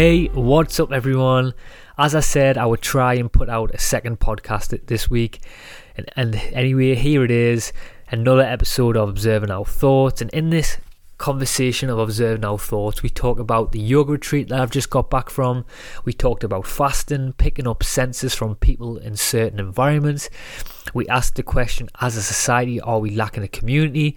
Hey, 0.00 0.28
what's 0.28 0.80
up, 0.80 0.92
everyone? 0.92 1.52
As 1.98 2.14
I 2.14 2.20
said, 2.20 2.56
I 2.56 2.64
would 2.64 2.80
try 2.80 3.12
and 3.16 3.30
put 3.30 3.50
out 3.50 3.74
a 3.74 3.78
second 3.78 4.18
podcast 4.18 4.86
this 4.86 5.10
week. 5.10 5.40
And, 5.94 6.08
and 6.16 6.36
anyway, 6.54 6.94
here 6.94 7.22
it 7.22 7.30
is 7.30 7.74
another 8.10 8.40
episode 8.40 8.96
of 8.96 9.10
Observing 9.10 9.50
Our 9.50 9.66
Thoughts. 9.66 10.22
And 10.22 10.30
in 10.30 10.48
this 10.48 10.78
conversation 11.18 11.90
of 11.90 11.98
Observing 11.98 12.46
Our 12.46 12.58
Thoughts, 12.58 13.02
we 13.02 13.10
talk 13.10 13.38
about 13.38 13.72
the 13.72 13.78
yoga 13.78 14.12
retreat 14.12 14.48
that 14.48 14.58
I've 14.58 14.70
just 14.70 14.88
got 14.88 15.10
back 15.10 15.28
from. 15.28 15.66
We 16.06 16.14
talked 16.14 16.44
about 16.44 16.66
fasting, 16.66 17.34
picking 17.34 17.68
up 17.68 17.82
senses 17.82 18.34
from 18.34 18.54
people 18.54 18.96
in 18.96 19.16
certain 19.16 19.60
environments. 19.60 20.30
We 20.94 21.08
asked 21.08 21.34
the 21.34 21.42
question 21.42 21.90
as 22.00 22.16
a 22.16 22.22
society, 22.22 22.80
are 22.80 23.00
we 23.00 23.10
lacking 23.10 23.42
a 23.42 23.48
community? 23.48 24.16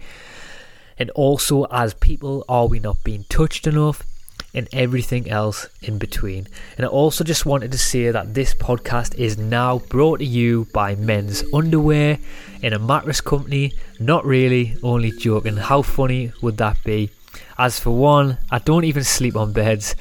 And 0.96 1.10
also, 1.10 1.64
as 1.64 1.92
people, 1.92 2.42
are 2.48 2.68
we 2.68 2.78
not 2.78 3.04
being 3.04 3.26
touched 3.28 3.66
enough? 3.66 4.02
And 4.54 4.68
everything 4.72 5.28
else 5.28 5.68
in 5.82 5.98
between. 5.98 6.46
And 6.76 6.86
I 6.86 6.88
also 6.88 7.24
just 7.24 7.44
wanted 7.44 7.72
to 7.72 7.78
say 7.78 8.10
that 8.10 8.34
this 8.34 8.54
podcast 8.54 9.14
is 9.16 9.36
now 9.36 9.78
brought 9.78 10.20
to 10.20 10.24
you 10.24 10.66
by 10.72 10.94
Men's 10.94 11.42
Underwear 11.52 12.18
in 12.62 12.72
a 12.72 12.78
mattress 12.78 13.20
company. 13.20 13.72
Not 13.98 14.24
really, 14.24 14.76
only 14.82 15.10
joking. 15.10 15.56
How 15.56 15.82
funny 15.82 16.32
would 16.40 16.56
that 16.58 16.82
be? 16.84 17.10
As 17.58 17.78
for 17.78 17.90
one, 17.90 18.38
I 18.50 18.58
don't 18.58 18.84
even 18.84 19.04
sleep 19.04 19.36
on 19.36 19.52
beds. 19.52 19.94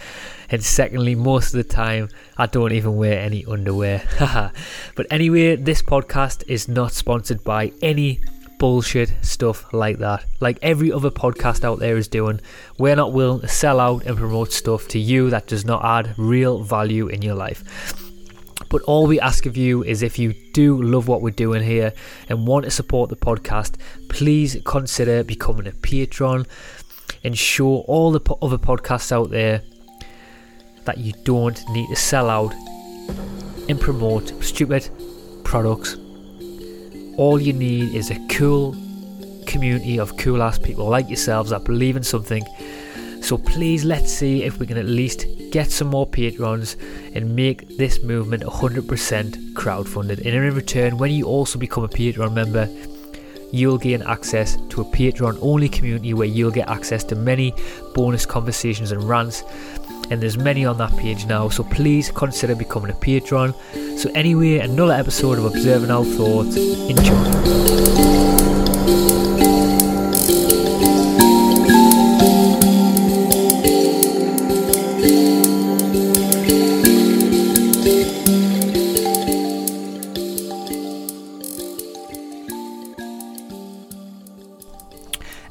And 0.50 0.64
secondly, 0.64 1.16
most 1.16 1.54
of 1.54 1.58
the 1.58 1.64
time, 1.64 2.09
I 2.38 2.46
don't 2.46 2.74
even 2.74 2.96
wear 2.96 3.20
any 3.20 3.46
underwear. 3.46 4.04
but 4.96 5.08
anyway, 5.09 5.56
this 5.56 5.81
podcast 5.81 6.44
is 6.48 6.68
not 6.68 6.92
sponsored 6.92 7.44
by 7.44 7.72
any 7.81 8.20
bullshit 8.64 9.11
stuff 9.22 9.73
like 9.73 9.97
that. 9.97 10.23
Like 10.39 10.58
every 10.61 10.89
other 10.89 11.11
podcast 11.11 11.66
out 11.66 11.80
there 11.80 11.97
is 11.97 12.08
doing, 12.08 12.39
we're 12.78 12.95
not 12.95 13.11
willing 13.11 13.42
to 13.42 13.47
sell 13.50 13.78
out 13.78 14.06
and 14.06 14.16
promote 14.16 14.53
stuff 14.53 14.88
to 14.88 15.00
you 15.00 15.30
that 15.31 15.47
does 15.47 15.66
not 15.66 15.83
add 15.83 16.16
real 16.17 16.64
value 16.64 17.09
in 17.09 17.22
your 17.22 17.36
life. 17.36 17.61
But 18.69 18.81
all 18.84 19.06
we 19.06 19.19
ask 19.19 19.45
of 19.45 19.58
you 19.58 19.84
is 19.84 20.02
if 20.02 20.17
you 20.17 20.34
do 20.53 20.81
love 20.81 21.09
what 21.09 21.22
we're 21.22 21.31
doing 21.31 21.61
here 21.61 21.91
and 22.30 22.47
want 22.47 22.64
to 22.64 22.72
support 22.72 23.09
the 23.09 23.17
podcast, 23.17 23.75
please 24.08 24.56
consider 24.64 25.25
becoming 25.25 25.67
a 25.67 25.73
patron 25.73 26.47
and 27.22 27.38
show 27.38 27.80
all 27.80 28.14
the 28.14 28.22
po- 28.22 28.38
other 28.41 28.58
podcasts 28.58 29.11
out 29.11 29.30
there 29.30 29.61
that 30.86 31.00
you 31.00 31.11
don't 31.25 31.61
need 31.72 31.89
to 31.89 31.97
sell 31.97 32.30
out 32.30 32.53
and 33.67 33.81
promote 33.81 34.41
stupid 34.41 34.89
products 35.44 35.97
all 37.17 37.39
you 37.42 37.53
need 37.53 37.94
is 37.94 38.09
a 38.09 38.28
cool 38.28 38.75
community 39.45 40.00
of 40.00 40.17
cool 40.17 40.42
ass 40.42 40.57
people 40.57 40.88
like 40.88 41.07
yourselves 41.09 41.51
that 41.51 41.63
believe 41.63 41.96
in 41.96 42.03
something. 42.03 42.44
So 43.22 43.38
please 43.38 43.85
let's 43.85 44.12
see 44.12 44.44
if 44.44 44.59
we 44.59 44.68
can 44.68 44.78
at 44.78 44.85
least 44.85 45.28
get 45.52 45.72
some 45.72 45.88
more 45.88 46.07
patrons 46.07 46.75
and 47.13 47.35
make 47.35 47.78
this 47.78 48.02
movement 48.02 48.44
100% 48.44 49.53
crowdfunded. 49.53 50.18
And 50.18 50.28
in 50.28 50.56
return, 50.56 50.97
when 50.97 51.12
you 51.12 51.25
also 51.25 51.59
become 51.59 51.84
a 51.84 51.88
Patreon 51.88 52.34
member, 52.34 52.68
you'll 53.52 53.78
gain 53.78 54.02
access 54.02 54.57
to 54.69 54.81
a 54.81 54.85
Patreon 54.85 55.38
only 55.41 55.69
community 55.69 56.13
where 56.16 56.28
you'll 56.28 56.52
get 56.52 56.68
access 56.68 57.03
to 57.06 57.16
many 57.16 57.53
bonus 57.94 58.25
conversations 58.25 58.91
and 58.91 59.03
rants 59.03 59.44
and 60.09 60.22
there's 60.22 60.38
many 60.38 60.66
on 60.66 60.78
that 60.78 60.96
page 60.97 61.25
now. 61.25 61.50
So 61.50 61.64
please 61.64 62.12
consider 62.12 62.56
becoming 62.56 62.91
a 62.91 62.96
patron. 62.96 63.53
So 63.97 64.09
anyway, 64.16 64.59
another 64.59 64.94
episode 64.94 65.38
of 65.40 65.46
Observing 65.46 65.91
Our 65.91 66.06
Thoughts. 66.06 66.58
Enjoy. 66.58 67.94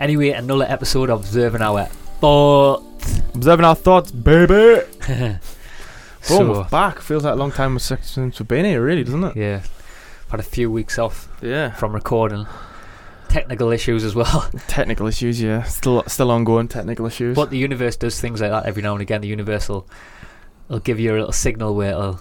Anyway, 0.00 0.30
another 0.30 0.64
episode 0.68 1.10
of 1.10 1.20
Observing 1.20 1.62
Our 1.62 1.84
Thoughts. 2.20 2.81
Observing 3.42 3.64
our 3.64 3.74
thoughts, 3.74 4.12
baby. 4.12 4.82
so, 6.20 6.48
we're 6.48 6.64
back. 6.68 7.00
Feels 7.00 7.24
like 7.24 7.32
a 7.32 7.36
long 7.36 7.50
time 7.50 7.76
since 7.80 8.16
we've 8.16 8.46
been 8.46 8.64
here, 8.64 8.80
really, 8.80 9.02
doesn't 9.02 9.24
it? 9.24 9.36
Yeah, 9.36 9.62
had 10.28 10.38
a 10.38 10.44
few 10.44 10.70
weeks 10.70 10.96
off 10.96 11.26
Yeah. 11.42 11.72
from 11.72 11.92
recording. 11.92 12.46
Technical 13.28 13.72
issues 13.72 14.04
as 14.04 14.14
well, 14.14 14.48
Technical 14.68 15.08
issues, 15.08 15.42
yeah. 15.42 15.64
Still, 15.64 16.04
still 16.06 16.30
ongoing 16.30 16.68
technical 16.68 17.04
issues. 17.04 17.34
but 17.34 17.50
the 17.50 17.58
universe 17.58 17.96
does 17.96 18.20
things 18.20 18.40
like 18.40 18.52
that 18.52 18.64
every 18.66 18.80
now 18.80 18.92
and 18.92 19.02
again. 19.02 19.22
The 19.22 19.26
universe 19.26 19.68
will, 19.68 19.88
will 20.68 20.78
give 20.78 21.00
you 21.00 21.10
a 21.10 21.16
little 21.18 21.32
signal 21.32 21.74
where 21.74 21.90
it'll 21.90 22.20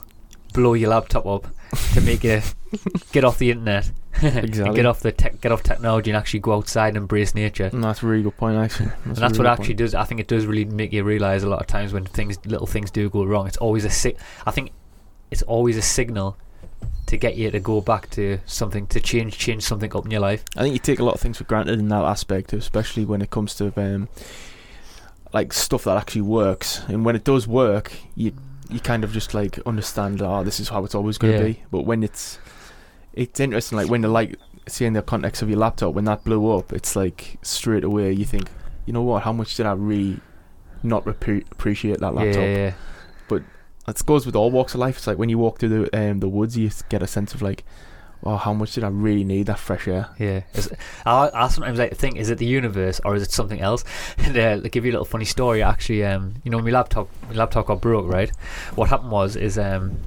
blow 0.53 0.73
your 0.73 0.89
laptop 0.89 1.25
up 1.25 1.47
to 1.93 2.01
make 2.01 2.23
you 2.23 2.41
get 3.11 3.23
off 3.23 3.37
the 3.37 3.51
internet, 3.51 3.91
exactly. 4.21 4.75
get 4.75 4.85
off 4.85 4.99
the 4.99 5.11
tech, 5.11 5.41
get 5.41 5.51
off 5.51 5.63
technology, 5.63 6.11
and 6.11 6.17
actually 6.17 6.39
go 6.39 6.53
outside 6.53 6.89
and 6.89 6.97
embrace 6.97 7.33
nature. 7.33 7.69
Mm, 7.69 7.81
that's 7.81 8.03
a 8.03 8.07
really 8.07 8.23
good 8.23 8.37
point, 8.37 8.57
actually. 8.57 8.91
and 9.05 9.15
that's 9.15 9.37
really 9.37 9.49
what 9.49 9.59
actually 9.59 9.75
does. 9.75 9.95
I 9.95 10.03
think 10.03 10.21
it 10.21 10.27
does 10.27 10.45
really 10.45 10.65
make 10.65 10.93
you 10.93 11.03
realize 11.03 11.43
a 11.43 11.49
lot 11.49 11.59
of 11.61 11.67
times 11.67 11.93
when 11.93 12.05
things, 12.05 12.37
little 12.45 12.67
things 12.67 12.91
do 12.91 13.09
go 13.09 13.23
wrong. 13.23 13.47
It's 13.47 13.57
always 13.57 13.85
a 13.85 13.89
si- 13.89 14.17
I 14.45 14.51
think 14.51 14.71
it's 15.29 15.41
always 15.43 15.77
a 15.77 15.81
signal 15.81 16.37
to 17.07 17.17
get 17.17 17.35
you 17.35 17.51
to 17.51 17.59
go 17.59 17.81
back 17.81 18.09
to 18.11 18.39
something 18.45 18.87
to 18.87 18.99
change, 18.99 19.37
change 19.37 19.63
something 19.63 19.93
up 19.95 20.05
in 20.05 20.11
your 20.11 20.21
life. 20.21 20.43
I 20.55 20.61
think 20.61 20.73
you 20.73 20.79
take 20.79 20.99
a 20.99 21.03
lot 21.03 21.15
of 21.15 21.21
things 21.21 21.37
for 21.37 21.43
granted 21.43 21.79
in 21.79 21.89
that 21.89 22.03
aspect, 22.03 22.53
especially 22.53 23.05
when 23.05 23.21
it 23.21 23.29
comes 23.29 23.53
to 23.55 23.73
um, 23.77 24.07
like 25.33 25.53
stuff 25.53 25.83
that 25.85 25.97
actually 25.97 26.21
works. 26.21 26.81
And 26.87 27.03
when 27.05 27.15
it 27.15 27.23
does 27.23 27.47
work, 27.47 27.93
you 28.15 28.33
you 28.71 28.79
kind 28.79 29.03
of 29.03 29.11
just 29.11 29.33
like 29.33 29.59
understand, 29.65 30.21
oh, 30.21 30.43
this 30.43 30.59
is 30.59 30.69
how 30.69 30.83
it's 30.85 30.95
always 30.95 31.17
going 31.17 31.33
to 31.33 31.39
Yeah. 31.39 31.53
be. 31.53 31.63
But 31.71 31.81
when 31.81 32.03
it's 32.03 32.39
it's 33.13 33.39
interesting, 33.39 33.77
like 33.77 33.89
when 33.89 34.01
the 34.01 34.07
like 34.07 34.35
seeing 34.67 34.93
the 34.93 35.01
context 35.01 35.41
of 35.41 35.49
your 35.49 35.59
laptop 35.59 35.93
when 35.93 36.05
that 36.05 36.23
blew 36.23 36.51
up, 36.57 36.71
it's 36.71 36.95
like 36.95 37.37
straight 37.41 37.83
away 37.83 38.11
you 38.13 38.25
think, 38.25 38.49
you 38.85 38.93
know 38.93 39.01
what? 39.01 39.23
How 39.23 39.33
much 39.33 39.55
did 39.57 39.65
I 39.65 39.73
really 39.73 40.19
not 40.83 41.03
repre- 41.05 41.45
appreciate 41.51 41.99
that 41.99 42.13
laptop? 42.15 42.35
Yeah, 42.43 42.55
yeah. 42.55 42.73
It 43.87 44.05
goes 44.05 44.27
with 44.27 44.35
all 44.35 44.51
walks 44.51 44.75
of 44.75 44.79
life. 44.79 44.97
It's 44.97 45.07
like 45.07 45.17
when 45.17 45.29
you 45.29 45.39
walk 45.39 45.57
through 45.59 45.69
the 45.89 45.99
um, 46.11 46.19
the 46.19 46.29
woods, 46.29 46.55
you 46.55 46.69
get 46.89 47.01
a 47.01 47.07
sense 47.07 47.33
of 47.33 47.41
like, 47.41 47.63
oh, 48.23 48.37
how 48.37 48.53
much 48.53 48.73
did 48.73 48.83
I 48.83 48.89
really 48.89 49.23
need 49.23 49.47
that 49.47 49.59
fresh 49.59 49.87
air? 49.87 50.09
Yeah, 50.17 50.41
I, 51.05 51.29
I 51.33 51.47
sometimes 51.47 51.79
like 51.79 51.89
to 51.89 51.95
think: 51.95 52.17
is 52.17 52.29
it 52.29 52.37
the 52.37 52.45
universe 52.45 53.01
or 53.03 53.15
is 53.15 53.23
it 53.23 53.31
something 53.31 53.59
else? 53.59 53.83
And 54.17 54.37
uh, 54.37 54.57
give 54.59 54.85
you 54.85 54.91
a 54.91 54.93
little 54.93 55.05
funny 55.05 55.25
story, 55.25 55.63
actually, 55.63 56.05
um, 56.05 56.35
you 56.43 56.51
know, 56.51 56.59
my 56.59 56.69
laptop, 56.69 57.09
my 57.27 57.35
laptop 57.35 57.67
got 57.67 57.81
broke, 57.81 58.07
right? 58.07 58.29
What 58.75 58.89
happened 58.89 59.11
was, 59.11 59.35
is 59.35 59.57
um, 59.57 59.97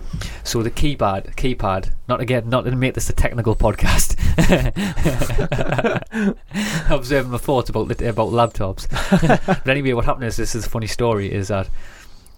so 0.44 0.62
the 0.62 0.70
keypad, 0.70 1.34
keypad, 1.34 1.90
not 2.08 2.20
again, 2.20 2.48
not 2.48 2.62
to 2.62 2.76
make 2.76 2.94
this 2.94 3.10
a 3.10 3.12
technical 3.12 3.56
podcast. 3.56 4.14
Observing 6.90 7.32
my 7.32 7.38
thoughts 7.38 7.70
about 7.70 7.90
about 8.00 8.28
laptops. 8.28 8.88
but 9.46 9.68
anyway, 9.68 9.92
what 9.92 10.04
happened 10.04 10.24
is, 10.24 10.36
this 10.36 10.54
is 10.54 10.66
a 10.66 10.70
funny 10.70 10.86
story: 10.86 11.32
is 11.32 11.48
that 11.48 11.68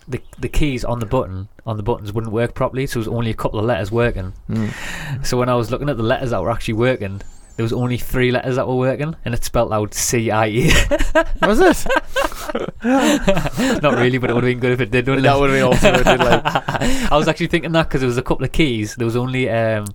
the 0.08 0.20
the 0.38 0.48
keys 0.48 0.84
on 0.84 1.00
the 1.00 1.06
button 1.06 1.48
on 1.66 1.76
the 1.76 1.82
buttons 1.82 2.12
wouldn't 2.12 2.32
work 2.32 2.54
properly, 2.54 2.86
so 2.86 2.98
it 2.98 3.06
was 3.06 3.08
only 3.08 3.30
a 3.30 3.34
couple 3.34 3.58
of 3.58 3.64
letters 3.64 3.90
working. 3.90 4.32
Mm. 4.48 5.26
So 5.26 5.36
when 5.36 5.48
I 5.48 5.54
was 5.54 5.70
looking 5.70 5.88
at 5.88 5.96
the 5.96 6.02
letters 6.02 6.30
that 6.30 6.40
were 6.40 6.50
actually 6.50 6.74
working, 6.74 7.20
there 7.56 7.64
was 7.64 7.72
only 7.72 7.96
three 7.96 8.30
letters 8.30 8.56
that 8.56 8.68
were 8.68 8.76
working, 8.76 9.16
and 9.24 9.34
it 9.34 9.42
spelled 9.42 9.72
out 9.72 9.94
C 9.94 10.30
I 10.30 10.46
E. 10.48 10.66
Was 11.42 11.58
it? 11.58 11.86
Not 13.82 13.94
really, 13.94 14.18
but 14.18 14.28
it 14.28 14.34
would 14.34 14.44
have 14.44 14.50
been 14.50 14.60
good 14.60 14.72
if 14.72 14.80
it 14.80 14.90
did. 14.90 15.06
Wouldn't 15.06 15.24
that 15.24 15.38
would 15.38 15.50
have 15.50 15.58
been 15.58 15.72
awesome. 15.72 15.94
if 15.94 16.00
it 16.02 16.04
did, 16.04 16.20
like, 16.20 16.42
I 17.12 17.16
was 17.16 17.28
actually 17.28 17.46
thinking 17.46 17.72
that 17.72 17.84
because 17.84 18.02
there 18.02 18.08
was 18.08 18.18
a 18.18 18.22
couple 18.22 18.44
of 18.44 18.52
keys. 18.52 18.94
There 18.96 19.06
was 19.06 19.16
only 19.16 19.48
um, 19.48 19.86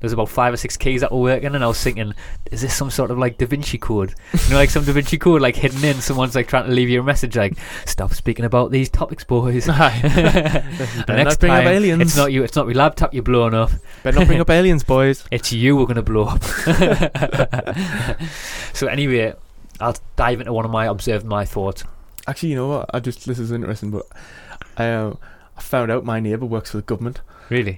there 0.00 0.06
was 0.06 0.12
about 0.12 0.28
five 0.28 0.52
or 0.52 0.56
six 0.56 0.76
keys 0.76 1.00
that 1.00 1.10
were 1.10 1.18
working, 1.18 1.54
and 1.54 1.64
I 1.64 1.66
was 1.66 1.82
thinking, 1.82 2.12
is 2.50 2.60
this 2.60 2.74
some 2.74 2.90
sort 2.90 3.10
of 3.10 3.18
like 3.18 3.38
Da 3.38 3.46
Vinci 3.46 3.78
code? 3.78 4.14
You 4.32 4.50
know, 4.50 4.56
like 4.56 4.70
some 4.70 4.84
Da 4.84 4.92
Vinci 4.92 5.18
code 5.18 5.40
like 5.42 5.56
hidden 5.56 5.84
in. 5.84 6.00
Someone's 6.00 6.34
like 6.34 6.48
trying 6.48 6.66
to 6.66 6.72
leave 6.72 6.88
you 6.88 7.00
a 7.00 7.02
message 7.02 7.36
like, 7.36 7.56
"Stop 7.86 8.12
speaking 8.14 8.44
about 8.44 8.70
these 8.70 8.88
topics, 8.88 9.24
boys." 9.24 9.66
The 11.06 11.14
next 11.14 11.34
not 11.34 11.40
bring 11.40 11.52
up 11.52 11.64
time, 11.64 11.68
aliens. 11.68 12.02
it's 12.02 12.16
not 12.16 12.32
you. 12.32 12.42
It's 12.42 12.56
not 12.56 12.66
your 12.66 12.74
laptop 12.74 13.14
you're 13.14 13.22
blowing 13.22 13.54
up. 13.54 13.70
Better 14.02 14.18
not 14.18 14.26
bring 14.26 14.40
up 14.40 14.50
aliens, 14.58 14.84
boys. 14.84 15.24
It's 15.30 15.52
you 15.52 15.76
we're 15.76 15.86
going 15.86 15.96
to 15.96 16.02
blow 16.02 16.24
up. 16.24 16.42
so, 18.74 18.86
anyway, 18.86 19.34
I'll 19.80 19.96
dive 20.16 20.40
into 20.40 20.52
one 20.52 20.64
of 20.64 20.70
my 20.70 20.86
observed 20.86 21.24
my 21.24 21.44
thoughts. 21.44 21.84
Actually, 22.26 22.50
you 22.50 22.56
know 22.56 22.68
what? 22.68 22.90
I 22.92 23.00
just 23.00 23.26
this 23.26 23.38
is 23.38 23.52
interesting, 23.52 23.90
but 23.90 24.06
I, 24.76 24.88
uh, 24.90 25.14
I 25.56 25.60
found 25.60 25.90
out 25.90 26.04
my 26.04 26.20
neighbour 26.20 26.46
works 26.46 26.70
for 26.70 26.78
the 26.78 26.82
government. 26.82 27.20
Really? 27.48 27.76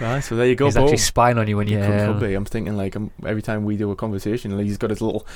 Right, 0.00 0.20
so 0.20 0.34
there 0.36 0.46
you 0.46 0.54
go. 0.56 0.64
He's 0.66 0.74
Bo. 0.76 0.82
actually 0.84 0.96
spying 0.98 1.36
on 1.38 1.46
you 1.46 1.56
when 1.56 1.68
you 1.68 1.78
Yeah, 1.78 2.06
could, 2.06 2.18
could 2.18 2.28
be. 2.28 2.34
I'm 2.34 2.44
thinking 2.44 2.76
like 2.76 2.96
um, 2.96 3.10
every 3.26 3.42
time 3.42 3.64
we 3.64 3.76
do 3.76 3.90
a 3.90 3.96
conversation, 3.96 4.56
like, 4.56 4.66
he's 4.66 4.78
got 4.78 4.90
his 4.90 5.00
little, 5.02 5.26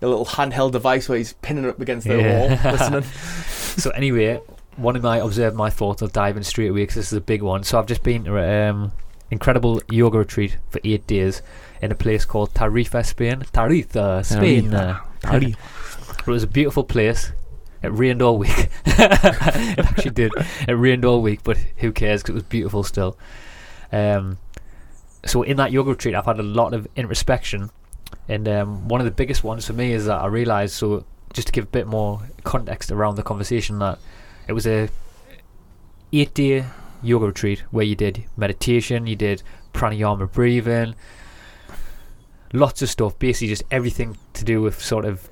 a 0.00 0.06
little 0.06 0.24
handheld 0.24 0.72
device 0.72 1.08
where 1.08 1.18
he's 1.18 1.34
pinning 1.34 1.64
it 1.64 1.68
up 1.68 1.80
against 1.80 2.06
the 2.06 2.16
Yeah. 2.18 2.38
wall, 2.40 2.48
listening. 2.72 3.02
So 3.02 3.90
anyway, 3.90 4.40
one 4.76 4.96
of 4.96 5.02
my 5.02 5.18
observe 5.18 5.54
my 5.54 5.68
thoughts. 5.70 6.00
I'll 6.02 6.08
dive 6.08 6.36
in 6.36 6.42
straight 6.44 6.68
away 6.68 6.82
because 6.82 6.94
this 6.96 7.12
is 7.12 7.18
a 7.18 7.20
big 7.20 7.42
one. 7.42 7.64
So 7.64 7.78
I've 7.78 7.86
just 7.86 8.02
been 8.02 8.24
to 8.24 8.38
a 8.38 8.70
um, 8.70 8.92
incredible 9.30 9.82
yoga 9.90 10.18
retreat 10.18 10.56
for 10.70 10.80
eight 10.84 11.06
days 11.06 11.42
in 11.82 11.92
a 11.92 11.94
place 11.94 12.24
called 12.24 12.54
Tarifa, 12.54 13.04
Spain. 13.04 13.40
Tarifa, 13.52 14.24
Spain. 14.24 14.70
Tarifa. 14.70 15.00
uh, 15.24 15.38
It 16.20 16.26
was 16.26 16.42
a 16.42 16.46
beautiful 16.46 16.84
place. 16.84 17.32
It 17.82 17.88
rained 17.88 18.22
all 18.22 18.38
week. 18.38 18.70
it 18.86 19.78
actually 19.78 20.12
did. 20.12 20.32
It 20.66 20.72
rained 20.72 21.04
all 21.04 21.20
week, 21.20 21.40
but 21.44 21.58
who 21.76 21.92
cares? 21.92 22.22
Because 22.22 22.30
it 22.32 22.36
was 22.36 22.42
beautiful 22.44 22.82
still. 22.82 23.18
Um, 23.94 24.38
so 25.24 25.42
in 25.42 25.56
that 25.58 25.70
yoga 25.70 25.90
retreat, 25.90 26.14
I've 26.14 26.26
had 26.26 26.40
a 26.40 26.42
lot 26.42 26.74
of 26.74 26.88
introspection, 26.96 27.70
and 28.28 28.48
um, 28.48 28.88
one 28.88 29.00
of 29.00 29.04
the 29.04 29.10
biggest 29.12 29.44
ones 29.44 29.66
for 29.66 29.72
me 29.72 29.92
is 29.92 30.06
that 30.06 30.20
I 30.20 30.26
realised. 30.26 30.74
So 30.74 31.04
just 31.32 31.46
to 31.48 31.52
give 31.52 31.64
a 31.64 31.68
bit 31.68 31.86
more 31.86 32.20
context 32.42 32.90
around 32.90 33.14
the 33.14 33.22
conversation, 33.22 33.78
that 33.78 33.98
it 34.48 34.52
was 34.52 34.66
a 34.66 34.88
eight-day 36.12 36.64
yoga 37.02 37.26
retreat 37.26 37.62
where 37.70 37.84
you 37.84 37.94
did 37.94 38.24
meditation, 38.36 39.06
you 39.06 39.16
did 39.16 39.42
pranayama 39.72 40.30
breathing, 40.32 40.94
lots 42.52 42.82
of 42.82 42.90
stuff. 42.90 43.18
Basically, 43.18 43.48
just 43.48 43.64
everything 43.70 44.16
to 44.32 44.44
do 44.44 44.60
with 44.60 44.82
sort 44.82 45.04
of 45.04 45.28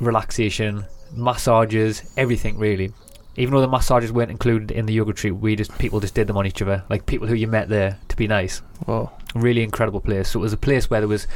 relaxation, 0.00 0.84
massages, 1.12 2.12
everything 2.16 2.58
really. 2.58 2.92
Even 3.38 3.54
though 3.54 3.60
the 3.60 3.68
massages 3.68 4.12
weren't 4.12 4.30
included 4.30 4.72
in 4.72 4.86
the 4.86 4.92
yoga 4.92 5.12
retreat, 5.12 5.36
we 5.36 5.54
just 5.54 5.76
people 5.78 6.00
just 6.00 6.14
did 6.14 6.26
them 6.26 6.36
on 6.36 6.46
each 6.46 6.60
other, 6.60 6.82
like 6.90 7.06
people 7.06 7.28
who 7.28 7.34
you 7.34 7.46
met 7.46 7.68
there 7.68 7.98
to 8.08 8.16
be 8.16 8.26
nice. 8.26 8.58
Whoa. 8.84 9.10
Really 9.34 9.62
incredible 9.62 10.00
place. 10.00 10.30
So 10.30 10.40
it 10.40 10.42
was 10.42 10.52
a 10.52 10.58
place 10.58 10.90
where 10.90 11.00
there 11.00 11.08
was. 11.08 11.26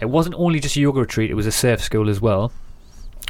It 0.00 0.06
wasn't 0.06 0.34
only 0.36 0.60
just 0.60 0.76
a 0.76 0.80
yoga 0.80 1.00
retreat; 1.00 1.30
it 1.30 1.34
was 1.34 1.46
a 1.46 1.52
surf 1.52 1.82
school 1.82 2.08
as 2.08 2.20
well. 2.20 2.52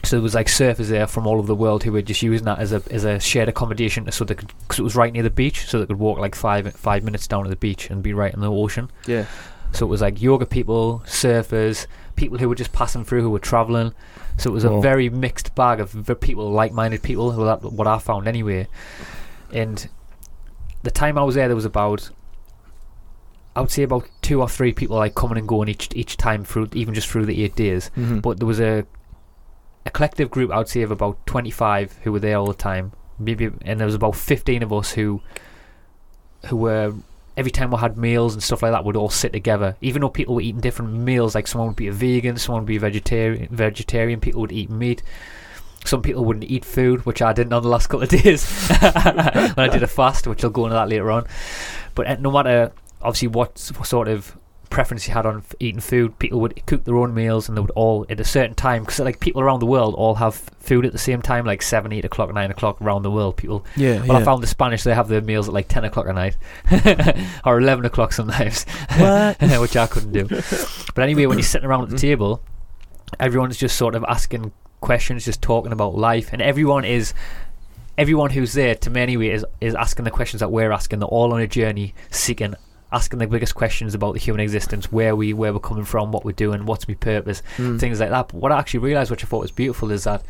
So 0.04 0.16
there 0.16 0.22
was 0.22 0.34
like 0.34 0.46
surfers 0.46 0.88
there 0.88 1.06
from 1.06 1.26
all 1.26 1.38
over 1.38 1.46
the 1.46 1.54
world 1.54 1.82
who 1.82 1.92
were 1.92 2.02
just 2.02 2.22
using 2.22 2.44
that 2.44 2.58
as 2.58 2.72
a 2.72 2.82
as 2.90 3.04
a 3.04 3.18
shared 3.18 3.48
accommodation, 3.48 4.10
so 4.12 4.24
they 4.24 4.34
could 4.34 4.52
because 4.60 4.78
it 4.78 4.82
was 4.82 4.94
right 4.94 5.12
near 5.12 5.22
the 5.22 5.30
beach, 5.30 5.66
so 5.66 5.80
they 5.80 5.86
could 5.86 5.98
walk 5.98 6.18
like 6.18 6.34
five 6.34 6.72
five 6.74 7.02
minutes 7.02 7.26
down 7.26 7.42
to 7.42 7.50
the 7.50 7.56
beach 7.56 7.90
and 7.90 8.02
be 8.02 8.12
right 8.12 8.32
in 8.32 8.40
the 8.40 8.50
ocean. 8.50 8.90
Yeah. 9.06 9.26
So 9.72 9.86
it 9.86 9.88
was 9.88 10.02
like 10.02 10.22
yoga 10.22 10.46
people, 10.46 11.02
surfers, 11.06 11.86
people 12.14 12.38
who 12.38 12.48
were 12.48 12.54
just 12.54 12.72
passing 12.72 13.04
through, 13.04 13.22
who 13.22 13.30
were 13.30 13.40
traveling. 13.40 13.92
So 14.36 14.50
it 14.50 14.52
was 14.52 14.64
a 14.64 14.81
very 14.81 15.08
mixed 15.08 15.54
bag 15.54 15.81
of 15.81 16.10
people, 16.20 16.50
like-minded 16.50 17.02
people. 17.02 17.32
What 17.32 17.86
I 17.86 17.98
found 17.98 18.26
anyway. 18.26 18.69
And 19.52 19.88
the 20.82 20.90
time 20.90 21.16
I 21.16 21.22
was 21.22 21.36
there, 21.36 21.46
there 21.48 21.54
was 21.54 21.64
about, 21.64 22.10
I 23.54 23.60
would 23.60 23.70
say 23.70 23.84
about 23.84 24.08
two 24.22 24.40
or 24.40 24.48
three 24.48 24.72
people 24.72 24.96
like 24.96 25.14
coming 25.14 25.38
and 25.38 25.46
going 25.46 25.69
each 25.69 25.88
each 25.94 26.16
time 26.16 26.44
through, 26.44 26.69
even 26.72 26.94
just 26.94 27.08
through 27.08 27.26
the 27.26 27.44
eight 27.44 27.54
days. 27.54 27.90
Mhm. 27.96 28.20
But 28.22 28.38
there 28.38 28.46
was 28.46 28.60
a 28.60 28.84
a 29.86 29.90
collective 29.90 30.31
group, 30.31 30.50
I 30.50 30.58
would 30.58 30.69
say, 30.69 30.82
of 30.82 30.90
about 30.90 31.25
twenty-five 31.26 31.98
who 32.02 32.12
were 32.12 32.20
there 32.20 32.36
all 32.36 32.46
the 32.46 32.54
time. 32.54 32.92
Maybe, 33.19 33.50
and 33.62 33.78
there 33.78 33.86
was 33.86 33.94
about 33.94 34.16
fifteen 34.16 34.62
of 34.62 34.72
us 34.72 34.92
who 34.92 35.20
who 36.46 36.56
were 36.56 36.94
every 37.36 37.50
time 37.50 37.70
we 37.70 37.78
had 37.78 37.96
meals 37.96 38.34
and 38.34 38.42
stuff 38.42 38.62
like 38.62 38.72
that, 38.72 38.84
we'd 38.84 38.96
all 38.96 39.10
sit 39.10 39.32
together. 39.32 39.76
Even 39.81 40.02
though 40.02 40.08
people 40.08 40.34
were 40.34 40.40
eating 40.40 40.60
different 40.60 40.92
meals, 40.92 41.34
like 41.34 41.46
someone 41.46 41.69
would 41.69 41.76
be 41.76 41.88
a 41.88 41.92
vegan, 41.92 42.36
someone 42.36 42.62
would 42.62 42.69
be 42.69 42.78
vegetarian, 42.78 43.48
vegetarian. 43.50 44.20
People 44.20 44.40
would 44.42 44.52
eat 44.52 44.70
meat. 44.70 45.02
Some 45.84 46.00
people 46.00 46.25
wouldn't 46.25 46.50
eat 46.50 46.64
food, 46.64 47.04
which 47.04 47.20
I 47.20 47.32
didn't 47.32 47.52
on 47.52 47.62
the 47.62 47.69
last 47.69 47.88
couple 47.88 48.04
of 48.04 48.08
days 48.08 48.69
when 48.69 49.58
I 49.58 49.69
did 49.69 49.82
a 49.82 49.86
fast, 49.86 50.26
which 50.26 50.42
I'll 50.42 50.50
go 50.50 50.64
into 50.64 50.75
that 50.75 50.88
later 50.88 51.10
on. 51.10 51.26
But 51.94 52.06
uh, 52.06 52.16
no 52.20 52.31
matter 52.31 52.72
obviously 53.02 53.28
what 53.28 53.58
sort 53.58 54.08
of 54.08 54.36
preference 54.74 55.06
you 55.06 55.14
had 55.14 55.24
on 55.24 55.44
eating 55.60 55.80
food, 55.80 56.18
people 56.18 56.40
would 56.40 56.66
cook 56.66 56.82
their 56.82 56.96
own 56.96 57.14
meals 57.14 57.48
and 57.48 57.56
they 57.56 57.60
would 57.60 57.70
all 57.76 58.04
at 58.08 58.18
a 58.18 58.24
certain 58.24 58.56
time 58.56 58.82
because 58.82 58.98
like 58.98 59.20
people 59.20 59.40
around 59.40 59.60
the 59.60 59.66
world 59.66 59.94
all 59.94 60.16
have 60.16 60.34
food 60.34 60.84
at 60.84 60.90
the 60.90 60.98
same 60.98 61.22
time, 61.22 61.46
like 61.46 61.62
seven, 61.62 61.92
eight 61.92 62.04
o'clock, 62.04 62.34
nine 62.34 62.50
o'clock 62.50 62.82
around 62.82 63.02
the 63.02 63.10
world. 63.10 63.36
People 63.36 63.64
Yeah. 63.76 64.04
well, 64.04 64.16
I 64.16 64.24
found 64.24 64.42
the 64.42 64.48
Spanish 64.48 64.82
they 64.82 64.92
have 64.92 65.06
their 65.06 65.20
meals 65.20 65.46
at 65.46 65.54
like 65.54 65.68
ten 65.68 65.84
o'clock 65.84 66.08
at 66.08 66.14
night, 66.16 66.36
or 67.44 67.60
eleven 67.60 67.84
o'clock 67.84 68.12
sometimes, 68.12 68.64
which 68.98 69.76
I 69.76 69.86
couldn't 69.88 70.12
do. 70.12 70.28
But 70.94 71.02
anyway, 71.02 71.26
when 71.26 71.38
you're 71.38 71.44
sitting 71.44 71.66
around 71.66 71.84
at 71.84 71.90
the 71.90 71.96
mm. 71.96 72.00
table, 72.00 72.42
everyone's 73.20 73.56
just 73.56 73.76
sort 73.76 73.94
of 73.94 74.04
asking 74.08 74.52
questions, 74.80 75.24
just 75.24 75.40
talking 75.40 75.72
about 75.72 75.94
life, 75.94 76.32
and 76.32 76.42
everyone 76.42 76.84
is. 76.84 77.14
Everyone 77.96 78.30
who's 78.30 78.54
there, 78.54 78.74
to 78.74 78.90
me 78.90 79.02
anyway, 79.02 79.28
is, 79.28 79.46
is 79.60 79.76
asking 79.76 80.04
the 80.04 80.10
questions 80.10 80.40
that 80.40 80.50
we're 80.50 80.72
asking. 80.72 80.98
They're 80.98 81.06
all 81.06 81.32
on 81.32 81.40
a 81.40 81.46
journey, 81.46 81.94
seeking, 82.10 82.56
asking 82.94 83.19
the 83.19 83.26
biggest 83.26 83.55
questions 83.55 83.94
about 83.94 84.12
the 84.14 84.20
human 84.20 84.41
existence, 84.41 84.91
where 84.93 85.14
we, 85.17 85.32
where 85.32 85.52
we're 85.52 85.58
coming 85.61 85.85
from, 85.85 86.12
what 86.12 86.25
we're 86.25 86.32
doing, 86.32 86.64
what's 86.67 86.87
my 86.88 86.94
purpose, 86.94 87.43
Mm. 87.56 87.79
things 87.81 88.00
like 88.00 88.11
that. 88.11 88.29
But 88.29 88.35
what 88.41 88.52
I 88.52 88.58
actually 88.58 88.81
realised, 88.81 89.11
which 89.11 89.25
I 89.25 89.26
thought 89.26 89.41
was 89.43 89.50
beautiful, 89.52 89.91
is 89.91 90.05
that 90.05 90.23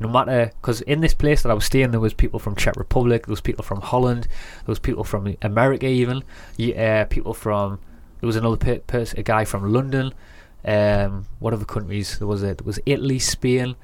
no 0.00 0.08
matter 0.08 0.50
because 0.60 0.80
in 0.82 1.00
this 1.00 1.14
place 1.14 1.42
that 1.42 1.50
I 1.50 1.54
was 1.54 1.64
staying, 1.64 1.90
there 1.90 2.00
was 2.00 2.14
people 2.14 2.38
from 2.38 2.54
Czech 2.56 2.76
Republic, 2.76 3.26
there 3.26 3.32
was 3.32 3.40
people 3.40 3.64
from 3.64 3.80
Holland, 3.80 4.24
there 4.24 4.72
was 4.72 4.78
people 4.78 5.04
from 5.04 5.34
America, 5.42 5.86
even 5.86 6.22
y- 6.58 6.72
uh, 6.72 7.04
people 7.06 7.34
from 7.34 7.78
there 8.20 8.26
was 8.26 8.36
another 8.36 8.56
per- 8.56 8.78
pers- 8.80 9.14
a 9.14 9.22
guy 9.22 9.44
from 9.44 9.72
London. 9.72 10.12
Um, 10.64 11.26
what 11.38 11.54
other 11.54 11.64
countries? 11.64 12.18
There 12.18 12.26
was 12.26 12.42
a, 12.42 12.46
there 12.54 12.64
was 12.64 12.80
Italy, 12.84 13.18
Spain. 13.20 13.76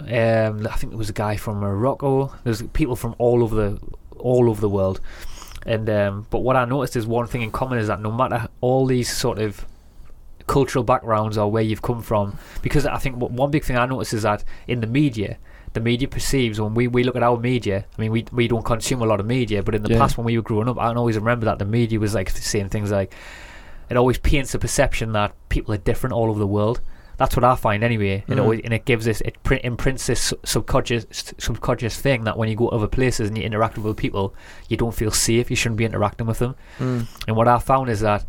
Um, 0.00 0.66
I 0.66 0.74
think 0.76 0.90
there 0.92 0.98
was 0.98 1.10
a 1.10 1.12
guy 1.14 1.36
from 1.36 1.58
Morocco. 1.60 2.32
There's 2.44 2.62
people 2.72 2.96
from 2.96 3.14
all 3.18 3.42
over 3.42 3.54
the 3.54 3.80
all 4.18 4.48
over 4.50 4.60
the 4.60 4.68
world. 4.68 5.00
And 5.64 5.88
um, 5.90 6.26
but 6.30 6.40
what 6.40 6.56
I 6.56 6.64
noticed 6.64 6.96
is 6.96 7.06
one 7.06 7.26
thing 7.26 7.42
in 7.42 7.50
common 7.50 7.78
is 7.78 7.86
that 7.88 8.00
no 8.00 8.10
matter 8.10 8.48
all 8.60 8.86
these 8.86 9.14
sort 9.14 9.38
of 9.38 9.64
cultural 10.46 10.82
backgrounds 10.84 11.38
or 11.38 11.50
where 11.50 11.62
you've 11.62 11.82
come 11.82 12.02
from, 12.02 12.36
because 12.62 12.84
I 12.84 12.96
think 12.98 13.16
one 13.16 13.50
big 13.50 13.64
thing 13.64 13.76
I 13.76 13.86
noticed 13.86 14.12
is 14.12 14.22
that 14.22 14.42
in 14.66 14.80
the 14.80 14.86
media, 14.88 15.38
the 15.72 15.80
media 15.80 16.08
perceives 16.08 16.60
when 16.60 16.74
we, 16.74 16.88
we 16.88 17.04
look 17.04 17.14
at 17.16 17.22
our 17.22 17.38
media. 17.38 17.84
I 17.96 18.00
mean, 18.00 18.10
we 18.10 18.24
we 18.32 18.48
don't 18.48 18.64
consume 18.64 19.02
a 19.02 19.06
lot 19.06 19.20
of 19.20 19.26
media, 19.26 19.62
but 19.62 19.74
in 19.74 19.82
the 19.82 19.90
Yeah. 19.90 19.98
past 19.98 20.18
when 20.18 20.24
we 20.26 20.36
were 20.36 20.42
growing 20.42 20.68
up, 20.68 20.78
I 20.78 20.88
can 20.88 20.96
always 20.98 21.16
remember 21.16 21.46
that 21.46 21.58
the 21.58 21.64
media 21.64 22.00
was 22.00 22.14
like 22.14 22.28
saying 22.30 22.70
things 22.70 22.90
like, 22.90 23.14
it 23.88 23.96
always 23.96 24.18
paints 24.18 24.52
the 24.52 24.58
perception 24.58 25.12
that 25.12 25.32
people 25.48 25.72
are 25.74 25.78
different 25.78 26.12
all 26.12 26.28
over 26.28 26.38
the 26.40 26.46
world. 26.46 26.80
That's 27.18 27.36
what 27.36 27.44
I 27.44 27.54
find 27.56 27.84
anyway, 27.84 28.24
it 28.26 28.34
Mm. 28.34 28.40
always, 28.42 28.60
and 28.64 28.72
it 28.72 28.84
gives 28.84 29.04
this 29.04 29.20
it 29.20 29.40
print, 29.42 29.64
imprints 29.64 30.06
this 30.06 30.32
subconscious 30.44 31.06
subconscious 31.38 31.96
thing 31.96 32.24
that 32.24 32.36
when 32.38 32.48
you 32.48 32.56
go 32.56 32.68
to 32.70 32.76
other 32.76 32.88
places 32.88 33.28
and 33.28 33.36
you 33.38 33.44
interact 33.44 33.76
with 33.76 33.84
other 33.86 33.94
people, 33.94 34.34
you 34.68 34.76
don't 34.76 34.94
feel 34.94 35.10
safe. 35.10 35.50
You 35.50 35.56
shouldn't 35.56 35.76
be 35.78 35.84
interacting 35.84 36.26
with 36.26 36.38
them. 36.38 36.54
Mm. 36.78 37.06
And 37.28 37.36
what 37.36 37.48
I 37.48 37.58
found 37.58 37.90
is 37.90 38.00
that 38.00 38.24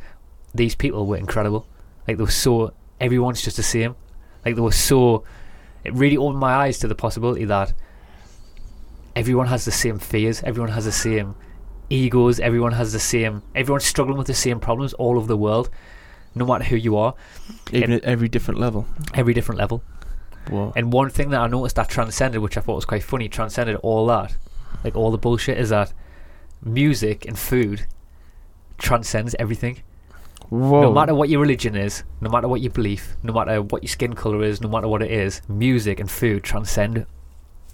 these 0.54 0.76
people 0.76 1.08
were 1.08 1.18
incredible. 1.18 1.66
Like 2.08 2.18
they 2.18 2.24
were 2.24 2.30
so 2.30 2.74
everyone's 3.00 3.42
just 3.42 3.58
the 3.58 3.64
same. 3.64 3.96
Like 4.46 4.56
they 4.56 4.62
were 4.62 4.72
so. 4.72 5.24
It 5.84 5.94
really 5.94 6.18
opened 6.18 6.40
my 6.40 6.54
eyes 6.54 6.78
to 6.80 6.88
the 6.88 6.96
possibility 6.96 7.46
that 7.46 7.74
everyone 9.16 9.48
has 9.48 9.66
the 9.66 9.72
same 9.72 10.00
fears. 10.00 10.42
Everyone 10.44 10.72
has 10.72 10.86
the 10.86 10.92
same 10.92 11.36
egos. 11.90 12.40
Everyone 12.40 12.72
has 12.74 12.94
the 12.94 13.00
same. 13.00 13.42
Everyone's 13.56 13.86
struggling 13.86 14.18
with 14.18 14.28
the 14.28 14.34
same 14.34 14.60
problems 14.60 14.94
all 14.94 15.18
over 15.18 15.28
the 15.28 15.38
world. 15.38 15.70
No 16.36 16.46
matter 16.46 16.64
who 16.64 16.76
you 16.76 16.98
are, 16.98 17.14
Even 17.72 17.92
at 17.92 18.04
every 18.04 18.28
different 18.30 18.60
level. 18.60 18.86
every 19.14 19.34
different 19.34 19.60
level. 19.60 19.84
Whoa. 20.50 20.74
And 20.76 20.92
one 20.92 21.10
thing 21.10 21.30
that 21.30 21.40
I 21.42 21.48
noticed 21.48 21.76
that 21.78 21.90
transcended, 21.90 22.42
which 22.42 22.58
I 22.58 22.62
thought 22.62 22.76
was 22.76 22.86
quite 22.86 23.04
funny, 23.04 23.30
transcended 23.30 23.78
all 23.78 24.06
that, 24.08 24.36
like 24.84 24.96
all 24.96 25.12
the 25.12 25.18
bullshit, 25.18 25.58
is 25.58 25.70
that 25.70 25.94
music 26.64 27.26
and 27.26 27.38
food 27.38 27.86
transcends 28.78 29.36
everything. 29.40 29.84
Whoa. 30.50 30.82
No 30.82 30.94
matter 30.94 31.16
what 31.16 31.30
your 31.30 31.40
religion 31.40 31.76
is, 31.76 32.04
no 32.20 32.30
matter 32.30 32.48
what 32.48 32.62
your 32.62 32.72
belief, 32.72 33.16
no 33.24 33.34
matter 33.34 33.62
what 33.62 33.84
your 33.84 33.90
skin 33.90 34.14
color 34.14 34.44
is, 34.44 34.62
no 34.62 34.70
matter 34.70 34.88
what 34.88 35.02
it 35.02 35.12
is, 35.12 35.42
music 35.48 36.00
and 36.00 36.12
food 36.12 36.44
transcend 36.44 37.06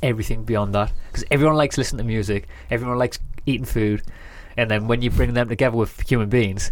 everything 0.04 0.44
beyond 0.44 0.74
that. 0.76 0.94
Because 1.08 1.26
everyone 1.32 1.58
likes 1.58 1.78
listening 1.78 1.98
to 2.00 2.04
music, 2.04 2.48
everyone 2.70 2.98
likes 2.98 3.20
eating 3.46 3.66
food, 3.66 4.04
and 4.56 4.70
then 4.70 4.88
when 4.88 5.02
you 5.02 5.10
bring 5.10 5.34
them 5.34 5.50
together 5.50 5.76
with 5.76 6.08
human 6.08 6.30
beings, 6.30 6.72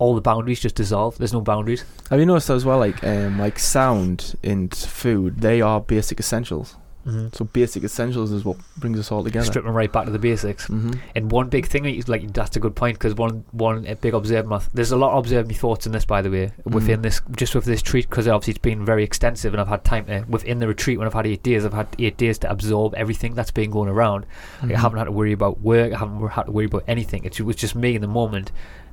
all 0.00 0.14
the 0.16 0.20
boundaries 0.20 0.58
just 0.58 0.74
dissolve. 0.74 1.16
There's 1.18 1.32
no 1.32 1.40
boundaries. 1.42 1.84
Have 2.10 2.18
you 2.18 2.26
noticed 2.26 2.50
as 2.50 2.64
well, 2.64 2.78
like 2.78 3.04
um, 3.04 3.38
like 3.38 3.58
sound 3.60 4.34
and 4.42 4.74
food, 4.74 5.40
they 5.40 5.60
are 5.60 5.80
basic 5.80 6.18
essentials. 6.18 6.74
Mm-hmm. 7.06 7.28
So 7.32 7.46
basic 7.46 7.82
essentials 7.82 8.30
is 8.30 8.44
what 8.44 8.58
brings 8.76 8.98
us 8.98 9.10
all 9.10 9.24
together. 9.24 9.46
Stripping 9.46 9.72
right 9.72 9.90
back 9.90 10.04
to 10.04 10.10
the 10.10 10.18
basics. 10.18 10.66
hmm 10.66 10.92
And 11.14 11.30
one 11.32 11.48
big 11.48 11.66
thing, 11.66 11.84
that 11.84 12.08
like 12.10 12.30
that's 12.34 12.56
a 12.56 12.60
good 12.60 12.76
point 12.76 12.98
because 12.98 13.14
one 13.14 13.44
one 13.52 13.86
uh, 13.86 13.94
big 13.94 14.12
observe 14.12 14.44
my 14.46 14.60
there's 14.74 14.92
a 14.92 14.98
lot 14.98 15.12
of 15.12 15.18
observe 15.24 15.46
my 15.48 15.54
thoughts 15.54 15.86
in 15.86 15.92
this 15.92 16.04
by 16.04 16.20
the 16.20 16.30
way 16.30 16.52
within 16.64 17.00
Mhm. 17.00 17.02
this 17.04 17.22
just 17.36 17.54
with 17.54 17.64
this 17.64 17.80
retreat 17.80 18.08
because 18.10 18.28
obviously 18.28 18.50
it's 18.52 18.58
been 18.70 18.84
very 18.84 19.02
extensive 19.02 19.54
and 19.54 19.60
I've 19.62 19.68
had 19.68 19.82
time 19.82 20.04
to 20.06 20.24
within 20.28 20.58
the 20.58 20.68
retreat 20.68 20.98
when 20.98 21.06
I've 21.06 21.14
had 21.14 21.26
eight 21.26 21.42
days 21.42 21.64
I've 21.64 21.72
had 21.72 21.88
eight 21.98 22.18
days 22.18 22.36
to 22.40 22.50
absorb 22.50 22.94
everything 22.94 23.34
that's 23.34 23.50
been 23.50 23.70
going 23.70 23.88
around. 23.88 24.26
Like, 24.62 24.72
I 24.72 24.74
Mhm. 24.74 24.82
haven't 24.82 24.98
had 24.98 25.04
to 25.04 25.12
worry 25.12 25.32
about 25.32 25.60
work. 25.62 25.94
I 25.94 25.98
haven't 25.98 26.28
had 26.28 26.44
to 26.46 26.52
worry 26.52 26.66
about 26.66 26.84
anything. 26.86 27.24
It 27.24 27.40
was 27.40 27.56
just 27.56 27.74
me 27.74 27.94
in 27.94 28.02
the 28.02 28.08
moment 28.08 28.52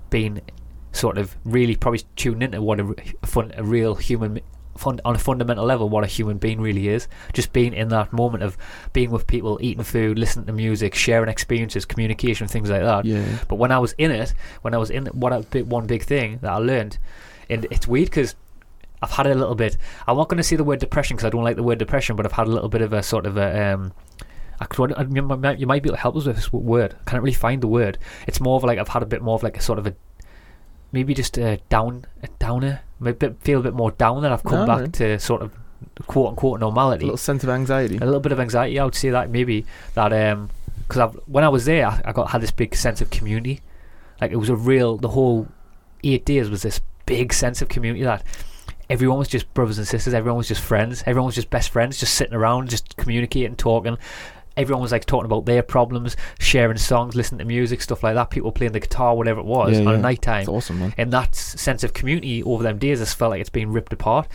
being 0.09 0.39
sort 0.97 1.17
of 1.17 1.35
really 1.45 1.75
probably 1.75 2.01
tuned 2.15 2.43
into 2.43 2.61
what 2.61 2.79
a, 2.79 2.95
a 3.23 3.27
fun, 3.27 3.53
a 3.55 3.63
real 3.63 3.95
human 3.95 4.39
fun, 4.77 4.99
on 5.05 5.15
a 5.15 5.19
fundamental 5.19 5.65
level 5.65 5.89
what 5.89 6.03
a 6.03 6.07
human 6.07 6.37
being 6.37 6.59
really 6.61 6.87
is. 6.89 7.07
Just 7.33 7.53
being 7.53 7.73
in 7.73 7.89
that 7.89 8.11
moment 8.13 8.43
of 8.43 8.57
being 8.93 9.09
with 9.11 9.25
people, 9.27 9.57
eating 9.61 9.83
food, 9.83 10.19
listening 10.19 10.45
to 10.47 10.53
music, 10.53 10.93
sharing 10.95 11.29
experiences, 11.29 11.85
communication, 11.85 12.47
things 12.47 12.69
like 12.69 12.81
that. 12.81 13.05
Yeah. 13.05 13.25
But 13.47 13.55
when 13.55 13.71
I 13.71 13.79
was 13.79 13.93
in 13.97 14.11
it, 14.11 14.33
when 14.61 14.73
I 14.73 14.77
was 14.77 14.89
in 14.89 15.05
what 15.07 15.33
a 15.33 15.39
big, 15.41 15.65
one 15.67 15.87
big 15.87 16.03
thing 16.03 16.39
that 16.41 16.51
I 16.51 16.57
learned, 16.57 16.97
and 17.49 17.65
it's 17.71 17.87
weird 17.87 18.09
because 18.09 18.35
I've 19.01 19.11
had 19.11 19.27
a 19.27 19.35
little 19.35 19.55
bit. 19.55 19.77
I'm 20.07 20.17
not 20.17 20.27
going 20.27 20.37
to 20.37 20.43
say 20.43 20.55
the 20.55 20.63
word 20.63 20.79
depression 20.79 21.15
because 21.15 21.27
I 21.27 21.29
don't 21.29 21.43
like 21.43 21.55
the 21.55 21.63
word 21.63 21.77
depression, 21.77 22.15
but 22.15 22.25
I've 22.25 22.31
had 22.31 22.47
a 22.47 22.51
little 22.51 22.69
bit 22.69 22.81
of 22.81 22.93
a 22.93 23.03
sort 23.03 23.25
of 23.25 23.37
a. 23.37 23.73
Um, 23.73 23.93
I 24.59 24.65
could, 24.65 24.91
I- 24.93 25.03
you 25.03 25.21
might 25.21 25.59
you 25.59 25.67
might 25.67 25.83
be 25.83 25.89
able 25.89 25.97
to 25.97 26.01
help 26.01 26.15
us 26.15 26.25
with 26.25 26.35
this 26.35 26.51
word. 26.51 26.95
I 27.05 27.09
can't 27.11 27.21
really 27.21 27.33
find 27.35 27.61
the 27.61 27.67
word. 27.67 27.99
It's 28.25 28.39
more 28.41 28.57
of 28.57 28.63
like 28.63 28.79
I've 28.79 28.87
had 28.87 29.03
a 29.03 29.05
bit 29.05 29.21
more 29.21 29.35
of 29.35 29.43
like 29.43 29.55
a 29.57 29.61
sort 29.61 29.77
of 29.79 29.85
a 29.87 29.95
maybe 30.91 31.13
just 31.13 31.37
a 31.37 31.57
down 31.69 32.05
a 32.23 32.27
downer. 32.39 32.81
Maybe 32.99 33.29
feel 33.41 33.59
a 33.59 33.63
bit 33.63 33.73
more 33.73 33.91
down 33.91 34.21
that 34.23 34.31
I've 34.31 34.43
come 34.43 34.61
No, 34.61 34.65
back 34.65 34.79
right. 34.81 34.93
to 34.93 35.19
sort 35.19 35.41
of 35.41 35.51
quote 36.07 36.29
unquote 36.29 36.59
normality 36.59 37.03
A 37.03 37.07
little 37.07 37.17
sense 37.17 37.43
of 37.43 37.49
anxiety. 37.49 37.97
a 37.97 38.05
little 38.05 38.19
bit 38.19 38.31
of 38.31 38.39
anxiety. 38.39 38.79
I 38.79 38.85
would 38.85 38.95
say 38.95 39.09
that 39.11 39.29
maybe 39.29 39.65
that 39.93 40.11
um 40.13 40.49
because 40.87 40.99
I've 41.01 41.13
when 41.27 41.43
I 41.43 41.49
was 41.49 41.65
there, 41.65 41.85
I, 41.87 42.01
I 42.05 42.11
got 42.13 42.31
had 42.31 42.41
this 42.41 42.51
big 42.51 42.75
sense 42.75 43.01
of 43.01 43.09
community. 43.09 43.61
Like 44.21 44.31
it 44.31 44.37
was 44.37 44.49
a 44.49 44.55
real 44.55 44.97
the 44.97 45.09
whole 45.09 45.47
eight 46.03 46.25
days 46.25 46.49
was 46.49 46.61
this 46.63 46.79
big 47.05 47.33
sense 47.33 47.61
of 47.61 47.69
community 47.69 48.03
that 48.03 48.23
everyone 48.89 49.19
was 49.19 49.27
just 49.27 49.53
brothers 49.53 49.77
and 49.77 49.87
sisters. 49.87 50.13
Everyone 50.13 50.37
was 50.37 50.47
just 50.47 50.61
friends. 50.61 51.03
Everyone 51.05 51.25
was 51.27 51.35
just 51.35 51.49
best 51.49 51.69
friends, 51.69 51.99
just 51.99 52.13
sitting 52.13 52.33
around, 52.33 52.69
just 52.69 52.95
communicating, 52.97 53.55
talking. 53.55 53.97
Everyone 54.57 54.81
was 54.81 54.91
like 54.91 55.05
talking 55.05 55.25
about 55.25 55.45
their 55.45 55.61
problems, 55.63 56.17
sharing 56.39 56.77
songs, 56.77 57.15
listening 57.15 57.39
to 57.39 57.45
music, 57.45 57.81
stuff 57.81 58.03
like 58.03 58.15
that. 58.15 58.29
People 58.31 58.51
playing 58.51 58.73
the 58.73 58.79
guitar, 58.79 59.15
whatever 59.15 59.39
it 59.39 59.45
was, 59.45 59.79
Yeah, 59.79 59.85
on 59.87 59.95
a 59.95 59.97
night 59.99 60.21
time 60.21 60.41
It's 60.41 60.49
awesome, 60.49 60.79
man. 60.79 60.93
and 60.97 61.13
that 61.13 61.35
sense 61.35 61.83
of 61.83 61.93
community 61.93 62.43
over 62.43 62.63
them 62.63 62.77
days 62.77 62.99
has 62.99 63.13
felt 63.13 63.29
like 63.31 63.39
it's 63.41 63.49
been 63.49 63.71
ripped 63.71 63.93
apart. 63.93 64.27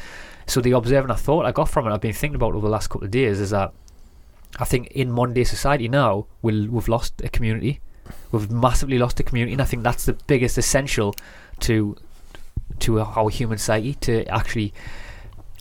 So 0.47 0.61
the 0.61 0.73
observing 0.73 1.11
I 1.11 1.14
thought 1.17 1.45
I 1.45 1.52
got 1.52 1.69
from 1.69 1.87
it, 1.87 1.93
I've 1.93 2.00
been 2.00 2.12
thinking 2.12 2.37
about 2.37 2.55
over 2.55 2.67
the 2.67 2.73
last 2.73 2.88
couple 2.88 3.05
of 3.05 3.11
days, 3.11 3.41
is 3.41 3.50
that 3.50 3.73
I 4.59 4.64
think 4.64 4.88
in 4.88 5.11
modern 5.11 5.35
day 5.35 5.45
society 5.45 5.88
now 5.88 6.26
we 6.43 6.69
we've 6.69 6.88
lost 6.88 7.21
a 7.25 7.29
community, 7.29 7.81
we've 8.31 8.50
massively 8.50 8.99
lost 8.99 9.19
a 9.21 9.23
community, 9.23 9.52
and 9.52 9.62
I 9.62 9.64
think 9.64 9.83
that's 9.83 10.05
the 10.05 10.14
biggest 10.26 10.57
essential 10.59 11.14
to 11.61 11.97
to 12.81 13.00
our 13.00 13.29
human 13.31 13.59
psyche 13.59 13.95
to 13.95 14.25
actually 14.26 14.73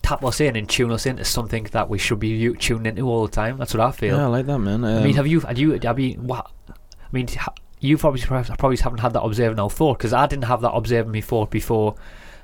tap 0.02 0.24
us 0.24 0.40
in 0.40 0.56
and 0.56 0.68
tune 0.68 0.90
us 0.90 1.06
into 1.06 1.24
something 1.24 1.64
that 1.72 1.88
we 1.88 1.98
should 1.98 2.18
be 2.18 2.52
tuned 2.54 2.86
into 2.86 3.08
all 3.08 3.26
the 3.26 3.32
time. 3.32 3.56
That's 3.58 3.72
what 3.74 3.80
I 3.80 3.90
feel. 3.92 4.16
Yeah, 4.16 4.24
I 4.24 4.28
like 4.28 4.46
that, 4.46 4.58
man. 4.58 4.84
I 4.84 5.00
mean, 5.00 5.10
Um, 5.10 5.14
have 5.14 5.26
you? 5.26 5.40
Have 5.40 5.58
you? 5.58 5.78
I 5.86 5.92
mean, 5.92 6.26
what? 6.26 6.50
I 6.68 6.74
mean, 7.12 7.28
ha- 7.28 7.54
you 7.80 7.96
probably 7.98 8.20
probably 8.22 8.76
haven't 8.76 8.98
had 9.00 9.12
that 9.12 9.22
observing 9.22 9.56
now 9.56 9.68
thought 9.68 9.98
because 9.98 10.12
I 10.12 10.26
didn't 10.26 10.44
have 10.44 10.60
that 10.62 10.72
observing 10.72 11.12
me 11.12 11.20
thought 11.20 11.50
before 11.50 11.94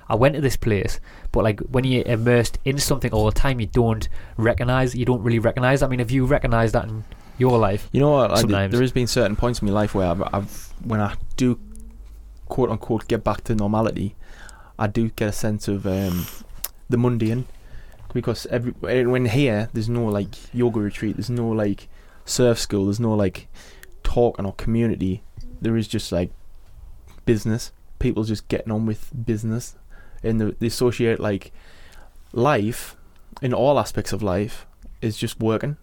I 0.09 0.15
went 0.15 0.35
to 0.35 0.41
this 0.41 0.57
place. 0.57 1.01
But 1.33 1.45
like 1.45 1.61
when 1.61 1.85
you're 1.85 2.05
immersed 2.07 2.59
in 2.65 2.79
something 2.79 3.13
all 3.13 3.27
the 3.27 3.33
time, 3.33 3.61
you 3.61 3.67
don't 3.67 4.09
recognize. 4.37 4.95
You 4.95 5.05
don't 5.05 5.23
really 5.23 5.39
recognize. 5.39 5.83
I 5.83 5.87
mean, 5.89 5.99
have 5.99 6.11
you 6.11 6.27
recognized 6.27 6.75
that 6.75 6.85
in 6.89 7.05
your 7.39 7.59
life? 7.59 7.89
You 7.93 8.01
know 8.01 8.11
what? 8.11 8.33
I 8.33 8.41
Sometimes. 8.41 8.73
there 8.73 8.81
has 8.81 8.93
been 8.93 9.07
certain 9.07 9.37
points 9.37 9.61
in 9.61 9.69
my 9.69 9.73
life 9.75 9.95
where 9.95 10.09
I've, 10.09 10.23
I've, 10.33 10.73
when 10.85 11.01
I 11.01 11.15
do, 11.37 11.59
quote 12.47 12.71
unquote, 12.71 13.07
get 13.09 13.23
back 13.23 13.45
to 13.45 13.55
normality, 13.55 14.17
I 14.79 14.87
do 14.87 15.11
get 15.11 15.29
a 15.29 15.33
sense 15.33 15.69
of 15.69 15.87
um, 15.87 16.27
the 16.89 16.97
mundane, 16.97 17.47
because 18.13 18.47
every 18.47 18.73
when 18.73 19.27
here 19.27 19.69
there's 19.73 19.89
no 19.89 20.07
like 20.07 20.53
yoga 20.55 20.81
retreat, 20.81 21.17
there's 21.17 21.31
no 21.31 21.49
like 21.49 21.89
surf 22.25 22.59
school, 22.59 22.87
there's 22.87 23.01
no 23.01 23.15
like 23.15 23.49
talking 24.03 24.47
or 24.47 24.53
community. 24.55 25.23
There 25.61 25.77
is 25.77 25.89
just 25.89 26.13
like 26.13 26.31
business. 27.25 27.73
People 27.99 28.23
just 28.25 28.47
getting 28.49 28.73
on 28.73 28.87
with 28.87 29.11
business, 29.27 29.75
and 30.23 30.41
the, 30.41 30.57
they 30.59 30.69
associate 30.69 31.19
like 31.19 31.53
life 32.33 32.97
in 33.43 33.53
all 33.53 33.79
aspects 33.79 34.13
of 34.13 34.23
life 34.23 34.67
is 35.01 35.17
just 35.17 35.41
working 35.41 35.77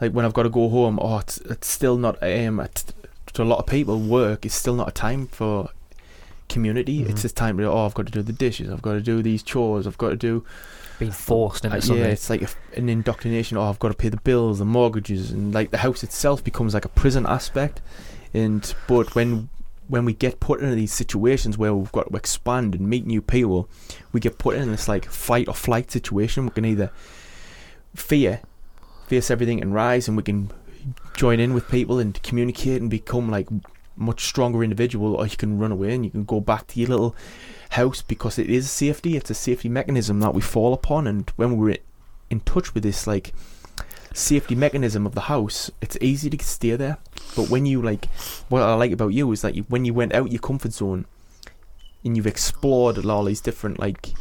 like 0.00 0.12
when 0.12 0.24
I've 0.24 0.34
got 0.34 0.44
to 0.44 0.50
go 0.50 0.68
home, 0.68 0.98
oh, 1.02 1.18
it's, 1.18 1.38
it's 1.38 1.66
still 1.66 1.96
not 1.96 2.22
um 2.22 2.66
to 3.34 3.42
a 3.42 3.44
lot 3.44 3.58
of 3.58 3.66
people 3.66 3.98
work 3.98 4.46
is 4.46 4.54
still 4.54 4.74
not 4.74 4.88
a 4.88 4.92
time 4.92 5.26
for 5.26 5.70
community. 6.48 7.02
It's 7.02 7.20
Mhm. 7.20 7.22
just 7.22 7.36
time 7.36 7.58
to 7.58 7.64
oh, 7.64 7.86
I've 7.86 7.94
got 7.94 8.06
to 8.06 8.12
do 8.12 8.22
the 8.22 8.32
dishes, 8.32 8.70
I've 8.70 8.82
got 8.82 8.92
to 8.94 9.00
do 9.00 9.22
these 9.22 9.42
chores, 9.42 9.86
I've 9.86 9.98
got 9.98 10.10
to 10.10 10.16
do 10.16 10.44
Being 10.98 11.12
forced 11.12 11.64
into 11.64 11.76
uh, 11.76 11.80
something. 11.80 12.04
yeah, 12.04 12.10
it's 12.10 12.28
like 12.30 12.42
a 12.42 12.48
an 12.76 12.88
indoctrination. 12.88 13.56
Oh, 13.56 13.64
I've 13.68 13.78
got 13.78 13.88
to 13.88 13.94
pay 13.94 14.08
the 14.08 14.16
bills, 14.18 14.58
the 14.58 14.64
mortgages, 14.64 15.30
and 15.30 15.52
like 15.54 15.70
the 15.70 15.78
house 15.78 16.02
itself 16.02 16.42
becomes 16.42 16.74
like 16.74 16.84
a 16.84 16.88
prison 16.90 17.26
aspect. 17.26 17.80
And 18.34 18.74
but 18.86 19.14
when 19.14 19.48
when 19.88 20.04
we 20.04 20.12
get 20.12 20.38
put 20.38 20.60
into 20.60 20.74
these 20.74 20.92
situations 20.92 21.56
where 21.56 21.74
we've 21.74 21.92
got 21.92 22.10
to 22.10 22.16
expand 22.16 22.74
and 22.74 22.86
meet 22.88 23.06
new 23.06 23.22
people, 23.22 23.68
we 24.12 24.20
get 24.20 24.36
put 24.38 24.54
in 24.56 24.70
this 24.70 24.86
like 24.88 25.06
fight 25.06 25.48
or 25.48 25.54
flight 25.54 25.90
situation. 25.90 26.44
We 26.44 26.50
can 26.50 26.64
either 26.66 26.90
fear, 27.94 28.40
face 29.06 29.30
everything 29.30 29.60
and 29.62 29.72
rise, 29.74 30.08
and 30.08 30.16
we 30.16 30.22
can 30.22 30.50
join 31.16 31.40
in 31.40 31.54
with 31.54 31.68
people 31.68 31.98
and 31.98 32.20
communicate 32.22 32.80
and 32.80 32.90
become 32.90 33.30
like 33.30 33.48
much 33.98 34.24
stronger 34.24 34.62
individual, 34.62 35.14
or 35.16 35.26
you 35.26 35.36
can 35.36 35.58
run 35.58 35.72
away 35.72 35.94
and 35.94 36.04
you 36.04 36.10
can 36.10 36.24
go 36.24 36.40
back 36.40 36.66
to 36.68 36.80
your 36.80 36.88
little 36.88 37.16
house 37.70 38.00
because 38.02 38.38
it 38.38 38.48
is 38.48 38.70
safety. 38.70 39.16
It's 39.16 39.30
a 39.30 39.34
safety 39.34 39.68
mechanism 39.68 40.20
that 40.20 40.34
we 40.34 40.40
fall 40.40 40.72
upon, 40.72 41.06
and 41.06 41.28
when 41.36 41.56
we're 41.56 41.76
in 42.30 42.40
touch 42.40 42.74
with 42.74 42.82
this 42.82 43.06
like 43.06 43.32
safety 44.14 44.54
mechanism 44.54 45.06
of 45.06 45.14
the 45.14 45.22
house, 45.22 45.70
it's 45.80 45.96
easy 46.00 46.30
to 46.30 46.44
stay 46.44 46.76
there. 46.76 46.98
But 47.36 47.50
when 47.50 47.66
you 47.66 47.82
like, 47.82 48.06
what 48.48 48.62
I 48.62 48.74
like 48.74 48.92
about 48.92 49.08
you 49.12 49.30
is 49.32 49.42
that 49.42 49.54
you, 49.54 49.64
when 49.68 49.84
you 49.84 49.94
went 49.94 50.14
out 50.14 50.32
your 50.32 50.40
comfort 50.40 50.72
zone 50.72 51.06
and 52.04 52.16
you've 52.16 52.26
explored 52.26 53.04
all 53.04 53.24
these 53.24 53.40
different 53.40 53.78
like 53.78 54.12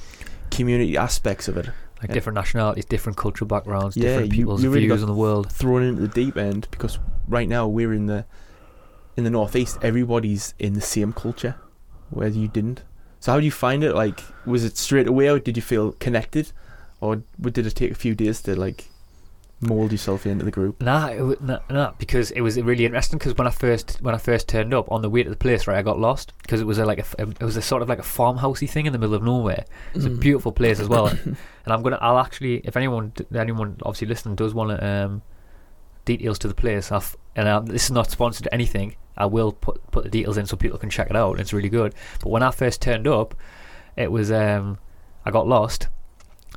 community 0.51 0.97
aspects 0.97 1.47
of 1.47 1.57
it, 1.57 1.67
like 2.01 2.09
yeah. 2.09 2.13
different 2.13 2.35
nationalities, 2.35 2.85
different 2.85 3.17
cultural 3.17 3.47
backgrounds, 3.47 3.95
Yeah, 3.97 4.09
different 4.09 4.27
you- 4.33 4.37
people's 4.37 4.63
you 4.63 4.69
really 4.69 4.85
views 4.87 5.01
on 5.01 5.07
the 5.07 5.15
world. 5.15 5.51
thrown 5.51 5.83
into 5.83 6.01
the 6.01 6.07
deep 6.07 6.37
end 6.37 6.67
because 6.71 6.99
right 7.27 7.47
now 7.47 7.67
we're 7.67 7.93
in 7.93 8.05
the 8.07 8.25
in 9.17 9.23
the 9.23 9.29
northeast. 9.29 9.77
Everybody's 9.81 10.53
in 10.59 10.73
the 10.73 10.81
same 10.81 11.11
culture, 11.11 11.55
whereas 12.09 12.37
you 12.37 12.47
didn't. 12.47 12.83
So 13.19 13.33
how 13.33 13.39
do 13.39 13.45
you 13.45 13.51
find 13.51 13.83
it? 13.83 13.93
Like, 13.93 14.21
was 14.45 14.63
it 14.63 14.77
straight 14.77 15.07
away, 15.07 15.27
or 15.29 15.39
did 15.39 15.57
you 15.57 15.63
feel 15.63 15.93
connected, 15.93 16.51
or 17.01 17.23
did 17.41 17.65
it 17.65 17.75
take 17.75 17.91
a 17.91 17.95
few 17.95 18.15
days 18.15 18.41
to 18.43 18.55
like 18.55 18.85
mold 19.59 19.91
yourself 19.91 20.27
into 20.27 20.45
the 20.45 20.51
group? 20.51 20.81
Nah, 20.81 21.07
it, 21.07 21.41
nah, 21.41 21.59
nah, 21.69 21.91
because 21.97 22.29
it 22.31 22.41
was 22.41 22.61
really 22.61 22.85
interesting. 22.85 23.17
Because 23.17 23.35
when 23.35 23.47
I 23.47 23.49
first 23.49 23.97
when 24.01 24.13
I 24.13 24.19
first 24.19 24.47
turned 24.47 24.71
up 24.73 24.91
on 24.91 25.01
the 25.01 25.09
way 25.09 25.23
to 25.23 25.29
the 25.31 25.35
place, 25.35 25.65
right, 25.65 25.77
I 25.79 25.81
got 25.81 25.99
lost 25.99 26.33
because 26.43 26.61
it 26.61 26.65
was 26.65 26.77
a, 26.77 26.85
like 26.85 26.99
a 26.99 27.01
f- 27.01 27.15
it 27.19 27.41
was 27.41 27.57
a 27.57 27.61
sort 27.61 27.81
of 27.81 27.89
like 27.89 27.99
a 27.99 28.03
farmhousey 28.03 28.69
thing 28.69 28.85
in 28.85 28.93
the 28.93 28.99
middle 28.99 29.15
of 29.15 29.23
nowhere. 29.23 29.65
It's 29.95 30.05
a 30.05 30.09
beautiful 30.11 30.51
place 30.51 30.79
as 30.79 30.87
well, 30.87 31.07
and 31.25 31.35
I'm 31.65 31.81
gonna 31.81 31.97
I'll 31.99 32.19
actually 32.19 32.57
if 32.63 32.77
anyone 32.77 33.13
anyone 33.35 33.77
obviously 33.81 34.07
listening 34.07 34.35
does 34.35 34.53
want 34.53 34.79
to 34.79 34.87
um 34.87 35.21
details 36.05 36.39
to 36.39 36.47
the 36.47 36.53
place, 36.55 36.91
I'll 36.91 36.99
f- 36.99 37.17
and 37.35 37.47
um, 37.47 37.65
this 37.65 37.85
is 37.85 37.91
not 37.91 38.09
sponsored 38.11 38.43
to 38.43 38.53
anything. 38.53 38.95
I 39.17 39.25
will 39.25 39.51
put 39.51 39.91
put 39.91 40.03
the 40.03 40.09
details 40.09 40.37
in 40.37 40.45
so 40.45 40.57
people 40.57 40.77
can 40.77 40.89
check 40.89 41.09
it 41.09 41.15
out. 41.15 41.39
It's 41.39 41.53
really 41.53 41.69
good. 41.69 41.93
But 42.21 42.29
when 42.29 42.43
I 42.43 42.51
first 42.51 42.81
turned 42.81 43.07
up, 43.07 43.35
it 43.95 44.11
was 44.11 44.31
um 44.31 44.79
I 45.25 45.31
got 45.31 45.47
lost. 45.47 45.87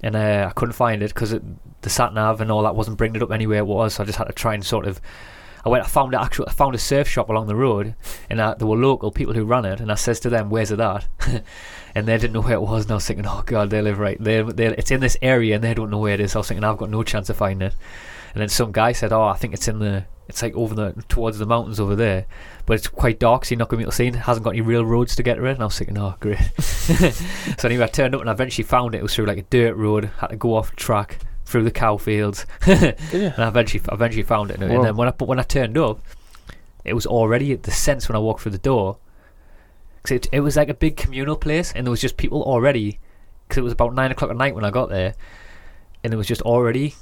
And 0.03 0.17
uh, 0.17 0.47
I 0.49 0.53
couldn't 0.55 0.73
find 0.73 1.03
it 1.03 1.13
because 1.13 1.35
the 1.83 1.91
sat 1.91 2.15
nav 2.15 2.41
and 2.41 2.51
all 2.51 2.63
that 2.63 2.75
wasn't 2.75 2.97
bringing 2.97 3.17
it 3.17 3.23
up 3.23 3.31
anywhere 3.31 3.59
it 3.59 3.67
was. 3.67 3.95
So 3.95 4.03
I 4.03 4.07
just 4.07 4.17
had 4.17 4.29
to 4.29 4.33
try 4.33 4.55
and 4.55 4.65
sort 4.65 4.87
of 4.87 4.99
I 5.65 5.69
went. 5.69 5.85
I 5.85 5.89
found 5.89 6.15
an 6.15 6.21
actual. 6.21 6.47
I 6.49 6.53
found 6.53 6.75
a 6.75 6.79
surf 6.79 7.07
shop 7.07 7.29
along 7.29 7.47
the 7.47 7.57
road, 7.57 7.95
and 8.31 8.41
uh, 8.41 8.55
there 8.55 8.67
were 8.67 8.77
local 8.77 9.11
people 9.11 9.35
who 9.35 9.45
ran 9.45 9.65
it. 9.65 9.81
And 9.81 9.93
I 9.93 9.95
says 9.95 10.21
to 10.21 10.31
them, 10.31 10.49
"Where's 10.49 10.71
it 10.71 10.81
at?" 10.81 11.07
and 11.95 12.07
they 12.07 12.17
didn't 12.17 12.33
know 12.33 12.41
where 12.41 12.55
it 12.55 12.63
was. 12.63 12.85
And 12.85 12.93
I 12.93 12.95
was 12.95 13.07
thinking, 13.07 13.27
"Oh 13.27 13.43
God, 13.45 13.71
they 13.71 13.83
live 13.83 13.99
right 13.99 14.17
there. 14.19 14.49
It's 14.49 14.91
in 14.91 15.01
this 15.01 15.19
area, 15.21 15.57
and 15.57 15.65
they 15.65 15.75
don't 15.75 15.91
know 15.91 15.99
where 15.99 16.15
it 16.15 16.21
is." 16.21 16.35
I 16.35 16.39
was 16.39 16.49
thinking, 16.49 16.65
"I've 16.65 16.79
got 16.79 16.91
no 16.91 17.03
chance 17.03 17.29
of 17.29 17.37
finding 17.37 17.69
it." 17.69 17.75
And 18.35 18.41
then 18.41 18.49
some 18.49 18.73
guy 18.73 18.93
said, 18.93 19.13
"Oh, 19.13 19.23
I 19.25 19.37
think 19.37 19.55
it's 19.55 19.69
in 19.69 19.79
the. 19.79 20.05
It's 20.29 20.43
like 20.43 20.55
over 20.55 20.75
the 20.75 21.05
towards 21.09 21.39
the 21.39 21.47
mountains 21.47 21.81
over 21.81 21.97
there, 21.97 22.27
but 22.65 22.75
it's 22.75 22.87
quite 22.87 23.19
dark, 23.19 23.45
so 23.45 23.51
you're 23.53 23.59
not 23.59 23.69
going 23.69 23.79
to 23.79 23.83
be 23.83 23.85
able 23.85 23.91
to 23.91 23.97
see. 23.97 24.07
It. 24.07 24.15
it 24.15 24.21
hasn't 24.21 24.45
got 24.45 24.51
any 24.51 24.61
real 24.61 24.85
roads 24.85 25.17
to 25.17 25.23
get 25.25 25.35
to 25.35 25.45
it." 25.47 25.53
And 25.53 25.63
I 25.63 25.65
was 25.65 25.77
thinking, 25.79 25.99
"Oh, 25.99 26.15
great." 26.21 26.39
so 26.61 27.69
anyway, 27.69 27.85
I 27.85 27.89
turned 27.89 28.15
up 28.15 28.21
and 28.21 28.31
I 28.31 28.33
eventually 28.33 28.65
found 28.65 28.95
it. 28.95 28.99
It 28.99 29.03
was 29.03 29.15
through 29.15 29.27
like 29.27 29.39
a 29.39 29.43
dirt 29.43 29.75
road. 29.75 30.11
Had 30.19 30.29
to 30.29 30.37
go 30.37 30.55
off 30.55 30.77
track 30.77 31.19
through 31.45 31.65
the 31.65 31.71
cow 31.73 31.97
fields. 31.97 32.47
And 32.67 33.35
I 33.39 33.49
eventually, 33.49 33.83
I 33.89 33.95
eventually 33.95 34.23
found 34.23 34.53
it. 34.53 34.63
And 34.63 34.73
Wow. 34.73 34.83
then 34.85 34.97
when 34.97 35.09
I 35.09 35.11
but 35.11 35.27
when 35.27 35.41
I 35.41 35.43
turned 35.43 35.77
up, 35.77 36.01
it 36.85 36.95
was 36.95 37.07
already 37.07 37.55
the 37.57 37.73
sense 37.73 38.09
when 38.09 38.15
I 38.15 38.21
walked 38.21 38.43
through 38.43 38.53
the 38.53 38.59
door. 38.59 38.99
Cause 40.05 40.13
it, 40.13 40.29
it 40.33 40.41
was 40.41 40.57
like 40.57 40.69
a 40.69 40.75
big 40.75 40.97
communal 40.97 41.37
place, 41.37 41.73
and 41.75 41.87
there 41.87 41.91
was 41.91 42.01
just 42.01 42.17
people 42.17 42.43
already. 42.45 43.01
Because 43.49 43.59
it 43.59 43.65
was 43.65 43.73
about 43.73 43.95
nine 43.95 44.13
o'clock 44.13 44.31
at 44.31 44.37
night 44.37 44.55
when 44.55 44.65
I 44.65 44.71
got 44.71 44.89
there, 44.91 45.15
and 46.05 46.13
there 46.13 46.19
was 46.19 46.29
just 46.29 46.41
already 46.43 46.95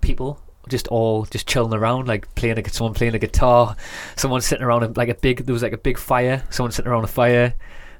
people 0.00 0.40
just 0.68 0.88
all 0.88 1.24
just 1.24 1.46
chilling 1.48 1.74
around, 1.74 2.08
like 2.08 2.32
playing 2.34 2.58
a 2.58 2.68
someone 2.68 2.94
playing 2.94 3.14
a 3.14 3.18
guitar, 3.18 3.76
someone 4.16 4.40
sitting 4.40 4.64
around 4.64 4.82
a, 4.82 4.88
like 4.88 5.08
a 5.08 5.14
big. 5.14 5.46
There 5.46 5.52
was 5.52 5.62
like 5.62 5.72
a 5.72 5.78
big 5.78 5.98
fire. 5.98 6.44
Someone 6.50 6.72
sitting 6.72 6.90
around 6.90 7.04
a 7.04 7.08
fire. 7.08 7.54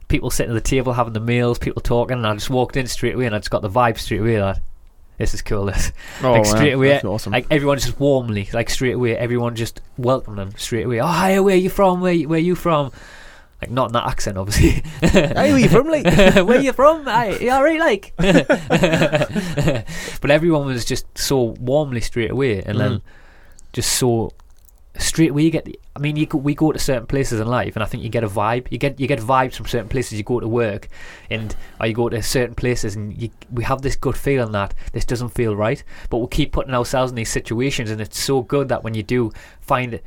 People 0.08 0.30
sitting 0.30 0.50
at 0.50 0.54
the 0.62 0.68
table 0.68 0.92
having 0.92 1.12
the 1.12 1.20
meals, 1.20 1.58
people 1.58 1.80
talking, 1.80 2.16
and 2.16 2.26
I 2.26 2.34
just 2.34 2.50
walked 2.50 2.76
in 2.76 2.86
straight 2.88 3.14
away, 3.14 3.26
and 3.26 3.34
I 3.34 3.38
just 3.38 3.50
got 3.50 3.62
the 3.62 3.70
vibe 3.70 3.96
straight 3.98 4.20
away 4.20 4.36
that 4.36 4.60
this 5.18 5.34
is 5.34 5.42
cool. 5.42 5.66
This 5.66 5.92
Oh, 6.22 6.32
like 6.32 6.46
straight 6.46 6.72
away, 6.72 6.88
that's 6.88 7.04
awesome. 7.04 7.32
like 7.32 7.46
everyone 7.50 7.78
just 7.78 8.00
warmly, 8.00 8.48
like 8.52 8.70
straight 8.70 8.94
away, 8.94 9.16
everyone 9.16 9.54
just 9.54 9.80
welcomed 9.96 10.38
them 10.38 10.52
straight 10.56 10.86
away. 10.86 11.00
Oh, 11.00 11.06
hi, 11.06 11.38
where 11.40 11.54
are 11.54 11.58
you 11.58 11.70
from? 11.70 12.00
Where 12.00 12.14
where 12.22 12.40
you 12.40 12.54
from? 12.56 12.90
Like 13.60 13.70
not 13.70 13.88
in 13.88 13.92
that 13.92 14.06
accent, 14.06 14.38
obviously. 14.38 14.82
hey, 15.08 15.32
where 15.52 15.58
you 15.58 15.68
from, 15.68 15.88
like? 15.88 16.04
Where 16.46 16.60
you 16.60 16.72
from? 16.72 17.06
Aye, 17.06 17.36
you 17.40 17.50
alright, 17.50 17.78
like? 17.78 18.14
but 20.20 20.30
everyone 20.30 20.66
was 20.66 20.84
just 20.84 21.06
so 21.16 21.54
warmly 21.60 22.00
straight 22.00 22.30
away, 22.30 22.62
and 22.62 22.78
then 22.80 22.92
Mhm. 22.92 23.02
just 23.72 23.92
so 23.92 24.32
straight 24.98 25.30
away 25.30 25.42
you 25.42 25.50
get. 25.50 25.68
I 25.94 25.98
mean, 25.98 26.16
you 26.16 26.24
go, 26.26 26.38
we 26.38 26.54
go 26.54 26.72
to 26.72 26.78
certain 26.78 27.06
places 27.06 27.38
in 27.40 27.46
life, 27.48 27.76
and 27.76 27.82
I 27.82 27.86
think 27.86 28.02
you 28.02 28.08
get 28.08 28.24
a 28.24 28.28
vibe. 28.28 28.66
You 28.70 28.78
get 28.78 28.98
you 28.98 29.06
get 29.06 29.18
vibes 29.20 29.54
from 29.56 29.66
certain 29.66 29.88
places. 29.88 30.16
You 30.18 30.24
go 30.24 30.40
to 30.40 30.48
work, 30.48 30.88
and 31.30 31.54
or 31.78 31.86
you 31.86 31.94
go 31.94 32.08
to 32.08 32.22
certain 32.22 32.54
places, 32.54 32.96
and 32.96 33.20
you, 33.20 33.28
we 33.52 33.64
have 33.64 33.82
this 33.82 33.96
good 33.96 34.16
feeling 34.16 34.52
that 34.52 34.72
this 34.92 35.04
doesn't 35.04 35.30
feel 35.30 35.54
right. 35.54 35.82
But 36.08 36.18
we 36.18 36.28
keep 36.28 36.52
putting 36.52 36.74
ourselves 36.74 37.12
in 37.12 37.16
these 37.16 37.30
situations, 37.30 37.90
and 37.90 38.00
it's 38.00 38.18
so 38.20 38.42
good 38.42 38.68
that 38.70 38.82
when 38.84 38.94
you 38.94 39.02
do 39.02 39.32
find 39.60 39.94
it. 39.94 40.04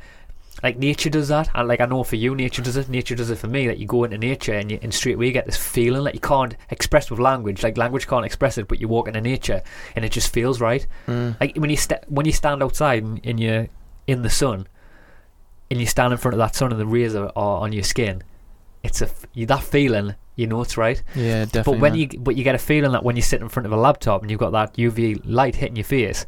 Like 0.62 0.78
nature 0.78 1.10
does 1.10 1.28
that, 1.28 1.50
and 1.54 1.68
like 1.68 1.80
I 1.80 1.86
know 1.86 2.04
for 2.04 2.16
you, 2.16 2.34
nature 2.34 2.62
does 2.62 2.76
it. 2.76 2.88
Nature 2.88 3.14
does 3.14 3.28
it 3.28 3.38
for 3.38 3.48
me. 3.48 3.66
That 3.66 3.78
you 3.78 3.86
go 3.86 4.04
into 4.04 4.16
nature 4.16 4.54
and 4.54 4.70
you, 4.70 4.78
and 4.82 4.94
straight 4.94 5.16
away 5.16 5.26
you 5.26 5.32
get 5.32 5.46
this 5.46 5.56
feeling 5.56 6.04
that 6.04 6.14
you 6.14 6.20
can't 6.20 6.56
express 6.70 7.10
with 7.10 7.18
language. 7.18 7.62
Like 7.62 7.76
language 7.76 8.06
can't 8.06 8.24
express 8.24 8.56
it, 8.56 8.68
but 8.68 8.80
you 8.80 8.88
walk 8.88 9.08
into 9.08 9.20
nature 9.20 9.62
and 9.96 10.04
it 10.04 10.12
just 10.12 10.32
feels 10.32 10.60
right. 10.60 10.86
Mm. 11.06 11.38
Like 11.40 11.56
when 11.56 11.70
you 11.70 11.76
st- 11.76 12.08
when 12.08 12.24
you 12.24 12.32
stand 12.32 12.62
outside 12.62 13.02
and, 13.02 13.20
and 13.24 13.40
you're 13.40 13.68
in 14.06 14.22
the 14.22 14.30
sun, 14.30 14.68
and 15.70 15.80
you 15.80 15.86
stand 15.86 16.12
in 16.12 16.18
front 16.18 16.34
of 16.34 16.38
that 16.38 16.54
sun 16.54 16.70
and 16.70 16.80
the 16.80 16.86
rays 16.86 17.14
are, 17.14 17.32
are 17.34 17.60
on 17.60 17.72
your 17.72 17.82
skin, 17.82 18.22
it's 18.82 19.02
a 19.02 19.06
f- 19.06 19.26
that 19.34 19.62
feeling. 19.62 20.14
You 20.36 20.46
know 20.46 20.62
it's 20.62 20.76
right. 20.76 21.02
Yeah, 21.14 21.44
definitely. 21.44 21.72
But 21.74 21.80
when 21.80 21.92
man. 21.92 22.00
you 22.00 22.08
but 22.20 22.36
you 22.36 22.44
get 22.44 22.54
a 22.54 22.58
feeling 22.58 22.92
that 22.92 23.04
when 23.04 23.16
you 23.16 23.22
sit 23.22 23.40
in 23.40 23.48
front 23.48 23.66
of 23.66 23.72
a 23.72 23.76
laptop 23.76 24.22
and 24.22 24.30
you've 24.30 24.40
got 24.40 24.50
that 24.50 24.74
UV 24.74 25.20
light 25.24 25.56
hitting 25.56 25.76
your 25.76 25.84
face, 25.84 26.26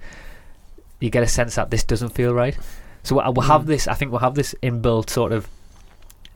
you 1.01 1.11
get 1.11 1.23
a 1.23 1.29
sense 1.29 1.55
that 1.57 1.71
this 1.71 1.85
doesn't 1.85 2.11
feel 2.11 2.35
right. 2.35 2.57
So 3.07 3.17
we'll 3.17 3.33
we'll 3.33 3.47
have 3.47 3.63
Mm. 3.63 3.67
this. 3.67 3.89
I 3.89 3.95
think 3.95 4.11
we'll 4.11 4.21
have 4.21 4.35
this 4.35 4.55
inbuilt 4.63 5.09
sort 5.11 5.33
of 5.33 5.49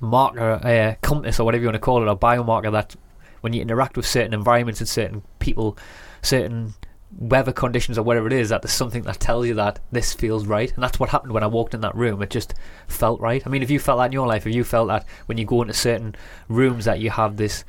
marker, 0.00 0.52
uh, 0.64 0.94
compass, 1.02 1.38
or 1.40 1.44
whatever 1.44 1.62
you 1.62 1.66
want 1.68 1.74
to 1.74 1.80
call 1.80 2.02
it, 2.02 2.08
or 2.10 2.16
biomarker 2.16 2.72
that 2.72 2.96
when 3.40 3.52
you 3.52 3.60
interact 3.62 3.96
with 3.96 4.06
certain 4.06 4.32
environments 4.34 4.80
and 4.80 4.88
certain 4.88 5.22
people, 5.38 5.76
certain 6.22 6.74
weather 7.18 7.52
conditions 7.52 7.98
or 7.98 8.02
whatever 8.02 8.26
it 8.28 8.32
is, 8.32 8.50
that 8.50 8.62
there's 8.62 8.72
something 8.72 9.02
that 9.02 9.18
tells 9.18 9.46
you 9.46 9.54
that 9.54 9.80
this 9.90 10.12
feels 10.12 10.46
right. 10.46 10.72
And 10.74 10.82
that's 10.82 11.00
what 11.00 11.08
happened 11.10 11.32
when 11.32 11.42
I 11.42 11.48
walked 11.48 11.74
in 11.74 11.80
that 11.80 11.94
room. 11.96 12.22
It 12.22 12.30
just 12.30 12.54
felt 12.86 13.20
right. 13.20 13.42
I 13.44 13.50
mean, 13.50 13.62
if 13.62 13.70
you 13.70 13.78
felt 13.80 13.98
that 13.98 14.06
in 14.06 14.12
your 14.12 14.28
life, 14.28 14.46
if 14.46 14.54
you 14.54 14.62
felt 14.62 14.88
that 14.88 15.04
when 15.26 15.36
you 15.38 15.44
go 15.44 15.60
into 15.62 15.74
certain 15.74 16.14
rooms 16.48 16.84
that 16.84 17.00
you 17.00 17.10
have 17.10 17.36
this 17.36 17.64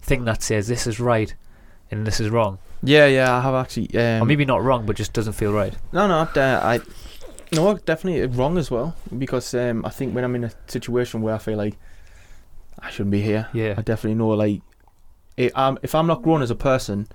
thing 0.00 0.24
that 0.26 0.42
says 0.42 0.68
this 0.68 0.86
is 0.86 1.00
right 1.00 1.34
and 1.90 2.06
this 2.06 2.20
is 2.20 2.30
wrong, 2.30 2.58
yeah, 2.84 3.06
yeah, 3.06 3.34
I 3.36 3.40
have 3.40 3.54
actually. 3.54 3.88
Um, 3.98 4.22
or 4.22 4.26
maybe 4.26 4.44
not 4.44 4.62
wrong, 4.62 4.84
but 4.86 4.94
just 4.94 5.12
doesn't 5.12 5.32
feel 5.32 5.52
right. 5.52 5.74
No, 5.92 6.06
no, 6.06 6.18
uh, 6.20 6.60
I. 6.62 6.80
No, 7.52 7.76
definitely 7.76 8.26
wrong 8.26 8.58
as 8.58 8.70
well 8.70 8.96
because 9.16 9.54
um, 9.54 9.84
I 9.84 9.90
think 9.90 10.14
when 10.14 10.24
I'm 10.24 10.34
in 10.34 10.44
a 10.44 10.52
situation 10.66 11.22
where 11.22 11.34
I 11.34 11.38
feel 11.38 11.56
like 11.56 11.76
I 12.78 12.90
shouldn't 12.90 13.10
be 13.10 13.22
here, 13.22 13.48
Yeah. 13.52 13.74
I 13.76 13.82
definitely 13.82 14.16
know 14.16 14.28
like 14.28 14.62
i 15.38 15.50
I'm, 15.54 15.78
if 15.82 15.94
I'm 15.94 16.06
not 16.06 16.22
grown 16.22 16.42
as 16.42 16.50
a 16.50 16.54
person, 16.54 17.08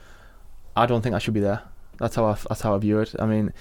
I 0.75 0.85
don't 0.85 1.01
think 1.01 1.15
I 1.15 1.19
should 1.19 1.33
be 1.33 1.39
there. 1.39 1.61
That's 1.97 2.15
how 2.15 2.25
I, 2.25 2.37
that's 2.47 2.61
how 2.61 2.75
I 2.75 2.77
view 2.77 2.99
it. 2.99 3.15
I 3.19 3.25
mean, 3.25 3.53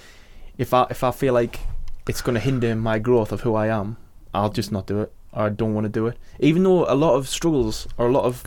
if 0.57 0.73
I 0.73 0.87
if 0.89 1.03
I 1.03 1.11
feel 1.11 1.33
like 1.33 1.59
it's 2.07 2.21
going 2.21 2.35
to 2.35 2.39
hinder 2.41 2.75
my 2.75 2.99
growth 2.99 3.31
of 3.31 3.41
who 3.41 3.55
I 3.55 3.67
am, 3.67 3.97
I'll 4.33 4.49
just 4.49 4.71
not 4.71 4.87
do 4.87 5.01
it 5.01 5.11
or 5.33 5.43
I 5.43 5.49
don't 5.49 5.73
want 5.73 5.85
to 5.85 5.89
do 5.89 6.07
it. 6.07 6.17
Even 6.39 6.63
though 6.63 6.85
a 6.91 6.95
lot 6.95 7.15
of 7.15 7.27
struggles 7.27 7.87
or 7.97 8.07
a 8.07 8.11
lot 8.11 8.23
of 8.23 8.43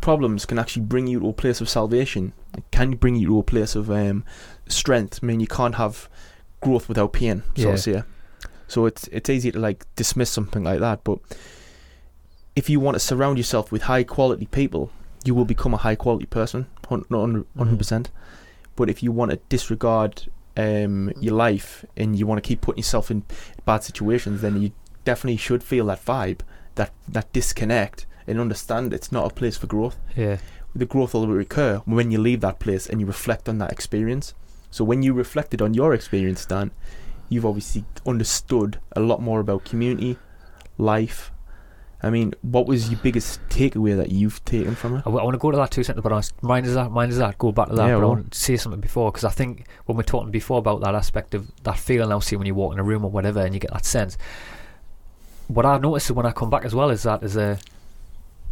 problems 0.00 0.46
can 0.46 0.58
actually 0.58 0.82
bring 0.82 1.06
you 1.06 1.20
to 1.20 1.28
a 1.28 1.32
place 1.32 1.60
of 1.60 1.68
salvation, 1.68 2.32
it 2.56 2.64
can 2.70 2.92
bring 2.92 3.16
you 3.16 3.28
to 3.28 3.38
a 3.38 3.42
place 3.42 3.74
of 3.74 3.90
um, 3.90 4.24
strength. 4.68 5.20
I 5.22 5.26
mean, 5.26 5.40
you 5.40 5.46
can't 5.46 5.76
have 5.76 6.08
growth 6.60 6.88
without 6.88 7.12
pain, 7.12 7.42
so 7.56 7.62
Yeah. 7.68 7.72
to 7.72 7.78
say. 7.78 8.02
So 8.68 8.86
it's 8.86 9.08
it's 9.08 9.30
easy 9.30 9.52
to 9.52 9.58
like 9.58 9.84
dismiss 9.96 10.30
something 10.30 10.64
like 10.64 10.80
that, 10.80 11.04
but 11.04 11.18
if 12.54 12.70
you 12.70 12.80
want 12.80 12.94
to 12.94 13.00
surround 13.00 13.38
yourself 13.38 13.70
with 13.70 13.82
high 13.82 14.02
quality 14.02 14.46
people, 14.46 14.90
you 15.24 15.34
will 15.34 15.44
become 15.44 15.74
a 15.74 15.78
high 15.78 15.94
quality 15.94 16.26
person, 16.26 16.66
hundred 16.88 17.78
percent. 17.78 18.10
But 18.74 18.90
if 18.90 19.02
you 19.02 19.12
want 19.12 19.30
to 19.30 19.38
disregard 19.48 20.26
um, 20.56 21.12
your 21.20 21.34
life 21.34 21.84
and 21.96 22.18
you 22.18 22.26
want 22.26 22.42
to 22.42 22.46
keep 22.46 22.60
putting 22.62 22.78
yourself 22.78 23.10
in 23.10 23.22
bad 23.64 23.84
situations, 23.84 24.40
then 24.40 24.60
you 24.60 24.72
definitely 25.04 25.36
should 25.36 25.62
feel 25.62 25.86
that 25.86 26.04
vibe, 26.04 26.40
that 26.76 26.92
that 27.08 27.32
disconnect, 27.32 28.06
and 28.26 28.40
understand 28.40 28.92
it's 28.92 29.12
not 29.12 29.30
a 29.30 29.34
place 29.34 29.56
for 29.56 29.66
growth. 29.66 29.96
Yeah. 30.16 30.38
The 30.74 30.86
growth 30.86 31.14
will 31.14 31.26
recur 31.28 31.82
when 31.86 32.10
you 32.10 32.18
leave 32.18 32.40
that 32.40 32.58
place 32.58 32.86
and 32.86 33.00
you 33.00 33.06
reflect 33.06 33.48
on 33.48 33.58
that 33.58 33.72
experience. 33.72 34.34
So 34.76 34.84
when 34.84 35.02
you 35.02 35.14
reflected 35.14 35.62
on 35.62 35.72
your 35.72 35.94
experience, 35.94 36.44
Dan, 36.44 36.70
you've 37.30 37.46
obviously 37.46 37.86
understood 38.06 38.78
a 38.94 39.00
lot 39.00 39.22
more 39.22 39.40
about 39.40 39.64
community, 39.64 40.18
life. 40.76 41.32
I 42.02 42.10
mean, 42.10 42.34
what 42.42 42.66
was 42.66 42.90
your 42.90 43.00
biggest 43.02 43.40
takeaway 43.48 43.96
that 43.96 44.10
you've 44.10 44.44
taken 44.44 44.74
from 44.74 44.96
it? 44.96 45.02
I, 45.06 45.08
want 45.08 45.32
to 45.32 45.38
go 45.38 45.50
to 45.50 45.56
that 45.56 45.70
two 45.70 45.82
sentence, 45.82 46.02
but 46.02 46.12
I 46.12 46.16
was- 46.16 46.34
mine 46.42 46.66
is 46.66 46.74
that, 46.74 46.90
mine 46.90 47.08
is 47.08 47.16
that. 47.16 47.38
Go 47.38 47.52
back 47.52 47.68
to 47.70 47.74
that, 47.74 47.86
Yeah, 47.88 47.94
but 47.94 48.02
I 48.02 48.04
want 48.04 48.32
to 48.32 48.38
say 48.38 48.58
something 48.58 48.82
before 48.82 49.10
because 49.10 49.24
I 49.24 49.30
think 49.30 49.66
when 49.86 49.96
we're 49.96 50.02
talking 50.02 50.30
before 50.30 50.58
about 50.58 50.82
that 50.82 50.94
aspect 50.94 51.32
of 51.34 51.50
that 51.62 51.78
feeling 51.78 52.12
I'll 52.12 52.20
see 52.20 52.36
when 52.36 52.46
you 52.46 52.54
walk 52.54 52.74
in 52.74 52.78
a 52.78 52.84
room 52.84 53.02
or 53.02 53.10
whatever, 53.10 53.40
and 53.40 53.54
you 53.54 53.60
get 53.60 53.72
that 53.72 53.86
sense. 53.86 54.18
What 55.48 55.64
I've 55.64 55.80
noticed 55.80 56.10
when 56.10 56.26
I 56.26 56.32
come 56.32 56.50
back 56.50 56.66
as 56.66 56.74
well 56.74 56.90
is 56.90 57.04
that 57.04 57.22
is 57.22 57.34
a 57.38 57.58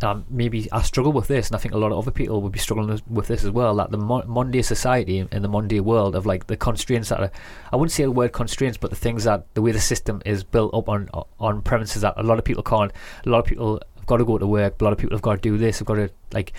um, 0.03 0.25
maybe 0.29 0.71
I 0.73 0.83
struggle 0.83 1.13
with 1.13 1.29
this, 1.29 1.49
and 1.49 1.57
I 1.57 1.59
think 1.59 1.75
a 1.75 1.79
lot 1.79 1.93
of 1.93 1.99
other 1.99 2.11
people 2.11 2.43
would 2.43 2.53
be 2.53 2.59
struggling 2.59 3.01
with- 3.07 3.29
this 3.29 3.45
as 3.45 3.51
well. 3.51 3.77
That 3.77 3.91
the 3.91 3.99
mo- 3.99 4.25
Monday 4.27 4.61
society 4.63 5.21
and 5.21 5.45
the 5.45 5.49
Monday 5.49 5.81
world 5.81 6.15
of 6.15 6.27
like 6.27 6.47
the 6.47 6.57
constraints 6.57 7.09
that 7.09 7.21
are, 7.21 7.31
I 7.73 7.77
wouldn't 7.77 7.93
say 7.93 8.03
the 8.03 8.11
word 8.11 8.33
constraints, 8.33 8.77
but 8.77 8.91
the 8.91 8.97
things 8.97 9.25
that 9.25 9.47
the 9.55 9.63
way 9.63 9.73
the 9.73 9.81
system 9.81 10.21
is 10.27 10.45
built 10.45 10.75
up 10.75 10.89
on 10.89 11.09
on 11.39 11.63
premises 11.63 12.03
that 12.03 12.15
a 12.17 12.23
lot 12.23 12.39
of 12.39 12.45
people 12.45 12.63
can't. 12.63 12.93
A 13.25 13.29
lot 13.29 13.39
of 13.39 13.45
people 13.45 13.81
have 13.97 14.07
got 14.07 14.17
to 14.19 14.25
go 14.25 14.39
to 14.39 14.47
work. 14.47 14.81
A 14.81 14.85
lot 14.85 14.93
of 14.93 14.99
people 14.99 15.15
have 15.15 15.23
got 15.23 15.37
to 15.37 15.41
do 15.41 15.57
this. 15.57 15.79
Have 15.79 15.87
got 15.87 15.95
to 15.95 16.11
like 16.33 16.53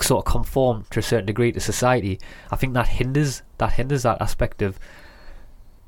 sort 0.00 0.26
of 0.26 0.32
conform 0.32 0.84
to 0.90 0.98
a 0.98 1.02
certain 1.02 1.26
degree 1.26 1.52
to 1.52 1.60
society. 1.60 2.18
I 2.50 2.56
think 2.56 2.74
that 2.74 2.88
hinders 2.88 3.42
that 3.58 3.72
hinders 3.74 4.02
that 4.02 4.20
aspect 4.20 4.62
of 4.62 4.78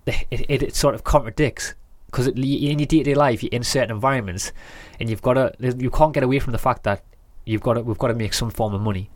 it, 0.07 0.27
it, 0.31 0.63
it 0.63 0.75
sort 0.77 0.95
of 0.95 1.05
contradicts 1.05 1.75
because 2.15 2.29
in 2.29 2.79
your 2.79 2.87
day-to-day 2.87 3.15
life 3.15 3.43
you're 3.43 3.51
in 3.51 3.65
certain 3.65 3.91
environments 3.91 4.53
and 5.01 5.11
you've 5.11 5.21
got 5.21 5.35
to 5.35 5.53
you 5.79 5.91
can't 5.91 6.13
get 6.13 6.23
away 6.23 6.39
from 6.39 6.53
the 6.53 6.59
fact 6.59 6.85
that 6.85 7.03
you've 7.45 7.61
got 7.61 7.75
to 7.75 7.83
we've 7.83 7.99
got 7.99 8.09
to 8.09 8.15
make 8.15 8.33
some 8.33 8.51
form 8.51 8.73
of 8.73 8.81
money 8.81 9.11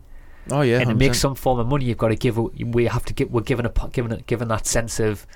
Oh 0.51 0.63
yeah, 0.63 0.79
and 0.81 0.89
to 0.89 0.95
make 0.95 1.15
some 1.15 1.35
form 1.35 1.59
of 1.59 1.67
money 1.67 1.85
you've 1.85 1.99
got 1.99 2.09
to 2.09 2.17
give 2.17 2.37
we 2.39 2.87
have 2.87 3.05
to 3.05 3.15
give 3.15 3.31
we're 3.31 3.43
given 3.43 3.67
a 3.67 3.73
given 3.93 4.13
a, 4.13 4.17
given 4.23 4.49
that 4.49 4.67
sense 4.67 4.99
of 4.99 5.27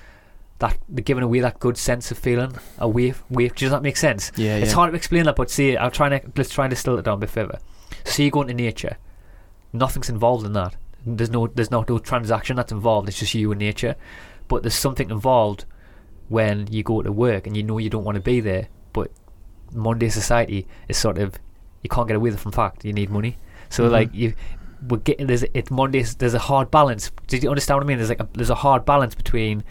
that 0.59 0.77
giving 1.05 1.23
away 1.23 1.39
that 1.39 1.59
good 1.59 1.77
sense 1.77 2.11
of 2.11 2.17
feeling 2.17 2.53
away 2.79 3.13
away 3.29 3.47
does 3.49 3.71
that 3.71 3.81
make 3.81 3.95
sense 3.95 4.31
yeah, 4.35 4.57
it's 4.57 4.69
yeah. 4.69 4.75
hard 4.75 4.91
to 4.91 4.97
explain 4.97 5.23
that, 5.25 5.35
but 5.35 5.49
see, 5.49 5.77
I'll 5.77 5.91
try 5.91 6.07
and 6.09 6.33
let's 6.35 6.49
try 6.49 6.65
and 6.65 6.69
distill 6.71 6.97
it 6.97 7.05
down 7.05 7.15
a 7.15 7.21
bit 7.21 7.29
further. 7.29 7.59
So 8.05 8.23
you 8.23 8.31
go 8.31 8.41
into 8.41 8.53
nature, 8.53 8.97
nothing's 9.71 10.09
involved 10.09 10.45
in 10.45 10.53
that. 10.53 10.75
There's 11.05 11.29
no 11.29 11.47
there's 11.47 11.71
no, 11.71 11.85
no 11.87 11.99
transaction 11.99 12.55
that's 12.55 12.71
involved. 12.71 13.07
It's 13.07 13.19
just 13.19 13.33
you 13.33 13.51
and 13.51 13.59
nature, 13.59 13.95
but 14.47 14.63
there's 14.63 14.73
something 14.73 15.09
involved 15.09 15.65
when 16.29 16.67
you 16.71 16.83
go 16.83 17.01
to 17.01 17.11
work 17.11 17.47
and 17.47 17.55
you 17.57 17.63
know 17.63 17.77
you 17.77 17.89
don't 17.89 18.03
want 18.03 18.15
to 18.15 18.21
be 18.21 18.39
there. 18.39 18.67
But 18.93 19.11
Monday 19.73 20.09
society 20.09 20.67
is 20.87 20.97
sort 20.97 21.17
of 21.17 21.35
you 21.83 21.89
can't 21.89 22.07
get 22.07 22.15
away 22.15 22.31
from 22.31 22.51
fact. 22.51 22.85
You 22.85 22.93
need 22.93 23.09
money, 23.09 23.37
so 23.69 23.83
Mhm. 23.87 23.91
like 23.91 24.09
you. 24.13 24.33
We're 24.87 24.97
getting 24.97 25.27
there's 25.27 25.43
it's 25.53 25.71
Mondays. 25.71 26.15
There's 26.15 26.33
a 26.33 26.39
hard 26.39 26.69
balance. 26.69 27.09
Did 27.27 27.41
you 27.43 27.49
understand 27.49 27.77
what 27.77 27.83
I 27.85 27.87
mean? 27.87 27.97
There's 27.97 28.09
like 28.09 28.19
a, 28.19 28.27
there's 28.33 28.49
a 28.49 28.55
hard 28.55 28.83
balance 28.85 29.15
between 29.15 29.63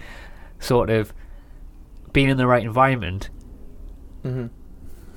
sort 0.58 0.88
of 0.88 1.12
being 2.14 2.28
in 2.30 2.36
the 2.38 2.46
right 2.46 2.62
environment 2.64 3.28
hmm 4.22 4.46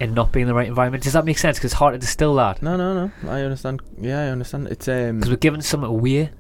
and 0.02 0.14
not 0.14 0.34
being 0.34 0.42
in 0.44 0.48
the 0.50 0.54
right 0.54 0.68
environment. 0.68 1.02
Does 1.04 1.14
that 1.14 1.24
make 1.24 1.38
sense? 1.38 1.58
Because 1.58 1.72
it's 1.72 1.80
hard 1.80 1.94
to 1.94 1.98
distill 2.00 2.36
that. 2.36 2.62
No, 2.62 2.76
no, 2.76 3.06
no. 3.24 3.32
I 3.32 3.42
understand. 3.44 3.82
Yeah, 3.98 4.24
I 4.24 4.28
understand. 4.28 4.68
It's 4.68 4.88
um. 4.90 5.20
Because 5.20 5.30
we're 5.30 5.38
giving 5.38 5.62
something 5.62 5.90
away, 5.90 6.32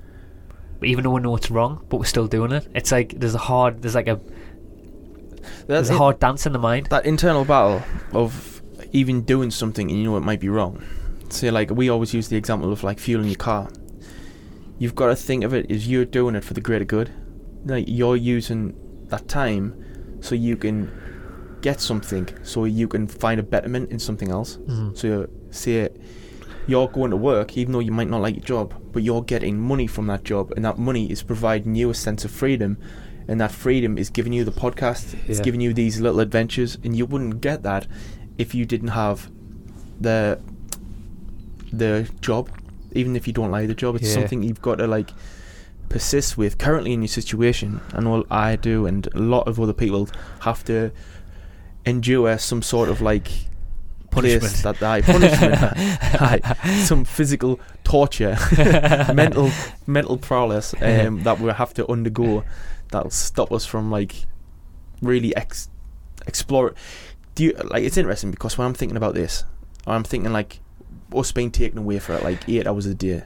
but 0.82 0.90
even 0.90 1.06
though 1.06 1.12
we 1.12 1.22
know 1.22 1.38
it's 1.38 1.50
wrong, 1.50 1.86
but 1.88 1.98
we're 1.98 2.06
still 2.06 2.28
doing 2.28 2.52
it. 2.52 2.68
It's 2.76 2.92
like 2.92 3.18
there's 3.18 3.36
a 3.36 3.38
hard, 3.40 3.82
there's 3.82 3.96
like 3.96 4.10
a 4.10 4.20
there's 5.68 5.90
a 5.90 5.98
hard 5.98 6.20
dance 6.20 6.46
in 6.46 6.54
the 6.54 6.60
mind. 6.60 6.88
that 6.90 7.06
internal 7.06 7.46
battle 7.46 7.82
of 8.14 8.62
even 8.92 9.22
doing 9.22 9.52
something 9.52 9.90
and 9.90 10.00
you 10.00 10.06
know 10.06 10.18
it 10.18 10.22
might 10.22 10.40
be 10.40 10.50
wrong. 10.50 10.82
Say 11.30 11.52
like 11.52 11.72
we 11.72 11.90
always 11.90 12.14
use 12.14 12.28
the 12.30 12.38
example 12.38 12.72
of 12.72 12.84
like 12.84 13.00
fueling 13.00 13.28
your 13.28 13.36
car. 13.38 13.70
You've 14.78 14.96
got 14.96 15.08
to 15.08 15.16
think 15.16 15.44
of 15.44 15.54
it 15.54 15.72
as 15.72 15.88
you're 15.88 16.06
doing 16.06 16.36
it 16.36 16.44
for 16.44 16.54
the 16.54 16.62
greater 16.62 16.86
good. 16.86 17.12
Like 17.66 17.86
you're 17.88 18.16
using 18.18 18.76
that 19.10 19.28
time 19.28 20.18
so 20.22 20.36
you 20.36 20.56
can 20.58 20.92
get 21.62 21.82
something, 21.82 22.28
so 22.44 22.66
you 22.66 22.88
can 22.88 23.08
find 23.08 23.40
a 23.40 23.44
betterment 23.44 23.90
in 23.92 24.00
something 24.00 24.30
else. 24.30 24.58
Mhm. 24.68 24.98
So 24.98 25.28
say 25.50 25.90
you're 26.68 26.88
going 26.88 27.12
to 27.12 27.18
work, 27.18 27.58
even 27.58 27.74
though 27.74 27.80
you 27.80 27.92
might 27.92 28.10
not 28.10 28.22
like 28.22 28.36
your 28.36 28.44
job, 28.44 28.74
but 28.92 29.04
you're 29.04 29.22
getting 29.24 29.60
money 29.60 29.88
from 29.88 30.08
that 30.08 30.24
job, 30.24 30.52
and 30.56 30.66
that 30.66 30.78
money 30.78 31.10
is 31.12 31.22
providing 31.24 31.76
you 31.76 31.90
a 31.90 31.94
sense 31.94 32.26
of 32.26 32.32
freedom, 32.32 32.78
and 33.28 33.40
that 33.42 33.52
freedom 33.52 33.98
is 33.98 34.10
giving 34.10 34.34
you 34.34 34.44
the 34.44 34.52
podcast, 34.52 35.16
it's 35.28 35.40
giving 35.40 35.62
you 35.62 35.74
these 35.74 36.00
little 36.00 36.20
adventures, 36.20 36.78
and 36.84 36.96
you 36.96 37.06
wouldn't 37.06 37.42
get 37.42 37.64
that 37.64 37.88
if 38.38 38.54
you 38.56 38.66
didn't 38.66 38.90
have 38.90 39.30
the 40.00 40.40
the 41.74 42.10
job, 42.22 42.50
even 42.94 43.16
if 43.16 43.28
you 43.28 43.34
don't 43.34 43.52
like 43.52 43.68
the 43.68 43.76
job. 43.76 43.96
It's 43.96 44.08
Yeah. 44.08 44.14
something 44.14 44.44
you've 44.44 44.62
got 44.62 44.76
to 44.78 44.88
like 44.88 45.12
persist 45.90 46.38
with. 46.38 46.58
Currently 46.58 46.94
in 46.94 47.02
your 47.02 47.08
situation, 47.10 47.82
and 47.94 48.08
all 48.08 48.26
I 48.32 48.56
do, 48.56 48.86
and 48.86 49.08
a 49.14 49.20
lot 49.20 49.48
of 49.48 49.60
other 49.60 49.74
people 49.74 50.08
have 50.42 50.64
to 50.66 50.92
endure 51.86 52.38
some 52.38 52.62
sort 52.62 52.90
of 52.90 53.02
like 53.02 53.28
Punishment. 54.12 54.42
place 54.44 54.62
that 54.64 54.82
aye, 54.82 55.02
punishment, 55.02 55.56
aye, 56.22 56.40
some 56.84 57.04
physical 57.04 57.60
torture, 57.84 58.38
mental 59.14 59.52
mental 59.86 60.18
prowess 60.18 60.74
um, 60.82 61.22
that 61.24 61.40
we 61.40 61.52
have 61.52 61.74
to 61.74 61.86
undergo 61.92 62.44
that'll 62.92 63.12
stop 63.12 63.52
us 63.52 63.66
from 63.66 63.92
like 63.92 64.26
really 65.02 65.36
ex- 65.36 65.70
explore. 66.28 66.74
Do 67.36 67.44
you 67.44 67.54
like? 67.54 67.84
It's 67.84 67.98
interesting 67.98 68.32
because 68.32 68.58
when 68.58 68.68
I'm 68.68 68.74
thinking 68.74 68.98
about 68.98 69.14
this, 69.14 69.44
I'm 69.86 70.04
thinking 70.04 70.32
like 70.32 70.60
us 71.16 71.32
being 71.32 71.52
taken 71.52 71.80
away 71.80 72.00
for 72.00 72.18
like 72.20 72.48
eight 72.48 72.68
hours 72.68 72.86
a 72.86 72.96
day 72.96 73.24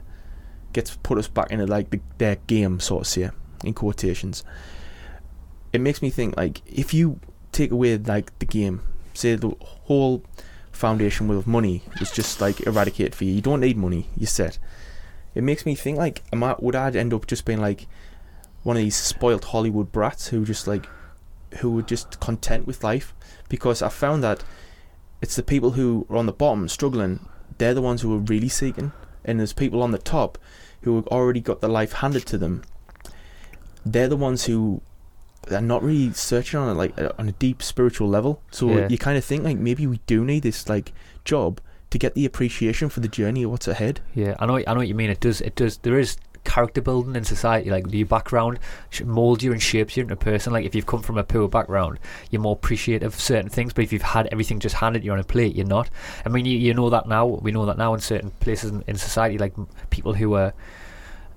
gets 0.74 0.96
put 0.98 1.18
us 1.18 1.28
back 1.28 1.52
into 1.52 1.66
like 1.66 1.90
the, 1.90 2.00
their 2.18 2.36
game, 2.48 2.80
sort 2.80 3.02
of 3.02 3.08
say, 3.08 3.30
in 3.64 3.74
quotations. 3.74 4.44
It 5.74 5.82
makes 5.82 6.02
me 6.02 6.10
think 6.10 6.38
like 6.38 6.62
if 6.66 6.94
you 6.94 7.20
take 7.52 7.72
away 7.72 7.98
like 7.98 8.38
the 8.40 8.46
game, 8.46 8.82
say 9.14 9.36
the 9.36 9.56
whole 9.62 10.24
foundation 10.72 11.28
with 11.28 11.46
money 11.46 11.84
is 12.00 12.12
just 12.12 12.42
like 12.42 12.66
eradicated 12.66 13.14
for 13.14 13.26
you. 13.26 13.34
You 13.34 13.42
don't 13.42 13.60
need 13.60 13.78
money. 13.78 14.08
You're 14.16 14.28
set. 14.28 14.58
It 15.36 15.44
makes 15.44 15.66
me 15.66 15.76
think 15.76 15.98
like, 15.98 16.24
am 16.34 16.44
I, 16.44 16.56
would 16.60 16.76
I 16.76 16.90
end 16.92 17.14
up 17.14 17.28
just 17.28 17.46
being 17.46 17.62
like 17.62 17.88
one 18.64 18.76
of 18.78 18.82
these 18.84 18.96
spoilt 18.96 19.46
Hollywood 19.46 19.92
brats 19.92 20.28
who 20.28 20.46
just 20.46 20.68
like 20.68 20.88
who 21.60 21.72
were 21.72 21.82
just 21.82 22.20
content 22.20 22.68
with 22.68 22.84
life? 22.84 23.14
Because 23.48 23.82
I 23.82 23.90
found 23.90 24.24
that 24.24 24.44
it's 25.22 25.36
the 25.36 25.44
people 25.44 25.72
who 25.72 26.06
are 26.10 26.18
on 26.18 26.26
the 26.28 26.32
bottom 26.34 26.68
struggling. 26.70 27.28
They're 27.58 27.74
the 27.74 27.82
ones 27.82 28.02
who 28.02 28.14
are 28.16 28.20
really 28.20 28.50
seeking, 28.50 28.92
and 29.26 29.40
there's 29.40 29.54
people 29.54 29.82
on 29.82 29.92
the 29.92 29.98
top 29.98 30.38
who 30.84 30.96
have 30.96 31.08
already 31.08 31.42
got 31.42 31.60
their 31.62 31.70
life 31.70 31.94
handed 31.94 32.26
to 32.28 32.38
them. 32.38 32.64
They're 33.86 34.08
the 34.08 34.16
ones 34.18 34.46
who 34.46 34.82
are 35.52 35.62
not 35.62 35.82
really 35.84 36.14
searching 36.14 36.60
on 36.60 36.70
it 36.70 36.74
like 36.76 36.94
on 37.18 37.28
a 37.30 37.32
deep 37.34 37.64
spiritual 37.64 38.08
level. 38.08 38.42
So 38.52 38.70
Yeah. 38.70 38.88
you 38.90 38.98
kind 38.98 39.18
of 39.18 39.26
think 39.26 39.44
like 39.44 39.58
maybe 39.58 39.88
we 39.88 40.00
do 40.06 40.24
need 40.24 40.44
this 40.44 40.70
like 40.70 40.94
job 41.26 41.60
to 41.90 41.98
get 41.98 42.14
the 42.14 42.26
appreciation 42.26 42.88
for 42.90 43.00
the 43.00 43.08
journey 43.08 43.44
of 43.44 43.52
what's 43.52 43.68
ahead. 43.68 44.02
Yeah, 44.14 44.36
I 44.40 44.46
know. 44.46 44.58
I 44.58 44.74
know 44.74 44.76
what 44.76 44.88
you 44.88 44.94
mean. 44.96 45.10
It 45.10 45.20
does. 45.20 45.42
It 45.42 45.56
does. 45.56 45.78
There 45.78 45.98
is 45.98 46.18
character 46.44 46.82
building 46.82 47.16
in 47.16 47.24
society. 47.24 47.70
Like 47.70 47.92
your 47.92 48.06
background 48.08 48.60
molds 49.04 49.44
you 49.44 49.52
and 49.52 49.62
shapes 49.62 49.96
you 49.98 50.04
into 50.04 50.14
a 50.14 50.18
person. 50.18 50.54
Like 50.54 50.66
if 50.66 50.76
you've 50.76 50.86
come 50.86 51.02
from 51.02 51.18
a 51.18 51.24
poor 51.24 51.48
background, 51.48 52.00
you're 52.32 52.42
more 52.42 52.54
appreciative 52.54 53.14
of 53.14 53.20
certain 53.20 53.50
things. 53.50 53.74
But 53.74 53.84
if 53.84 53.94
you've 53.94 54.02
had 54.02 54.28
everything 54.28 54.60
just 54.60 54.76
handed 54.76 55.04
you 55.04 55.12
on 55.12 55.20
a 55.20 55.24
plate, 55.24 55.56
you're 55.56 55.66
not. 55.66 55.90
I 56.26 56.30
mean, 56.30 56.46
you, 56.46 56.58
you 56.58 56.74
know 56.74 56.90
that 56.90 57.08
now. 57.08 57.26
We 57.26 57.52
know 57.52 57.66
that 57.66 57.78
now 57.78 57.94
in 57.94 58.00
certain 58.00 58.32
places 58.40 58.72
in, 58.72 58.84
in 58.88 58.98
society, 58.98 59.38
like 59.38 59.54
people 59.90 60.14
who 60.14 60.34
are. 60.36 60.54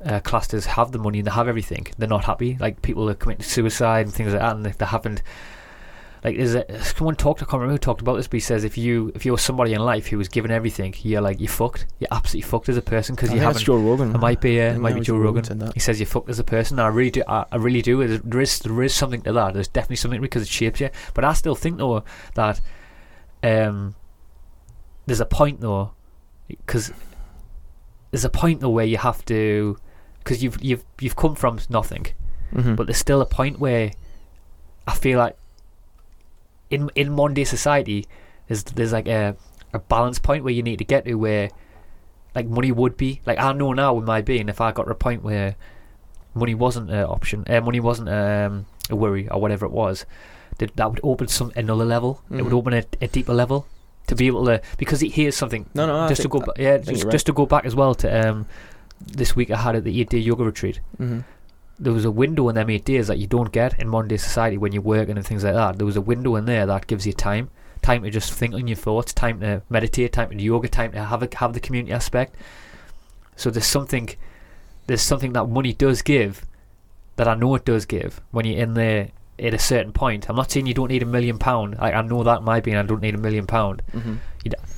Uh, 0.05 0.19
classed 0.19 0.53
as 0.53 0.67
have 0.67 0.91
the 0.91 0.99
money 0.99 1.21
and 1.21 1.29
they 1.29 1.31
have 1.31 1.47
everything, 1.47 1.87
they're 1.97 2.09
not 2.09 2.25
happy. 2.25 2.57
Like 2.59 2.83
people 2.83 3.09
are 3.09 3.15
committing 3.15 3.45
suicide 3.45 4.05
and 4.05 4.13
things 4.13 4.33
like 4.33 4.41
that, 4.41 4.57
and 4.57 4.67
if 4.67 4.77
they 4.77 4.85
haven't, 4.85 5.23
like, 6.25 6.37
is 6.37 6.55
it 6.55 6.71
someone 6.83 7.17
talked? 7.17 7.43
I 7.43 7.47
can't 7.47 7.55
remember 7.55 7.73
who 7.75 7.79
talked 7.79 8.01
about 8.01 8.15
this, 8.17 8.27
but 8.29 8.35
he 8.35 8.41
says 8.41 8.65
if 8.65 8.79
you 8.79 9.11
if 9.15 9.25
you're 9.25 9.39
somebody 9.39 9.73
in 9.73 9.81
life 9.81 10.07
who 10.07 10.19
was 10.19 10.29
given 10.29 10.51
everything, 10.51 10.95
you're 11.03 11.21
like 11.21 11.41
you're 11.41 11.49
fucked. 11.49 11.87
You're 11.99 12.09
absolutely 12.13 12.49
fucked 12.49 12.69
as 12.69 12.77
a 12.77 12.83
person 12.83 13.15
because 13.15 13.33
you 13.33 13.41
haven't. 13.41 13.65
Joe 13.65 13.77
Rogan. 13.77 14.15
It 14.15 14.19
might 14.19 14.41
be, 14.41 14.61
uh, 14.61 14.75
it 14.75 14.79
might 14.79 14.95
be 14.95 15.01
Joe 15.01 15.17
Rogan. 15.17 15.71
He 15.75 15.81
says 15.81 15.99
you're 15.99 16.07
fucked 16.07 16.29
as 16.29 16.39
a 16.39 16.45
person. 16.45 16.79
And 16.79 16.85
I 16.85 16.89
really 16.89 17.11
do. 17.11 17.23
I, 17.27 17.45
I 17.51 17.57
really 17.57 17.83
do. 17.83 18.07
There- 18.07 18.19
There 18.19 18.41
is 18.41 18.59
there 18.61 18.83
is 18.83 18.95
something 18.95 19.23
to 19.23 19.33
that. 19.33 19.55
There's 19.55 19.69
definitely 19.69 19.97
something 19.97 20.21
because 20.21 20.43
it 20.43 20.49
shapes 20.49 20.81
you. 20.81 20.91
But 21.15 21.25
I 21.25 21.33
still 21.33 21.55
think 21.55 21.79
though 21.79 22.05
that 22.35 22.61
um, 23.43 23.95
there's 25.07 25.21
a 25.21 25.27
point 25.27 25.61
though, 25.61 25.93
because 26.49 26.93
there's 28.11 28.25
a 28.25 28.31
point 28.31 28.61
though 28.61 28.71
where 28.71 28.85
you 28.87 28.99
have 28.99 29.25
to, 29.25 29.77
because 30.19 30.43
you've 30.43 30.63
you've 30.63 30.85
you've 31.01 31.17
come 31.17 31.35
from 31.35 31.59
nothing, 31.69 32.07
Mhm. 32.55 32.77
but 32.77 32.87
there's 32.87 32.99
still 32.99 33.21
a 33.21 33.27
point 33.27 33.59
where 33.59 33.91
I 34.87 34.95
feel 34.95 35.19
like 35.19 35.37
in 36.73 36.91
in 36.95 37.13
modern 37.13 37.35
day 37.35 37.45
society, 37.45 38.07
there's 38.49 38.63
there's 38.65 38.93
like 38.93 39.09
a 39.09 39.37
a 39.73 39.79
balance 39.79 40.19
point 40.19 40.45
where 40.45 40.53
you 40.53 40.63
need 40.63 40.79
to 40.79 40.85
get 40.85 41.05
to 41.05 41.15
where 41.15 41.51
like 42.35 42.47
money 42.47 42.73
would 42.73 42.97
be 42.97 43.21
like 43.27 43.39
I 43.39 43.53
know 43.53 43.73
now 43.73 43.95
with 43.95 44.05
my 44.07 44.21
being 44.23 44.49
if 44.49 44.61
I 44.61 44.73
got 44.73 44.85
to 44.85 44.91
a 44.91 44.95
point 44.95 45.23
where 45.23 45.55
money 46.35 46.55
wasn't 46.55 46.91
an 46.91 47.05
option, 47.05 47.45
uh, 47.49 47.61
money 47.61 47.81
wasn't 47.81 48.09
um, 48.09 48.67
a 48.91 48.97
worry 48.97 49.29
or 49.29 49.41
whatever 49.41 49.67
it 49.67 49.73
was, 49.73 50.07
that 50.59 50.75
that 50.77 50.91
would 50.91 51.01
open 51.03 51.29
some 51.29 51.53
another 51.57 51.85
level. 51.85 52.23
It 52.31 52.43
would 52.43 52.53
Mhm. 52.53 52.59
open 52.59 52.73
a, 52.75 52.85
a 53.03 53.09
deeper 53.09 53.35
level 53.35 53.67
to 54.09 54.15
be 54.17 54.27
able 54.27 54.45
to 54.47 54.61
because 54.79 55.03
it, 55.03 55.13
here's 55.13 55.37
something. 55.37 55.67
No, 55.75 55.87
no, 55.87 55.97
I 55.99 56.09
just 56.09 56.23
to 56.23 56.29
go, 56.29 56.41
that- 56.41 56.59
yeah, 56.59 56.79
just, 56.79 57.03
you're 57.03 57.11
just 57.13 57.27
to 57.27 57.33
go 57.33 57.45
back 57.47 57.65
as 57.67 57.75
well 57.75 57.95
to 57.97 58.09
um, 58.29 58.47
this 59.01 59.37
week 59.37 59.51
I 59.51 59.59
had 59.59 59.77
at 59.77 59.85
the 59.85 60.01
eight 60.01 60.09
day 60.11 60.19
yoga 60.19 60.45
retreat 60.45 60.81
Mhm. 60.99 61.25
There 61.79 61.93
was 61.93 62.05
a 62.05 62.11
window 62.11 62.49
in 62.49 62.55
them 62.55 62.71
eight 62.71 62.85
days 62.85 63.09
that 63.09 63.19
you 63.19 63.27
don't 63.27 63.53
get 63.53 63.81
in 63.81 63.89
modern 63.89 64.09
day 64.09 64.17
society 64.17 64.57
when 64.59 64.73
you're 64.73 64.83
working 64.83 65.17
and 65.17 65.27
things 65.27 65.45
like 65.45 65.55
that. 65.55 65.79
There 65.79 65.87
was 65.87 65.97
a 65.97 66.01
window 66.01 66.37
in 66.37 66.45
there 66.45 66.67
that 66.67 66.87
gives 66.87 67.07
you 67.07 67.13
time, 67.13 67.51
time 67.81 68.03
to 68.05 68.11
just 68.11 68.33
think 68.33 68.55
on 68.55 68.69
your 68.69 68.77
thoughts, 68.77 69.13
time 69.13 69.41
to 69.41 69.63
meditate, 69.69 70.13
time 70.13 70.31
to 70.31 70.37
yoga, 70.43 70.69
time 70.69 70.93
to 70.93 71.03
have 71.05 71.23
a, 71.23 71.29
have 71.37 71.55
the 71.55 71.61
community 71.61 71.93
aspect. 71.93 72.35
So 73.37 73.51
there's 73.51 73.67
something, 73.67 74.11
there's 74.87 75.03
something 75.03 75.33
that 75.33 75.47
money 75.47 75.73
does 75.73 76.03
give, 76.03 76.45
that 77.17 77.27
I 77.29 77.35
know 77.35 77.55
it 77.57 77.65
does 77.65 77.85
give 77.85 78.21
when 78.31 78.47
you're 78.47 78.59
in 78.61 78.75
there 78.75 79.09
at 79.39 79.55
a 79.55 79.59
certain 79.59 79.93
point. 79.93 80.29
I'm 80.29 80.37
not 80.37 80.51
saying 80.51 80.67
you 80.67 80.75
don't 80.75 80.89
need 80.89 81.03
a 81.03 81.07
million 81.07 81.39
pound. 81.39 81.77
I, 81.79 81.93
I 81.93 82.03
know 82.03 82.23
that 82.23 82.43
might 82.43 82.63
be, 82.65 82.71
and 82.71 82.79
I 82.79 82.83
don't 82.83 83.03
need 83.03 83.15
a 83.15 83.19
million 83.19 83.47
pound. 83.47 83.83
Mhm. 83.93 84.19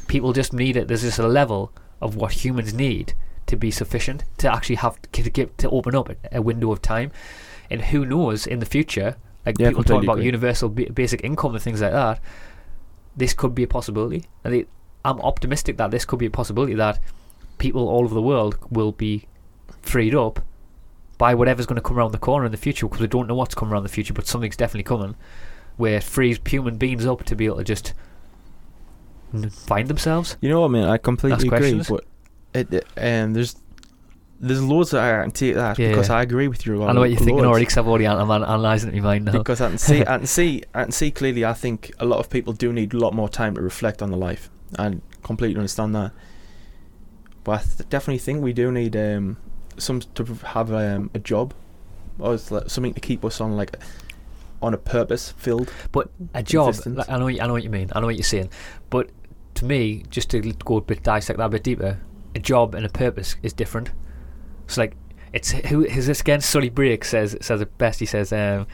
People 0.07 0.33
just 0.33 0.53
need 0.53 0.77
it. 0.77 0.89
There's 0.89 1.03
just 1.03 1.19
a 1.19 1.27
level 1.27 1.73
of 2.01 2.17
what 2.17 2.45
humans 2.45 2.73
need 2.73 3.15
to 3.47 3.57
be 3.57 3.71
sufficient 3.71 4.25
to 4.39 4.53
actually 4.53 4.77
have 4.77 5.01
to 5.13 5.31
give 5.31 5.57
to 5.59 5.71
open 5.71 5.95
up 5.95 6.11
a, 6.33 6.43
window 6.43 6.73
of 6.73 6.83
time, 6.83 7.13
and 7.71 7.83
who 7.83 8.05
knows 8.05 8.47
in 8.47 8.59
the 8.59 8.67
future, 8.67 9.17
like 9.45 9.59
Yeah, 9.59 9.69
people 9.69 9.85
talking 9.85 10.05
about 10.05 10.15
agree. 10.15 10.27
universal 10.27 10.69
ba- 10.69 10.93
basic 10.93 11.23
income 11.25 11.55
and 11.55 11.63
things 11.63 11.81
like 11.81 11.93
that, 11.93 12.21
this 13.17 13.33
could 13.33 13.55
be 13.55 13.63
a 13.63 13.69
possibility. 13.69 14.25
And 14.43 14.55
it, 14.55 14.69
I'm 15.05 15.21
optimistic 15.21 15.77
that 15.77 15.91
this 15.91 16.05
could 16.05 16.19
be 16.19 16.27
a 16.27 16.31
possibility 16.31 16.75
that 16.75 16.99
people 17.59 17.89
all 17.89 18.05
over 18.05 18.15
the 18.15 18.23
world 18.23 18.59
will 18.71 18.93
be 18.93 19.27
freed 19.83 20.15
up 20.15 20.41
by 21.19 21.35
whatever's 21.35 21.67
going 21.67 21.77
to 21.77 21.83
come 21.83 21.99
around 21.99 22.13
the 22.13 22.19
corner 22.19 22.47
in 22.47 22.53
the 22.53 22.59
future 22.59 22.87
because 22.87 23.01
we 23.01 23.07
don't 23.07 23.29
know 23.29 23.35
what's 23.35 23.55
coming 23.55 23.73
around 23.73 23.85
the 23.85 23.89
future, 23.89 24.15
but 24.15 24.27
something's 24.27 24.57
definitely 24.57 24.85
coming 24.85 25.15
where 25.77 25.97
it 25.97 26.05
frees 26.05 26.39
human 26.47 26.77
beings 26.77 27.07
up 27.07 27.25
to 27.25 27.35
be 27.35 27.47
able 27.47 27.57
to 27.57 27.65
just 27.65 27.95
find 29.51 29.89
themselves. 29.89 30.37
You 30.41 30.49
know 30.49 30.61
what, 30.61 30.69
I 30.69 30.73
mean? 30.73 30.85
I 30.85 30.99
completely 30.99 31.47
agree. 31.47 31.49
questions. 31.49 31.91
It, 32.55 32.73
it, 32.73 32.87
um, 32.97 33.33
there's 33.33 33.57
there's 34.41 34.63
loads 34.63 34.91
that 34.91 35.03
I 35.03 35.23
can 35.23 35.31
take 35.31 35.55
that 35.55 35.79
Yeah, 35.79 35.89
because 35.91 36.09
yeah. 36.09 36.17
I 36.17 36.23
agree 36.23 36.49
with 36.49 36.67
you. 36.67 36.75
A 36.75 36.77
lot. 36.77 36.91
I 36.91 36.93
know 36.93 37.01
what 37.01 37.11
you're 37.11 37.19
thinking 37.19 37.45
already 37.45 37.65
because 37.65 37.79
I've 37.79 37.89
already 37.89 38.07
I'm 38.07 38.31
an- 38.31 38.43
analysing 38.43 38.91
it 38.91 38.95
in 38.97 39.03
my 39.03 39.15
mind 39.15 39.27
now. 39.27 39.33
Because 39.33 39.61
I 39.61 39.69
can 39.69 39.79
see, 39.79 40.01
I 40.07 40.19
can 40.19 40.27
see, 40.27 40.63
I 40.75 40.83
can 40.85 40.93
see 40.93 41.11
clearly. 41.11 41.45
I 41.45 41.55
think 41.55 41.93
a 41.99 42.05
lot 42.05 42.19
of 42.19 42.29
people 42.31 42.53
do 42.53 42.73
need 42.73 42.93
a 42.95 42.99
lot 42.99 43.15
more 43.15 43.29
time 43.29 43.55
to 43.55 43.63
reflect 43.63 44.03
on 44.03 44.11
the 44.11 44.17
life. 44.17 44.51
I 44.79 44.99
completely 45.23 45.57
understand 45.57 45.95
that. 45.95 46.13
But 47.43 47.53
I 47.53 47.63
th- 47.63 47.89
definitely 47.89 48.19
think 48.19 48.43
we 48.43 48.53
do 48.53 48.73
need 48.73 48.97
um, 48.97 49.37
some 49.79 50.01
to 50.01 50.25
have 50.47 50.73
um, 50.73 51.11
a 51.15 51.19
job, 51.19 51.55
or 52.19 52.39
like 52.51 52.69
something 52.69 52.95
to 52.95 53.01
keep 53.01 53.25
us 53.25 53.41
on 53.41 53.57
like 53.57 53.77
on 54.63 54.75
a 54.75 54.79
purpose 54.79 55.33
filled. 55.33 55.73
But 55.93 56.11
a 56.35 56.43
job, 56.43 56.75
like, 56.87 57.09
I 57.09 57.19
know, 57.19 57.29
I 57.29 57.47
know 57.47 57.53
what 57.53 57.65
you 57.65 57.71
mean. 57.71 57.91
I 57.95 58.01
know 58.01 58.07
what 58.07 58.17
you're 58.17 58.25
saying. 58.25 58.51
But 58.91 59.11
to 59.55 59.65
me, 59.65 60.05
just 60.11 60.31
to 60.31 60.41
go 60.41 60.79
a 60.79 60.81
bit 60.81 61.03
dissect 61.03 61.39
that 61.39 61.47
a 61.47 61.49
bit 61.49 61.63
deeper, 61.63 62.01
a 62.35 62.39
job 62.39 62.75
and 62.75 62.85
a 62.85 62.89
purpose 62.89 63.37
is 63.43 63.53
different. 63.53 63.91
It's 64.65 64.77
like 64.79 64.97
it's 65.33 65.51
who 65.53 65.85
is 65.85 66.07
this 66.07 66.21
again? 66.21 66.41
Suli 66.41 66.69
Breaks 66.71 67.09
says 67.11 67.37
says 67.41 67.61
it 67.61 67.77
best. 67.79 68.01
He 68.01 68.07
says 68.07 68.33
um, 68.33 68.67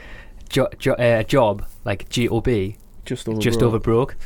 jo- 0.48 0.68
jo- 0.78 0.92
uh, 0.94 1.20
a 1.20 1.24
job 1.24 1.64
like 1.84 2.08
G 2.08 2.28
O 2.28 2.40
B 2.40 2.76
Just 3.04 3.28
over. 3.28 3.40
just 3.40 3.58
broke. 3.58 3.68
over 3.68 3.78
broke. 3.78 4.16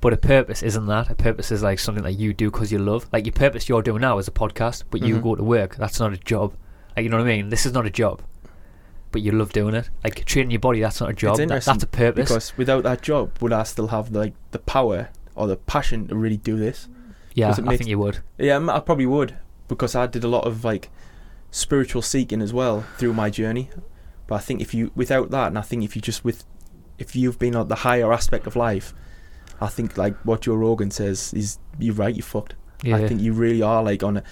But 0.00 0.12
a 0.12 0.16
purpose 0.16 0.62
isn't 0.62 0.86
that. 0.86 1.10
A 1.10 1.14
purpose 1.16 1.50
is 1.50 1.62
like 1.62 1.80
something 1.80 2.04
that 2.04 2.12
you 2.12 2.32
do 2.32 2.50
because 2.52 2.70
you 2.70 2.78
love. 2.78 3.08
Like 3.12 3.26
your 3.26 3.32
purpose 3.32 3.68
you're 3.68 3.82
doing 3.82 4.00
now 4.02 4.18
is 4.18 4.28
a 4.28 4.32
podcast, 4.32 4.84
but 4.90 5.02
you 5.02 5.16
Mhm. 5.16 5.22
go 5.22 5.34
to 5.34 5.42
work. 5.42 5.74
That's 5.76 5.98
not 5.98 6.12
a 6.12 6.16
job. 6.18 6.54
Like 6.96 7.02
you 7.04 7.10
know 7.10 7.16
what 7.16 7.24
I 7.26 7.36
mean? 7.36 7.48
This 7.48 7.66
is 7.66 7.72
not 7.72 7.84
a 7.84 7.90
job, 7.90 8.22
but 9.10 9.22
you 9.22 9.32
love 9.32 9.52
doing 9.52 9.74
it. 9.74 9.90
Like 10.04 10.24
training 10.24 10.52
your 10.52 10.60
body, 10.60 10.80
that's 10.80 11.00
not 11.00 11.10
a 11.10 11.14
job. 11.14 11.38
That- 11.38 11.48
that's 11.48 11.82
a 11.82 11.86
purpose. 11.86 12.28
Because 12.28 12.56
without 12.56 12.84
that 12.84 13.02
job, 13.02 13.32
would 13.40 13.52
I 13.52 13.64
still 13.64 13.88
have 13.88 14.12
like 14.12 14.34
the 14.52 14.60
power 14.60 15.08
or 15.34 15.46
the 15.48 15.56
passion 15.56 16.06
to 16.08 16.14
really 16.14 16.36
do 16.36 16.56
this? 16.56 16.86
Yeah, 17.38 17.52
it 17.52 17.68
I 17.68 17.76
think 17.76 17.88
you 17.88 17.98
would. 17.98 18.18
Yeah, 18.38 18.58
I 18.68 18.80
probably 18.80 19.06
would 19.06 19.36
because 19.68 19.94
I 19.94 20.06
did 20.06 20.24
a 20.24 20.28
lot 20.28 20.46
of 20.46 20.64
like 20.64 20.90
spiritual 21.50 22.02
seeking 22.02 22.42
as 22.42 22.52
well 22.52 22.84
through 22.96 23.14
my 23.14 23.30
journey. 23.30 23.70
But 24.26 24.36
I 24.36 24.38
think 24.38 24.60
if 24.60 24.74
you 24.74 24.90
without 24.94 25.30
that, 25.30 25.48
and 25.48 25.58
I 25.58 25.62
think 25.62 25.84
if 25.84 25.96
you 25.96 26.02
just 26.02 26.24
with 26.24 26.44
if 26.98 27.14
you've 27.14 27.38
been 27.38 27.54
on 27.54 27.68
the 27.68 27.76
higher 27.76 28.12
aspect 28.12 28.46
of 28.46 28.56
life, 28.56 28.92
I 29.60 29.68
think 29.68 29.96
like 29.96 30.16
what 30.24 30.42
Joe 30.42 30.54
Rogan 30.54 30.90
says 30.90 31.32
is 31.34 31.58
you're 31.78 31.94
right, 31.94 32.14
you're 32.14 32.22
fucked. 32.22 32.54
Yeah. 32.82 32.96
I 32.96 33.08
think 33.08 33.20
you 33.20 33.32
really 33.32 33.62
are 33.62 33.82
like 33.82 34.02
on 34.02 34.18
a. 34.18 34.22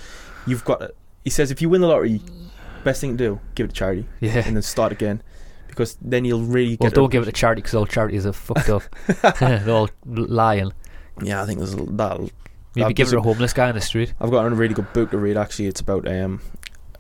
You've 0.47 0.65
got. 0.65 0.91
He 1.25 1.31
says 1.31 1.51
if 1.51 1.61
you 1.61 1.69
win 1.69 1.81
the 1.81 1.89
lottery, 1.89 2.21
best 2.85 3.01
thing 3.01 3.17
to 3.17 3.25
do, 3.25 3.41
give 3.55 3.65
it 3.65 3.69
to 3.69 3.75
charity 3.75 4.07
yeah. 4.21 4.43
and 4.47 4.55
then 4.55 4.63
start 4.63 4.93
again, 4.93 5.23
because 5.67 5.97
then 6.01 6.25
you'll 6.25 6.43
really 6.43 6.77
Well, 6.81 6.91
don't 6.91 7.11
give 7.11 7.23
it 7.23 7.27
to 7.27 7.33
charity 7.33 7.63
because 7.63 7.75
all 7.75 7.87
charities 7.87 8.27
are 8.27 8.33
fucked 8.33 8.69
up. 8.69 8.83
They're 9.41 9.71
all 9.71 9.91
lying. 10.05 10.73
Yeah, 11.23 11.43
I 11.43 11.47
think 11.47 11.59
there's 11.59 11.75
a- 11.75 11.83
that. 11.85 12.31
Maybe 12.85 12.95
give 12.95 13.09
it 13.13 13.17
a- 13.17 13.21
homeless 13.23 13.53
guy 13.53 13.69
in 13.69 13.75
the 13.75 13.81
street. 13.81 14.15
I've 14.21 14.31
got 14.31 14.47
a 14.47 14.51
really 14.51 14.75
good 14.75 14.93
book 14.93 15.11
to 15.11 15.19
read. 15.19 15.37
Actually, 15.37 15.67
it's 15.67 15.81
about 15.81 16.07
um, 16.09 16.41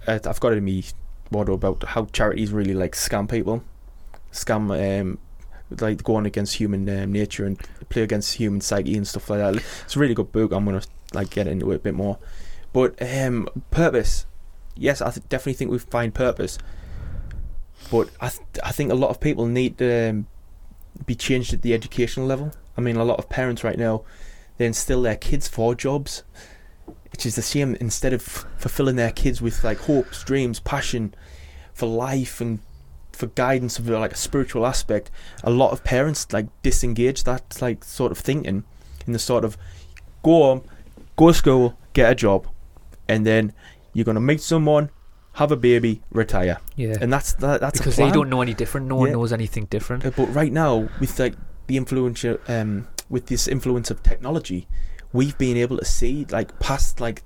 uh, 0.06 0.18
I've 0.24 0.40
got 0.40 0.52
it 0.52 0.58
in 0.58 0.64
me 0.64 0.84
motto 1.30 1.52
about 1.52 1.82
how 1.84 2.04
charities 2.06 2.50
really 2.52 2.74
like 2.74 2.92
scam 2.94 3.28
people, 3.28 3.62
scam 4.32 4.70
um, 5.00 5.18
like 5.80 6.02
going 6.02 6.26
against 6.26 6.54
human 6.54 6.88
um, 6.88 7.12
nature 7.12 7.44
and 7.44 7.58
play 7.88 8.02
against 8.02 8.34
human 8.34 8.60
psyche 8.60 8.96
and 8.96 9.06
stuff 9.06 9.28
like 9.30 9.38
that. 9.40 9.62
It's 9.84 9.96
a 9.96 9.98
really 9.98 10.14
good 10.14 10.32
book. 10.32 10.52
I'm 10.52 10.64
gonna 10.64 10.82
like 11.12 11.30
get 11.30 11.46
into 11.46 11.70
it 11.72 11.76
a 11.76 11.80
bit 11.80 11.94
more. 11.94 12.18
But 12.72 13.00
um, 13.00 13.48
purpose, 13.70 14.26
yes, 14.76 15.00
I 15.00 15.10
th- 15.10 15.28
definitely 15.28 15.54
think 15.54 15.70
we 15.70 15.78
find 15.78 16.14
purpose. 16.14 16.58
But 17.90 18.10
I 18.20 18.28
th- 18.28 18.40
I 18.64 18.72
think 18.72 18.90
a 18.90 18.94
lot 18.94 19.10
of 19.10 19.20
people 19.20 19.46
need 19.46 19.78
to 19.78 20.10
um, 20.10 20.26
be 21.04 21.14
changed 21.14 21.52
at 21.54 21.62
the 21.62 21.74
educational 21.74 22.26
level. 22.26 22.52
I 22.76 22.80
mean, 22.80 22.96
a 22.96 23.04
lot 23.04 23.18
of 23.18 23.28
parents 23.28 23.64
right 23.64 23.78
now 23.78 24.02
they 24.58 24.66
instill 24.66 25.02
their 25.02 25.16
kids 25.16 25.48
for 25.48 25.74
jobs, 25.74 26.22
which 27.12 27.26
is 27.26 27.36
the 27.36 27.42
same. 27.42 27.74
Instead 27.80 28.12
of 28.12 28.22
fulfilling 28.22 28.96
their 28.96 29.12
kids 29.12 29.40
with 29.42 29.62
like 29.64 29.78
hopes, 29.78 30.22
dreams, 30.24 30.60
passion 30.60 31.14
for 31.74 31.86
life 31.86 32.40
and 32.40 32.60
for 33.12 33.26
guidance 33.28 33.78
of 33.78 33.88
like 33.88 34.12
a 34.12 34.16
spiritual 34.16 34.66
aspect, 34.66 35.10
a 35.42 35.50
lot 35.50 35.72
of 35.72 35.82
parents 35.84 36.26
like 36.32 36.46
disengage 36.62 37.24
that 37.24 37.60
like 37.60 37.82
sort 37.84 38.12
of 38.12 38.18
thinking 38.18 38.64
in 39.06 39.12
the 39.12 39.18
sort 39.18 39.44
of 39.44 39.56
go 40.22 40.42
on, 40.42 40.62
go 41.16 41.28
to 41.28 41.34
school, 41.34 41.78
get 41.92 42.10
a 42.12 42.14
job, 42.14 42.46
and 43.08 43.24
then 43.24 43.52
you're 43.92 44.04
gonna 44.04 44.20
meet 44.20 44.40
someone, 44.42 44.90
have 45.34 45.50
a 45.52 45.56
baby, 45.56 46.02
retire, 46.10 46.58
Yeah. 46.76 46.96
and 47.00 47.10
that's 47.12 47.32
that, 47.34 47.60
that's 47.60 47.78
because 47.78 47.96
they 47.96 48.10
don't 48.10 48.28
know 48.28 48.42
any 48.42 48.52
different. 48.54 48.86
No 48.88 48.96
one 48.96 49.12
knows 49.12 49.32
anything 49.32 49.66
different. 49.66 50.04
Uh, 50.04 50.10
But 50.16 50.34
right 50.34 50.52
now, 50.52 50.88
with 51.00 51.18
like 51.18 51.34
the 51.68 51.76
influential, 51.78 52.38
um, 52.48 52.86
with 53.08 53.26
this 53.26 53.46
influence 53.48 53.90
of 53.90 54.02
technology, 54.02 54.66
we've 55.12 55.36
been 55.38 55.56
able 55.56 55.76
to 55.78 55.84
see 55.84 56.26
like 56.30 56.58
past 56.58 57.00
like 57.00 57.22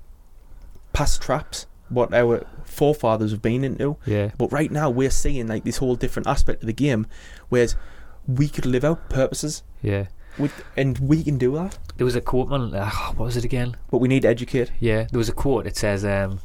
past 0.93 1.21
traps 1.21 1.67
what 1.89 2.13
our 2.13 2.45
forefathers 2.63 3.31
have 3.31 3.41
been 3.41 3.63
into. 3.63 3.97
Yeah. 4.05 4.31
But 4.37 4.51
right 4.51 4.71
now, 4.71 4.89
we're 4.89 5.09
seeing 5.09 5.47
like 5.47 5.63
this 5.63 5.77
whole 5.77 5.95
different 5.95 6.27
aspect 6.27 6.63
of 6.63 6.67
the 6.67 6.73
game, 6.73 7.05
whereas 7.49 7.75
we 8.27 8.47
could 8.47 8.65
live 8.65 8.83
out 8.85 9.09
purposes 9.09 9.63
Yeah. 9.81 10.05
with, 10.37 10.53
and 10.77 10.97
we 10.99 11.23
can 11.23 11.37
do 11.37 11.53
that. 11.55 11.77
There 11.97 12.05
was 12.05 12.15
a 12.15 12.21
quote, 12.21 12.47
man. 12.49 12.73
Uh, 12.73 12.89
what 13.15 13.25
was 13.25 13.35
it 13.37 13.43
again? 13.43 13.75
But 13.89 13.97
we 13.97 14.07
need 14.07 14.21
to 14.21 14.29
educate. 14.29 14.71
Yeah, 14.79 15.07
there 15.11 15.17
was 15.17 15.27
a 15.27 15.33
quote. 15.33 15.67
It 15.67 15.75
says, 15.75 16.05
um, 16.05 16.39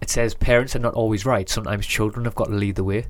"It 0.00 0.08
says 0.08 0.32
parents 0.34 0.74
are 0.74 0.78
not 0.80 0.94
always 0.94 1.26
right. 1.26 1.48
Sometimes 1.48 1.86
children 1.86 2.24
have 2.24 2.34
got 2.34 2.46
to 2.48 2.54
lead 2.54 2.76
the 2.76 2.84
way." 2.84 3.06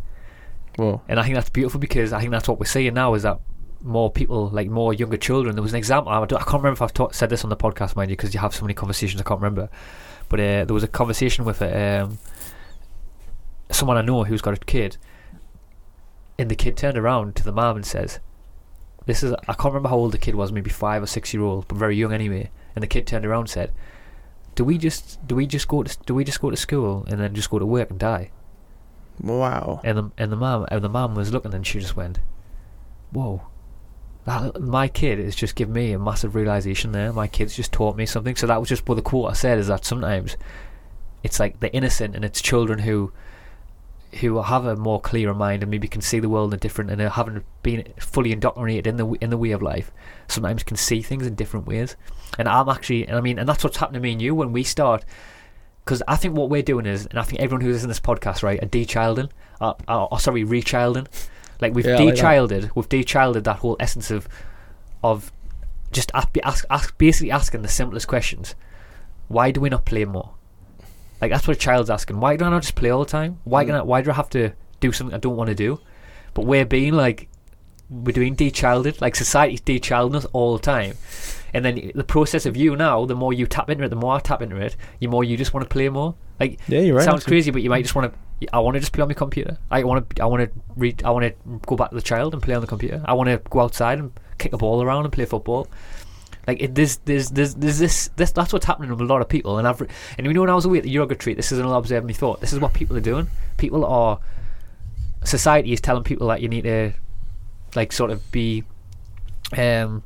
Well, 0.78 1.02
And 1.08 1.18
I 1.20 1.22
think 1.22 1.36
that's 1.36 1.48
beautiful 1.50 1.78
because 1.80 2.12
I 2.12 2.18
think 2.20 2.32
that's 2.32 2.48
what 2.48 2.58
we're 2.58 2.66
seeing 2.66 2.94
now 2.94 3.14
is 3.14 3.22
that 3.22 3.38
more 3.86 4.10
people, 4.10 4.48
like 4.48 4.68
more 4.68 4.92
younger 4.92 5.16
children. 5.16 5.54
There 5.54 5.62
was 5.62 5.72
an 5.72 5.78
example. 5.78 6.12
I, 6.12 6.20
I 6.20 6.26
can't 6.26 6.46
remember 6.46 6.72
if 6.72 6.82
I've 6.82 6.92
ta- 6.92 7.10
said 7.12 7.30
this 7.30 7.44
on 7.44 7.50
the 7.50 7.56
podcast, 7.56 7.96
mind 7.96 8.10
you, 8.10 8.16
because 8.16 8.34
you 8.34 8.40
have 8.40 8.54
so 8.54 8.62
many 8.64 8.74
conversations. 8.74 9.20
I 9.20 9.24
can't 9.24 9.40
remember. 9.40 9.70
But 10.28 10.40
uh, 10.40 10.64
there 10.64 10.74
was 10.74 10.82
a 10.82 10.88
conversation 10.88 11.44
with 11.44 11.62
a, 11.62 12.02
um, 12.02 12.18
someone 13.70 13.96
I 13.96 14.02
know 14.02 14.24
who's 14.24 14.42
got 14.42 14.54
a 14.54 14.64
kid, 14.64 14.96
and 16.38 16.50
the 16.50 16.56
kid 16.56 16.76
turned 16.76 16.98
around 16.98 17.36
to 17.36 17.44
the 17.44 17.52
mom 17.52 17.76
and 17.76 17.86
says, 17.86 18.18
"This 19.06 19.22
is 19.22 19.32
I 19.32 19.52
can't 19.52 19.66
remember 19.66 19.88
how 19.88 19.96
old 19.96 20.12
the 20.12 20.18
kid 20.18 20.34
was, 20.34 20.52
maybe 20.52 20.70
five 20.70 21.02
or 21.02 21.06
six 21.06 21.32
year 21.32 21.42
old, 21.42 21.68
but 21.68 21.78
very 21.78 21.96
young 21.96 22.12
anyway." 22.12 22.50
And 22.74 22.82
the 22.82 22.88
kid 22.88 23.06
turned 23.06 23.24
around 23.24 23.42
and 23.42 23.50
said, 23.50 23.72
"Do 24.54 24.64
we 24.64 24.78
just 24.78 25.24
do 25.26 25.36
we 25.36 25.46
just 25.46 25.68
go 25.68 25.82
to 25.82 25.96
do 26.06 26.14
we 26.14 26.24
just 26.24 26.40
go 26.40 26.50
to 26.50 26.56
school 26.56 27.04
and 27.08 27.20
then 27.20 27.34
just 27.34 27.50
go 27.50 27.58
to 27.58 27.66
work 27.66 27.90
and 27.90 27.98
die?" 27.98 28.30
wow. 29.20 29.80
And 29.84 29.96
the 29.96 30.10
and 30.18 30.32
the 30.32 30.36
mom 30.36 30.66
and 30.70 30.82
the 30.82 30.88
mom 30.88 31.14
was 31.14 31.32
looking 31.32 31.54
and 31.54 31.66
she 31.66 31.78
just 31.78 31.96
went, 31.96 32.18
"Whoa, 33.12 33.42
that 34.26 34.60
my 34.60 34.88
kid 34.88 35.18
has 35.18 35.34
just 35.34 35.54
given 35.54 35.74
me 35.74 35.92
a 35.92 35.98
massive 35.98 36.34
realization 36.34 36.92
there. 36.92 37.12
My 37.12 37.26
kid's 37.26 37.56
just 37.56 37.72
taught 37.72 37.96
me 37.96 38.06
something." 38.06 38.36
So 38.36 38.46
that 38.46 38.60
was 38.60 38.68
just 38.68 38.88
what 38.88 38.96
the 38.96 39.02
quote 39.02 39.30
I 39.30 39.34
said 39.34 39.58
is 39.58 39.68
that 39.68 39.84
sometimes 39.84 40.36
it's 41.22 41.40
like 41.40 41.60
the 41.60 41.72
innocent 41.72 42.14
and 42.14 42.24
it's 42.24 42.42
children 42.42 42.80
who 42.80 43.12
who 44.20 44.40
have 44.40 44.64
a 44.64 44.76
more 44.76 45.00
clearer 45.00 45.34
mind 45.34 45.62
and 45.62 45.70
maybe 45.70 45.88
can 45.88 46.00
see 46.00 46.18
the 46.20 46.28
world 46.28 46.52
in 46.52 46.56
a 46.56 46.60
different 46.60 46.90
and 46.90 47.00
haven't 47.00 47.44
been 47.62 47.92
fully 47.98 48.32
indoctrinated 48.32 48.86
in 48.86 48.96
the 48.96 49.06
in 49.20 49.30
the 49.30 49.38
way 49.38 49.50
of 49.50 49.62
life. 49.62 49.92
Sometimes 50.28 50.62
can 50.62 50.76
see 50.76 51.02
things 51.02 51.26
in 51.26 51.34
different 51.34 51.66
ways. 51.66 51.96
And 52.38 52.48
I'm 52.48 52.68
actually, 52.68 53.06
and 53.06 53.16
I 53.16 53.20
mean, 53.20 53.38
and 53.38 53.48
that's 53.48 53.62
what's 53.64 53.76
happened 53.76 53.94
to 53.94 54.00
me 54.00 54.12
and 54.12 54.22
you 54.22 54.34
when 54.34 54.52
we 54.52 54.62
start 54.62 55.04
because 55.86 56.02
I 56.08 56.16
think 56.16 56.36
what 56.36 56.50
we're 56.50 56.62
doing 56.62 56.84
is, 56.84 57.06
and 57.06 57.16
I 57.16 57.22
think 57.22 57.40
everyone 57.40 57.64
who's 57.64 57.84
in 57.84 57.88
this 57.88 58.00
podcast, 58.00 58.42
right, 58.42 58.60
are 58.60 58.66
de-childing, 58.66 59.30
uh, 59.60 59.74
uh, 59.86 60.06
or 60.06 60.18
sorry, 60.18 60.42
re-childing. 60.42 61.06
Like 61.60 61.74
we've 61.74 61.86
Yeah, 61.86 61.96
like 61.96 62.76
we've 62.76 62.88
de-childed 62.88 63.44
that 63.44 63.56
whole 63.56 63.76
essence 63.80 64.10
of, 64.10 64.28
of, 65.02 65.32
just 65.92 66.10
ask, 66.14 66.28
ask, 66.44 66.64
ask, 66.70 66.96
basically 66.98 67.30
asking 67.30 67.62
the 67.62 67.68
simplest 67.68 68.06
questions. 68.08 68.54
Why 69.28 69.50
do 69.50 69.60
we 69.60 69.68
not 69.68 69.84
play 69.84 70.04
more? 70.04 70.34
Like 71.20 71.30
that's 71.30 71.46
what 71.48 71.56
a 71.56 71.60
child's 71.60 71.90
asking. 71.90 72.20
Why 72.20 72.36
do 72.36 72.44
I 72.44 72.50
not 72.50 72.62
just 72.62 72.74
play 72.74 72.90
all 72.90 73.00
the 73.04 73.10
time? 73.10 73.38
Why 73.44 73.64
Mm. 73.64 73.66
can 73.68 73.74
I, 73.76 73.82
Why 73.82 74.02
do 74.02 74.10
I 74.10 74.14
have 74.14 74.28
to 74.30 74.52
do 74.80 74.92
something 74.92 75.14
I 75.14 75.18
don't 75.18 75.36
want 75.36 75.48
to 75.48 75.54
do? 75.54 75.80
But 76.34 76.44
we're 76.44 76.66
being 76.66 76.92
like, 76.92 77.28
we're 77.88 78.12
doing 78.12 78.34
de-childed. 78.34 79.00
Like 79.00 79.14
society's 79.16 79.60
de-childing 79.62 80.16
us 80.16 80.26
all 80.32 80.56
the 80.56 80.62
time. 80.62 80.94
And 81.54 81.64
then 81.64 81.92
the 81.94 82.04
process 82.04 82.44
of 82.44 82.56
you 82.56 82.76
now, 82.76 83.06
the 83.06 83.14
more 83.14 83.32
you 83.32 83.46
tap 83.46 83.70
into 83.70 83.84
it, 83.84 83.88
the 83.88 83.96
more 83.96 84.16
I 84.16 84.18
tap 84.18 84.42
into 84.42 84.56
it, 84.56 84.76
the 85.00 85.06
more 85.06 85.24
you 85.24 85.36
just 85.38 85.54
want 85.54 85.64
to 85.64 85.72
play 85.72 85.88
more. 85.88 86.14
Like 86.38 86.58
Yeah, 86.68 86.80
you're 86.80 86.96
right. 86.96 87.04
sounds 87.04 87.24
crazy, 87.24 87.50
but 87.50 87.62
you 87.62 87.70
might 87.70 87.82
just 87.82 87.94
want 87.94 88.12
to. 88.12 88.18
I 88.52 88.58
want 88.58 88.74
to 88.74 88.80
just 88.80 88.92
play 88.92 89.02
on 89.02 89.08
my 89.08 89.14
computer. 89.14 89.58
I 89.70 89.82
want 89.84 90.10
to. 90.10 90.22
I 90.22 90.26
want 90.26 90.42
to 90.42 90.60
read. 90.76 91.02
I 91.04 91.10
want 91.10 91.24
to 91.24 91.60
go 91.66 91.76
back 91.76 91.90
to 91.90 91.94
the 91.96 92.02
child 92.02 92.34
and 92.34 92.42
play 92.42 92.54
on 92.54 92.60
the 92.60 92.66
computer. 92.66 93.02
I 93.04 93.14
want 93.14 93.28
to 93.28 93.40
go 93.50 93.60
outside 93.60 93.98
and 93.98 94.12
kick 94.38 94.52
a 94.52 94.58
ball 94.58 94.82
around 94.82 95.04
and 95.04 95.12
play 95.12 95.24
football. 95.24 95.68
Like 96.46 96.62
it, 96.62 96.74
there's, 96.74 96.98
there's, 96.98 97.30
there's, 97.30 97.54
there's 97.54 97.78
this, 97.78 98.08
this. 98.14 98.30
That's 98.32 98.52
what's 98.52 98.66
happening 98.66 98.90
with 98.90 99.00
a 99.00 99.04
lot 99.04 99.20
of 99.20 99.28
people. 99.28 99.58
And 99.58 99.66
I've, 99.66 99.80
and 99.80 100.26
you 100.26 100.32
know, 100.32 100.42
when 100.42 100.50
I 100.50 100.54
was 100.54 100.64
away 100.64 100.78
at 100.78 100.84
the 100.84 100.90
yoga 100.90 101.14
retreat, 101.14 101.36
this 101.36 101.50
is 101.50 101.58
another 101.58 101.74
observing 101.74 102.06
me 102.06 102.14
thought. 102.14 102.40
This 102.40 102.52
is 102.52 102.60
what 102.60 102.72
people 102.72 102.96
are 102.96 103.00
doing. 103.00 103.28
People 103.56 103.84
are. 103.84 104.20
Society 105.24 105.72
is 105.72 105.80
telling 105.80 106.04
people 106.04 106.28
that 106.28 106.40
you 106.40 106.48
need 106.48 106.62
to, 106.62 106.92
like, 107.74 107.90
sort 107.90 108.12
of 108.12 108.30
be, 108.30 108.62
um, 109.56 110.04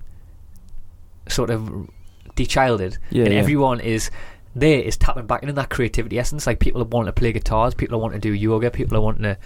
sort 1.28 1.50
of 1.50 1.90
de-childed 2.36 2.96
Yeah, 3.10 3.24
and 3.24 3.34
yeah. 3.34 3.40
everyone 3.40 3.80
is 3.80 4.10
there 4.54 4.80
is 4.80 4.96
tapping 4.96 5.26
back 5.26 5.42
into 5.42 5.52
that 5.54 5.70
creativity 5.70 6.18
essence. 6.18 6.46
Like 6.46 6.58
people 6.58 6.82
are 6.82 6.86
wanting 6.86 7.06
to 7.06 7.12
play 7.12 7.32
guitars, 7.32 7.74
people 7.74 7.96
are 7.96 8.00
wanting 8.00 8.20
to 8.20 8.28
do 8.28 8.34
yoga, 8.34 8.70
people 8.70 8.96
are 8.96 9.00
wanting 9.00 9.22
to 9.22 9.36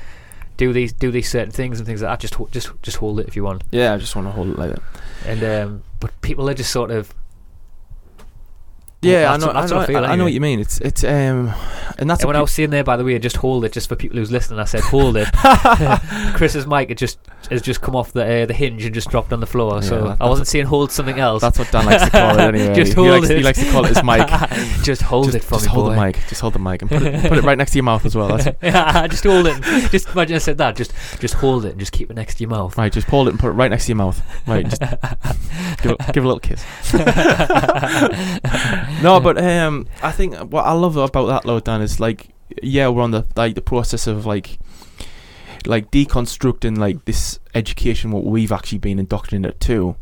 do 0.57 0.73
these 0.73 0.93
do 0.93 1.11
these 1.11 1.29
certain 1.29 1.51
things 1.51 1.79
and 1.79 1.87
things 1.87 2.03
like 2.03 2.13
that. 2.13 2.21
Just 2.21 2.37
just 2.53 2.71
just 2.83 2.99
hold 2.99 3.21
it 3.21 3.29
if 3.29 3.37
you 3.37 3.45
want. 3.45 3.65
Yeah, 3.71 3.95
I 3.95 3.99
just 3.99 4.15
want 4.17 4.29
to 4.29 4.33
hold 4.33 4.49
it 4.49 4.59
like 4.59 4.71
that. 4.71 4.83
And 5.27 5.45
um, 5.45 5.83
but 6.01 6.19
people 6.23 6.49
are 6.49 6.55
just 6.55 6.71
sort 6.71 6.91
of 6.91 7.13
Yeah, 9.05 9.33
I 9.33 9.37
know. 9.37 9.47
what- 9.49 9.57
I 9.57 9.67
know, 9.67 9.77
what 9.77 9.83
I 9.83 9.87
feel 9.87 10.05
I, 10.05 10.17
know 10.17 10.25
what 10.25 10.33
you 10.33 10.41
mean. 10.41 10.61
It's 10.61 10.79
it's 10.81 11.05
um, 11.05 11.53
and 11.99 12.11
that's 12.11 12.23
and 12.23 12.27
what 12.27 12.27
when 12.29 12.37
I 12.37 12.41
was 12.41 12.53
saying 12.53 12.71
there, 12.71 12.85
by 12.85 12.97
the 12.97 13.05
way, 13.05 13.19
just 13.19 13.37
hold 13.37 13.65
it, 13.65 13.73
just 13.73 13.89
for 13.89 13.97
people 13.97 14.19
who's 14.19 14.31
listening, 14.33 14.59
I 14.61 14.65
said 14.65 14.81
hold 14.81 15.17
it. 15.17 15.29
Chris's 16.35 16.67
mic 16.67 16.89
had 16.89 16.99
just 16.99 17.19
has 17.51 17.61
just 17.63 17.81
come 17.83 17.95
off 17.95 18.13
the 18.13 18.25
uh, 18.43 18.47
the 18.47 18.55
hinge 18.55 18.85
and 18.85 18.95
just 18.95 19.11
dropped 19.11 19.33
on 19.33 19.41
the 19.41 19.47
floor. 19.47 19.75
Yeah, 19.77 19.81
so 19.89 20.09
that- 20.09 20.17
I 20.21 20.29
wasn't 20.29 20.49
saying 20.49 20.67
hold 20.67 20.91
something 20.93 21.19
else. 21.19 21.43
that's 21.43 21.59
what 21.59 21.71
Dan 21.71 21.87
likes 21.87 22.05
to 22.05 22.11
call 22.11 22.39
it 22.39 22.41
anyway. 22.55 22.75
Just 22.75 22.93
he, 22.93 22.95
hold 22.97 23.09
likes, 23.11 23.31
it. 23.31 23.37
he 23.39 23.43
likes 23.43 23.59
to 23.63 23.71
call 23.71 23.85
it 23.85 23.89
his 23.95 24.03
mic. 24.03 24.27
just 24.83 25.03
hold 25.03 25.27
just, 25.27 25.37
it 25.37 25.45
for 25.45 25.55
just 25.55 25.67
me, 25.67 25.71
hold 25.73 25.87
boy. 25.87 25.95
the 25.95 26.01
mic. 26.01 26.19
Just 26.29 26.41
hold 26.41 26.53
the 26.55 26.59
mic 26.59 26.83
and 26.83 26.91
put 26.91 27.03
it, 27.03 27.23
put 27.29 27.39
it 27.39 27.45
right 27.45 27.59
next 27.59 27.73
to 27.73 27.77
your 27.79 27.85
mouth 27.85 28.05
as 28.07 28.15
well. 28.17 28.39
Yeah, 28.63 29.07
just 29.07 29.25
hold 29.25 29.47
it. 29.47 29.63
Just 29.91 30.09
imagine 30.11 30.37
I 30.37 30.39
said 30.39 30.59
that. 30.59 30.77
Just 30.77 30.93
just 31.21 31.35
hold 31.35 31.65
it 31.67 31.71
and 31.73 31.79
just 31.81 31.93
keep 31.93 32.11
it 32.11 32.15
next 32.15 32.37
to 32.37 32.41
your 32.43 32.51
mouth. 32.51 32.77
right. 32.79 32.93
Just 32.93 33.07
hold 33.09 33.29
it 33.29 33.33
and 33.33 33.41
put 33.41 33.49
it 33.49 33.53
right 33.53 33.71
next 33.71 33.85
to 33.87 33.89
your 33.91 33.97
mouth. 33.97 34.21
Right. 34.47 34.65
Just 34.67 34.81
give, 35.83 35.93
it, 35.93 35.99
give 36.13 36.25
it 36.25 36.25
a 36.25 36.29
little 36.29 36.41
kiss. 36.41 36.65
No, 39.03 39.21
but 39.21 39.43
um, 39.43 39.87
I 40.03 40.13
think 40.13 40.35
what 40.37 40.65
I 40.65 40.73
love 40.73 40.97
about 40.97 41.27
that, 41.27 41.43
though, 41.45 41.61
Dan, 41.61 41.83
is 41.83 42.01
like, 42.01 42.29
yeah, 42.63 42.89
we're 42.89 43.03
on 43.03 43.11
the 43.11 43.27
like 43.37 43.55
the 43.55 43.63
process 43.63 44.07
of 44.07 44.27
like, 44.27 44.59
like 45.67 45.91
deconstructing 45.91 46.79
like 46.79 47.05
this 47.05 47.39
education 47.55 48.11
what 48.11 48.25
we've 48.25 48.53
actually 48.53 48.79
been 48.79 48.99
indoctrinated 48.99 49.61
to, 49.61 49.97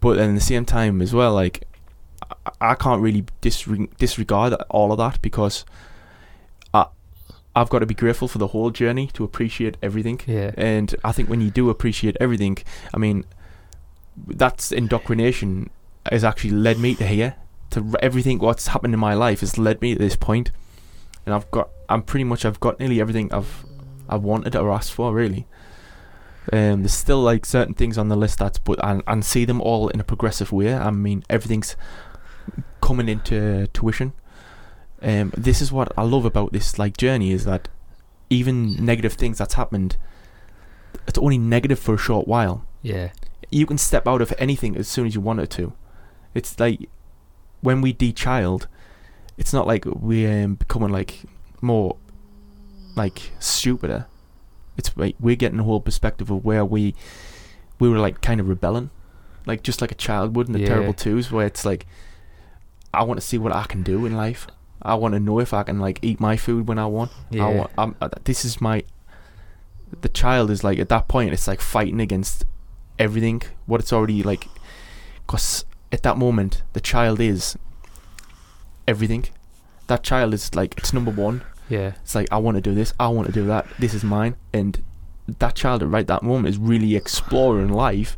but 0.00 0.14
then 0.14 0.30
at 0.30 0.34
the 0.34 0.40
same 0.40 0.64
time 0.64 1.02
as 1.02 1.12
well, 1.12 1.34
like, 1.34 1.64
I, 2.30 2.72
I 2.72 2.74
can't 2.74 3.02
really 3.02 3.24
disre- 3.42 3.94
disregard 3.98 4.54
all 4.70 4.92
of 4.92 4.98
that 4.98 5.20
because. 5.22 5.64
I, 6.74 6.86
I've 7.54 7.70
got 7.70 7.78
to 7.78 7.86
be 7.86 7.94
grateful 7.94 8.28
for 8.28 8.36
the 8.36 8.48
whole 8.48 8.70
journey 8.70 9.06
to 9.14 9.24
appreciate 9.24 9.78
everything. 9.82 10.20
Yeah. 10.26 10.50
And 10.58 10.94
I 11.02 11.12
think 11.12 11.30
when 11.30 11.40
you 11.40 11.50
do 11.50 11.70
appreciate 11.70 12.14
everything, 12.20 12.58
I 12.92 12.98
mean, 12.98 13.24
that's 14.26 14.72
indoctrination 14.72 15.70
has 16.10 16.22
actually 16.22 16.50
led 16.50 16.78
me 16.78 16.94
to 16.96 17.06
here. 17.06 17.36
To 17.76 17.94
everything 18.00 18.38
what's 18.38 18.68
happened 18.68 18.94
in 18.94 19.00
my 19.00 19.12
life 19.12 19.40
has 19.40 19.58
led 19.58 19.82
me 19.82 19.92
to 19.92 19.98
this 19.98 20.16
point, 20.16 20.50
and 21.26 21.34
I've 21.34 21.50
got, 21.50 21.68
I'm 21.90 22.00
pretty 22.00 22.24
much, 22.24 22.46
I've 22.46 22.58
got 22.58 22.80
nearly 22.80 23.02
everything 23.02 23.30
I've, 23.34 23.66
I 24.08 24.16
wanted 24.16 24.56
or 24.56 24.72
asked 24.72 24.92
for 24.92 25.12
really. 25.12 25.46
Um, 26.50 26.80
there's 26.80 26.94
still 26.94 27.20
like 27.20 27.44
certain 27.44 27.74
things 27.74 27.98
on 27.98 28.08
the 28.08 28.16
list 28.16 28.38
that's, 28.38 28.58
but 28.58 28.82
and, 28.82 29.02
and 29.06 29.22
see 29.22 29.44
them 29.44 29.60
all 29.60 29.88
in 29.88 30.00
a 30.00 30.04
progressive 30.04 30.52
way. 30.52 30.72
I 30.74 30.90
mean, 30.90 31.22
everything's 31.28 31.76
coming 32.80 33.10
into 33.10 33.66
tuition. 33.74 34.14
Um, 35.02 35.34
this 35.36 35.60
is 35.60 35.70
what 35.70 35.92
I 35.98 36.02
love 36.02 36.24
about 36.24 36.54
this 36.54 36.78
like 36.78 36.96
journey 36.96 37.30
is 37.30 37.44
that 37.44 37.68
even 38.30 38.82
negative 38.82 39.12
things 39.12 39.36
that's 39.36 39.52
happened, 39.52 39.98
it's 41.06 41.18
only 41.18 41.36
negative 41.36 41.78
for 41.78 41.92
a 41.92 41.98
short 41.98 42.26
while. 42.26 42.64
Yeah. 42.80 43.10
You 43.50 43.66
can 43.66 43.76
step 43.76 44.08
out 44.08 44.22
of 44.22 44.32
anything 44.38 44.78
as 44.78 44.88
soon 44.88 45.06
as 45.06 45.14
you 45.14 45.20
wanted 45.20 45.50
to. 45.50 45.74
It's 46.32 46.58
like 46.58 46.88
when 47.66 47.80
we 47.80 47.92
de-child, 47.92 48.68
it's 49.36 49.52
not 49.52 49.66
like 49.66 49.84
we're 49.86 50.44
um, 50.44 50.54
becoming 50.54 50.90
like 50.90 51.12
more 51.60 51.96
like 52.94 53.18
stupider. 53.40 54.06
It's 54.78 54.90
like 54.96 55.16
we're 55.18 55.36
getting 55.44 55.58
a 55.58 55.64
whole 55.64 55.80
perspective 55.80 56.30
of 56.30 56.44
where 56.44 56.64
we 56.64 56.94
we 57.80 57.88
were 57.88 57.98
like 57.98 58.20
kind 58.20 58.38
of 58.40 58.48
rebelling, 58.48 58.90
like 59.46 59.62
just 59.62 59.80
like 59.80 59.90
a 59.90 59.96
child 60.06 60.36
would 60.36 60.46
in 60.46 60.52
the 60.52 60.60
Yeah. 60.60 60.68
terrible 60.72 60.94
twos, 60.94 61.32
where 61.32 61.46
it's 61.46 61.64
like 61.64 61.86
I 62.94 63.02
want 63.02 63.20
to 63.20 63.26
see 63.26 63.38
what 63.38 63.52
I 63.52 63.64
can 63.64 63.82
do 63.82 64.06
in 64.06 64.16
life. 64.16 64.46
I 64.80 64.94
want 64.94 65.14
to 65.14 65.20
know 65.20 65.40
if 65.40 65.52
I 65.52 65.62
can 65.64 65.80
like 65.80 65.98
eat 66.02 66.20
my 66.20 66.36
food 66.36 66.68
when 66.68 66.78
I 66.78 66.86
want. 66.86 67.10
Yeah. 67.30 67.46
I 67.46 67.54
want. 67.54 67.70
I'm, 67.76 67.94
uh, 68.00 68.08
this 68.24 68.44
is 68.44 68.60
my. 68.60 68.84
The 70.04 70.08
child 70.08 70.50
is 70.50 70.62
like 70.62 70.78
at 70.78 70.88
that 70.88 71.08
point. 71.08 71.32
It's 71.32 71.48
like 71.48 71.60
fighting 71.60 72.00
against 72.00 72.44
everything. 72.98 73.42
What 73.66 73.80
it's 73.80 73.92
already 73.92 74.22
like, 74.22 74.46
because 75.26 75.64
at 75.92 76.02
that 76.02 76.16
moment 76.16 76.62
the 76.72 76.80
child 76.80 77.20
is 77.20 77.56
everything. 78.86 79.26
That 79.86 80.02
child 80.02 80.34
is 80.34 80.54
like 80.54 80.76
it's 80.78 80.92
number 80.92 81.10
one. 81.10 81.44
Yeah. 81.68 81.92
It's 82.02 82.14
like 82.14 82.28
I 82.30 82.38
want 82.38 82.56
to 82.56 82.60
do 82.60 82.74
this. 82.74 82.92
I 82.98 83.08
want 83.08 83.26
to 83.26 83.32
do 83.32 83.46
that. 83.46 83.66
This 83.78 83.94
is 83.94 84.04
mine. 84.04 84.36
And 84.52 84.82
that 85.26 85.54
child 85.54 85.82
at 85.82 85.88
right 85.88 86.06
that 86.06 86.22
moment 86.22 86.48
is 86.48 86.58
really 86.58 86.94
exploring 86.94 87.68
life 87.68 88.16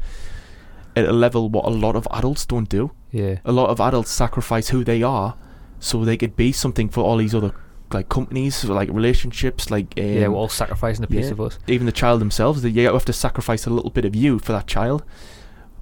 at 0.95 1.07
a 1.07 1.13
level 1.13 1.49
what 1.49 1.65
a 1.65 1.71
lot 1.71 1.97
of 1.97 2.07
adults 2.11 2.45
don't 2.47 2.69
do. 2.69 2.93
Yeah. 3.11 3.39
A 3.45 3.53
lot 3.53 3.71
of 3.71 3.81
adults 3.81 4.11
sacrifice 4.11 4.69
who 4.69 4.85
they 4.85 5.03
are 5.03 5.37
so 5.81 6.05
they 6.05 6.17
could 6.17 6.37
be 6.37 6.53
something 6.53 6.89
for 6.89 7.03
all 7.03 7.17
these 7.17 7.35
other 7.35 7.55
like 7.93 8.09
companies, 8.09 8.65
like 8.65 8.91
relationships, 8.91 9.71
like 9.71 9.95
um, 9.97 10.05
yeah, 10.05 10.29
we're 10.29 10.37
all 10.37 10.49
sacrificing 10.49 11.05
a 11.05 11.07
piece 11.07 11.27
yeah. 11.27 11.33
of 11.33 11.41
us. 11.41 11.59
even 11.67 11.87
the 11.87 11.93
child 11.93 12.21
themselves. 12.21 12.63
That 12.63 12.71
you 12.71 12.93
have 12.93 13.05
to 13.07 13.13
sacrifice 13.13 13.67
a 13.67 13.71
little 13.71 13.91
bit 13.91 14.05
of 14.05 14.15
you 14.15 14.39
for 14.39 14.53
that 14.53 14.67
child. 14.67 15.03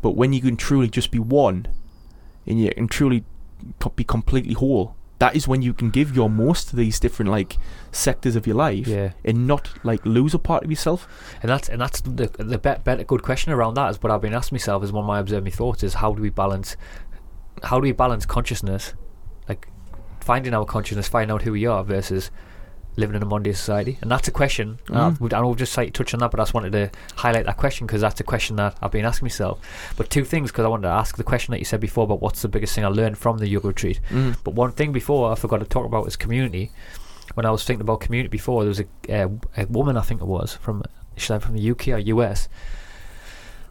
But 0.02 0.12
when 0.16 0.32
you 0.32 0.40
can 0.40 0.56
truly 0.56 0.88
just 0.88 1.10
be 1.10 1.18
one, 1.18 1.66
and 2.46 2.60
you 2.60 2.70
can 2.70 2.88
truly 2.88 3.24
be 3.96 4.04
completely 4.04 4.54
whole, 4.54 4.94
that 5.18 5.34
is 5.34 5.48
when 5.48 5.62
you 5.62 5.72
can 5.72 5.88
give 5.90 6.14
your 6.14 6.28
most 6.28 6.68
to 6.68 6.76
these 6.76 7.00
different 7.00 7.30
like 7.30 7.56
sectors 7.90 8.36
of 8.36 8.46
your 8.46 8.56
life, 8.56 8.86
Yeah. 8.86 9.12
and 9.24 9.46
not 9.46 9.70
like 9.82 10.04
lose 10.04 10.34
a 10.34 10.38
part 10.38 10.62
of 10.62 10.70
yourself. 10.70 11.08
And 11.42 11.50
that's 11.50 11.68
and 11.68 11.80
that's 11.80 12.00
the 12.02 12.30
the 12.38 12.58
bet, 12.58 13.06
good 13.06 13.22
question 13.22 13.52
around 13.52 13.74
that 13.74 13.90
is 13.90 14.02
what 14.02 14.12
I've 14.12 14.20
been 14.20 14.34
asking 14.34 14.56
myself 14.56 14.84
is 14.84 14.92
one 14.92 15.04
of 15.04 15.08
my 15.08 15.18
observing 15.18 15.52
thoughts 15.52 15.82
is 15.82 15.94
how 15.94 16.12
do 16.14 16.20
we 16.22 16.30
balance 16.30 16.76
how 17.62 17.78
do 17.80 17.84
we 17.84 17.92
balance 17.92 18.26
consciousness 18.26 18.92
like 19.48 19.68
finding 20.20 20.52
our 20.52 20.66
consciousness 20.66 21.08
finding 21.08 21.32
out 21.34 21.40
who 21.42 21.52
we 21.52 21.64
are 21.64 21.82
versus 21.82 22.30
living 22.96 23.14
in 23.16 23.22
a 23.22 23.26
Monday 23.26 23.52
society 23.52 23.98
and 24.00 24.10
that's 24.10 24.26
a 24.26 24.30
question 24.30 24.78
and 24.88 24.96
I've- 24.98 25.16
Mhm. 25.18 25.32
I 25.34 25.40
will 25.42 25.54
just 25.54 25.76
like 25.76 25.92
touch 25.92 26.14
on 26.14 26.20
that 26.20 26.30
but 26.30 26.40
I 26.40 26.44
just 26.44 26.54
wanted 26.54 26.72
to 26.72 26.90
highlight 27.16 27.44
that 27.46 27.56
question 27.58 27.86
because 27.86 28.00
that's 28.00 28.20
a 28.20 28.24
question 28.24 28.56
that 28.56 28.76
I've 28.80 28.90
been 28.90 29.04
asking 29.04 29.26
myself 29.26 29.58
but 29.96 30.08
two 30.10 30.24
things 30.24 30.50
because 30.50 30.64
I 30.64 30.68
wanted 30.68 30.88
to 30.88 30.94
ask 30.94 31.16
the 31.16 31.24
question 31.24 31.52
that 31.52 31.58
you 31.58 31.64
said 31.66 31.80
before 31.80 32.04
about 32.04 32.20
what's 32.22 32.42
the 32.42 32.48
biggest 32.48 32.74
thing 32.74 32.84
I 32.84 32.88
learned 32.88 33.18
from 33.18 33.38
the 33.38 33.48
yoga 33.48 33.68
retreat 33.68 34.00
Mm. 34.10 34.36
but 34.44 34.54
one 34.54 34.72
thing 34.72 34.92
before 34.92 35.30
I 35.30 35.34
forgot 35.34 35.58
to 35.60 35.66
talk 35.66 35.84
about 35.84 36.06
is 36.06 36.16
community. 36.16 36.70
When 37.34 37.44
I 37.44 37.50
was 37.50 37.64
thinking 37.64 37.82
about 37.82 38.00
community 38.00 38.28
before, 38.28 38.62
there 38.62 38.68
was 38.68 38.80
a, 38.80 38.86
uh, 39.24 39.28
a 39.56 39.66
woman 39.66 39.96
I 39.96 40.00
think 40.02 40.20
it 40.22 40.26
was 40.26 40.54
from 40.54 40.82
she's 41.16 41.26
from 41.42 41.54
the 41.56 41.70
UK 41.70 41.88
or 41.92 41.98
US, 41.98 42.48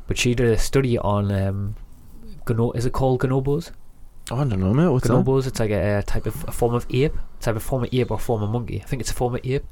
but 0.08 0.18
she 0.18 0.36
did 0.36 0.50
a 0.52 0.58
study 0.58 0.98
on 0.98 1.32
um, 1.32 1.76
gono- 2.46 2.76
is 2.76 2.86
it 2.86 2.94
called 2.94 3.22
gonobos? 3.22 3.72
I 4.32 4.36
don't 4.38 4.60
know, 4.60 4.74
mate. 4.74 4.88
What's 4.90 5.08
that? 5.08 5.14
Gonobos. 5.14 5.46
It's 5.48 5.60
like 5.60 5.70
a, 5.72 6.00
a 6.00 6.04
type 6.04 6.26
of 6.26 6.44
a 6.48 6.52
form 6.52 6.74
of 6.74 6.86
ape, 6.90 7.14
type 7.42 7.56
of 7.56 7.64
form 7.64 7.84
of 7.84 7.94
ape 7.94 8.10
or 8.12 8.18
form 8.20 8.42
of 8.42 8.50
monkey. 8.50 8.82
I 8.82 8.86
think 8.86 9.02
it's 9.02 9.12
a 9.12 9.14
form 9.14 9.36
of 9.36 9.42
ape. 9.46 9.66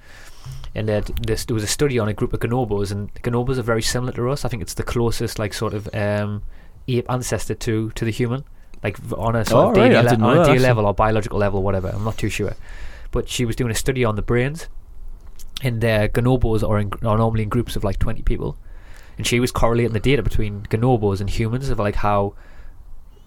And 0.76 0.90
uh, 0.90 1.02
this, 1.22 1.46
there 1.46 1.54
was 1.56 1.64
a 1.64 1.68
study 1.68 1.98
on 2.00 2.08
a 2.08 2.14
group 2.14 2.34
of 2.34 2.40
gonobos, 2.40 2.92
and 2.92 3.14
gonobos 3.16 3.58
are 3.58 3.64
very 3.64 3.82
similar 3.82 4.12
to 4.14 4.30
us. 4.30 4.46
I 4.46 4.50
think 4.50 4.62
it's 4.62 4.74
the 4.76 4.84
closest, 4.84 5.38
like, 5.40 5.54
sort 5.54 5.74
of 5.74 5.88
um, 5.94 6.44
ape 6.88 7.06
ancestor 7.10 7.56
to 7.56 7.90
to 7.92 8.06
the 8.06 8.12
human, 8.12 8.44
like 8.84 8.98
on 9.18 9.36
a 9.36 9.46
sort 9.46 9.66
Oh, 9.66 9.72
of 9.72 9.78
right, 9.78 9.92
DNA, 9.92 10.20
le- 10.20 10.26
on 10.28 10.38
a 10.38 10.44
that, 10.44 10.48
DNA 10.50 10.60
level 10.62 10.86
or 10.86 10.94
biological 10.94 11.40
level, 11.40 11.60
or 11.60 11.64
whatever. 11.64 11.90
I'm 11.90 12.04
not 12.04 12.18
too 12.18 12.30
sure. 12.30 12.56
But 13.12 13.30
she 13.30 13.46
was 13.46 13.56
doing 13.56 13.72
a 13.72 13.76
study 13.76 14.04
on 14.04 14.16
the 14.16 14.22
brains, 14.24 14.68
and 15.62 15.84
uh, 15.84 16.08
gonobos 16.10 16.68
are, 16.68 16.80
in, 16.80 16.92
are 17.04 17.18
normally 17.18 17.44
in 17.44 17.50
groups 17.50 17.76
of 17.76 17.84
like 17.84 18.00
20 18.00 18.22
people, 18.24 18.58
and 19.18 19.26
she 19.26 19.40
was 19.40 19.52
correlating 19.52 19.94
the 19.94 20.00
data 20.00 20.22
between 20.24 20.64
gonobos 20.64 21.22
and 21.22 21.30
humans 21.30 21.70
of 21.70 21.80
like 21.80 21.96
how 21.96 22.34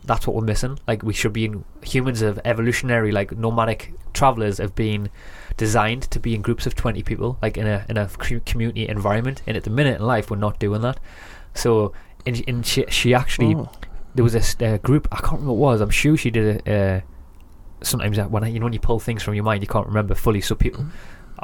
that's 0.06 0.26
what 0.26 0.36
we're 0.36 0.42
missing. 0.42 0.78
Like 0.86 1.02
we 1.02 1.12
should 1.12 1.32
be 1.32 1.44
in 1.44 1.64
humans 1.82 2.22
of 2.22 2.40
evolutionary 2.44 3.12
like 3.12 3.36
nomadic 3.36 3.92
travelers 4.12 4.58
have 4.58 4.74
been 4.74 5.10
designed 5.56 6.02
to 6.10 6.20
be 6.20 6.34
in 6.34 6.42
groups 6.42 6.66
of 6.66 6.74
20 6.74 7.02
people 7.02 7.38
like 7.42 7.56
in 7.58 7.66
a 7.66 7.84
in 7.88 7.96
a 7.96 8.08
community 8.46 8.88
environment. 8.88 9.42
And 9.46 9.56
at 9.56 9.64
the 9.64 9.70
minute 9.70 10.00
in 10.00 10.06
life 10.06 10.30
we're 10.30 10.36
not 10.36 10.58
doing 10.58 10.82
that. 10.82 11.00
So 11.54 11.92
and, 12.24 12.42
and 12.48 12.64
she, 12.64 12.84
she 12.88 13.14
actually 13.14 13.54
Oh. 13.54 13.70
there 14.14 14.24
was 14.24 14.34
a 14.34 14.78
group 14.78 15.08
I 15.12 15.16
can't 15.16 15.32
remember 15.32 15.52
what 15.54 15.68
it 15.68 15.72
was 15.72 15.80
I'm 15.80 15.90
sure 15.90 16.16
she 16.16 16.30
did 16.30 16.66
a 16.66 16.72
uh, 16.74 17.00
sometimes 17.82 18.18
when 18.18 18.42
I, 18.42 18.48
you 18.48 18.58
know 18.58 18.66
when 18.66 18.72
you 18.72 18.80
pull 18.80 18.98
things 18.98 19.22
from 19.22 19.34
your 19.34 19.44
mind 19.44 19.62
you 19.62 19.68
can't 19.68 19.86
remember 19.86 20.14
fully 20.14 20.40
so 20.40 20.54
people 20.54 20.86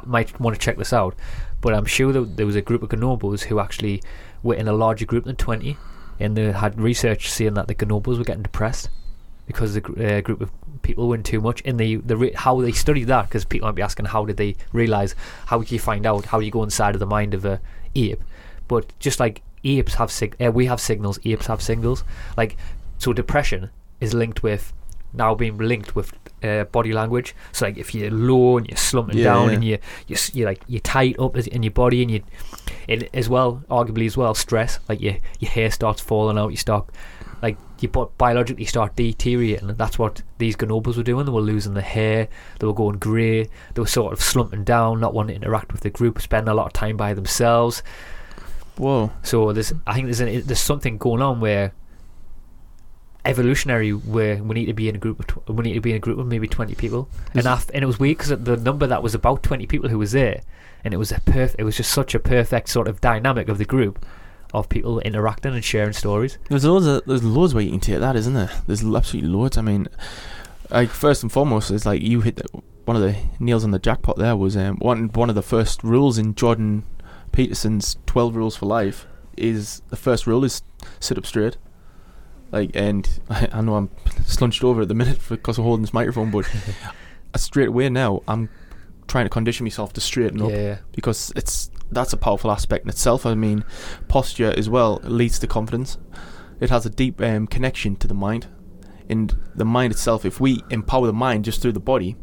might 0.04 0.38
want 0.40 0.54
to 0.54 0.60
check 0.60 0.78
this 0.78 0.92
out. 0.92 1.14
But 1.60 1.74
I'm 1.74 1.84
sure 1.84 2.12
that 2.12 2.36
there 2.36 2.46
was 2.46 2.56
a 2.56 2.62
group 2.62 2.82
of 2.82 2.88
gonobos 2.88 3.42
who 3.44 3.60
actually 3.60 4.02
were 4.42 4.54
in 4.54 4.66
a 4.68 4.72
larger 4.72 5.04
group 5.06 5.24
than 5.24 5.36
20 5.36 5.76
and 6.22 6.36
they 6.36 6.52
had 6.52 6.80
research 6.80 7.30
saying 7.30 7.54
that 7.54 7.68
the 7.68 7.74
gonobos 7.74 8.18
were 8.18 8.24
getting 8.24 8.42
depressed 8.42 8.88
because 9.46 9.74
the 9.74 9.80
uh, 9.80 10.20
group 10.20 10.40
of 10.40 10.50
people 10.82 11.12
in 11.12 11.22
too 11.22 11.40
much 11.40 11.62
and 11.64 11.78
they 11.78 11.96
the 11.96 12.16
re- 12.16 12.32
how 12.32 12.60
they 12.60 12.72
studied 12.72 13.04
that 13.04 13.22
because 13.28 13.44
people 13.44 13.68
might 13.68 13.74
be 13.74 13.82
asking 13.82 14.06
how 14.06 14.24
did 14.24 14.36
they 14.36 14.56
realize 14.72 15.14
how 15.46 15.60
do 15.60 15.74
you 15.74 15.78
find 15.78 16.06
out 16.06 16.26
how 16.26 16.38
do 16.38 16.44
you 16.44 16.50
go 16.50 16.62
inside 16.62 16.94
of 16.94 17.00
the 17.00 17.06
mind 17.06 17.34
of 17.34 17.44
a 17.44 17.60
ape? 17.94 18.22
But 18.68 18.98
just 18.98 19.20
like 19.20 19.42
apes 19.64 19.94
have 19.94 20.10
sig- 20.10 20.36
uh, 20.44 20.50
we 20.50 20.66
have 20.66 20.80
signals 20.80 21.18
apes 21.24 21.46
have 21.46 21.62
signals. 21.62 22.04
Like 22.36 22.56
so 22.98 23.12
depression 23.12 23.70
is 24.00 24.14
linked 24.14 24.42
with 24.42 24.72
now 25.12 25.34
being 25.34 25.58
linked 25.58 25.94
with 25.94 26.12
uh, 26.42 26.64
body 26.64 26.92
language. 26.92 27.34
So 27.52 27.66
like 27.66 27.76
if 27.78 27.94
you're 27.94 28.10
low 28.10 28.58
and 28.58 28.68
you're 28.68 28.76
slumping 28.76 29.18
Yeah, 29.18 29.24
down 29.24 29.48
yeah. 29.48 29.54
and 29.54 29.64
you 29.64 29.78
you 30.06 30.16
you 30.32 30.44
like 30.44 30.62
you're 30.66 30.80
tight 30.80 31.18
up 31.18 31.36
in 31.36 31.62
your 31.62 31.72
body 31.72 32.02
and 32.02 32.10
you 32.10 32.22
and 32.88 33.08
as 33.14 33.28
well 33.28 33.62
arguably 33.70 34.06
as 34.06 34.16
well 34.16 34.34
stress. 34.34 34.78
Like 34.88 35.00
your 35.00 35.14
your 35.40 35.50
hair 35.50 35.70
starts 35.70 36.00
falling 36.00 36.38
out 36.38 36.50
you 36.50 36.56
start 36.56 36.88
like 37.42 37.56
you 37.80 37.88
bi- 37.88 38.06
biologically 38.18 38.64
start 38.64 38.94
deteriorating. 38.94 39.68
And 39.70 39.76
that's 39.78 39.98
what 39.98 40.22
these 40.38 40.54
gonobos 40.54 40.96
were 40.96 41.02
doing. 41.02 41.26
They 41.26 41.32
were 41.32 41.40
losing 41.40 41.74
their 41.74 41.82
hair. 41.82 42.28
They 42.60 42.66
were 42.68 42.72
going 42.74 42.98
grey. 42.98 43.44
They 43.74 43.80
were 43.80 43.86
sort 43.86 44.12
of 44.12 44.22
slumping 44.22 44.62
down 44.62 45.00
not 45.00 45.12
wanting 45.12 45.40
to 45.40 45.42
interact 45.46 45.72
with 45.72 45.80
the 45.80 45.90
group 45.90 46.20
spending 46.22 46.48
a 46.50 46.54
lot 46.54 46.66
of 46.66 46.72
time 46.72 46.96
by 46.96 47.14
themselves. 47.14 47.82
Whoa. 48.76 49.12
so 49.22 49.52
there's 49.52 49.72
I 49.86 49.94
think 49.94 50.06
there's 50.06 50.20
an, 50.20 50.42
there's 50.46 50.60
something 50.60 50.96
going 50.98 51.20
on 51.20 51.40
where 51.40 51.72
evolutionary 53.24 53.92
where 53.92 54.42
we 54.42 54.54
need 54.54 54.66
to 54.66 54.72
be 54.72 54.88
in 54.88 54.94
a 54.96 54.98
group 54.98 55.20
of 55.20 55.26
tw- 55.26 55.48
we 55.48 55.62
need 55.64 55.74
to 55.74 55.80
be 55.80 55.90
in 55.90 55.96
a 55.96 56.00
group 56.00 56.18
of 56.18 56.26
maybe 56.26 56.48
20 56.48 56.74
people 56.74 57.08
and 57.34 57.46
I 57.46 57.54
f- 57.54 57.70
and 57.72 57.82
it 57.82 57.86
was 57.86 57.98
weird 58.00 58.18
because 58.18 58.30
the 58.44 58.56
number 58.56 58.86
that 58.86 59.02
was 59.02 59.14
about 59.14 59.42
20 59.42 59.66
people 59.66 59.88
who 59.88 59.98
was 59.98 60.12
there 60.12 60.40
and 60.84 60.92
it 60.92 60.96
was 60.96 61.12
a 61.12 61.20
perf- 61.20 61.54
it 61.58 61.64
was 61.64 61.76
just 61.76 61.92
such 61.92 62.14
a 62.14 62.18
perfect 62.18 62.68
sort 62.68 62.88
of 62.88 63.00
dynamic 63.00 63.48
of 63.48 63.58
the 63.58 63.64
group 63.64 64.04
of 64.52 64.68
people 64.68 64.98
interacting 65.00 65.54
and 65.54 65.64
sharing 65.64 65.92
stories 65.92 66.36
There's 66.50 66.64
loads 66.64 66.86
of 66.86 67.02
there's 67.06 67.22
loads 67.22 67.54
where 67.54 67.62
you 67.62 67.70
can 67.70 67.80
take 67.80 68.00
that, 68.00 68.16
isn't 68.16 68.34
there? 68.34 68.50
There's 68.66 68.84
absolutely 68.84 69.30
loads. 69.30 69.56
I 69.56 69.62
mean, 69.62 69.86
like 70.70 70.90
first 70.90 71.22
and 71.22 71.30
foremost, 71.32 71.70
it's 71.70 71.86
like 71.86 72.02
you 72.02 72.20
hit 72.20 72.36
the, 72.36 72.44
one 72.84 72.96
of 72.96 73.02
the 73.02 73.16
nails 73.38 73.64
on 73.64 73.70
the 73.70 73.78
jackpot. 73.78 74.16
There 74.18 74.36
was 74.36 74.56
um, 74.56 74.76
one 74.78 75.08
one 75.10 75.28
of 75.30 75.34
the 75.36 75.42
first 75.42 75.82
rules 75.84 76.18
in 76.18 76.34
Jordan 76.34 76.84
Peterson's 77.30 77.96
Twelve 78.04 78.36
Rules 78.36 78.56
for 78.56 78.66
Life 78.66 79.06
is 79.38 79.80
the 79.88 79.96
first 79.96 80.26
rule 80.26 80.44
is 80.44 80.62
sit 81.00 81.16
up 81.16 81.24
straight. 81.24 81.56
Like, 82.52 82.70
and 82.74 83.08
I, 83.28 83.48
I 83.52 83.60
know 83.62 83.74
I'm 83.74 83.90
slunched 84.24 84.62
over 84.62 84.82
at 84.82 84.88
the 84.88 84.94
minute 84.94 85.18
because 85.28 85.58
I'm 85.58 85.64
holding 85.64 85.82
this 85.82 85.94
microphone, 85.94 86.30
but 86.30 86.48
straight 87.36 87.68
away 87.68 87.88
now 87.88 88.22
I'm 88.28 88.50
trying 89.08 89.24
to 89.24 89.30
condition 89.30 89.64
myself 89.64 89.92
to 89.92 90.00
straighten 90.00 90.40
up 90.40 90.50
yeah 90.50 90.78
because 90.92 91.32
it's 91.34 91.70
that's 91.90 92.12
a 92.12 92.16
powerful 92.16 92.50
aspect 92.50 92.84
in 92.84 92.88
itself. 92.88 93.26
I 93.26 93.34
mean, 93.34 93.64
posture 94.08 94.54
as 94.56 94.68
well 94.68 95.00
leads 95.02 95.38
to 95.40 95.46
confidence. 95.46 95.98
It 96.60 96.70
has 96.70 96.86
a 96.86 96.90
deep 96.90 97.20
um, 97.20 97.46
connection 97.46 97.96
to 97.96 98.06
the 98.06 98.14
mind, 98.14 98.46
and 99.08 99.36
the 99.54 99.64
mind 99.64 99.92
itself. 99.92 100.24
If 100.24 100.40
we 100.40 100.62
empower 100.70 101.06
the 101.06 101.12
mind 101.12 101.44
just 101.44 101.60
through 101.60 101.72
the 101.72 101.80
body, 101.80 102.16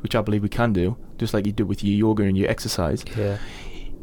which 0.00 0.14
I 0.14 0.20
believe 0.20 0.42
we 0.42 0.48
can 0.48 0.72
do, 0.72 0.96
just 1.16 1.32
like 1.32 1.46
you 1.46 1.52
do 1.52 1.64
with 1.64 1.82
your 1.82 1.96
yoga 1.96 2.24
and 2.24 2.36
your 2.36 2.50
exercise, 2.50 3.04
yeah 3.16 3.38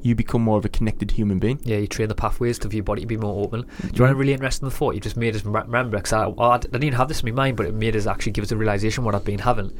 you 0.02 0.16
become 0.16 0.41
more 0.41 0.58
of 0.58 0.66
a 0.66 0.70
connected 0.70 1.12
human 1.12 1.39
being. 1.39 1.60
yeah 1.64 1.78
you 1.78 1.88
train 1.88 2.08
the 2.10 2.16
pathways 2.16 2.58
to 2.60 2.68
your 2.70 2.84
body 2.84 3.02
to 3.02 3.08
be 3.08 3.18
more 3.18 3.43
open 3.43 3.62
do 3.62 3.88
you 3.93 4.02
want 4.02 4.12
a 4.12 4.16
really 4.16 4.34
interesting 4.34 4.70
thought 4.70 4.95
you 4.95 4.99
just 5.02 5.18
made 5.18 5.36
us 5.36 5.45
remember 5.45 5.97
because 5.97 6.14
I, 6.14 6.28
I 6.39 6.58
didn't 6.58 6.84
even 6.84 6.97
have 6.97 7.08
this 7.08 7.22
in 7.22 7.34
my 7.34 7.43
mind 7.43 7.58
but 7.58 7.66
it 7.66 7.74
made 7.74 7.95
us 7.95 8.08
actually 8.08 8.32
give 8.34 8.43
us 8.43 8.52
a 8.52 8.58
realization 8.58 9.04
what 9.04 9.16
I've 9.16 9.26
been 9.26 9.39
having 9.39 9.72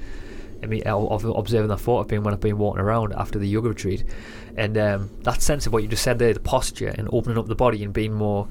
I 0.64 0.68
mean, 0.68 0.84
of 0.86 1.26
observing 1.26 1.70
that 1.70 1.80
thought 1.80 2.02
of 2.02 2.08
being 2.08 2.22
when 2.22 2.36
I've 2.36 2.40
been 2.40 2.60
walking 2.60 2.82
around 2.82 3.14
after 3.14 3.40
the 3.40 3.48
yoga 3.48 3.70
retreat, 3.70 4.04
and 4.56 4.78
um, 4.78 5.10
that 5.24 5.42
sense 5.42 5.66
of 5.66 5.74
what 5.74 5.82
you 5.82 5.90
just 5.90 6.04
said 6.04 6.20
there, 6.20 6.32
the 6.36 6.40
posture 6.40 6.90
and 6.90 7.10
opening 7.12 7.40
up 7.40 7.48
the 7.48 7.56
body 7.56 7.84
and 7.84 7.92
being 7.92 8.14
more 8.14 8.48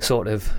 sort 0.00 0.26
of 0.26 0.52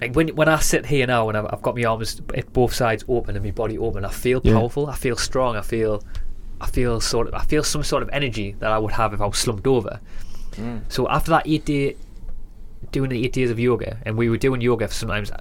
like 0.00 0.14
when 0.14 0.28
when 0.36 0.48
I 0.48 0.58
sit 0.60 0.86
here 0.86 1.06
now 1.08 1.28
and 1.28 1.36
I've, 1.36 1.46
I've 1.52 1.62
got 1.62 1.74
my 1.76 1.82
arms 1.84 2.20
at 2.34 2.52
both 2.52 2.72
sides 2.72 3.04
open 3.08 3.34
and 3.34 3.44
my 3.44 3.50
body 3.50 3.78
open, 3.78 4.04
I 4.04 4.10
feel 4.10 4.40
Yeah. 4.44 4.54
powerful. 4.54 4.86
I 4.88 4.94
feel 4.94 5.16
strong. 5.16 5.56
I 5.56 5.62
feel 5.62 6.04
I 6.62 6.66
feel 6.66 7.00
sort 7.00 7.26
of 7.28 7.34
I 7.34 7.44
feel 7.44 7.64
some 7.64 7.82
sort 7.82 8.02
of 8.02 8.10
energy 8.12 8.54
that 8.60 8.70
I 8.70 8.78
would 8.78 8.92
have 8.92 9.12
if 9.12 9.20
I 9.20 9.26
was 9.26 9.36
slumped 9.36 9.66
over. 9.66 10.00
Mm. 10.52 10.82
So 10.88 11.08
after 11.08 11.30
that 11.32 11.46
eight 11.46 11.64
day 11.64 11.96
doing 12.92 13.10
the 13.10 13.24
eight 13.24 13.32
days 13.32 13.50
of 13.50 13.58
yoga, 13.58 13.98
and 14.06 14.16
we 14.16 14.28
were 14.28 14.36
doing 14.36 14.60
yoga 14.60 14.86
for 14.88 14.94
sometimes 14.94 15.32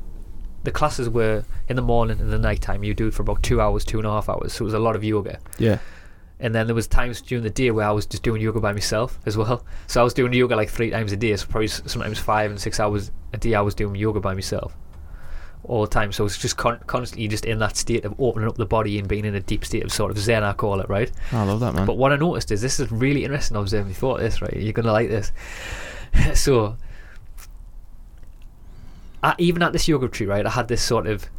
the 0.63 0.71
classes 0.71 1.09
were 1.09 1.43
in 1.69 1.75
the 1.75 1.81
morning 1.81 2.19
and 2.19 2.31
the 2.31 2.39
night 2.39 2.61
time. 2.61 2.83
You 2.83 2.93
do 2.93 3.07
it 3.07 3.13
for 3.13 3.21
about 3.21 3.43
two 3.43 3.61
hours, 3.61 3.85
two 3.85 3.97
and 3.99 4.07
a 4.07 4.11
half 4.11 4.29
hours. 4.29 4.53
So 4.53 4.63
it 4.63 4.65
was 4.65 4.73
a 4.73 4.79
lot 4.79 4.95
of 4.95 5.03
yoga. 5.03 5.39
Yeah. 5.57 5.77
And 6.39 6.55
then 6.55 6.65
there 6.65 6.75
was 6.75 6.87
times 6.87 7.21
during 7.21 7.43
the 7.43 7.51
day 7.51 7.69
where 7.69 7.87
I 7.87 7.91
was 7.91 8.07
just 8.07 8.23
doing 8.23 8.41
yoga 8.41 8.59
by 8.59 8.73
myself 8.73 9.19
as 9.27 9.37
well. 9.37 9.63
So 9.85 10.01
I 10.01 10.03
was 10.03 10.15
doing 10.15 10.33
yoga 10.33 10.55
like 10.55 10.69
three 10.69 10.89
times 10.89 11.11
a 11.11 11.17
day. 11.17 11.35
So 11.35 11.45
probably 11.45 11.67
sometimes 11.67 12.17
five 12.17 12.49
and 12.49 12.59
six 12.59 12.79
hours 12.79 13.11
a 13.33 13.37
day. 13.37 13.53
I 13.53 13.61
was 13.61 13.75
doing 13.75 13.95
yoga 13.95 14.19
by 14.19 14.33
myself 14.33 14.75
all 15.63 15.81
the 15.81 15.89
time. 15.89 16.11
So 16.11 16.25
it's 16.25 16.37
just 16.37 16.57
con- 16.57 16.79
constantly 16.87 17.27
just 17.27 17.45
in 17.45 17.59
that 17.59 17.77
state 17.77 18.05
of 18.05 18.19
opening 18.19 18.47
up 18.47 18.55
the 18.55 18.65
body 18.65 18.97
and 18.99 19.07
being 19.07 19.25
in 19.25 19.35
a 19.35 19.39
deep 19.39 19.65
state 19.65 19.83
of 19.83 19.91
sort 19.91 20.11
of 20.11 20.17
zen. 20.17 20.43
I 20.43 20.53
call 20.53 20.79
it 20.79 20.89
right. 20.89 21.11
I 21.31 21.43
love 21.43 21.59
that, 21.59 21.73
man. 21.73 21.85
But 21.85 21.97
what 21.97 22.11
I 22.11 22.15
noticed 22.15 22.51
is 22.51 22.61
this 22.61 22.79
is 22.79 22.91
really 22.91 23.23
interesting 23.23 23.57
I 23.57 23.59
was 23.59 23.73
observing 23.73 23.93
thought 23.93 24.19
this, 24.19 24.41
right? 24.41 24.55
You're 24.55 24.73
gonna 24.73 24.91
like 24.91 25.09
this. 25.09 25.31
so, 26.33 26.77
I, 29.23 29.35
even 29.37 29.61
at 29.63 29.73
this 29.73 29.87
yoga 29.87 30.07
retreat, 30.07 30.29
right, 30.29 30.45
I 30.45 30.49
had 30.49 30.67
this 30.67 30.81
sort 30.81 31.07
of 31.07 31.29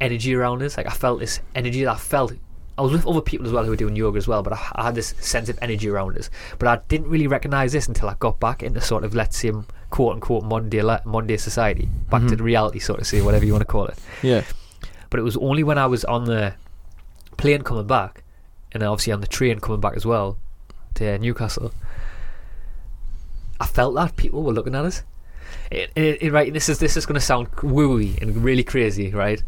energy 0.00 0.34
around 0.34 0.62
us. 0.62 0.76
Like 0.76 0.86
I 0.86 0.90
felt 0.90 1.20
this 1.20 1.40
energy 1.54 1.84
that 1.84 1.92
I 1.92 1.98
felt. 1.98 2.32
I 2.78 2.82
was 2.82 2.92
with 2.92 3.06
other 3.06 3.20
people 3.20 3.46
as 3.46 3.52
well 3.52 3.64
who 3.64 3.70
were 3.70 3.76
doing 3.76 3.96
yoga 3.96 4.16
as 4.16 4.26
well, 4.26 4.42
but 4.42 4.54
I, 4.54 4.72
I 4.76 4.84
had 4.84 4.94
this 4.94 5.08
sense 5.18 5.50
of 5.50 5.58
energy 5.60 5.88
around 5.88 6.16
us. 6.16 6.30
But 6.58 6.68
I 6.68 6.80
didn't 6.88 7.10
really 7.10 7.26
recognize 7.26 7.72
this 7.72 7.86
until 7.86 8.08
I 8.08 8.14
got 8.18 8.40
back 8.40 8.62
into 8.62 8.80
sort 8.80 9.04
of 9.04 9.14
let's 9.14 9.36
say 9.36 9.52
quote 9.92 10.14
unquote 10.14 10.42
Monday 10.44 10.82
Monday 11.04 11.36
society, 11.36 11.86
back 12.10 12.22
to 12.22 12.28
Mhm. 12.34 12.38
the 12.38 12.42
reality, 12.42 12.78
sort 12.80 12.98
of 13.00 13.06
say 13.06 13.20
whatever 13.22 13.44
you 13.44 13.52
want 13.52 13.60
to 13.62 13.72
call 13.76 13.86
it. 13.86 13.98
yeah. 14.22 14.42
But 15.10 15.20
it 15.20 15.22
was 15.22 15.36
only 15.36 15.62
when 15.62 15.76
I 15.78 15.86
was 15.86 16.04
on 16.06 16.24
the 16.24 16.54
plane 17.36 17.62
coming 17.62 17.86
back, 17.86 18.24
and 18.72 18.82
obviously 18.82 19.12
on 19.12 19.20
the 19.20 19.26
train 19.26 19.60
coming 19.60 19.80
back 19.80 19.94
as 19.94 20.06
well 20.06 20.38
to 20.94 21.18
Newcastle, 21.18 21.72
I 23.60 23.66
felt 23.66 23.94
that 23.94 24.16
people 24.16 24.42
were 24.42 24.52
looking 24.52 24.74
at 24.74 24.84
us. 24.84 25.02
It, 25.70 25.90
it, 25.94 26.22
it- 26.22 26.32
right, 26.32 26.52
this 26.52 26.68
is 26.68 26.78
this 26.78 26.96
is 26.96 27.06
going 27.06 27.14
to 27.20 27.20
sound 27.20 27.50
wooey 27.56 28.20
and 28.20 28.42
really 28.42 28.64
crazy, 28.64 29.10
right? 29.12 29.42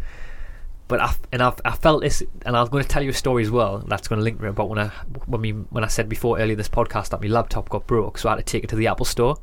But 0.86 1.01
I 1.01 1.14
and 1.32 1.42
I've, 1.42 1.59
I 1.64 1.72
felt 1.72 2.03
this, 2.03 2.22
and 2.45 2.57
I'm 2.57 2.68
going 2.68 2.82
to 2.84 2.88
tell 2.88 3.03
you 3.03 3.11
a 3.11 3.14
story 3.14 3.42
as 3.42 3.51
well. 3.51 3.78
That's 3.88 4.07
going 4.07 4.18
to 4.18 4.22
link 4.22 4.38
me 4.40 4.49
about 4.49 4.68
when 4.68 4.78
I 4.78 4.88
when 5.26 5.40
me 5.40 5.53
when 5.53 5.82
I 5.82 5.86
said 5.88 6.09
before 6.11 6.38
earlier 6.38 6.53
in 6.53 6.59
this 6.59 6.68
podcast 6.68 7.09
that 7.09 7.22
my 7.22 7.28
laptop 7.28 7.70
got 7.70 7.86
broke, 7.86 8.18
so 8.18 8.28
I 8.28 8.32
had 8.32 8.47
to 8.47 8.53
take 8.53 8.64
it 8.64 8.70
to 8.70 8.76
the 8.76 8.86
Apple 8.86 9.07
store. 9.07 9.38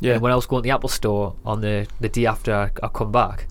Yeah. 0.00 0.14
And 0.14 0.22
when 0.22 0.32
I 0.32 0.34
was 0.36 0.46
going 0.46 0.62
to 0.62 0.66
the 0.66 0.70
Apple 0.72 0.88
store 0.88 1.34
on 1.44 1.60
the, 1.60 1.86
the 2.00 2.08
day 2.08 2.26
after 2.26 2.54
I, 2.54 2.70
I 2.82 2.88
come 2.88 3.10
back, 3.12 3.46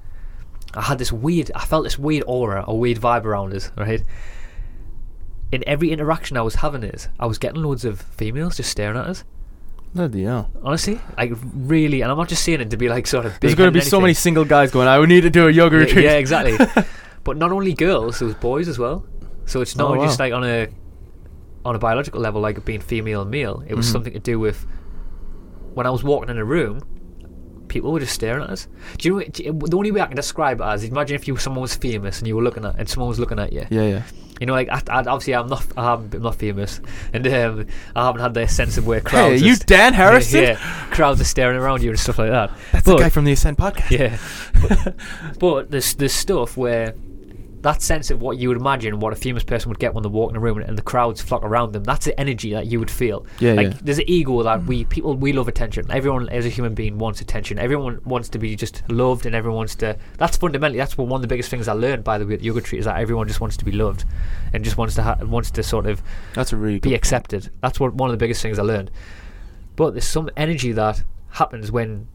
I 0.73 0.81
had 0.81 0.97
this 0.97 1.11
weird, 1.11 1.51
I 1.55 1.65
felt 1.65 1.83
this 1.83 1.97
weird 1.99 2.23
aura, 2.27 2.63
a 2.67 2.73
weird 2.75 2.99
vibe 2.99 3.25
around 3.25 3.53
us, 3.53 3.71
right? 3.77 4.01
In 5.51 5.63
every 5.65 5.91
interaction 5.91 6.35
I 6.37 6.41
was 6.41 6.55
having 6.55 6.83
is, 6.83 7.07
I 7.19 7.25
was 7.25 7.37
getting 7.37 7.61
loads 7.61 7.85
of 7.85 8.01
females 8.01 8.57
just 8.57 8.69
staring 8.69 8.97
at 8.97 9.05
us. 9.07 9.23
Bloody 9.95 10.23
hell. 10.23 10.51
Honestly, 10.61 10.99
like 11.17 11.31
really, 11.53 12.01
and 12.01 12.11
I'm 12.11 12.17
not 12.17 12.27
just 12.27 12.43
saying 12.43 12.59
it 12.59 12.69
to 12.71 12.77
be 12.77 12.89
like 12.89 13.07
sort 13.07 13.25
of. 13.25 13.39
There's 13.39 13.55
going 13.55 13.69
to 13.69 13.71
be 13.71 13.79
so 13.81 14.01
many 14.01 14.13
single 14.13 14.43
guys 14.43 14.71
going, 14.71 14.87
I 14.89 14.99
would 14.99 15.07
need 15.07 15.21
to 15.21 15.29
do 15.29 15.47
a 15.47 15.51
yoga 15.51 15.77
Yeah, 15.77 15.83
retreat. 15.83 16.05
yeah, 16.05 16.11
exactly. 16.17 16.83
but 17.23 17.37
not 17.37 17.51
only 17.53 17.73
girls, 17.73 18.19
there 18.19 18.25
was 18.27 18.35
boys 18.35 18.67
as 18.67 18.77
well. 18.77 19.05
So 19.45 19.61
it's 19.61 19.77
not 19.77 19.97
Oh, 19.97 20.03
just 20.05 20.19
like 20.19 20.33
on 20.33 20.43
a 20.43 20.67
on 21.63 21.75
a 21.75 21.79
biological 21.79 22.19
level, 22.19 22.41
like 22.41 22.63
being 22.65 22.81
female 22.81 23.21
and 23.21 23.31
male. 23.31 23.63
It 23.67 23.75
was 23.75 23.87
Mhm. 23.87 23.91
something 23.93 24.13
to 24.13 24.19
do 24.19 24.37
with 24.39 24.65
when 25.77 25.85
I 25.87 25.89
was 25.91 26.03
walking 26.03 26.29
in 26.29 26.37
a 26.37 26.45
room, 26.45 26.81
people 27.67 27.91
were 27.91 27.99
just 27.99 28.13
staring 28.13 28.43
at 28.43 28.49
us. 28.49 28.67
Do 28.97 29.07
you 29.09 29.19
know? 29.19 29.25
do 29.25 29.43
you- 29.43 29.53
The 29.53 29.77
only 29.77 29.91
way 29.91 30.01
I 30.01 30.07
can 30.07 30.15
describe 30.15 30.59
it 30.59 30.63
as 30.63 30.83
imagine 30.83 31.15
if 31.15 31.27
you 31.27 31.37
someone 31.37 31.61
was 31.61 31.75
famous 31.75 32.19
and 32.19 32.27
you 32.27 32.35
were 32.35 32.43
looking 32.43 32.65
at 32.65 32.75
and 32.79 32.89
someone 32.89 33.09
was 33.09 33.19
looking 33.19 33.39
at 33.39 33.53
you. 33.53 33.65
Yeah, 33.69 33.83
yeah. 33.83 34.03
You 34.39 34.45
know, 34.45 34.53
like 34.53 34.69
I, 34.69 34.81
I, 34.89 34.99
obviously 34.99 35.33
I'm 35.35 35.47
not 35.47 35.65
I 35.75 35.83
haven't, 35.83 36.13
I'm 36.13 36.21
not 36.21 36.35
famous, 36.35 36.79
and 37.11 37.27
um, 37.27 37.65
I 37.95 38.05
haven't 38.05 38.21
had 38.21 38.33
the 38.35 38.47
sense 38.47 38.77
of 38.77 38.85
where 38.85 39.01
crowds. 39.01 39.39
Hey, 39.41 39.45
are 39.45 39.47
you 39.49 39.55
st- 39.55 39.65
Dan 39.67 39.93
Harrison? 39.93 40.43
Yeah, 40.43 40.49
yeah, 40.51 40.85
crowds 40.91 41.19
are 41.19 41.23
staring 41.23 41.57
around 41.57 41.81
you 41.81 41.89
and 41.89 41.99
stuff 41.99 42.19
like 42.19 42.29
that. 42.29 42.51
That's 42.71 42.85
But- 42.85 42.97
the 42.97 43.03
guy 43.03 43.09
from 43.09 43.25
the 43.25 43.31
Ascent 43.31 43.57
podcast. 43.57 43.89
yeah. 43.91 44.17
But, 45.33 45.39
but 45.39 45.71
there's 45.71 45.93
there's 45.95 46.13
stuff 46.13 46.55
where 46.55 46.93
that 47.67 47.81
sense 47.81 48.09
of 48.11 48.21
what 48.21 48.37
you 48.37 48.47
would 48.47 48.57
imagine 48.57 48.97
what 49.01 49.11
a 49.11 49.15
famous 49.17 49.43
person 49.43 49.67
would 49.67 49.77
get 49.77 49.93
when 49.93 50.01
they 50.01 50.07
walk 50.07 50.29
in 50.29 50.37
a 50.37 50.39
room 50.39 50.57
and 50.57 50.77
the 50.77 50.81
crowds 50.81 51.21
flock 51.21 51.43
around 51.43 51.73
them. 51.73 51.83
That's 51.83 52.05
the 52.05 52.17
energy 52.17 52.53
that 52.53 52.67
you 52.67 52.79
would 52.79 52.89
feel. 52.89 53.25
Yeah, 53.39 53.53
like 53.55 53.67
yeah. 53.67 53.77
there's 53.83 53.97
an 53.97 54.05
ego 54.07 54.41
that 54.43 54.61
mm. 54.61 54.67
we 54.67 54.85
people 54.85 55.15
we 55.15 55.33
love 55.33 55.49
attention. 55.49 55.85
Everyone 55.91 56.29
as 56.29 56.45
a 56.45 56.49
human 56.49 56.73
being 56.73 56.97
wants 56.97 57.19
attention. 57.19 57.59
Everyone 57.59 57.99
wants 58.05 58.29
to 58.29 58.39
be 58.39 58.55
just 58.55 58.89
loved 58.89 59.25
and 59.25 59.35
everyone 59.35 59.57
wants 59.57 59.75
to 59.75 59.97
that's 60.17 60.37
fundamentally 60.37 60.77
that's 60.77 60.97
one 60.97 61.11
of 61.11 61.21
the 61.21 61.27
biggest 61.27 61.49
things 61.49 61.67
I 61.67 61.73
learned 61.73 62.05
by 62.05 62.17
the 62.17 62.25
way 62.25 62.35
at 62.35 62.41
yoga 62.41 62.61
tree 62.61 62.79
is 62.79 62.85
that 62.85 63.01
everyone 63.01 63.27
just 63.27 63.41
wants 63.41 63.57
to 63.57 63.65
be 63.65 63.73
loved 63.73 64.05
and 64.53 64.63
just 64.63 64.77
wants 64.77 64.95
to 64.95 65.03
ha- 65.03 65.17
wants 65.23 65.51
to 65.51 65.61
sort 65.61 65.87
of 65.87 66.01
That's 66.35 66.53
a 66.53 66.55
really 66.55 66.79
be 66.79 66.95
accepted. 66.95 67.51
That's 67.61 67.81
what 67.81 67.93
one 67.95 68.09
of 68.09 68.13
the 68.13 68.23
biggest 68.23 68.41
things 68.41 68.59
I 68.59 68.63
learned. 68.63 68.91
But 69.75 69.91
there's 69.91 70.07
some 70.07 70.29
energy 70.37 70.71
that 70.71 71.03
happens 71.31 71.69
when 71.69 72.07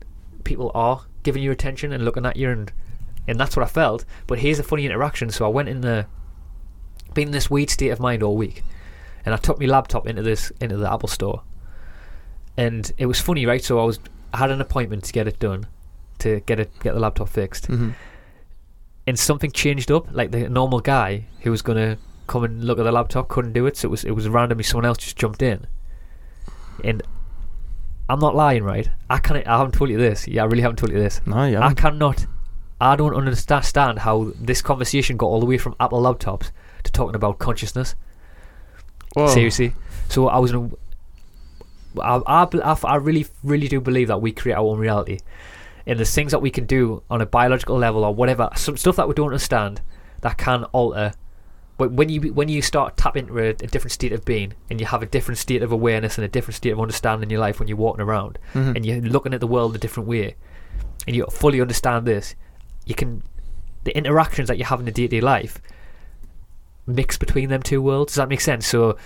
people 0.45 0.73
are 0.75 1.03
giving 1.23 1.43
you 1.43 1.51
attention 1.51 1.93
and 1.93 2.07
looking 2.07 2.25
at 2.25 2.37
you, 2.37 2.49
and 2.49 2.73
and 3.27 3.39
that's 3.39 3.57
what 3.57 3.65
I 3.65 3.69
felt. 3.69 4.05
But 4.27 4.39
here's 4.41 4.59
a 4.59 4.63
funny 4.63 4.85
interaction. 4.87 5.31
So 5.31 5.45
I 5.45 5.49
went 5.49 5.69
in 5.69 5.81
the, 5.81 6.07
been 7.15 7.29
in 7.29 7.33
this 7.33 7.51
weird 7.51 7.71
state 7.71 7.91
of 7.91 8.01
mind 8.01 8.23
all 8.23 8.37
week, 8.37 8.63
and 9.25 9.35
I 9.35 9.39
took 9.39 9.61
my 9.61 9.67
laptop 9.67 10.07
into 10.07 10.23
this 10.23 10.53
into 10.61 10.77
the 10.77 10.93
Apple 10.93 11.09
store, 11.09 11.43
and 12.57 12.91
it 12.99 13.07
was 13.07 13.21
funny, 13.21 13.47
right? 13.47 13.63
So 13.63 13.81
I 13.81 13.85
was 13.85 13.99
I 14.33 14.39
had 14.39 14.51
an 14.51 14.61
appointment 14.61 15.05
to 15.05 15.13
get 15.13 15.29
it 15.29 15.39
done, 15.39 15.67
to 16.21 16.41
get 16.41 16.59
it 16.61 16.71
get 16.81 16.95
the 16.95 17.01
laptop 17.01 17.29
fixed, 17.29 17.67
hmm 17.67 17.91
and 19.07 19.19
something 19.19 19.51
changed 19.51 19.91
up. 19.91 20.07
Like 20.13 20.31
the 20.31 20.49
normal 20.49 20.81
guy 20.81 21.27
who 21.41 21.51
was 21.51 21.63
gonna 21.63 21.99
come 22.27 22.45
and 22.45 22.65
look 22.65 22.79
at 22.79 22.85
the 22.85 22.93
laptop 22.93 23.29
couldn't 23.29 23.53
do 23.53 23.67
it, 23.67 23.77
so 23.77 23.89
it 23.89 23.91
was 23.91 24.05
it 24.05 24.13
was 24.13 24.29
randomly 24.29 24.65
someone 24.65 24.87
else 24.87 24.99
just 24.99 25.17
jumped 25.17 25.43
in. 25.43 25.67
And 26.85 27.03
I'm 28.09 28.19
not 28.21 28.35
lying, 28.35 28.63
right? 28.63 28.89
I 29.11 29.19
can't. 29.19 29.47
I 29.47 29.59
haven't 29.59 29.73
told 29.73 29.91
you 29.91 29.99
this. 29.99 30.27
Yeah, 30.29 30.43
I 30.43 30.47
really 30.47 30.63
haven't 30.63 30.77
told 30.77 30.93
you 30.93 30.99
this. 30.99 31.21
No, 31.27 31.45
yeah. 31.45 31.67
I 31.67 31.75
cannot. 31.75 32.27
I 32.83 32.97
don't 32.97 33.15
understand 33.15 34.01
how 34.01 34.33
this 34.41 34.61
conversation 34.61 35.17
got 35.17 35.27
all 35.27 35.41
the 35.41 35.47
way 35.47 35.57
from 35.57 35.77
Apple 35.79 36.03
laptops 36.03 36.51
to 36.83 36.91
talking 36.91 37.15
about 37.15 37.39
consciousness. 37.39 37.95
Whoa. 39.15 39.29
Seriously. 39.29 39.75
So 40.09 40.29
I 40.29 40.39
was 40.39 40.51
in 40.51 40.73
a, 41.97 42.01
I, 42.01 42.45
I, 42.45 42.77
I, 42.85 42.97
really, 42.97 43.27
really 43.45 43.69
do 43.69 43.81
believe 43.81 44.09
that 44.09 44.21
we 44.21 44.33
create 44.33 44.55
our 44.57 44.65
own 44.65 44.79
reality. 44.79 45.21
And 45.87 45.99
there's 45.99 46.15
things 46.15 46.33
that 46.33 46.41
we 46.41 46.51
can 46.51 46.67
do 46.67 47.03
on 47.11 47.21
a 47.21 47.27
biological 47.27 47.77
level 47.79 48.05
or 48.05 48.15
whatever, 48.15 48.49
some 48.57 48.77
stuff 48.77 48.97
that 48.97 49.07
we 49.09 49.15
don't 49.15 49.27
understand 49.27 49.81
that 50.23 50.39
can 50.39 50.65
alter. 50.65 51.13
But 51.79 51.93
when 51.93 52.09
you 52.09 52.33
when 52.33 52.49
you 52.49 52.63
start 52.63 52.97
tapping 52.97 53.29
into 53.29 53.39
a, 53.39 53.49
a 53.49 53.53
different 53.55 53.93
state 53.93 54.13
of 54.13 54.25
being 54.25 54.55
and 54.71 54.81
you 54.81 54.87
have 54.87 55.03
a 55.03 55.07
different 55.07 55.39
state 55.39 55.63
of 55.63 55.73
awareness 55.73 56.19
and 56.19 56.25
a 56.25 56.29
different 56.29 56.57
state 56.57 56.71
of 56.71 56.81
understanding 56.81 57.25
in 57.25 57.31
your 57.31 57.41
life 57.41 57.59
when 57.59 57.67
you're 57.69 57.77
walking 57.77 58.03
around 58.03 58.39
Mhm. 58.55 58.77
and 58.77 58.87
you're 58.87 59.01
looking 59.01 59.35
at 59.35 59.41
the 59.41 59.47
world 59.47 59.75
a 59.75 59.79
different 59.79 60.09
way 60.09 60.37
and 61.07 61.17
you 61.17 61.27
fully 61.27 61.61
understand 61.61 62.07
this, 62.07 62.37
you 62.87 62.95
can 62.95 63.23
the 63.85 63.97
interactions 63.97 64.49
that 64.49 64.59
you 64.59 64.65
have 64.65 64.79
in 64.79 64.87
the 64.87 64.93
day 64.93 65.03
to 65.03 65.09
day 65.09 65.21
life 65.21 65.61
mix 66.87 67.17
between 67.17 67.49
them 67.49 67.63
two 67.63 67.81
worlds. 67.81 68.13
Does 68.13 68.17
that 68.17 68.29
make 68.29 68.41
sense? 68.41 68.67
So, 68.67 68.97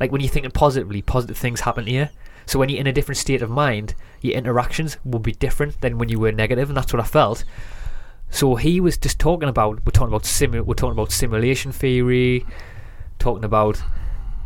like 0.00 0.12
when 0.12 0.20
you're 0.20 0.30
thinking 0.30 0.50
positively, 0.50 1.02
positive 1.02 1.36
things 1.36 1.60
happen 1.60 1.84
to 1.84 1.90
you. 1.90 2.08
So 2.46 2.58
when 2.58 2.68
you're 2.68 2.80
in 2.80 2.86
a 2.86 2.92
different 2.92 3.18
state 3.18 3.42
of 3.42 3.50
mind, 3.50 3.94
your 4.20 4.34
interactions 4.34 4.96
will 5.04 5.20
be 5.20 5.32
different 5.32 5.80
than 5.80 5.98
when 5.98 6.08
you 6.08 6.18
were 6.18 6.32
negative, 6.32 6.68
and 6.68 6.76
that's 6.76 6.92
what 6.92 7.00
I 7.00 7.06
felt. 7.06 7.44
So 8.30 8.56
he 8.56 8.80
was 8.80 8.96
just 8.96 9.18
talking 9.18 9.48
about 9.48 9.84
we're 9.84 9.92
talking 9.92 10.08
about 10.08 10.24
simu- 10.24 10.64
we're 10.64 10.74
talking 10.74 10.98
about 10.98 11.12
simulation 11.12 11.70
theory, 11.70 12.44
talking 13.18 13.44
about 13.44 13.80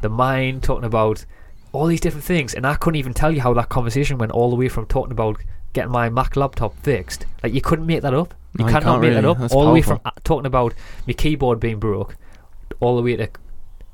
the 0.02 0.08
mind, 0.08 0.62
talking 0.62 0.84
about 0.84 1.24
all 1.72 1.86
these 1.86 2.00
different 2.00 2.24
things, 2.24 2.54
and 2.54 2.66
I 2.66 2.74
couldn't 2.74 2.98
even 2.98 3.14
tell 3.14 3.32
you 3.32 3.40
how 3.40 3.54
that 3.54 3.68
conversation 3.68 4.18
went 4.18 4.32
all 4.32 4.50
the 4.50 4.56
way 4.56 4.68
from 4.68 4.86
talking 4.86 5.12
about 5.12 5.40
getting 5.72 5.92
my 5.92 6.08
Mac 6.10 6.36
laptop 6.36 6.76
fixed. 6.82 7.26
Like 7.42 7.54
you 7.54 7.60
couldn't 7.60 7.86
make 7.86 8.02
that 8.02 8.14
up. 8.14 8.34
You 8.58 8.64
No, 8.64 8.70
cannot 8.70 9.00
make 9.00 9.14
that 9.14 9.24
up. 9.24 9.38
That's 9.38 9.52
all 9.52 9.66
the 9.66 9.72
way 9.72 9.82
from 9.82 10.00
uh, 10.04 10.10
talking 10.24 10.46
about 10.46 10.74
my 11.06 11.12
keyboard 11.12 11.60
being 11.60 11.78
broke, 11.78 12.16
all 12.80 12.96
the 12.96 13.02
way 13.02 13.16
to 13.16 13.28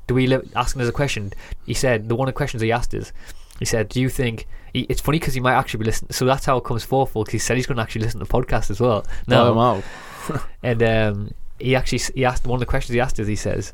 do 0.07 0.15
we 0.15 0.27
live 0.27 0.51
asking 0.55 0.81
us 0.81 0.89
a 0.89 0.91
question? 0.91 1.33
He 1.65 1.73
said 1.73 2.09
the 2.09 2.15
one 2.15 2.27
of 2.27 2.33
the 2.33 2.37
questions 2.37 2.61
he 2.61 2.71
asked 2.71 2.93
is, 2.93 3.13
he 3.59 3.65
said, 3.65 3.89
"Do 3.89 4.01
you 4.01 4.09
think?" 4.09 4.47
He, 4.73 4.81
it's 4.89 5.01
funny 5.01 5.19
because 5.19 5.33
he 5.33 5.39
might 5.39 5.53
actually 5.53 5.79
be 5.79 5.85
listening. 5.85 6.11
So 6.11 6.25
that's 6.25 6.45
how 6.45 6.57
it 6.57 6.63
comes 6.63 6.83
forward. 6.83 7.11
Because 7.13 7.31
he 7.31 7.37
said 7.39 7.57
he's 7.57 7.67
going 7.67 7.77
to 7.77 7.83
actually 7.83 8.01
listen 8.01 8.19
to 8.19 8.25
the 8.25 8.31
podcast 8.31 8.69
as 8.71 8.79
well. 8.79 9.05
No, 9.27 9.53
wow. 9.53 9.83
and 10.63 10.83
um, 10.83 11.31
he 11.59 11.75
actually 11.75 11.99
he 12.15 12.25
asked 12.25 12.45
one 12.45 12.57
of 12.57 12.59
the 12.59 12.65
questions 12.65 12.93
he 12.93 12.99
asked 12.99 13.19
is 13.19 13.27
he 13.27 13.35
says, 13.35 13.73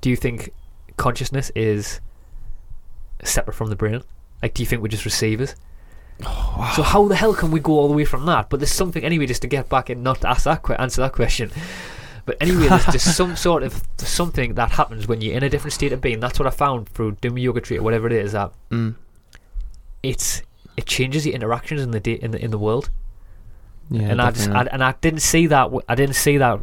"Do 0.00 0.10
you 0.10 0.16
think 0.16 0.52
consciousness 0.96 1.50
is 1.54 2.00
separate 3.24 3.54
from 3.54 3.70
the 3.70 3.76
brain? 3.76 4.02
Like, 4.42 4.54
do 4.54 4.62
you 4.62 4.66
think 4.66 4.82
we're 4.82 4.88
just 4.88 5.04
receivers?" 5.04 5.54
So 6.76 6.82
how 6.82 7.06
the 7.08 7.16
hell 7.16 7.34
can 7.34 7.50
we 7.50 7.60
go 7.60 7.72
all 7.72 7.88
the 7.88 7.94
way 7.94 8.04
from 8.04 8.26
that? 8.26 8.48
But 8.50 8.60
there's 8.60 8.72
something 8.72 9.02
anyway, 9.04 9.26
just 9.26 9.42
to 9.42 9.48
get 9.48 9.68
back 9.68 9.88
and 9.90 10.02
not 10.02 10.24
ask 10.24 10.44
that 10.44 10.62
que- 10.62 10.76
answer 10.78 11.00
that 11.02 11.12
question. 11.12 11.50
But 12.26 12.36
anyway, 12.40 12.68
there's 12.68 12.84
just 12.86 13.16
some 13.20 13.34
sort 13.36 13.62
of 13.62 13.82
something 13.96 14.54
that 14.54 14.70
happens 14.72 15.08
when 15.08 15.20
you're 15.20 15.34
in 15.36 15.42
a 15.42 15.48
different 15.48 15.72
state 15.72 15.92
of 15.92 16.00
being. 16.00 16.20
That's 16.20 16.38
what 16.38 16.46
I 16.46 16.50
found 16.50 16.88
through 16.90 17.12
doing 17.20 17.34
my 17.34 17.40
yoga 17.40 17.60
treat 17.60 17.78
or 17.78 17.82
whatever 17.82 18.06
it 18.06 18.12
is. 18.12 18.32
That 18.32 18.52
Mm. 18.70 18.94
it's 20.02 20.42
it 20.76 20.86
changes 20.86 21.24
the 21.24 21.32
interactions 21.34 21.80
in 21.82 21.90
the 21.90 22.00
day, 22.00 22.12
in 22.14 22.30
the 22.30 22.42
in 22.44 22.50
the 22.50 22.58
world 22.58 22.90
Yeah, 23.90 24.02
and 24.02 24.20
I 24.22 24.30
just 24.30 24.50
I, 24.50 24.62
and 24.70 24.82
I 24.84 24.94
didn't 25.00 25.20
see 25.20 25.46
that 25.48 25.64
w- 25.64 25.82
I 25.88 25.94
didn't 25.94 26.14
see 26.16 26.36
that 26.38 26.60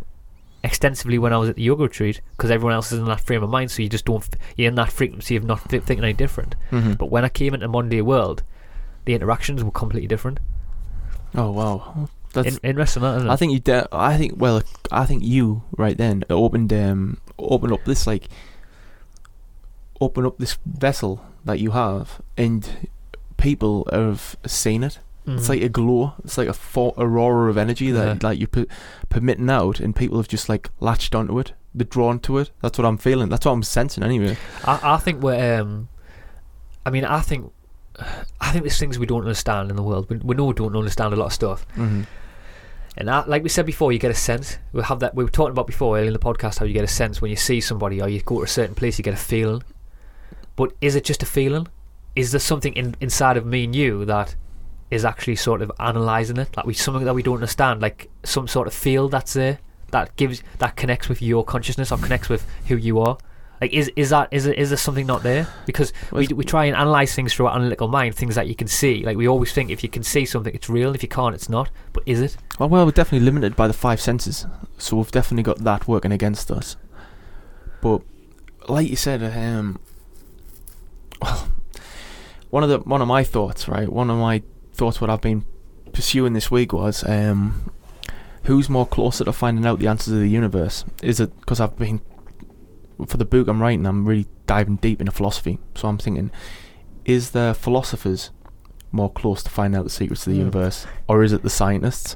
extensively 0.63 1.17
when 1.19 1.33
I 1.33 1.37
was 1.37 1.49
at 1.49 1.55
the 1.55 1.61
yoga 1.63 1.83
retreat 1.83 2.21
because 2.31 2.49
everyone 2.51 2.73
else 2.73 2.91
is 2.91 2.99
in 2.99 3.05
that 3.05 3.21
frame 3.21 3.43
of 3.43 3.49
mind, 3.49 3.71
so 3.71 3.81
you 3.81 3.89
just 3.89 4.05
don't 4.05 4.27
you're 4.55 4.67
in 4.69 4.75
that 4.75 4.91
frequency 4.91 5.35
of 5.35 5.43
not 5.43 5.67
th- 5.69 5.83
thinking 5.83 6.03
any 6.03 6.13
different. 6.13 6.55
Mhm. 6.71 6.97
But 6.97 7.11
when 7.11 7.25
I 7.25 7.29
came 7.29 7.53
into 7.53 7.67
Monday 7.67 8.01
World, 8.01 8.43
the 9.07 9.15
interactions 9.15 9.63
were 9.63 9.71
completely 9.71 10.07
different. 10.07 10.39
Oh 11.33 11.49
wow, 11.51 12.07
that's. 12.33 12.57
In, 12.57 12.69
interesting, 12.69 13.01
that, 13.01 13.15
isn't 13.17 13.27
it? 13.29 13.31
I 13.33 13.35
think 13.35 13.51
you. 13.53 13.59
De- 13.59 13.87
I 13.91 14.15
think. 14.17 14.33
Well, 14.37 14.61
I 14.91 15.05
think 15.05 15.23
you 15.23 15.63
right 15.77 15.97
then 15.97 16.23
opened 16.29 16.71
um 16.71 17.17
opened 17.39 17.73
up 17.73 17.83
this 17.85 18.05
like 18.05 18.27
open 19.99 20.25
up 20.25 20.37
this 20.37 20.57
vessel 20.65 21.23
that 21.45 21.59
you 21.59 21.71
have, 21.71 22.21
and 22.37 22.89
people 23.37 23.87
have 23.91 24.35
seen 24.45 24.83
it. 24.83 24.99
It's 25.25 25.45
Mhm. 25.47 25.49
like 25.49 25.61
a 25.61 25.69
glow. 25.69 26.13
It's 26.23 26.37
like 26.37 26.47
a 26.47 26.53
fo- 26.53 26.93
aurora 26.97 27.49
of 27.49 27.57
energy 27.57 27.91
that 27.91 28.21
Yeah. 28.23 28.27
like 28.29 28.39
you're 28.39 28.47
pu- 28.47 28.67
permitting 29.09 29.49
out, 29.49 29.79
and 29.79 29.95
people 29.95 30.17
have 30.17 30.27
just 30.29 30.47
like 30.47 30.69
latched 30.79 31.13
onto 31.15 31.37
it. 31.39 31.53
They're 31.75 31.85
drawn 31.85 32.19
to 32.21 32.37
it. 32.37 32.51
That's 32.61 32.77
what 32.77 32.85
I'm 32.85 32.97
feeling. 32.97 33.29
That's 33.29 33.45
what 33.45 33.51
I'm 33.51 33.63
sensing 33.63 34.03
anyway. 34.03 34.37
I, 34.63 34.79
I 34.95 34.97
think 34.97 35.21
we're. 35.21 35.59
Um, 35.61 35.89
I 36.85 36.89
mean, 36.91 37.03
I 37.03 37.19
think. 37.19 37.51
I 38.39 38.51
think 38.51 38.63
there's 38.63 38.79
things 38.79 38.99
we 38.99 39.05
don't 39.05 39.21
understand 39.21 39.69
in 39.69 39.75
the 39.75 39.83
world. 39.83 40.09
We, 40.09 40.17
we 40.17 40.35
know 40.35 40.45
we 40.45 40.53
don't 40.53 40.75
understand 40.75 41.13
a 41.13 41.17
lot 41.17 41.25
of 41.27 41.33
stuff, 41.33 41.65
Mm-hmm. 41.75 42.03
and 42.97 43.07
like 43.27 43.43
we 43.43 43.49
said 43.49 43.65
before, 43.65 43.91
you 43.91 43.99
get 43.99 44.11
a 44.11 44.15
sense. 44.15 44.57
We 44.73 44.81
have 44.83 44.99
that. 44.99 45.15
We 45.15 45.23
were 45.23 45.29
talking 45.29 45.51
about 45.51 45.67
before 45.67 45.97
earlier 45.97 46.07
in 46.07 46.13
the 46.13 46.19
podcast 46.19 46.59
how 46.59 46.65
you 46.65 46.73
get 46.73 46.83
a 46.83 46.87
sense 46.87 47.21
when 47.21 47.31
you 47.31 47.37
see 47.37 47.59
somebody 47.61 48.01
or 48.01 48.07
you 48.09 48.21
go 48.21 48.37
to 48.37 48.43
a 48.43 48.47
certain 48.47 48.75
place, 48.75 48.97
you 48.97 49.03
get 49.03 49.13
a 49.13 49.17
feeling. 49.17 49.63
But 50.55 50.73
is 50.81 50.95
it 50.95 51.03
just 51.03 51.21
a 51.23 51.25
feeling? 51.25 51.67
Is 52.15 52.31
there 52.31 52.39
something 52.39 52.73
in, 52.73 52.95
inside 52.99 53.37
of 53.37 53.45
me 53.45 53.65
and 53.65 53.75
you 53.75 54.05
that 54.05 54.35
is 54.89 55.05
actually 55.05 55.35
sort 55.35 55.61
of 55.61 55.71
analysing 55.79 56.37
it? 56.37 56.55
Like 56.57 56.65
we 56.65 56.73
something 56.73 57.05
that 57.05 57.13
we 57.13 57.21
don't 57.23 57.35
understand, 57.35 57.81
like 57.81 58.09
some 58.23 58.47
sort 58.47 58.67
of 58.67 58.73
feel 58.73 59.07
that's 59.09 59.33
there 59.33 59.59
that 59.91 60.15
gives 60.17 60.41
that 60.57 60.75
connects 60.75 61.07
with 61.09 61.21
your 61.21 61.43
consciousness 61.45 61.91
or 61.91 61.97
connects 61.97 62.29
with 62.29 62.45
who 62.67 62.75
you 62.75 62.99
are. 62.99 63.17
Like 63.59 63.73
is 63.73 63.91
is 63.95 64.11
that 64.11 64.29
is 64.31 64.45
is 64.45 64.69
there 64.69 64.77
something 64.77 65.07
not 65.07 65.23
there? 65.23 65.47
Because 65.65 65.91
we 66.11 66.27
we 66.27 66.43
try 66.43 66.65
and 66.65 66.75
analyze 66.75 67.15
things 67.15 67.33
through 67.33 67.47
our 67.47 67.55
analytical 67.55 67.87
mind, 67.87 68.15
things 68.15 68.35
that 68.35 68.47
you 68.47 68.55
can 68.55 68.67
see. 68.67 69.03
Like 69.03 69.17
we 69.17 69.27
always 69.27 69.51
think 69.51 69.71
if 69.71 69.83
you 69.83 69.89
can 69.89 70.03
see 70.03 70.25
something, 70.25 70.53
it's 70.53 70.69
real. 70.69 70.93
If 70.93 71.01
you 71.01 71.09
can't, 71.09 71.33
it's 71.33 71.49
not. 71.49 71.69
But 71.93 72.03
is 72.05 72.21
it? 72.21 72.37
Well, 72.59 72.69
well, 72.69 72.85
we're 72.85 72.91
definitely 72.91 73.25
limited 73.25 73.55
by 73.55 73.67
the 73.67 73.73
five 73.73 73.99
senses, 73.99 74.45
so 74.77 74.97
we've 74.97 75.11
definitely 75.11 75.43
got 75.43 75.59
that 75.59 75.87
working 75.87 76.11
against 76.11 76.51
us. 76.51 76.75
But 77.81 78.01
like 78.67 78.89
you 78.89 78.95
said, 78.95 79.23
um, 79.23 79.79
well, 81.21 81.47
one 82.51 82.63
of 82.63 82.69
the 82.69 82.79
one 82.79 83.01
of 83.01 83.07
my 83.07 83.23
thoughts, 83.23 83.67
right? 83.67 83.91
One 83.91 84.09
of 84.11 84.17
my 84.17 84.43
thoughts, 84.73 85.01
what 85.01 85.09
I've 85.09 85.21
been 85.21 85.45
pursuing 85.93 86.33
this 86.33 86.51
week 86.51 86.73
was, 86.73 87.03
um, 87.07 87.71
who's 88.43 88.69
more 88.69 88.85
closer 88.85 89.23
to 89.23 89.33
finding 89.33 89.65
out 89.65 89.79
the 89.79 89.87
answers 89.87 90.13
of 90.13 90.19
the 90.19 90.29
universe? 90.29 90.85
Is 91.01 91.19
it 91.19 91.35
because 91.39 91.59
I've 91.59 91.75
been 91.75 92.01
for 93.05 93.17
the 93.17 93.25
book 93.25 93.47
I'm 93.47 93.61
writing? 93.61 93.85
I'm 93.85 94.05
really 94.07 94.27
diving 94.45 94.77
deep 94.77 94.99
into 94.99 95.11
philosophy, 95.11 95.59
so 95.75 95.87
I'm 95.87 95.97
thinking, 95.97 96.31
is 97.05 97.31
the 97.31 97.55
philosophers 97.59 98.31
more 98.91 99.11
close 99.11 99.43
to 99.43 99.49
finding 99.49 99.77
out 99.77 99.83
the 99.83 99.89
secrets 99.89 100.25
of 100.25 100.31
the 100.31 100.37
Hmm. 100.37 100.45
universe, 100.47 100.87
or 101.09 101.21
is 101.23 101.33
it 101.33 101.43
the 101.43 101.49
scientists? 101.49 102.15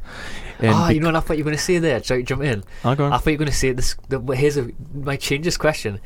And 0.59 0.69
Ah, 0.73 0.87
bec- 0.87 0.95
you 0.95 1.01
know 1.01 1.07
what 1.09 1.15
I 1.17 1.19
thought 1.19 1.37
you 1.37 1.43
were 1.43 1.49
going 1.49 1.57
to 1.57 1.63
say 1.63 1.79
there. 1.79 2.01
Sorry, 2.01 2.23
jump 2.23 2.43
in. 2.43 2.63
I'll 2.85 2.95
go 2.95 3.05
on. 3.05 3.13
I 3.13 3.17
thought 3.17 3.27
you 3.31 3.33
were 3.33 3.39
going 3.45 3.51
to 3.51 3.57
say 3.57 3.73
this. 3.73 3.95
The, 4.07 4.19
here's 4.35 4.57
a 4.57 4.69
might 4.93 5.19
change 5.19 5.43
this 5.43 5.57
question. 5.57 5.99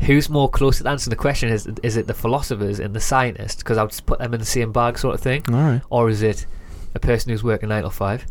Who's 0.00 0.28
more 0.28 0.50
close 0.50 0.78
to 0.78 0.88
answering 0.88 1.10
the 1.10 1.16
question? 1.16 1.48
Is 1.48 1.66
is 1.82 1.96
it 1.96 2.06
the 2.06 2.12
philosophers 2.14 2.80
and 2.80 2.94
the 2.94 3.00
scientists? 3.00 3.56
Because 3.62 3.78
I 3.78 3.82
would 3.82 3.90
just 3.92 4.04
put 4.06 4.18
them 4.18 4.34
in 4.34 4.40
the 4.40 4.46
same 4.46 4.72
bag, 4.72 4.98
sort 4.98 5.14
of 5.14 5.20
thing. 5.22 5.42
All 5.48 5.54
right. 5.54 5.80
Or 5.90 6.10
is 6.10 6.22
it 6.22 6.44
a 6.94 6.98
person 7.00 7.30
who's 7.30 7.42
working 7.42 7.68
nine 7.70 7.84
to 7.84 7.90
five? 7.90 8.26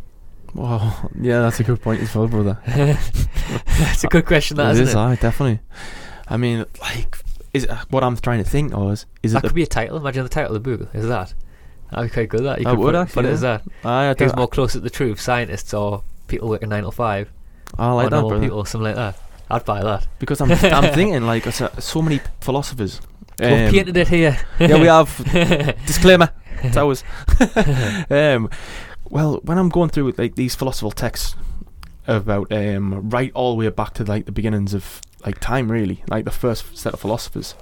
Well, 0.54 1.12
yeah, 1.22 1.42
that's 1.42 1.60
a 1.60 1.64
good 1.64 1.82
point 1.82 2.02
as 2.02 2.14
well, 2.16 2.28
brother. 2.28 2.60
that's 2.68 4.04
a 4.04 4.08
good 4.08 4.26
question, 4.26 4.58
that 4.58 4.76
it 4.76 4.82
is, 4.82 4.90
it? 4.90 4.96
aye, 4.96 5.16
definitely. 5.20 5.60
I 6.28 6.38
mean, 6.38 6.66
like, 6.82 7.18
is 7.54 7.64
it, 7.66 7.72
what 7.90 8.04
I'm 8.04 8.18
trying 8.18 8.44
to 8.44 8.50
think 8.50 8.74
of 8.74 8.92
is, 8.92 9.06
is 9.24 9.34
that 9.34 9.42
could 9.44 9.54
be 9.54 9.64
a 9.64 9.68
title. 9.68 9.98
Imagine 9.98 10.24
the 10.24 10.30
title 10.30 10.56
of 10.56 10.64
the 10.64 10.78
book. 10.78 10.90
Is 10.94 11.08
that? 11.08 11.34
That'd 11.92 12.10
be 12.12 12.14
quite 12.14 12.30
good. 12.30 12.44
That 12.44 12.60
you 12.60 12.66
That 12.66 12.70
could 12.72 12.80
would 12.80 12.86
put, 12.94 12.96
actually, 12.96 13.14
put 13.24 13.26
it 13.26 13.34
as 13.34 13.42
that. 13.42 13.64
Aye, 13.84 14.10
I, 14.10 14.16
Who's 14.18 14.36
more 14.36 14.48
close 14.48 14.74
to 14.74 14.80
the 14.80 14.90
truth? 14.92 15.20
Scientists 15.20 15.74
or 15.74 16.04
people 16.28 16.48
working 16.50 16.70
nine 16.70 16.84
to 16.84 16.92
five? 16.92 17.32
I 17.78 17.92
like 17.94 18.08
or 18.08 18.10
that, 18.12 18.22
brother. 18.28 18.40
people, 18.44 18.66
something 18.66 18.86
like 18.86 18.96
that. 18.96 19.18
I'd 19.50 19.66
buy 19.66 19.82
that. 19.82 20.08
Because 20.20 20.40
I'm, 20.42 20.52
I'm 20.52 20.94
thinking 20.94 21.24
like 21.26 21.46
so, 21.52 21.72
so 21.80 22.02
many 22.04 22.20
philosophers. 22.42 23.02
We've 23.40 23.52
Um, 23.52 23.72
painted 23.72 23.98
it 23.98 24.08
here. 24.08 24.38
yeah, 24.60 24.80
we 24.80 24.86
have 24.88 25.16
disclaimer. 25.88 26.30
It's 26.62 26.78
ours. 26.78 27.04
um, 28.12 28.50
well, 29.10 29.40
when 29.44 29.58
I'm 29.58 29.70
going 29.70 29.90
through 29.90 30.14
like 30.18 30.36
these 30.36 30.56
philosophical 30.56 30.92
texts 30.92 31.36
about 32.08 32.52
um, 32.52 33.10
right 33.10 33.32
all 33.34 33.52
the 33.52 33.58
way 33.58 33.70
back 33.70 33.94
to 33.96 34.04
like 34.04 34.26
the 34.26 34.32
beginnings 34.32 34.74
of 34.74 35.02
like 35.26 35.40
time, 35.40 35.72
really, 35.72 36.04
like 36.08 36.26
the 36.26 36.32
first 36.32 36.78
set 36.78 36.94
of 36.94 37.00
philosophers, 37.00 37.56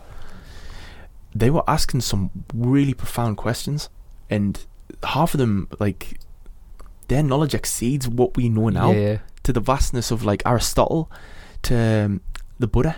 they 1.36 1.50
were 1.50 1.64
asking 1.68 2.02
some 2.02 2.32
really 2.54 2.94
profound 2.94 3.38
questions, 3.38 3.90
and 4.30 4.66
half 5.04 5.34
of 5.34 5.38
them 5.40 5.68
like 5.80 6.20
their 7.08 7.24
knowledge 7.24 7.54
exceeds 7.54 8.08
what 8.08 8.36
we 8.36 8.50
know 8.50 8.70
now 8.70 8.92
Yeah. 8.92 9.18
to 9.44 9.54
the 9.54 9.60
vastness 9.62 10.12
of 10.12 10.24
like 10.26 10.42
Aristotle 10.46 11.12
to 11.64 11.76
um, 12.06 12.22
the 12.60 12.68
Buddha. 12.68 12.98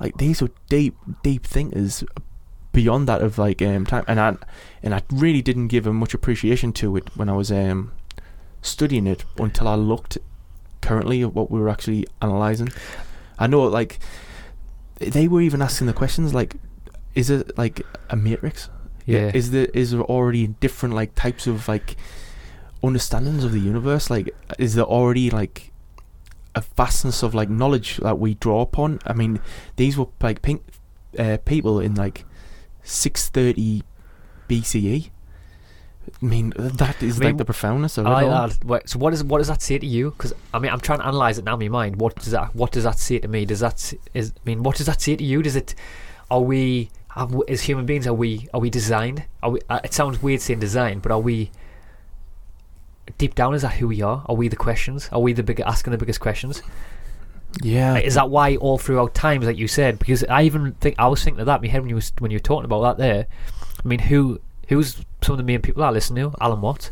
Like 0.00 0.16
these 0.18 0.40
are 0.42 0.50
deep, 0.68 0.96
deep 1.22 1.44
thinkers 1.46 2.04
beyond 2.78 3.08
that 3.08 3.20
of 3.22 3.38
like 3.38 3.60
um 3.60 3.84
time, 3.84 4.04
and 4.06 4.20
I 4.20 4.36
and 4.84 4.94
I 4.94 5.02
really 5.10 5.42
didn't 5.42 5.66
give 5.66 5.84
much 5.86 6.14
appreciation 6.14 6.72
to 6.74 6.96
it 6.96 7.10
when 7.16 7.28
I 7.28 7.32
was 7.32 7.50
um 7.50 7.90
studying 8.62 9.08
it 9.08 9.24
until 9.36 9.66
I 9.66 9.74
looked 9.74 10.16
currently 10.80 11.22
at 11.22 11.34
what 11.34 11.50
we 11.50 11.58
were 11.58 11.68
actually 11.68 12.06
analyzing. 12.22 12.68
I 13.36 13.48
know 13.48 13.62
like 13.64 13.98
they 15.00 15.26
were 15.26 15.40
even 15.40 15.60
asking 15.60 15.88
the 15.88 15.92
questions 15.92 16.32
like, 16.32 16.54
is 17.16 17.30
it 17.30 17.58
like 17.58 17.84
a 18.10 18.16
matrix? 18.16 18.70
Yeah. 19.06 19.32
Is 19.34 19.50
there 19.50 19.66
is 19.74 19.90
there 19.90 20.02
already 20.02 20.46
different 20.46 20.94
like 20.94 21.16
types 21.16 21.48
of 21.48 21.66
like 21.66 21.96
understandings 22.80 23.42
of 23.42 23.50
the 23.50 23.60
universe? 23.72 24.08
Like, 24.08 24.32
is 24.56 24.76
there 24.76 24.84
already 24.84 25.30
like 25.30 25.72
a 26.54 26.62
vastness 26.76 27.24
of 27.24 27.34
like 27.34 27.50
knowledge 27.50 27.96
that 27.96 28.20
we 28.20 28.34
draw 28.34 28.60
upon? 28.60 29.00
I 29.04 29.14
mean, 29.14 29.40
these 29.74 29.98
were 29.98 30.06
like 30.20 30.42
pink, 30.42 30.62
uh, 31.18 31.38
people 31.44 31.80
in 31.80 31.96
like 31.96 32.24
six 32.88 33.28
thirty 33.28 33.82
BCE. 34.48 35.10
I 36.22 36.24
mean, 36.24 36.52
that 36.56 37.02
is 37.02 37.16
I 37.16 37.20
mean, 37.20 37.28
like 37.30 37.36
the 37.36 37.44
profoundness 37.44 37.98
of 37.98 38.06
it 38.06 38.08
all. 38.08 38.30
Wait, 38.64 38.88
so 38.88 38.98
what 38.98 39.10
does 39.10 39.22
what 39.22 39.38
does 39.38 39.48
that 39.48 39.60
say 39.62 39.78
to 39.78 39.86
you? 39.86 40.10
Because 40.10 40.32
I 40.54 40.58
mean, 40.58 40.72
I'm 40.72 40.80
trying 40.80 41.00
to 41.00 41.06
analyze 41.06 41.38
it 41.38 41.44
now 41.44 41.54
in 41.54 41.60
my 41.60 41.68
mind. 41.68 41.96
What 41.96 42.16
does 42.16 42.32
that 42.32 42.54
What 42.54 42.72
does 42.72 42.84
that 42.84 42.98
say 42.98 43.18
to 43.18 43.28
me? 43.28 43.44
Does 43.44 43.60
that 43.60 43.92
is 44.14 44.32
I 44.36 44.40
mean, 44.44 44.62
what 44.62 44.76
does 44.76 44.86
that 44.86 45.00
say 45.00 45.16
to 45.16 45.24
you? 45.24 45.42
Does 45.42 45.56
it? 45.56 45.74
Are 46.30 46.40
we 46.40 46.90
have, 47.10 47.34
as 47.48 47.62
human 47.62 47.86
beings? 47.86 48.06
Are 48.06 48.14
we 48.14 48.48
are 48.54 48.60
we 48.60 48.70
designed? 48.70 49.24
Are 49.42 49.50
we? 49.50 49.60
Uh, 49.68 49.80
it 49.84 49.92
sounds 49.92 50.22
weird 50.22 50.40
saying 50.40 50.60
design, 50.60 51.00
but 51.00 51.12
are 51.12 51.20
we? 51.20 51.50
Deep 53.16 53.34
down, 53.34 53.54
is 53.54 53.62
that 53.62 53.72
who 53.74 53.88
we 53.88 54.02
are? 54.02 54.22
Are 54.26 54.34
we 54.34 54.48
the 54.48 54.56
questions? 54.56 55.08
Are 55.12 55.20
we 55.20 55.32
the 55.32 55.42
big 55.42 55.60
asking 55.60 55.92
the 55.92 55.98
biggest 55.98 56.20
questions? 56.20 56.62
Yeah, 57.62 57.96
is 57.98 58.14
that 58.14 58.30
why 58.30 58.56
all 58.56 58.78
throughout 58.78 59.14
times, 59.14 59.46
like 59.46 59.56
you 59.58 59.68
said? 59.68 59.98
Because 59.98 60.24
I 60.24 60.42
even 60.42 60.72
think 60.74 60.94
I 60.98 61.08
was 61.08 61.22
thinking 61.22 61.40
of 61.40 61.46
that 61.46 61.56
in 61.56 61.62
my 61.62 61.68
head 61.68 61.80
when 61.82 61.88
you 61.90 61.94
was 61.96 62.12
when 62.18 62.30
you 62.30 62.36
were 62.36 62.40
talking 62.42 62.64
about 62.64 62.82
that. 62.82 62.98
There, 63.02 63.26
I 63.84 63.88
mean, 63.88 63.98
who 64.00 64.40
who's 64.68 64.96
some 65.22 65.32
of 65.34 65.38
the 65.38 65.42
main 65.44 65.60
people 65.62 65.82
I 65.82 65.90
listen 65.90 66.14
to? 66.16 66.32
Alan 66.40 66.60
Watts. 66.60 66.90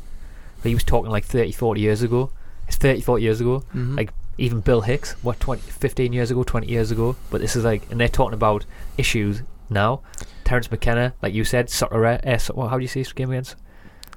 He 0.63 0.75
was 0.75 0.83
talking 0.83 1.11
like 1.11 1.25
30, 1.25 1.53
40 1.53 1.81
years 1.81 2.03
ago. 2.03 2.31
It's 2.67 2.77
30, 2.77 3.01
40 3.03 3.23
years 3.23 3.41
ago. 3.41 3.63
Mhm. 3.75 3.97
like, 3.97 4.11
Even 4.39 4.61
Bill 4.61 4.81
Hicks, 4.81 5.13
what 5.23 5.39
20, 5.39 5.63
15 5.63 6.13
years 6.13 6.31
ago, 6.33 6.43
twenty 6.43 6.67
years 6.69 6.91
ago. 6.91 7.15
But 7.31 7.41
this 7.41 7.55
is 7.55 7.65
like, 7.65 7.89
and 7.91 8.01
they're 8.01 8.09
talking 8.09 8.35
about 8.35 8.65
issues 8.99 9.43
now. 9.71 10.01
Terence 10.45 10.71
McKenna, 10.71 11.15
like 11.23 11.33
you 11.35 11.45
said, 11.45 11.71
Socrates. 11.71 12.21
Uh, 12.27 12.39
so, 12.39 12.55
well, 12.57 12.69
how 12.69 12.77
do 12.77 12.83
you 12.83 12.89
say 12.89 13.01
his 13.01 13.13
game 13.13 13.31
again? 13.31 13.45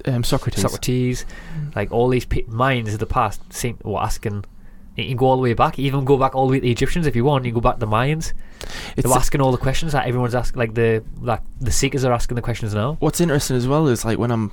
um, 0.05 0.23
Socrates. 0.23 0.61
Socrates. 0.61 1.25
Like 1.75 1.91
all 1.91 2.07
these 2.09 2.25
pe- 2.25 2.45
minds 2.47 2.93
of 2.93 2.99
the 2.99 3.05
past 3.05 3.41
seem 3.53 3.77
were 3.83 3.99
asking. 4.01 4.45
You 5.03 5.09
can 5.09 5.17
go 5.17 5.27
all 5.27 5.35
the 5.35 5.41
way 5.41 5.53
back, 5.53 5.79
even 5.79 6.05
go 6.05 6.17
back 6.17 6.35
all 6.35 6.47
the 6.47 6.51
way 6.51 6.59
to 6.59 6.63
the 6.63 6.71
Egyptians 6.71 7.07
if 7.07 7.15
you 7.15 7.23
want. 7.23 7.45
You 7.45 7.51
can 7.51 7.61
go 7.61 7.69
back 7.69 7.75
to 7.75 7.85
the 7.85 7.91
Mayans. 7.91 8.33
It's 8.95 9.07
They're 9.07 9.17
asking 9.17 9.41
all 9.41 9.51
the 9.51 9.57
questions 9.57 9.93
that 9.93 10.07
everyone's 10.07 10.35
asking. 10.35 10.59
Like 10.59 10.73
the 10.73 11.03
like 11.19 11.41
the 11.59 11.71
seekers 11.71 12.03
are 12.05 12.13
asking 12.13 12.35
the 12.35 12.41
questions 12.41 12.73
now. 12.73 12.97
what's 12.99 13.21
interesting 13.21 13.55
as 13.55 13.67
well 13.67 13.87
is 13.87 14.05
like 14.05 14.17
when 14.17 14.31
I'm 14.31 14.51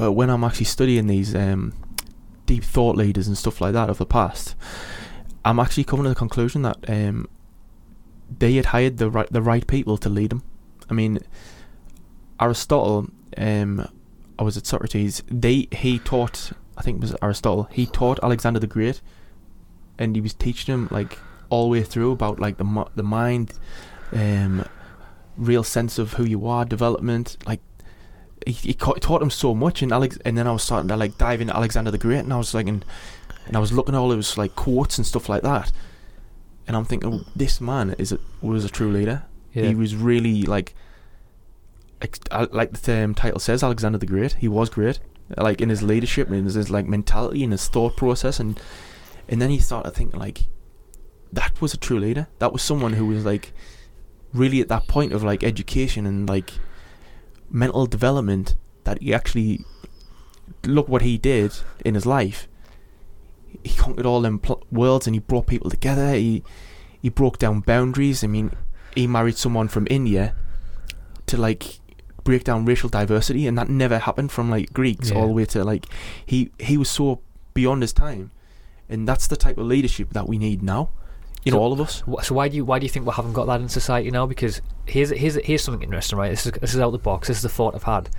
uh, 0.00 0.10
when 0.10 0.30
I'm 0.30 0.44
actually 0.44 0.66
studying 0.66 1.06
these 1.06 1.34
um, 1.34 1.74
deep 2.46 2.64
thought 2.64 2.96
leaders 2.96 3.28
and 3.28 3.36
stuff 3.36 3.60
like 3.60 3.72
that 3.74 3.90
of 3.90 3.98
the 3.98 4.06
past, 4.06 4.54
I'm 5.44 5.58
actually 5.58 5.84
coming 5.84 6.04
to 6.04 6.10
the 6.10 6.14
conclusion 6.14 6.62
that 6.62 6.78
um, 6.88 7.28
they 8.38 8.54
had 8.54 8.66
hired 8.66 8.98
the 8.98 9.10
right 9.10 9.30
the 9.30 9.42
right 9.42 9.66
people 9.66 9.96
to 9.98 10.08
lead 10.08 10.30
them. 10.30 10.42
I 10.90 10.94
mean, 10.94 11.18
Aristotle, 12.40 13.08
um, 13.36 13.88
I 14.38 14.42
was 14.42 14.56
at 14.56 14.66
Socrates. 14.66 15.22
They 15.28 15.68
he 15.72 15.98
taught 15.98 16.52
I 16.76 16.82
think 16.82 16.98
it 16.98 17.00
was 17.02 17.16
Aristotle. 17.22 17.68
He 17.70 17.86
taught 17.86 18.18
Alexander 18.22 18.60
the 18.60 18.66
Great, 18.66 19.00
and 19.98 20.16
he 20.16 20.20
was 20.20 20.34
teaching 20.34 20.72
him 20.72 20.88
like 20.90 21.18
all 21.50 21.64
the 21.64 21.70
way 21.70 21.82
through 21.82 22.12
about 22.12 22.40
like 22.40 22.56
the 22.56 22.86
the 22.94 23.02
mind, 23.02 23.54
um, 24.12 24.64
real 25.36 25.64
sense 25.64 25.98
of 25.98 26.14
who 26.14 26.24
you 26.24 26.46
are, 26.46 26.64
development, 26.64 27.36
like 27.46 27.60
he, 28.46 28.52
he 28.52 28.74
taught 28.74 29.22
him 29.22 29.30
so 29.30 29.54
much, 29.54 29.82
and 29.82 29.92
Alex, 29.92 30.18
and 30.24 30.36
then 30.36 30.46
I 30.46 30.52
was 30.52 30.62
starting 30.62 30.88
to 30.88 30.96
like 30.96 31.18
dive 31.18 31.40
into 31.40 31.54
Alexander 31.54 31.90
the 31.90 31.98
Great, 31.98 32.20
and 32.20 32.32
I 32.32 32.38
was 32.38 32.54
like, 32.54 32.66
and, 32.66 32.84
and 33.46 33.56
I 33.56 33.60
was 33.60 33.72
looking 33.72 33.94
at 33.94 33.98
all 33.98 34.10
his 34.10 34.36
like 34.36 34.56
quotes 34.56 34.98
and 34.98 35.06
stuff 35.06 35.28
like 35.28 35.42
that, 35.42 35.72
and 36.66 36.76
I'm 36.76 36.84
thinking, 36.84 37.12
oh, 37.12 37.20
this 37.36 37.60
man 37.60 37.94
is 37.98 38.12
a, 38.12 38.18
was 38.40 38.64
a 38.64 38.68
true 38.68 38.90
leader. 38.90 39.24
He 39.50 39.74
was 39.74 39.94
really 39.94 40.42
like, 40.44 40.74
ex- 42.00 42.18
like 42.52 42.72
the 42.72 42.80
term 42.80 43.14
title 43.14 43.38
says, 43.38 43.62
Alexander 43.62 43.98
the 43.98 44.06
Great. 44.06 44.32
He 44.34 44.48
was 44.48 44.70
great, 44.70 44.98
like 45.36 45.60
in 45.60 45.68
his 45.68 45.82
leadership, 45.82 46.28
and 46.28 46.44
his, 46.44 46.54
his 46.54 46.70
like 46.70 46.86
mentality 46.86 47.44
and 47.44 47.52
his 47.52 47.68
thought 47.68 47.96
process, 47.96 48.40
and 48.40 48.58
and 49.32 49.42
then 49.42 49.50
he 49.50 49.58
started 49.58 49.90
thinking 49.92 50.20
like, 50.20 50.44
that 51.32 51.60
was 51.60 51.74
a 51.74 51.78
true 51.78 51.98
leader. 51.98 52.28
That 52.38 52.52
was 52.52 52.62
someone 52.62 52.92
who 52.92 53.06
was 53.06 53.24
like 53.24 53.52
really 54.32 54.60
at 54.60 54.68
that 54.68 54.86
point 54.86 55.12
of 55.12 55.24
like 55.24 55.42
education 55.42 56.06
and 56.06 56.28
like 56.28 56.52
mental 57.50 57.86
development 57.86 58.54
that 58.84 59.00
he 59.02 59.12
actually 59.14 59.64
look 60.64 60.88
what 60.88 61.02
he 61.02 61.18
did 61.18 61.52
in 61.84 61.94
his 61.94 62.06
life. 62.06 62.46
He 63.64 63.74
conquered 63.74 64.06
all 64.06 64.20
them 64.20 64.38
pl- 64.38 64.62
worlds 64.70 65.06
and 65.06 65.14
he 65.16 65.20
brought 65.20 65.46
people 65.46 65.70
together. 65.70 66.12
He 66.14 66.42
he 67.00 67.08
broke 67.08 67.38
down 67.38 67.60
boundaries. 67.60 68.22
I 68.22 68.26
mean, 68.26 68.52
he 68.94 69.06
married 69.06 69.36
someone 69.36 69.68
from 69.68 69.86
India 69.90 70.34
to 71.26 71.36
like 71.36 71.80
break 72.24 72.44
down 72.44 72.64
racial 72.64 72.88
diversity, 72.88 73.46
and 73.46 73.56
that 73.58 73.68
never 73.68 73.98
happened 73.98 74.30
from 74.32 74.50
like 74.50 74.72
Greeks 74.72 75.10
Yeah. 75.10 75.16
all 75.16 75.26
the 75.28 75.32
way 75.32 75.44
to 75.46 75.64
like 75.64 75.86
he 76.26 76.50
he 76.58 76.76
was 76.76 76.90
so 76.90 77.20
beyond 77.54 77.82
his 77.82 77.92
time, 77.92 78.30
and 78.92 79.08
that's 79.08 79.26
the 79.26 79.36
type 79.36 79.58
of 79.58 79.66
leadership 79.66 80.10
that 80.12 80.28
we 80.28 80.38
need 80.38 80.62
now. 80.62 80.90
You 81.44 81.50
know, 81.52 81.58
So- 81.58 81.62
all 81.62 81.72
of 81.72 81.80
us. 81.80 82.02
So 82.22 82.34
why 82.34 82.48
do 82.48 82.56
you 82.56 82.64
why 82.64 82.78
do 82.78 82.84
you 82.86 82.90
think 82.90 83.06
we 83.06 83.12
haven't 83.12 83.32
got 83.32 83.46
that 83.46 83.60
in 83.60 83.68
society 83.68 84.10
now? 84.10 84.26
Because 84.26 84.60
here's 84.86 85.10
here's 85.10 85.34
here's 85.36 85.62
something 85.64 85.82
interesting, 85.82 86.18
right? 86.18 86.30
This 86.30 86.46
is 86.46 86.52
this 86.52 86.74
is 86.74 86.80
out 86.80 86.90
the 86.92 86.98
box. 86.98 87.28
This 87.28 87.38
is 87.38 87.42
the 87.42 87.48
thought 87.48 87.74
I've 87.74 87.82
had. 87.82 88.10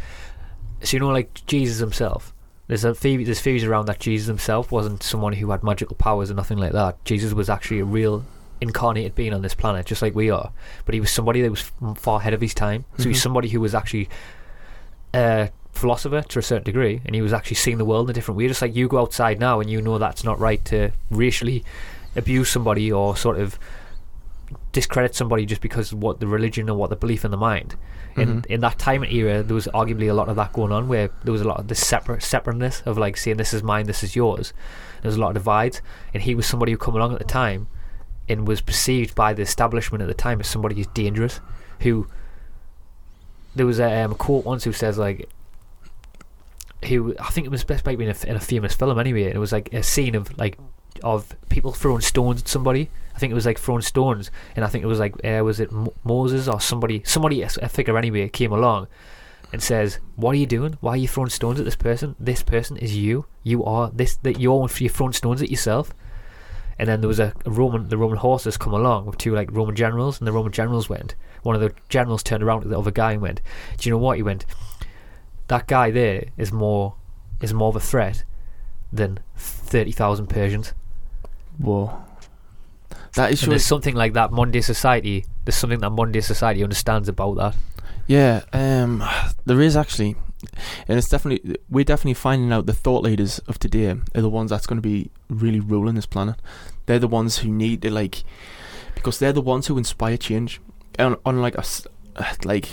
So 0.82 0.96
you 0.98 1.00
know, 1.00 1.10
like 1.10 1.46
Jesus 1.46 1.80
himself. 1.80 2.34
There's 2.68 2.84
a 2.86 2.94
theory, 2.96 3.24
there's 3.26 3.42
theories 3.42 3.64
around 3.66 3.86
that 3.88 4.00
Jesus 4.00 4.28
himself 4.28 4.72
wasn't 4.72 5.04
someone 5.04 5.34
who 5.34 5.52
had 5.52 5.64
magical 5.64 5.96
powers 5.98 6.32
or 6.32 6.34
nothing 6.34 6.58
like 6.58 6.72
that. 6.72 7.04
Jesus 7.06 7.34
was 7.34 7.50
actually 7.50 7.80
a 7.80 7.86
real 7.86 8.26
incarnated 8.62 9.16
being 9.16 9.34
on 9.34 9.42
this 9.42 9.54
planet, 9.54 9.86
just 9.86 10.02
like 10.02 10.16
we 10.16 10.30
are. 10.30 10.52
But 10.86 10.94
he 10.94 11.02
was 11.02 11.12
somebody 11.12 11.42
that 11.42 11.52
was 11.52 11.72
far 11.98 12.20
ahead 12.22 12.34
of 12.34 12.40
his 12.42 12.54
time. 12.54 12.86
So 12.98 13.10
he's 13.10 13.18
Mhm. 13.20 13.24
somebody 13.24 13.50
who 13.50 13.60
was 13.60 13.76
actually 13.76 14.08
a 15.14 15.50
philosopher 15.74 16.22
to 16.22 16.40
a 16.40 16.42
certain 16.42 16.64
degree, 16.64 17.02
and 17.06 17.14
he 17.16 17.22
was 17.22 17.34
actually 17.34 17.56
seeing 17.56 17.78
the 17.78 17.86
world 17.86 18.08
in 18.08 18.12
a 18.12 18.14
different 18.14 18.38
way. 18.38 18.48
Just 18.48 18.62
like 18.62 18.76
you 18.76 18.88
go 18.88 19.00
outside 19.00 19.40
now 19.40 19.60
and 19.60 19.70
you 19.70 19.82
know 19.82 19.98
that's 19.98 20.24
not 20.24 20.40
right 20.40 20.64
to 20.66 20.92
racially 21.10 21.64
abuse 22.16 22.50
somebody 22.50 22.92
or 22.92 23.18
sort 23.18 23.40
of 23.40 23.58
discredit 24.72 25.16
somebody 25.16 25.46
just 25.46 25.62
because 25.62 25.92
of 25.92 26.02
what 26.02 26.20
the 26.20 26.28
religion 26.28 26.70
or 26.70 26.78
what 26.78 26.90
the 26.90 26.96
belief 26.96 27.26
in 27.26 27.32
the 27.32 27.38
mind. 27.38 27.76
In 28.16 28.42
Mhm. 28.44 28.46
in 28.46 28.62
that 28.62 28.78
time 28.78 29.02
and 29.02 29.12
era, 29.12 29.42
there 29.42 29.56
was 29.56 29.68
arguably 29.74 30.08
a 30.10 30.14
lot 30.14 30.30
of 30.30 30.36
that 30.36 30.54
going 30.54 30.72
on, 30.72 30.88
where 30.88 31.10
there 31.24 31.32
was 31.32 31.42
a 31.42 31.48
lot 31.48 31.60
of 31.60 31.68
this 31.68 31.86
separate 31.86 32.22
separateness 32.22 32.84
of 32.86 32.96
like 32.98 33.18
saying 33.18 33.38
this 33.38 33.54
is 33.54 33.64
mine, 33.64 33.88
this 33.88 34.04
is 34.04 34.16
yours. 34.16 34.54
There 35.02 35.10
was 35.10 35.16
a 35.16 35.20
lot 35.20 35.30
of 35.30 35.34
divides, 35.34 35.82
and 36.14 36.22
he 36.22 36.36
was 36.36 36.46
somebody 36.46 36.72
who 36.72 36.78
come 36.78 36.96
along 36.96 37.14
at 37.14 37.18
the 37.20 37.26
time, 37.26 37.66
and 38.30 38.48
was 38.48 38.62
perceived 38.62 39.16
by 39.16 39.34
the 39.34 39.42
establishment 39.42 40.04
at 40.04 40.08
the 40.08 40.14
time 40.14 40.40
as 40.40 40.48
somebody 40.48 40.76
who's 40.76 40.88
dangerous. 40.88 41.40
Who 41.80 42.08
there 43.56 43.66
was 43.66 43.80
a, 43.80 44.04
um, 44.04 44.12
a 44.12 44.16
quote 44.16 44.46
once 44.46 44.64
who 44.66 44.74
says 44.74 44.98
like. 45.00 45.28
Who 46.86 47.16
I 47.20 47.30
think 47.30 47.46
it 47.46 47.52
was 47.52 47.64
best 47.64 47.86
maybe 47.86 48.06
in 48.06 48.12
a, 48.12 48.28
in 48.28 48.36
a 48.36 48.40
famous 48.40 48.74
film 48.74 49.00
anyway. 49.00 49.24
It 49.24 49.38
was 49.38 49.52
like 49.52 49.74
a 49.74 49.84
scene 49.84 50.16
of 50.16 50.38
like 50.38 50.58
of 51.04 51.36
people 51.50 51.72
throwing 51.72 52.02
stones 52.02 52.42
at 52.42 52.48
somebody. 52.48 52.90
I 53.16 53.20
think 53.20 53.32
it 53.32 53.36
was 53.36 53.46
like 53.46 53.60
throwing 53.60 53.82
stones, 53.82 54.32
and 54.56 54.66
I 54.66 54.68
think 54.68 54.84
it 54.84 54.88
was 54.88 55.00
like 55.00 55.14
uh, 55.26 55.44
was 55.44 55.60
it 55.60 55.72
Mo- 55.72 55.94
Moses 56.04 56.48
or 56.48 56.60
somebody, 56.60 57.04
somebody 57.06 57.42
a 57.42 57.50
figure 57.70 57.98
anyway 57.98 58.28
came 58.30 58.52
along 58.52 58.88
and 59.52 59.62
says, 59.62 60.00
"What 60.16 60.32
are 60.32 60.40
you 60.40 60.48
doing? 60.48 60.78
Why 60.82 60.92
are 60.94 60.98
you 60.98 61.08
throwing 61.08 61.30
stones 61.30 61.60
at 61.60 61.66
this 61.66 61.76
person? 61.76 62.16
This 62.20 62.42
person 62.42 62.78
is 62.78 62.98
you. 62.98 63.26
You 63.44 63.64
are 63.64 63.92
this. 63.92 64.18
That 64.18 64.40
you're 64.40 64.68
you're 64.78 64.90
throwing 64.90 65.14
stones 65.14 65.42
at 65.42 65.52
yourself." 65.52 65.94
And 66.80 66.90
then 66.90 67.02
there 67.02 67.08
was 67.08 67.20
a, 67.20 67.34
a 67.46 67.52
Roman, 67.52 67.88
the 67.88 67.98
Roman 67.98 68.18
horses 68.18 68.58
come 68.58 68.74
along 68.74 69.06
with 69.06 69.20
two 69.20 69.36
like 69.36 69.52
Roman 69.52 69.76
generals, 69.76 70.20
and 70.20 70.28
the 70.28 70.32
Roman 70.32 70.52
generals 70.52 70.90
went. 70.90 71.14
One 71.44 71.54
of 71.56 71.62
the 71.62 71.72
generals 71.88 72.24
turned 72.24 72.42
around 72.42 72.62
to 72.62 72.68
the 72.68 72.80
other 72.80 72.90
guy 72.90 73.12
and 73.12 73.22
went, 73.22 73.42
"Do 73.78 73.88
you 73.88 73.94
know 73.94 74.00
what?" 74.00 74.18
He 74.18 74.24
went, 74.24 74.46
"That 75.54 75.68
guy 75.68 75.91
there 75.91 76.26
is 76.36 76.51
more 76.51 76.95
is 77.41 77.54
more 77.54 77.70
of 77.70 77.76
a 77.76 77.86
threat 77.91 78.24
than 78.91 79.20
thirty 79.38 79.91
thousand 79.91 80.28
Persians." 80.28 80.74
Whoa. 81.60 82.04
That 83.16 83.32
is 83.32 83.43
And 83.43 83.51
there's 83.51 83.66
something 83.66 83.93
like 83.93 84.14
that 84.14 84.32
Monday 84.32 84.62
society. 84.62 85.26
There's 85.45 85.56
something 85.56 85.82
that 85.82 85.91
Monday 85.91 86.22
society 86.22 86.64
understands 86.64 87.08
about 87.08 87.36
that. 87.36 87.56
Yeah, 88.08 88.41
um, 88.51 89.04
there 89.45 89.62
is 89.62 89.78
actually, 89.78 90.16
and 90.88 90.97
it's 90.97 91.10
definitely 91.10 91.58
we're 91.70 91.86
definitely 91.86 92.16
finding 92.16 92.51
out 92.51 92.66
the 92.66 92.74
thought 92.74 93.04
leaders 93.04 93.38
of 93.47 93.60
today 93.60 93.95
are 94.16 94.22
the 94.22 94.30
ones 94.30 94.49
that's 94.49 94.66
going 94.66 94.82
to 94.82 94.89
be 94.95 95.12
really 95.30 95.60
ruling 95.60 95.93
this 95.93 96.08
planet. 96.08 96.38
They're 96.88 96.97
the 96.97 97.08
ones 97.08 97.38
who 97.38 97.49
need 97.49 97.84
to 97.84 97.91
like, 97.91 98.24
because 98.95 99.20
they're 99.20 99.32
the 99.32 99.41
ones 99.41 99.68
who 99.68 99.78
inspire 99.78 100.18
change. 100.18 100.60
On, 100.97 101.16
on 101.26 101.41
like 101.41 101.56
a 101.56 101.64
like 102.43 102.68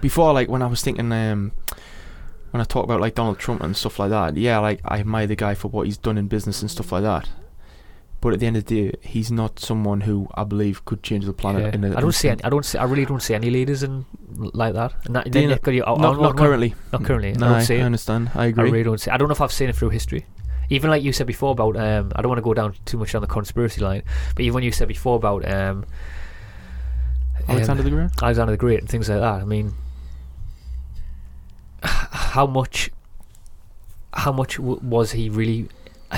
before, 0.00 0.34
like 0.34 0.48
when 0.50 0.62
I 0.62 0.66
was 0.66 0.82
thinking, 0.82 1.10
um, 1.12 1.52
when 2.52 2.60
I 2.60 2.64
talk 2.64 2.84
about 2.84 3.00
like 3.00 3.14
Donald 3.16 3.38
Trump 3.38 3.60
and 3.62 3.76
stuff 3.76 3.98
like 3.98 4.10
that, 4.10 4.36
yeah, 4.36 4.58
like 4.60 4.80
I 4.84 5.00
admire 5.00 5.26
the 5.26 5.36
guy 5.36 5.54
for 5.54 5.68
what 5.68 5.86
he's 5.86 5.98
done 5.98 6.16
in 6.16 6.28
business 6.28 6.62
and 6.62 6.70
stuff 6.70 6.92
like 6.92 7.02
that. 7.02 7.28
But 8.20 8.34
at 8.34 8.38
the 8.38 8.46
end 8.46 8.56
of 8.56 8.66
the 8.66 8.90
day, 8.92 8.98
he's 9.02 9.32
not 9.32 9.58
someone 9.58 10.02
who 10.02 10.28
I 10.34 10.44
believe 10.44 10.84
could 10.84 11.02
change 11.02 11.24
the 11.24 11.32
planet. 11.32 11.62
Yeah. 11.62 11.74
In 11.74 11.82
a, 11.92 11.96
I 11.96 12.00
don't 12.00 12.12
see. 12.12 12.28
Any, 12.28 12.44
I 12.44 12.50
don't 12.50 12.64
see. 12.64 12.78
I 12.78 12.84
really 12.84 13.04
don't 13.04 13.20
see 13.20 13.34
any 13.34 13.50
leaders 13.50 13.82
in 13.82 14.04
like 14.36 14.74
that. 14.74 14.92
And 15.06 15.16
that 15.16 15.24
Do 15.24 15.30
then 15.32 15.42
you 15.42 15.48
you 15.48 15.54
know- 15.56 15.58
could 15.60 15.74
you, 15.74 15.82
I- 15.82 15.92
I 15.92 15.96
not, 15.96 16.12
don't 16.12 16.22
not 16.22 16.36
currently. 16.36 16.74
Not 16.92 17.02
currently. 17.04 17.32
No, 17.32 17.48
I 17.48 17.50
don't 17.54 17.62
see 17.62 17.78
I 17.80 17.82
understand. 17.82 18.30
I 18.36 18.44
I 18.44 18.46
agree. 18.46 18.70
really 18.70 18.84
don't 18.84 18.98
see. 19.00 19.10
I 19.10 19.16
don't 19.16 19.26
know 19.26 19.32
if 19.32 19.40
I've 19.40 19.50
seen 19.50 19.68
it 19.70 19.74
through 19.74 19.88
history. 19.90 20.24
Even 20.70 20.88
like 20.90 21.02
you 21.02 21.12
said 21.12 21.26
before 21.26 21.50
about. 21.50 21.76
Um, 21.76 22.12
I 22.14 22.22
don't 22.22 22.28
want 22.28 22.38
to 22.38 22.42
go 22.42 22.54
down 22.54 22.74
too 22.84 22.96
much 22.96 23.12
on 23.16 23.22
the 23.22 23.26
conspiracy 23.26 23.80
line, 23.80 24.02
but 24.36 24.42
even 24.44 24.54
when 24.54 24.62
you 24.62 24.70
said 24.70 24.86
before 24.86 25.16
about 25.16 25.44
um, 25.50 25.84
Alexander 27.48 27.82
um, 27.82 27.84
the 27.88 27.90
Great. 27.96 28.10
Alexander 28.22 28.52
the 28.52 28.56
Great 28.56 28.78
and 28.80 28.88
things 28.88 29.08
like 29.08 29.18
that. 29.18 29.42
I 29.42 29.44
mean, 29.44 29.74
how 31.82 32.46
much, 32.46 32.90
how 34.14 34.32
much 34.32 34.56
w- 34.56 34.80
was 34.82 35.12
he 35.12 35.28
really? 35.28 35.68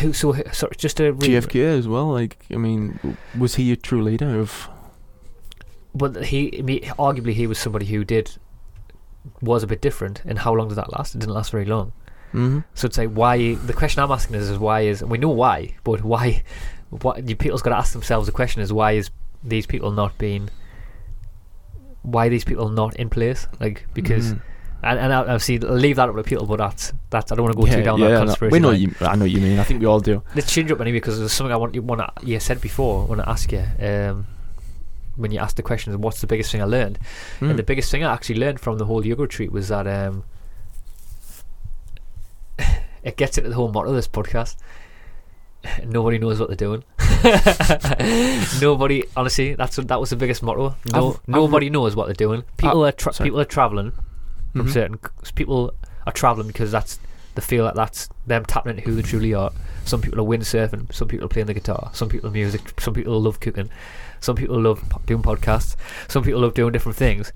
Who 0.01 0.13
so, 0.13 0.35
so 0.53 0.69
just 0.77 0.99
a 1.01 1.13
re- 1.13 1.29
JFK 1.29 1.79
as 1.79 1.87
well. 1.87 2.09
Like, 2.13 2.45
I 2.51 2.57
mean, 2.57 3.17
was 3.39 3.55
he 3.55 3.71
a 3.73 3.77
true 3.77 4.03
leader 4.03 4.41
of? 4.41 4.69
But 5.95 6.25
he, 6.27 6.59
I 6.59 6.63
mean, 6.63 6.83
arguably, 6.99 7.33
he 7.35 7.47
was 7.47 7.59
somebody 7.59 7.87
who 7.87 8.05
did 8.05 8.37
was 9.41 9.63
a 9.63 9.67
bit 9.67 9.81
different. 9.81 10.23
And 10.25 10.41
how 10.41 10.53
long 10.53 10.69
did 10.69 10.75
that 10.75 10.93
last? 10.93 11.15
It 11.15 11.19
didn't 11.21 11.35
last 11.35 11.51
very 11.53 11.65
long. 11.65 11.93
Mm-hmm. 12.33 12.61
So 12.75 12.87
it's 12.87 12.99
like 12.99 13.11
why? 13.11 13.55
The 13.55 13.73
question 13.73 14.03
I'm 14.03 14.11
asking 14.11 14.35
is, 14.37 14.51
is 14.51 14.59
why 14.59 14.81
is 14.81 15.01
and 15.03 15.11
we 15.11 15.19
know 15.19 15.29
why, 15.31 15.77
but 15.85 16.03
why? 16.03 16.43
What 16.91 17.29
you 17.29 17.37
people's 17.37 17.63
got 17.63 17.71
to 17.71 17.77
ask 17.77 17.93
themselves 17.93 18.27
the 18.27 18.33
question 18.33 18.61
is 18.63 18.73
why 18.73 18.93
is 18.93 19.11
these 19.45 19.67
people 19.67 19.93
not 19.93 20.19
being? 20.19 20.51
Why 22.03 22.27
are 22.27 22.31
these 22.31 22.45
people 22.45 22.69
not 22.69 22.97
in 22.97 23.09
place? 23.09 23.47
Like 23.61 23.87
because 23.95 24.33
Mhm. 24.35 24.43
And, 24.85 24.99
and 24.99 25.13
obviously 25.13 25.59
leave 25.59 25.97
that 25.97 26.09
up 26.09 26.17
to 26.17 26.23
people, 26.23 26.47
but 26.47 26.59
that's 26.59 26.93
that's 27.09 27.33
I 27.33 27.35
don't 27.35 27.45
want 27.45 27.57
to 27.57 27.63
go 27.63 27.67
too 27.67 27.83
down 27.83 28.01
that 28.01 28.11
no, 28.11 28.25
conspiracy. 28.27 28.53
we 28.53 28.61
know 28.61 28.71
you. 28.71 28.95
I 29.01 29.17
know 29.17 29.25
what 29.25 29.31
you 29.31 29.41
mean. 29.41 29.59
I 29.59 29.65
think 29.65 29.81
we 29.81 29.87
all 29.87 30.01
do. 30.01 30.23
Let's 30.35 30.53
change 30.53 30.71
up 30.71 30.81
anyway 30.81 30.99
because 30.99 31.19
there's 31.19 31.33
something 31.33 31.53
I 31.53 31.57
want 31.57 31.75
you 31.75 31.83
want 31.83 32.01
to 32.01 32.27
you 32.27 32.39
said 32.39 32.61
before. 32.61 33.05
I 33.05 33.07
want 33.07 33.23
to 33.23 33.29
ask 33.29 33.51
you 33.51 33.65
um, 33.81 34.27
when 35.17 35.31
you 35.31 35.39
asked 35.39 35.57
the 35.57 35.63
question, 35.63 35.99
what's 36.03 36.21
the 36.21 36.27
biggest 36.27 36.53
thing 36.53 36.61
I 36.61 36.67
learned? 36.67 36.99
Mm. 37.41 37.51
And 37.51 37.59
the 37.59 37.63
biggest 37.63 37.91
thing 37.91 38.05
I 38.05 38.13
actually 38.13 38.37
learned 38.37 38.61
from 38.61 38.77
the 38.77 38.85
whole 38.85 39.05
yoga 39.07 39.23
retreat 39.23 39.53
was 39.53 39.69
that 39.69 39.87
um, 39.87 40.25
it 43.03 43.17
gets 43.17 43.39
into 43.39 43.49
the 43.49 43.57
whole 43.57 43.73
motto 43.73 43.89
of 43.89 43.97
this 43.97 44.09
podcast. 44.09 44.57
Nobody 45.87 46.19
knows 46.19 46.39
what 46.39 46.49
they're 46.49 46.57
doing. 46.57 46.85
nobody, 48.61 49.03
honestly, 49.17 49.55
that's 49.55 49.79
what, 49.79 49.89
that 49.89 49.99
was 49.99 50.11
the 50.11 50.17
biggest 50.17 50.43
motto. 50.43 50.77
No, 50.93 51.09
I've- 51.09 51.19
I've 51.21 51.29
nobody 51.29 51.71
knows 51.71 51.97
what 51.97 52.05
they're 52.05 52.15
doing. 52.15 52.45
People 52.59 52.85
are 52.85 52.93
tra- 52.93 53.15
people 53.15 53.41
are 53.41 53.47
traveling 53.47 53.93
from 54.55 54.67
Mhm. 54.67 54.73
certain 54.73 54.99
people 55.35 55.73
are 56.07 56.13
traveling 56.13 56.47
because 56.49 56.71
that's 56.73 56.99
they 57.35 57.43
feel 57.43 57.65
like 57.65 57.75
that's 57.75 58.09
them 58.27 58.45
tapping 58.45 58.71
into 58.79 58.83
who 58.83 58.95
they 58.95 59.03
truly 59.03 59.35
are. 59.35 59.51
Some 59.85 60.01
people 60.01 60.21
are 60.21 60.25
windsurfing. 60.25 60.95
Some 60.95 61.09
people 61.09 61.25
are 61.27 61.29
playing 61.29 61.47
the 61.47 61.55
guitar. 61.55 61.91
Some 61.93 62.09
people 62.09 62.31
are 62.31 62.33
music. 62.33 62.81
Some 62.81 62.95
people 62.95 63.21
love 63.21 63.41
cooking. 63.41 63.71
Some 64.21 64.37
people 64.37 64.61
love 64.61 64.85
doing 65.07 65.21
podcasts. 65.23 65.75
Some 66.07 66.23
people 66.23 66.41
love 66.43 66.55
doing 66.55 66.73
different 66.73 66.97
things. 66.97 67.33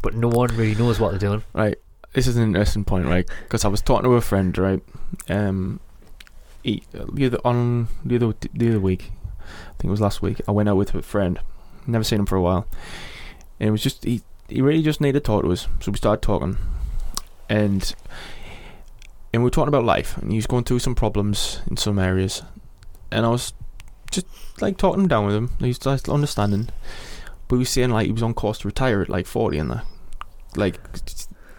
But 0.00 0.14
no 0.14 0.28
one 0.28 0.56
really 0.56 0.76
knows 0.76 1.00
what 1.00 1.10
they're 1.10 1.18
doing. 1.18 1.42
Right. 1.54 1.76
This 2.12 2.28
is 2.28 2.36
an 2.36 2.44
interesting 2.44 2.84
point, 2.84 3.06
right? 3.06 3.28
Because 3.42 3.64
I 3.64 3.68
was 3.68 3.82
talking 3.82 4.04
to 4.04 4.14
a 4.14 4.20
friend, 4.20 4.56
right? 4.56 4.80
Um, 5.28 5.80
he, 6.62 6.84
the 6.92 7.26
other 7.26 7.38
on 7.44 7.88
the 8.04 8.14
other 8.16 8.34
the 8.54 8.68
other 8.68 8.80
week, 8.80 9.10
I 9.40 9.72
think 9.78 9.84
it 9.86 9.90
was 9.90 10.00
last 10.00 10.22
week. 10.22 10.40
I 10.46 10.52
went 10.52 10.68
out 10.68 10.76
with 10.76 10.94
a 10.94 11.02
friend. 11.02 11.40
Never 11.86 12.04
seen 12.04 12.20
him 12.20 12.26
for 12.26 12.36
a 12.36 12.42
while, 12.42 12.66
and 13.58 13.68
it 13.68 13.72
was 13.72 13.82
just 13.82 14.04
he. 14.04 14.22
He 14.52 14.60
really 14.60 14.82
just 14.82 15.00
needed 15.00 15.24
to 15.24 15.26
talk 15.26 15.44
to 15.44 15.52
us, 15.52 15.66
so 15.80 15.90
we 15.90 15.96
started 15.96 16.22
talking, 16.22 16.58
and 17.48 17.94
and 19.32 19.42
we 19.42 19.46
were 19.46 19.50
talking 19.50 19.68
about 19.68 19.84
life, 19.84 20.16
and 20.18 20.30
he 20.30 20.36
was 20.36 20.46
going 20.46 20.64
through 20.64 20.80
some 20.80 20.94
problems 20.94 21.62
in 21.70 21.76
some 21.76 21.98
areas, 21.98 22.42
and 23.10 23.24
I 23.24 23.30
was 23.30 23.54
just 24.10 24.26
like 24.60 24.76
talking 24.76 25.08
down 25.08 25.26
with 25.26 25.34
him. 25.34 25.50
He 25.58 25.68
was 25.68 26.08
understanding, 26.08 26.68
but 27.48 27.56
he 27.56 27.60
was 27.60 27.70
saying 27.70 27.90
like 27.90 28.06
he 28.06 28.12
was 28.12 28.22
on 28.22 28.34
course 28.34 28.58
to 28.58 28.68
retire 28.68 29.00
at 29.00 29.08
like 29.08 29.26
forty, 29.26 29.58
and 29.58 29.70
that, 29.70 29.84
like 30.54 30.78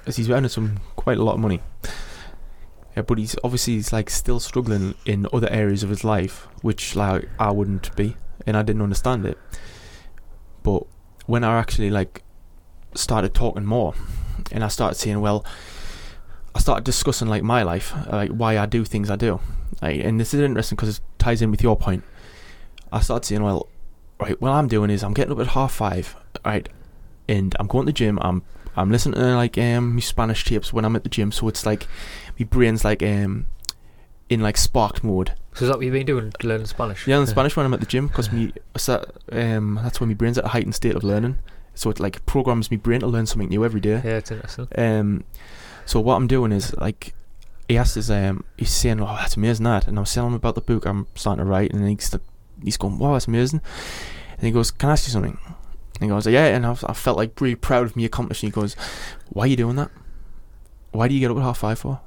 as 0.05 0.15
he's 0.17 0.29
earning 0.29 0.49
some 0.49 0.77
quite 0.95 1.17
a 1.17 1.23
lot 1.23 1.33
of 1.33 1.39
money. 1.39 1.61
Yeah, 2.95 3.01
but 3.01 3.17
he's 3.17 3.35
obviously 3.43 3.73
he's 3.73 3.91
like 3.91 4.11
still 4.11 4.39
struggling 4.39 4.93
in 5.05 5.25
other 5.33 5.49
areas 5.49 5.81
of 5.81 5.89
his 5.89 6.03
life, 6.03 6.47
which 6.61 6.95
like 6.95 7.27
I 7.39 7.51
wouldn't 7.51 7.95
be, 7.95 8.17
and 8.45 8.55
I 8.55 8.61
didn't 8.61 8.83
understand 8.83 9.25
it. 9.25 9.39
But 10.61 10.83
when 11.25 11.43
I 11.43 11.57
actually 11.57 11.89
like 11.89 12.23
started 12.95 13.33
talking 13.33 13.65
more, 13.65 13.93
and 14.51 14.63
I 14.63 14.67
started 14.67 14.95
saying, 14.95 15.21
well, 15.21 15.45
I 16.55 16.59
started 16.59 16.83
discussing 16.83 17.27
like 17.27 17.43
my 17.43 17.63
life, 17.63 17.93
like 18.11 18.31
why 18.31 18.57
I 18.57 18.65
do 18.65 18.85
things 18.85 19.09
I 19.09 19.15
do, 19.15 19.39
like, 19.81 20.03
and 20.03 20.19
this 20.19 20.33
is 20.33 20.39
interesting 20.39 20.75
because 20.75 20.97
it 20.97 21.03
ties 21.17 21.41
in 21.41 21.51
with 21.51 21.63
your 21.63 21.75
point. 21.75 22.03
I 22.91 22.99
started 23.01 23.25
saying, 23.25 23.43
well, 23.43 23.67
right, 24.19 24.39
what 24.39 24.51
I'm 24.51 24.67
doing 24.67 24.89
is 24.89 25.03
I'm 25.03 25.13
getting 25.13 25.33
up 25.33 25.39
at 25.39 25.47
half 25.47 25.73
five, 25.73 26.15
right, 26.45 26.67
and 27.27 27.55
I'm 27.59 27.67
going 27.67 27.85
to 27.85 27.91
the 27.91 27.93
gym. 27.93 28.19
I'm 28.21 28.43
I'm 28.75 28.91
listening 28.91 29.19
to 29.19 29.35
like 29.35 29.57
um 29.57 29.95
my 29.95 29.99
Spanish 29.99 30.45
tapes 30.45 30.73
when 30.73 30.85
I'm 30.85 30.95
at 30.95 31.03
the 31.03 31.09
gym, 31.09 31.31
so 31.31 31.47
it's 31.47 31.65
like 31.65 31.87
my 32.39 32.45
brain's 32.45 32.83
like 32.83 33.03
um 33.03 33.45
in 34.29 34.41
like 34.41 34.57
sparked 34.57 35.03
mode. 35.03 35.33
So 35.53 35.65
is 35.65 35.69
that 35.69 35.77
what 35.77 35.85
you've 35.85 35.93
been 35.93 36.05
doing, 36.05 36.33
learning 36.41 36.65
Spanish? 36.65 37.07
Yeah, 37.07 37.19
in 37.19 37.27
Spanish 37.27 37.55
when 37.55 37.65
I'm 37.65 37.73
at 37.73 37.79
the 37.79 37.85
gym 37.85 38.07
because 38.07 38.31
me 38.31 38.53
um 39.31 39.79
that's 39.83 39.99
when 39.99 40.09
my 40.09 40.15
brain's 40.15 40.37
at 40.37 40.45
a 40.45 40.49
heightened 40.49 40.75
state 40.75 40.95
of 40.95 41.03
learning. 41.03 41.37
So 41.75 41.89
it 41.89 41.99
like 41.99 42.25
programs 42.25 42.69
my 42.69 42.77
brain 42.77 42.99
to 42.99 43.07
learn 43.07 43.25
something 43.25 43.49
new 43.49 43.65
every 43.65 43.81
day. 43.81 44.01
Yeah, 44.03 44.17
it's 44.17 44.31
interesting. 44.31 44.67
Um, 44.77 45.23
so 45.85 45.99
what 45.99 46.15
I'm 46.15 46.27
doing 46.27 46.51
is 46.51 46.73
like 46.75 47.13
he 47.67 47.77
asked 47.77 47.95
his 47.95 48.11
um 48.11 48.43
he's 48.57 48.71
saying 48.71 49.01
oh 49.01 49.15
that's 49.17 49.37
amazing 49.37 49.63
that. 49.65 49.87
And 49.87 49.97
I'm 49.97 50.05
telling 50.05 50.31
him 50.31 50.35
about 50.35 50.55
the 50.55 50.61
book 50.61 50.85
I'm 50.85 51.07
starting 51.15 51.43
to 51.43 51.49
write 51.49 51.73
and 51.73 51.87
he's 51.87 52.15
he's 52.63 52.77
going 52.77 52.99
wow 52.99 53.13
that's 53.13 53.27
amazing. 53.27 53.61
And 54.37 54.41
he 54.41 54.51
goes 54.51 54.71
can 54.71 54.89
I 54.89 54.93
ask 54.93 55.07
you 55.07 55.11
something? 55.11 55.37
And 55.45 56.01
he 56.01 56.07
goes 56.07 56.27
yeah 56.27 56.47
and 56.47 56.65
I, 56.65 56.75
I 56.83 56.93
felt 56.93 57.17
like 57.17 57.39
really 57.41 57.55
proud 57.55 57.85
of 57.85 57.95
me 57.95 58.05
accomplishing 58.05 58.47
he 58.47 58.51
goes 58.51 58.75
why 59.29 59.45
are 59.45 59.47
you 59.47 59.55
doing 59.55 59.75
that? 59.77 59.91
Why 60.91 61.07
do 61.07 61.13
you 61.13 61.19
get 61.19 61.31
up 61.31 61.37
at 61.37 61.43
half 61.43 61.57
five 61.57 61.79
for? 61.79 61.99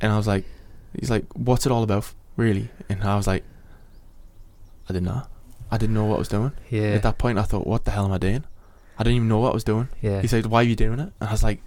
And 0.00 0.12
I 0.12 0.16
was 0.16 0.26
like 0.26 0.44
he's 0.98 1.10
like 1.10 1.24
what's 1.34 1.66
it 1.66 1.72
all 1.72 1.82
about 1.82 2.12
really? 2.36 2.70
And 2.88 3.02
I 3.04 3.16
was 3.16 3.26
like 3.26 3.44
I 4.88 4.92
didn't 4.92 5.06
know 5.06 5.26
I 5.70 5.78
didn't 5.78 5.94
know 5.94 6.04
what 6.06 6.16
I 6.16 6.18
was 6.18 6.28
doing 6.28 6.52
Yeah. 6.70 6.94
at 6.94 7.02
that 7.02 7.18
point 7.18 7.38
I 7.38 7.42
thought 7.42 7.66
what 7.66 7.84
the 7.84 7.90
hell 7.90 8.04
am 8.06 8.12
I 8.12 8.18
doing 8.18 8.44
I 8.98 9.02
didn't 9.04 9.16
even 9.16 9.28
know 9.28 9.38
what 9.38 9.50
I 9.50 9.54
was 9.54 9.64
doing 9.64 9.88
yeah. 10.00 10.20
he 10.22 10.26
said, 10.26 10.46
"Why 10.46 10.60
are 10.60 10.64
you 10.64 10.74
doing 10.76 10.98
it?" 10.98 11.12
And 11.20 11.28
I 11.28 11.32
was 11.32 11.42
like, 11.44 11.60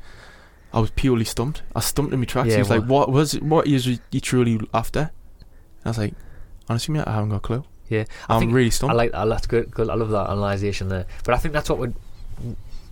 I 0.74 0.80
was 0.80 0.91
purely 0.91 1.24
stumped. 1.26 1.62
I 1.76 1.80
stumped 1.82 2.14
in 2.14 2.20
my 2.20 2.26
tracks. 2.26 2.49
Yeah, 2.49 2.56
he 2.56 2.60
was 2.62 2.70
like, 2.70 2.82
what- 2.82 3.08
"What 3.08 3.12
was 3.12 3.34
it, 3.36 3.43
what 3.43 3.68
is 3.68 3.88
you 3.88 4.20
truly 4.20 4.60
after?" 4.74 4.99
And 5.39 5.86
I 5.86 5.89
was 5.89 5.97
like, 5.97 6.14
"Honestly, 6.70 6.93
mate, 6.93 7.06
I 7.08 7.14
haven't 7.14 7.30
got 7.30 7.38
a 7.38 7.39
clue. 7.39 7.64
yeah. 7.88 8.04
I 8.28 8.36
I'm 8.38 8.52
really 8.52 8.70
stumped." 8.70 8.91
I 8.93 8.95
like 8.95 9.12
that. 9.14 9.26
That's 9.26 9.47
good. 9.47 9.72
Good. 9.72 9.89
I 9.89 9.93
love 9.95 10.10
that 10.10 10.30
analysation 10.30 10.89
there. 10.89 11.06
But 11.24 11.36
I 11.36 11.38
think 11.38 11.54
that's 11.54 11.70
what 11.70 11.80
we're. 11.80 11.93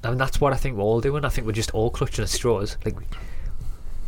I 0.03 0.09
mean, 0.09 0.17
that's 0.17 0.39
what 0.39 0.53
I 0.53 0.55
think 0.57 0.77
we're 0.77 0.83
all 0.83 1.01
doing. 1.01 1.25
I 1.25 1.29
think 1.29 1.45
we're 1.45 1.53
just 1.53 1.71
all 1.71 1.89
clutching 1.89 2.23
at 2.23 2.29
straws. 2.29 2.77
Like, 2.85 2.95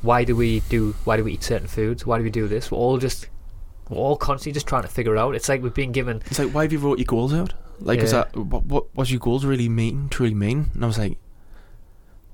why 0.01 0.23
do 0.23 0.35
we 0.35 0.61
do? 0.69 0.95
Why 1.03 1.17
do 1.17 1.23
we 1.25 1.33
eat 1.33 1.43
certain 1.43 1.67
foods? 1.67 2.05
Why 2.05 2.17
do 2.17 2.23
we 2.23 2.29
do 2.29 2.47
this? 2.47 2.71
We're 2.71 2.77
all 2.77 2.97
just. 2.97 3.27
We're 3.91 3.97
all 3.97 4.15
constantly 4.15 4.53
just 4.53 4.65
trying 4.67 4.83
to 4.83 4.87
figure 4.87 5.15
it 5.15 5.19
out. 5.19 5.35
It's 5.35 5.49
like 5.49 5.61
we've 5.61 5.73
been 5.73 5.91
given. 5.91 6.21
It's 6.27 6.39
like, 6.39 6.51
"Why 6.53 6.63
have 6.63 6.71
you 6.71 6.79
wrote 6.79 6.97
your 6.97 7.05
goals 7.05 7.33
out? 7.33 7.53
Like, 7.79 7.99
is 7.99 8.11
that 8.11 8.35
what? 8.35 8.65
What 8.65 8.95
was 8.95 9.11
your 9.11 9.19
goals 9.19 9.43
really 9.45 9.67
mean? 9.69 10.07
Truly 10.09 10.33
mean?" 10.33 10.71
And 10.73 10.83
I 10.83 10.87
was 10.87 10.97
like, 10.97 11.17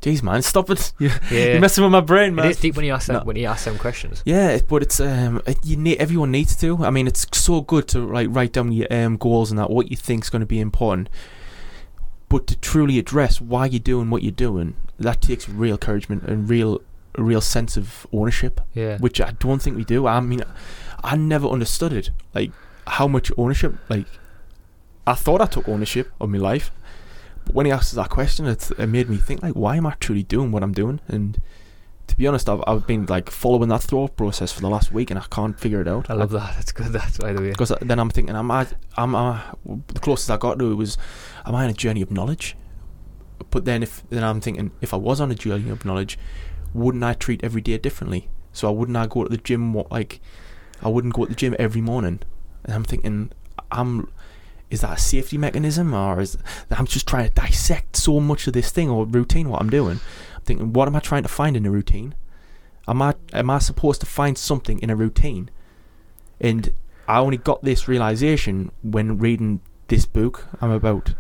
"Jeez, 0.02 0.22
man, 0.22 0.42
stop 0.44 0.70
it! 0.70 0.94
You're, 1.00 1.12
Yeah. 1.32 1.46
you're 1.54 1.60
messing 1.60 1.84
with 1.84 1.92
my 1.92 2.02
brain, 2.02 2.36
man." 2.36 2.46
is 2.52 2.60
deep 2.60 2.76
when 2.76 2.86
you 2.86 2.94
ask 2.94 3.08
them 3.08 3.18
No. 3.18 3.24
when 3.24 3.36
you 3.38 3.48
ask 3.48 3.66
them 3.66 3.78
questions. 3.78 4.22
Yeah, 4.26 4.60
but 4.68 4.84
it's 4.84 5.00
um, 5.00 5.42
it, 5.48 5.58
you 5.66 5.76
need 5.78 5.98
everyone 5.98 6.32
needs 6.32 6.56
to. 6.58 6.86
I 6.86 6.92
mean, 6.92 7.08
it's 7.08 7.26
so 7.34 7.62
good 7.62 7.88
to 7.90 8.00
like 8.06 8.28
write 8.30 8.54
down 8.54 8.72
your 8.72 8.88
um 8.94 9.18
goals 9.18 9.50
and 9.50 9.58
that 9.60 9.70
what 9.72 9.90
you 9.90 9.98
think's 9.98 10.30
going 10.30 10.42
to 10.42 10.46
be 10.46 10.60
important. 10.60 11.10
But 12.30 12.46
to 12.48 12.58
truly 12.58 13.00
address 13.00 13.40
why 13.42 13.68
you're 13.68 13.80
doing 13.80 14.10
what 14.10 14.22
you're 14.22 14.32
doing, 14.34 14.76
that 15.00 15.22
takes 15.22 15.48
real 15.50 15.74
encouragement 15.76 16.24
and 16.24 16.50
real 16.50 16.82
a 17.16 17.24
real 17.24 17.42
sense 17.42 17.78
of 17.78 18.06
ownership, 18.14 18.62
Yeah. 18.76 18.98
which 19.00 19.20
I 19.20 19.32
don't 19.40 19.60
think 19.60 19.76
we 19.76 19.84
do. 19.84 20.06
I 20.06 20.20
mean, 20.20 20.44
I 21.04 21.16
never 21.16 21.48
understood 21.48 21.94
it, 21.94 22.10
like 22.34 22.52
how 22.88 23.08
much 23.08 23.32
ownership. 23.38 23.76
Like, 23.90 24.06
I 25.06 25.14
thought 25.14 25.42
I 25.42 25.46
took 25.46 25.68
ownership 25.68 26.12
of 26.20 26.30
my 26.30 26.38
life, 26.38 26.72
but 27.46 27.56
when 27.56 27.66
he 27.66 27.72
asked 27.72 27.90
us 27.90 27.96
that 27.96 28.10
question, 28.10 28.46
it, 28.46 28.70
it 28.78 28.88
made 28.88 29.10
me 29.10 29.18
think 29.18 29.42
like, 29.42 29.54
why 29.54 29.76
am 29.78 29.86
I 29.86 29.96
truly 30.00 30.24
doing 30.24 30.52
what 30.52 30.64
I'm 30.64 30.74
doing? 30.74 31.00
And 31.08 31.42
to 32.08 32.18
be 32.18 32.26
honest, 32.28 32.50
I've 32.50 32.64
I've 32.66 32.88
been 32.88 33.06
like 33.06 33.30
following 33.30 33.70
that 33.70 33.84
thought 33.84 34.16
process 34.16 34.52
for 34.52 34.62
the 34.62 34.70
last 34.70 34.92
week, 34.92 35.12
and 35.12 35.20
I 35.20 35.26
can't 35.30 35.60
figure 35.60 35.82
it 35.82 35.88
out. 35.88 36.10
I 36.10 36.14
love 36.14 36.32
that. 36.32 36.56
That's 36.56 36.72
good. 36.72 36.88
That's 36.88 37.18
by 37.18 37.34
the 37.34 37.42
way. 37.42 37.52
Because 37.52 37.72
uh, 37.72 37.78
then 37.82 38.00
I'm 38.00 38.10
thinking, 38.10 38.36
am 38.36 38.50
I, 38.50 38.68
am 38.98 39.16
I, 39.16 39.44
the 39.66 40.00
closest 40.00 40.32
I 40.32 40.38
got 40.38 40.58
to 40.60 40.72
it 40.72 40.76
was, 40.76 40.98
am 41.46 41.56
I 41.56 41.66
on 41.66 41.70
a 41.70 41.74
journey 41.74 42.02
of 42.02 42.12
knowledge? 42.12 42.56
But 43.50 43.66
then 43.66 43.84
if 43.84 44.04
then 44.10 44.24
I'm 44.24 44.42
thinking, 44.42 44.72
if 44.82 44.94
I 44.94 44.98
was 44.98 45.22
on 45.22 45.32
a 45.32 45.36
journey 45.36 45.70
of 45.70 45.86
knowledge, 45.86 46.18
wouldn't 46.74 47.04
I 47.04 47.14
treat 47.14 47.44
every 47.44 47.62
day 47.62 47.78
differently? 47.78 48.30
So 48.52 48.68
I 48.68 48.72
wouldn't 48.72 48.98
I 48.98 49.06
go 49.08 49.24
to 49.24 49.30
the 49.30 49.38
gym 49.38 49.74
what 49.74 49.92
like, 49.92 50.20
I 50.82 50.90
wouldn't 50.90 51.14
go 51.14 51.26
to 51.26 51.30
the 51.30 51.36
gym 51.36 51.56
every 51.58 51.82
morning. 51.82 52.20
And 52.64 52.74
I'm 52.74 52.84
thinking, 52.84 53.32
I'm, 53.72 54.12
is 54.70 54.82
that 54.82 54.98
a 54.98 55.02
safety 55.02 55.38
mechanism 55.38 55.94
or 55.94 56.20
is 56.20 56.38
I'm 56.72 56.86
just 56.86 57.08
trying 57.08 57.28
to 57.28 57.34
dissect 57.34 57.96
so 57.96 58.20
much 58.20 58.48
of 58.48 58.54
this 58.54 58.72
thing 58.72 58.90
or 58.90 59.06
routine 59.06 59.50
what 59.50 59.62
I'm 59.62 59.70
doing? 59.70 60.00
I'm 60.36 60.42
thinking, 60.44 60.74
what 60.74 60.88
am 60.88 60.96
I 60.96 61.00
trying 61.00 61.24
to 61.24 61.30
find 61.30 61.56
in 61.56 61.66
a 61.66 61.72
routine? 61.72 62.16
Am 62.88 63.02
I 63.02 63.16
am 63.34 63.50
I 63.50 63.60
supposed 63.60 64.00
to 64.02 64.06
find 64.06 64.38
something 64.38 64.80
in 64.80 64.90
a 64.90 64.96
routine? 64.96 65.50
And 66.40 66.74
I 67.08 67.20
only 67.20 67.38
got 67.38 67.64
this 67.64 67.88
realization 67.88 68.72
when 68.82 69.18
reading 69.18 69.62
this 69.88 70.06
book. 70.06 70.48
I'm 70.62 70.72
about 70.72 71.14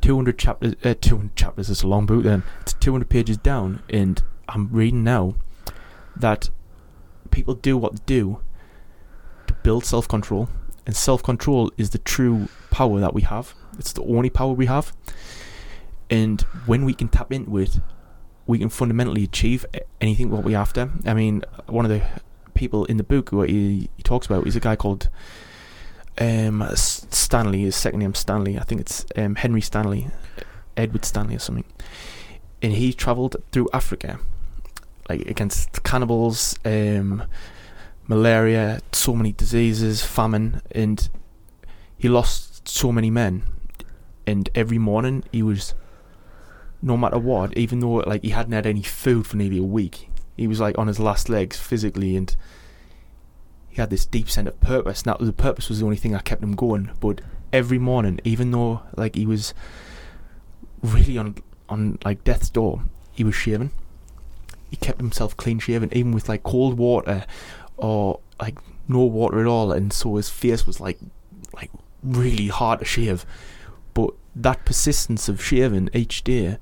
200 0.00 0.38
chapters. 0.38 0.74
Uh, 0.84 0.94
200 1.00 1.36
chapters 1.36 1.70
is 1.70 1.82
a 1.82 1.86
long 1.86 2.06
book. 2.06 2.24
Then 2.24 2.42
it's 2.60 2.74
200 2.74 3.08
pages 3.08 3.36
down, 3.38 3.82
and 3.88 4.22
I'm 4.48 4.68
reading 4.70 5.04
now 5.04 5.36
that 6.16 6.50
people 7.30 7.54
do 7.54 7.76
what 7.76 7.96
they 7.96 8.02
do 8.06 8.40
build 9.64 9.84
self-control, 9.84 10.48
and 10.86 10.94
self-control 10.94 11.72
is 11.76 11.90
the 11.90 11.98
true 11.98 12.48
power 12.70 13.00
that 13.00 13.12
we 13.12 13.22
have. 13.22 13.54
It's 13.80 13.92
the 13.92 14.02
only 14.02 14.30
power 14.30 14.52
we 14.52 14.66
have, 14.66 14.92
and 16.08 16.40
when 16.66 16.84
we 16.84 16.94
can 16.94 17.08
tap 17.08 17.32
into 17.32 17.58
it, 17.58 17.80
we 18.46 18.58
can 18.58 18.68
fundamentally 18.68 19.24
achieve 19.24 19.66
anything 20.00 20.30
what 20.30 20.44
we 20.44 20.54
after. 20.54 20.90
I 21.04 21.14
mean, 21.14 21.42
one 21.66 21.84
of 21.84 21.90
the 21.90 22.02
people 22.52 22.84
in 22.84 22.98
the 22.98 23.02
book 23.02 23.32
what 23.32 23.48
he, 23.48 23.88
he 23.96 24.02
talks 24.02 24.26
about 24.26 24.46
is 24.46 24.54
a 24.54 24.60
guy 24.60 24.76
called 24.76 25.08
um, 26.18 26.62
Stanley. 26.74 27.62
His 27.62 27.74
second 27.74 28.00
name 28.00 28.14
Stanley. 28.14 28.58
I 28.58 28.62
think 28.62 28.80
it's 28.80 29.04
um, 29.16 29.34
Henry 29.34 29.60
Stanley, 29.60 30.08
Edward 30.76 31.04
Stanley 31.04 31.36
or 31.36 31.40
something. 31.40 31.64
And 32.62 32.72
he 32.74 32.92
travelled 32.92 33.36
through 33.50 33.68
Africa, 33.72 34.20
like 35.08 35.22
against 35.22 35.82
cannibals, 35.82 36.58
um, 36.64 37.24
malaria, 38.06 38.80
so 38.92 39.14
many 39.14 39.32
diseases, 39.32 40.04
famine, 40.04 40.60
and 40.70 41.08
he 41.96 42.08
lost 42.08 42.68
so 42.68 42.92
many 42.92 43.10
men. 43.10 43.42
And 44.26 44.48
every 44.54 44.78
morning 44.78 45.24
he 45.32 45.42
was, 45.42 45.74
no 46.82 46.96
matter 46.96 47.18
what, 47.18 47.56
even 47.56 47.80
though 47.80 47.96
like 48.06 48.22
he 48.22 48.30
hadn't 48.30 48.52
had 48.52 48.66
any 48.66 48.82
food 48.82 49.26
for 49.26 49.36
nearly 49.36 49.58
a 49.58 49.62
week, 49.62 50.08
he 50.36 50.46
was 50.46 50.60
like 50.60 50.76
on 50.78 50.86
his 50.86 50.98
last 50.98 51.28
legs 51.28 51.58
physically 51.58 52.16
and 52.16 52.34
he 53.68 53.80
had 53.80 53.90
this 53.90 54.06
deep 54.06 54.30
sense 54.30 54.48
of 54.48 54.60
purpose. 54.60 55.04
Now 55.04 55.16
the 55.18 55.32
purpose 55.32 55.68
was 55.68 55.80
the 55.80 55.84
only 55.84 55.96
thing 55.96 56.12
that 56.12 56.24
kept 56.24 56.42
him 56.42 56.54
going. 56.54 56.90
But 57.00 57.20
every 57.52 57.78
morning, 57.78 58.20
even 58.24 58.50
though 58.50 58.82
like 58.96 59.14
he 59.14 59.26
was 59.26 59.52
really 60.82 61.18
on 61.18 61.36
on 61.68 61.98
like 62.04 62.24
death's 62.24 62.50
door, 62.50 62.82
he 63.12 63.24
was 63.24 63.34
shaving. 63.34 63.70
He 64.70 64.76
kept 64.76 65.00
himself 65.00 65.36
clean 65.36 65.58
shaven, 65.58 65.88
even 65.92 66.12
with 66.12 66.28
like 66.28 66.42
cold 66.42 66.78
water 66.78 67.26
or 67.76 68.20
like 68.40 68.58
no 68.88 69.00
water 69.00 69.40
at 69.40 69.46
all, 69.46 69.72
and 69.72 69.92
so 69.92 70.16
his 70.16 70.28
face 70.28 70.66
was 70.66 70.80
like 70.80 70.98
like 71.54 71.70
really 72.02 72.48
hard 72.48 72.80
to 72.80 72.84
shave. 72.84 73.24
But 73.94 74.10
that 74.34 74.64
persistence 74.64 75.28
of 75.28 75.42
shaving 75.42 75.90
each 75.92 76.24
day, 76.24 76.58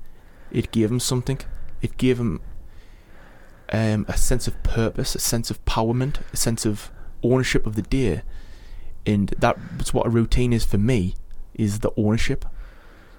it 0.51 0.71
gave 0.71 0.91
him 0.91 0.99
something. 0.99 1.39
It 1.81 1.97
gave 1.97 2.19
him 2.19 2.41
um, 3.71 4.05
a 4.07 4.17
sense 4.17 4.47
of 4.47 4.61
purpose, 4.63 5.15
a 5.15 5.19
sense 5.19 5.49
of 5.49 5.63
empowerment, 5.65 6.17
a 6.31 6.37
sense 6.37 6.65
of 6.65 6.91
ownership 7.23 7.65
of 7.65 7.75
the 7.75 7.81
day, 7.81 8.21
and 9.05 9.33
that's 9.37 9.93
what 9.93 10.07
a 10.07 10.09
routine 10.09 10.53
is 10.53 10.63
for 10.63 10.77
me, 10.77 11.15
is 11.53 11.79
the 11.79 11.91
ownership. 11.97 12.45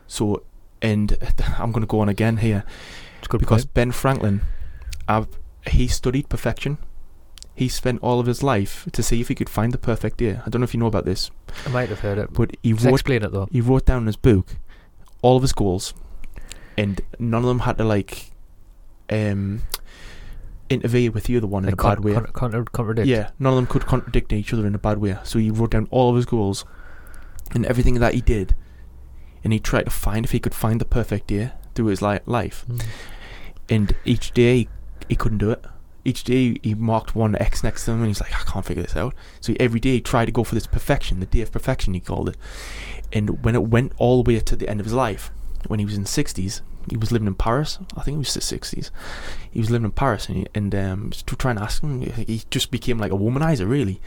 So, 0.07 0.45
and 0.81 1.17
I'm 1.59 1.73
going 1.73 1.83
to 1.83 1.87
go 1.87 2.01
on 2.01 2.09
again 2.09 2.39
here 2.39 2.65
because 3.21 3.65
point. 3.65 3.75
Ben 3.75 3.93
Franklin, 3.93 4.43
I've, 5.09 5.29
he 5.67 5.89
studied 5.89 6.29
perfection. 6.29 6.79
He 7.55 7.69
spent 7.69 8.01
all 8.03 8.19
of 8.19 8.27
his 8.27 8.43
life 8.43 8.89
to 8.93 9.03
see 9.03 9.21
if 9.21 9.29
he 9.29 9.35
could 9.35 9.49
find 9.49 9.73
the 9.73 9.79
perfect 9.79 10.17
day. 10.17 10.41
I 10.45 10.49
don't 10.51 10.61
know 10.61 10.65
if 10.65 10.75
you 10.75 10.81
know 10.81 10.87
about 10.87 11.05
this, 11.05 11.31
I 11.67 11.71
might 11.71 11.89
have 11.89 12.01
heard 12.01 12.19
it. 12.19 12.33
but 12.33 12.57
he 12.63 12.73
Just 12.73 12.85
wrote 12.87 12.95
explain 12.95 13.23
it 13.23 13.31
though. 13.33 13.49
he 13.53 13.61
wrote 13.61 13.87
down 13.87 14.03
in 14.03 14.07
his 14.07 14.17
book 14.17 14.57
all 15.23 15.37
of 15.37 15.43
his 15.43 15.53
goals, 15.53 15.95
and 16.77 17.01
none 17.19 17.43
of 17.43 17.47
them 17.49 17.61
had 17.61 17.79
to 17.79 17.85
like 17.85 18.33
um 19.11 19.63
interfere 20.71 21.11
with 21.11 21.25
the 21.25 21.37
other 21.37 21.47
one 21.47 21.65
in 21.65 21.71
Like 21.71 21.81
a 21.81 21.89
bad 21.89 22.01
way. 22.05 22.15
con- 22.15 22.27
contra- 22.33 22.65
contradict. 22.65 23.07
Yeah, 23.07 23.31
none 23.39 23.53
of 23.53 23.57
them 23.57 23.67
could 23.67 23.87
contradict 23.87 24.33
each 24.33 24.53
other 24.53 24.67
in 24.67 24.75
a 24.75 24.79
bad 24.79 24.99
way. 24.99 25.17
So 25.23 25.39
he 25.39 25.51
wrote 25.51 25.71
down 25.71 25.87
all 25.91 26.11
of 26.11 26.17
his 26.17 26.27
goals 26.27 26.65
and 27.55 27.65
everything 27.67 27.95
that 28.01 28.15
he 28.15 28.21
did, 28.21 28.57
and 29.45 29.53
he 29.53 29.61
tried 29.61 29.85
to 29.85 29.91
find 29.91 30.25
if 30.25 30.33
he 30.33 30.41
could 30.41 30.55
find 30.55 30.81
the 30.81 30.85
perfect 30.87 31.29
day 31.29 31.53
through 31.75 31.87
his 31.87 32.03
li- 32.03 32.19
life. 32.27 32.65
Mm. 32.69 32.83
And 33.71 33.97
each 34.05 34.33
day 34.33 34.57
he, 34.59 34.69
he 35.11 35.17
couldn't 35.17 35.39
do 35.39 35.51
it. 35.51 35.65
Each 36.05 36.23
day 36.23 36.59
he 36.63 36.75
marked 36.75 37.15
one 37.15 37.35
X 37.37 37.65
next 37.65 37.85
to 37.85 37.93
him, 37.93 37.99
and 37.99 38.09
he's 38.09 38.21
like, 38.21 38.35
I 38.35 38.45
can't 38.45 38.65
figure 38.65 38.83
this 38.83 38.97
out. 38.97 39.15
So 39.41 39.55
every 39.59 39.81
day 39.81 39.93
he 39.93 40.01
tried 40.01 40.27
to 40.27 40.33
go 40.33 40.45
for 40.45 40.55
this 40.55 40.67
perfection, 40.67 41.21
the 41.21 41.27
day 41.27 41.41
of 41.41 41.51
perfection, 41.51 41.95
he 41.95 42.01
called 42.01 42.29
it. 42.29 42.37
And 43.13 43.43
when 43.45 43.55
it 43.55 43.69
went 43.69 43.93
all 43.97 44.23
the 44.23 44.33
way 44.33 44.41
to 44.41 44.57
the 44.57 44.69
end 44.69 44.81
of 44.81 44.87
his 44.87 44.93
life, 44.93 45.31
when 45.67 45.79
he 45.79 45.87
was 45.87 45.97
in 45.97 46.03
the 46.03 46.09
sixties, 46.09 46.61
he 46.91 46.99
was 46.99 47.11
living 47.11 47.27
in 47.27 47.35
Paris. 47.35 47.79
I 47.97 48.03
think 48.03 48.17
it 48.17 48.19
was 48.19 48.35
the 48.35 48.43
sixties. 48.43 48.91
He 49.51 49.61
was 49.61 49.71
living 49.71 49.87
in 49.87 49.93
Paris, 49.93 50.29
and 50.29 50.37
he, 50.37 50.47
and 50.55 50.75
um, 50.75 51.11
to 51.11 51.37
try 51.37 51.51
and 51.51 51.59
ask 51.59 51.83
him, 51.83 52.03
he 52.03 52.43
just 52.51 52.71
became 52.71 52.99
like 52.99 53.13
a 53.13 53.17
womanizer, 53.17 53.69
really. 53.69 54.01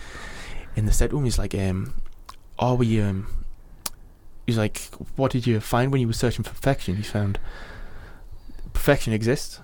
And 0.75 0.93
said 0.93 1.09
to 1.09 1.17
him, 1.17 1.23
he's 1.23 1.39
like, 1.39 1.55
um, 1.55 1.95
"Are 2.59 2.75
we 2.75 3.01
um, 3.01 3.25
he's 4.45 4.57
like, 4.57 4.81
what 5.15 5.31
did 5.31 5.47
you 5.47 5.59
find 5.59 5.91
when 5.91 6.01
you 6.01 6.07
were 6.07 6.13
searching 6.13 6.43
for 6.43 6.51
perfection? 6.51 6.97
He 6.97 7.03
found 7.03 7.39
perfection 8.73 9.13
exists, 9.13 9.59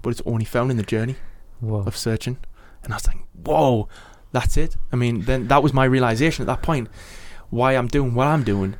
but 0.00 0.10
it's 0.10 0.22
only 0.24 0.46
found 0.46 0.70
in 0.70 0.78
the 0.78 0.82
journey 0.82 1.16
Whoa. 1.60 1.82
of 1.82 1.96
searching. 1.96 2.38
And 2.84 2.92
I 2.92 2.96
was 2.96 3.06
like, 3.06 3.18
whoa, 3.44 3.88
that's 4.32 4.56
it. 4.56 4.76
I 4.92 4.96
mean, 4.96 5.22
then 5.22 5.48
that 5.48 5.62
was 5.62 5.72
my 5.72 5.84
realization 5.84 6.42
at 6.42 6.46
that 6.46 6.62
point. 6.62 6.88
Why 7.50 7.74
I'm 7.74 7.88
doing 7.88 8.14
what 8.14 8.26
I'm 8.26 8.44
doing 8.44 8.76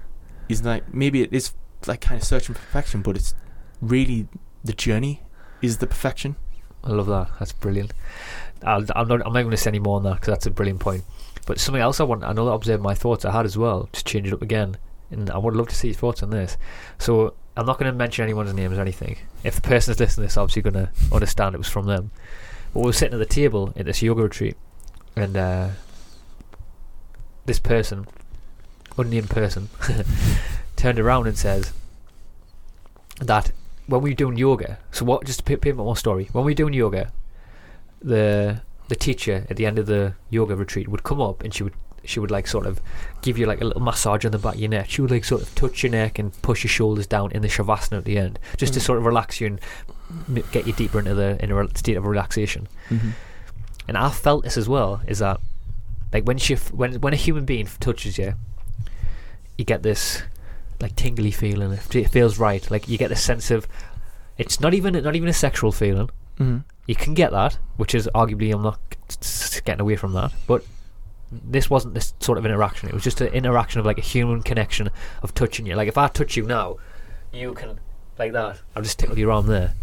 is 0.48 0.64
like 0.64 0.92
maybe 0.92 1.22
it 1.22 1.32
is 1.32 1.52
like 1.86 2.00
kind 2.00 2.20
of 2.20 2.26
searching 2.26 2.54
for 2.54 2.60
perfection, 2.60 3.02
but 3.02 3.16
it's 3.16 3.34
really 3.80 4.28
the 4.64 4.72
journey 4.72 5.22
is 5.62 5.78
the 5.78 5.86
perfection. 5.86 6.36
I 6.84 6.90
love 6.90 7.06
that. 7.06 7.30
That's 7.38 7.52
brilliant. 7.52 7.92
I'll, 8.62 8.84
I'm 8.94 9.08
not. 9.08 9.26
I'm 9.26 9.32
not 9.32 9.42
going 9.42 9.50
to 9.50 9.56
say 9.56 9.70
any 9.70 9.78
more 9.78 9.96
on 9.96 10.04
that 10.04 10.14
because 10.14 10.28
that's 10.28 10.46
a 10.46 10.50
brilliant 10.50 10.80
point. 10.80 11.04
But 11.46 11.58
something 11.58 11.80
else 11.80 12.00
I 12.00 12.04
want. 12.04 12.24
I 12.24 12.32
know 12.32 12.44
that 12.46 12.52
observe 12.52 12.80
my 12.80 12.94
thoughts 12.94 13.24
I 13.24 13.32
had 13.32 13.46
as 13.46 13.56
well. 13.56 13.88
To 13.92 14.04
change 14.04 14.26
it 14.28 14.32
up 14.32 14.42
again, 14.42 14.76
and 15.10 15.30
I 15.30 15.38
would 15.38 15.56
love 15.56 15.68
to 15.68 15.74
see 15.74 15.88
your 15.88 15.96
thoughts 15.96 16.22
on 16.22 16.30
this. 16.30 16.56
So 16.98 17.34
I'm 17.56 17.66
not 17.66 17.78
going 17.78 17.90
to 17.90 17.96
mention 17.96 18.22
anyone's 18.22 18.52
names 18.54 18.78
or 18.78 18.80
anything. 18.80 19.18
If 19.42 19.56
the 19.56 19.62
person 19.62 19.92
is 19.92 20.00
listening 20.00 20.26
to 20.26 20.28
this, 20.28 20.36
obviously 20.36 20.62
going 20.62 20.74
to 20.74 20.90
understand 21.12 21.54
it 21.54 21.58
was 21.58 21.68
from 21.68 21.86
them. 21.86 22.10
But 22.72 22.80
we 22.80 22.86
were 22.86 22.92
sitting 22.92 23.14
at 23.14 23.18
the 23.18 23.26
table 23.34 23.72
at 23.76 23.86
this 23.86 24.02
yoga 24.02 24.22
retreat, 24.22 24.56
and 25.16 25.36
uh, 25.36 25.68
this 27.46 27.58
person, 27.58 28.06
unnamed 28.96 29.30
person, 29.30 29.68
turned 30.76 30.98
around 30.98 31.26
and 31.26 31.36
says 31.38 31.72
that 33.20 33.52
when 33.86 34.02
we 34.02 34.10
were 34.10 34.14
doing 34.14 34.36
yoga, 34.36 34.78
so 34.92 35.04
what? 35.04 35.24
Just 35.24 35.44
to 35.44 35.54
a 35.54 35.56
bit 35.56 35.76
more 35.76 35.96
story. 35.96 36.28
When 36.32 36.44
we 36.44 36.52
were 36.52 36.56
doing 36.56 36.74
yoga, 36.74 37.12
the 38.02 38.62
the 38.88 38.96
teacher 38.96 39.46
at 39.50 39.56
the 39.56 39.66
end 39.66 39.78
of 39.78 39.86
the 39.86 40.14
yoga 40.30 40.56
retreat 40.56 40.88
would 40.88 41.02
come 41.02 41.20
up 41.20 41.42
and 41.44 41.52
she 41.52 41.62
would 41.62 41.74
she 42.04 42.20
would 42.20 42.30
like 42.30 42.46
sort 42.46 42.64
of 42.66 42.80
give 43.20 43.36
you 43.36 43.44
like 43.44 43.60
a 43.60 43.64
little 43.64 43.82
massage 43.82 44.24
on 44.24 44.32
the 44.32 44.38
back 44.38 44.54
of 44.54 44.60
your 44.60 44.70
neck. 44.70 44.88
She 44.88 45.02
would 45.02 45.10
like 45.10 45.24
sort 45.24 45.42
of 45.42 45.54
touch 45.54 45.82
your 45.82 45.92
neck 45.92 46.18
and 46.18 46.32
push 46.42 46.64
your 46.64 46.70
shoulders 46.70 47.06
down 47.06 47.32
in 47.32 47.42
the 47.42 47.48
shavasana 47.48 47.98
at 47.98 48.04
the 48.04 48.16
end, 48.18 48.38
just 48.56 48.72
to 48.74 48.80
Mhm. 48.80 48.82
sort 48.84 48.98
of 48.98 49.04
relax 49.06 49.40
you 49.40 49.46
and 49.48 49.60
get 50.52 50.66
you 50.66 50.72
deeper 50.72 50.98
into 50.98 51.14
the 51.14 51.42
in 51.42 51.52
a 51.52 51.76
state 51.76 51.96
of 51.96 52.06
relaxation. 52.06 52.68
Mm-hmm. 52.88 53.10
And 53.88 53.96
I 53.96 54.10
felt 54.10 54.44
this 54.44 54.56
as 54.56 54.68
well. 54.68 55.00
Is 55.06 55.18
that 55.20 55.40
like 56.12 56.24
when 56.24 56.38
she 56.38 56.54
f- 56.54 56.72
when 56.72 57.00
when 57.00 57.12
a 57.12 57.16
human 57.16 57.44
being 57.44 57.66
touches 57.80 58.18
you, 58.18 58.34
you 59.56 59.64
get 59.64 59.82
this 59.82 60.22
like 60.80 60.96
tingly 60.96 61.30
feeling. 61.30 61.72
It 61.72 62.08
feels 62.10 62.38
right. 62.38 62.68
Like 62.70 62.88
you 62.88 62.98
get 62.98 63.08
this 63.08 63.22
sense 63.22 63.50
of 63.50 63.66
it's 64.36 64.60
not 64.60 64.74
even 64.74 64.94
not 65.02 65.16
even 65.16 65.28
a 65.28 65.32
sexual 65.32 65.72
feeling. 65.72 66.10
Mm-hmm. 66.38 66.58
You 66.86 66.94
can 66.94 67.14
get 67.14 67.32
that, 67.32 67.58
which 67.76 67.94
is 67.94 68.08
arguably 68.14 68.54
I'm 68.54 68.62
not 68.62 68.78
getting 69.64 69.80
away 69.80 69.96
from 69.96 70.12
that, 70.14 70.32
but 70.46 70.64
this 71.30 71.68
wasn't 71.68 71.94
this 71.94 72.14
sort 72.20 72.38
of 72.38 72.46
interaction. 72.46 72.88
It 72.88 72.94
was 72.94 73.04
just 73.04 73.20
an 73.20 73.28
interaction 73.28 73.80
of 73.80 73.86
like 73.86 73.98
a 73.98 74.02
human 74.02 74.42
connection 74.42 74.90
of 75.22 75.34
touching 75.34 75.66
you. 75.66 75.74
Like 75.74 75.88
if 75.88 75.98
I 75.98 76.08
touch 76.08 76.36
you 76.36 76.44
now, 76.44 76.76
you 77.32 77.52
can 77.52 77.80
like 78.18 78.32
that. 78.32 78.60
I'll 78.74 78.82
just 78.82 78.98
tickle 78.98 79.18
your 79.18 79.32
arm 79.32 79.46
there. 79.46 79.74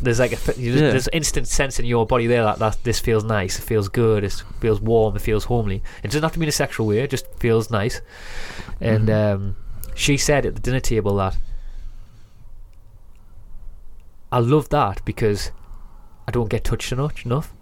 There's 0.00 0.20
like 0.20 0.32
a 0.32 0.60
you 0.60 0.72
just, 0.72 0.78
there's 0.92 1.08
instant 1.12 1.48
sense 1.48 1.80
in 1.80 1.84
your 1.84 2.06
body 2.06 2.26
there 2.28 2.44
that, 2.44 2.60
that 2.60 2.78
this 2.84 3.00
feels 3.00 3.24
nice, 3.24 3.58
it 3.58 3.62
feels 3.62 3.88
good, 3.88 4.22
it 4.22 4.42
feels 4.60 4.80
warm, 4.80 5.16
it 5.16 5.22
feels 5.22 5.44
homely. 5.44 5.82
It 6.04 6.08
doesn't 6.08 6.22
have 6.22 6.32
to 6.32 6.38
be 6.38 6.44
in 6.44 6.48
a 6.48 6.52
sexual 6.52 6.86
way. 6.86 7.00
It 7.00 7.10
just 7.10 7.26
feels 7.38 7.68
nice. 7.70 8.00
And 8.80 9.08
Mhm. 9.08 9.34
um, 9.34 9.56
she 9.96 10.16
said 10.16 10.46
at 10.46 10.54
the 10.54 10.60
dinner 10.60 10.78
table 10.80 11.16
that 11.16 11.36
I 14.30 14.38
love 14.38 14.68
that 14.68 15.04
because 15.04 15.50
I 16.26 16.30
don't 16.30 16.48
get 16.50 16.64
touched 16.64 16.92
enough. 16.92 17.24
enough. 17.24 17.52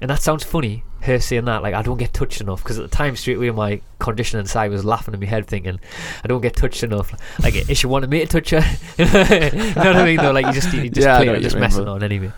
And 0.00 0.10
that 0.10 0.20
sounds 0.20 0.44
funny, 0.44 0.84
her 1.02 1.18
saying 1.20 1.44
that, 1.46 1.62
like, 1.62 1.74
I 1.74 1.82
don't 1.82 1.98
get 1.98 2.12
touched 2.12 2.40
enough. 2.40 2.62
Because 2.62 2.78
at 2.78 2.90
the 2.90 2.96
time, 2.96 3.16
straight 3.16 3.36
away, 3.36 3.50
my 3.50 3.80
condition 3.98 4.38
inside 4.40 4.70
was 4.70 4.84
laughing 4.84 5.14
in 5.14 5.20
my 5.20 5.26
head, 5.26 5.46
thinking, 5.46 5.78
I 6.24 6.28
don't 6.28 6.40
get 6.40 6.56
touched 6.56 6.82
enough. 6.82 7.12
Like, 7.42 7.54
if 7.54 7.76
she 7.78 7.86
wanted 7.86 8.10
me 8.10 8.20
to 8.20 8.26
touch 8.26 8.50
her, 8.50 8.58
you 8.98 9.04
know 9.04 9.74
what 9.74 9.96
I 9.96 10.04
mean? 10.04 10.16
Though, 10.18 10.32
like, 10.32 10.46
you 10.46 10.52
just, 10.52 10.72
you 10.72 10.88
just 10.90 11.06
Yeah, 11.06 11.16
play 11.18 11.28
it, 11.28 11.40
just 11.40 11.54
mean, 11.56 11.60
messing 11.60 11.84
bro. 11.84 11.94
on 11.94 12.02
anyway. 12.02 12.32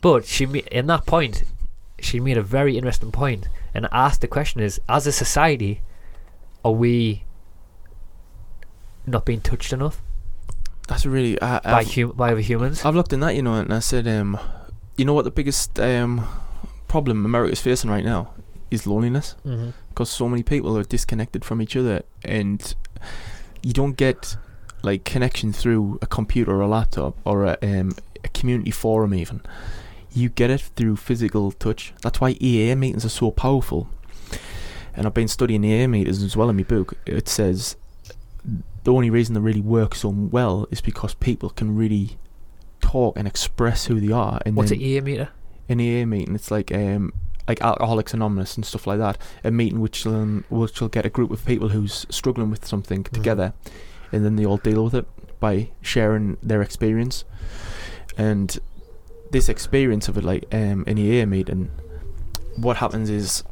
But 0.00 0.24
she, 0.24 0.44
in 0.44 0.86
that 0.86 1.06
point, 1.06 1.44
she 2.00 2.20
made 2.20 2.36
a 2.36 2.42
very 2.42 2.76
interesting 2.76 3.10
point 3.12 3.48
and 3.74 3.88
asked 3.92 4.20
the 4.20 4.28
question: 4.28 4.60
Is 4.60 4.80
as 4.88 5.06
a 5.06 5.12
society, 5.12 5.80
are 6.64 6.70
we 6.72 7.24
not 9.06 9.24
being 9.24 9.40
touched 9.40 9.72
enough 9.72 10.00
That's 10.86 11.04
really. 11.06 11.40
I, 11.42 11.58
by 11.60 11.82
hum- 11.84 12.12
by 12.12 12.30
other 12.32 12.40
humans? 12.40 12.84
I've 12.84 12.94
looked 12.94 13.12
in 13.12 13.20
that, 13.20 13.34
you 13.34 13.42
know, 13.42 13.54
and 13.54 13.72
I 13.74 13.80
said, 13.80 14.06
um, 14.06 14.38
you 14.96 15.04
know 15.04 15.14
what 15.14 15.24
the 15.24 15.30
biggest 15.32 15.78
um, 15.80 16.26
problem 16.88 17.24
America's 17.24 17.60
facing 17.60 17.90
right 17.90 18.04
now 18.04 18.32
is 18.70 18.86
loneliness. 18.86 19.36
mm-hmm. 19.46 19.70
because 19.90 20.10
so 20.10 20.28
many 20.28 20.42
people 20.42 20.76
are 20.76 20.84
disconnected 20.84 21.44
from 21.44 21.62
each 21.62 21.76
other 21.76 22.02
and 22.24 22.74
you 23.62 23.72
don't 23.72 23.96
get 23.96 24.36
like 24.82 25.04
connection 25.04 25.52
through 25.52 25.98
a 26.02 26.06
computer 26.06 26.52
or 26.52 26.60
a 26.60 26.68
laptop 26.68 27.16
or 27.24 27.44
a, 27.44 27.58
um, 27.62 27.92
a 28.24 28.28
community 28.28 28.70
forum 28.70 29.14
even 29.14 29.40
you 30.12 30.28
get 30.28 30.50
it 30.50 30.60
through 30.76 30.96
physical 30.96 31.52
touch 31.52 31.92
that's 32.02 32.20
why 32.20 32.30
AA 32.40 32.74
meetings 32.74 33.04
are 33.04 33.10
so 33.10 33.30
powerful 33.30 33.88
and 34.94 35.06
I've 35.06 35.14
been 35.14 35.28
studying 35.28 35.64
AA 35.64 35.86
meetings 35.86 36.22
as 36.22 36.36
well 36.36 36.50
in 36.50 36.56
my 36.56 36.62
book 36.62 36.94
it 37.06 37.28
says 37.28 37.76
the 38.84 38.92
only 38.92 39.10
reason 39.10 39.34
they 39.34 39.40
really 39.40 39.60
work 39.60 39.94
so 39.94 40.08
well 40.08 40.66
is 40.70 40.80
because 40.80 41.14
people 41.14 41.50
can 41.50 41.76
really 41.76 42.18
talk 42.80 43.16
and 43.18 43.26
express 43.26 43.86
who 43.86 44.00
they 44.00 44.12
are 44.12 44.40
and 44.46 44.56
What's 44.56 44.70
an 44.70 44.80
ear 44.80 45.02
meter? 45.02 45.28
An 45.68 45.80
AA 45.80 46.04
meeting. 46.06 46.34
It's 46.34 46.50
like 46.50 46.72
um 46.72 47.12
like 47.46 47.62
Alcoholics 47.62 48.12
Anonymous 48.12 48.56
and 48.56 48.64
stuff 48.66 48.86
like 48.86 48.98
that. 48.98 49.18
A 49.44 49.50
meeting 49.50 49.80
which 49.80 50.06
um, 50.06 50.44
which 50.50 50.80
will 50.80 50.88
get 50.88 51.06
a 51.06 51.10
group 51.10 51.30
of 51.30 51.44
people 51.46 51.70
who's 51.70 52.06
struggling 52.10 52.50
with 52.50 52.66
something 52.66 53.04
Mhm. 53.04 53.10
together, 53.12 53.54
and 54.12 54.24
then 54.24 54.36
they 54.36 54.44
all 54.44 54.58
deal 54.58 54.84
with 54.84 54.94
it 54.94 55.06
by 55.40 55.70
sharing 55.80 56.36
their 56.42 56.60
experience. 56.62 57.24
And 58.16 58.58
this 59.30 59.48
experience 59.48 60.08
of 60.08 60.18
it, 60.18 60.24
like 60.24 60.44
um, 60.52 60.84
an 60.86 60.98
AA 60.98 61.24
meeting, 61.26 61.70
what 62.56 62.78
happens 62.78 63.08
is 63.10 63.44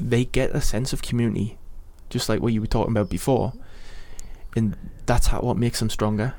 they 0.00 0.24
get 0.24 0.50
a 0.50 0.60
sense 0.60 0.92
of 0.92 1.02
community, 1.02 1.58
just 2.10 2.28
like 2.28 2.40
what 2.40 2.52
you 2.52 2.60
were 2.60 2.66
talking 2.66 2.92
about 2.92 3.08
before, 3.10 3.52
and 4.56 4.76
that's 5.06 5.28
how 5.28 5.40
what 5.40 5.56
makes 5.56 5.78
them 5.80 5.90
stronger, 5.90 6.34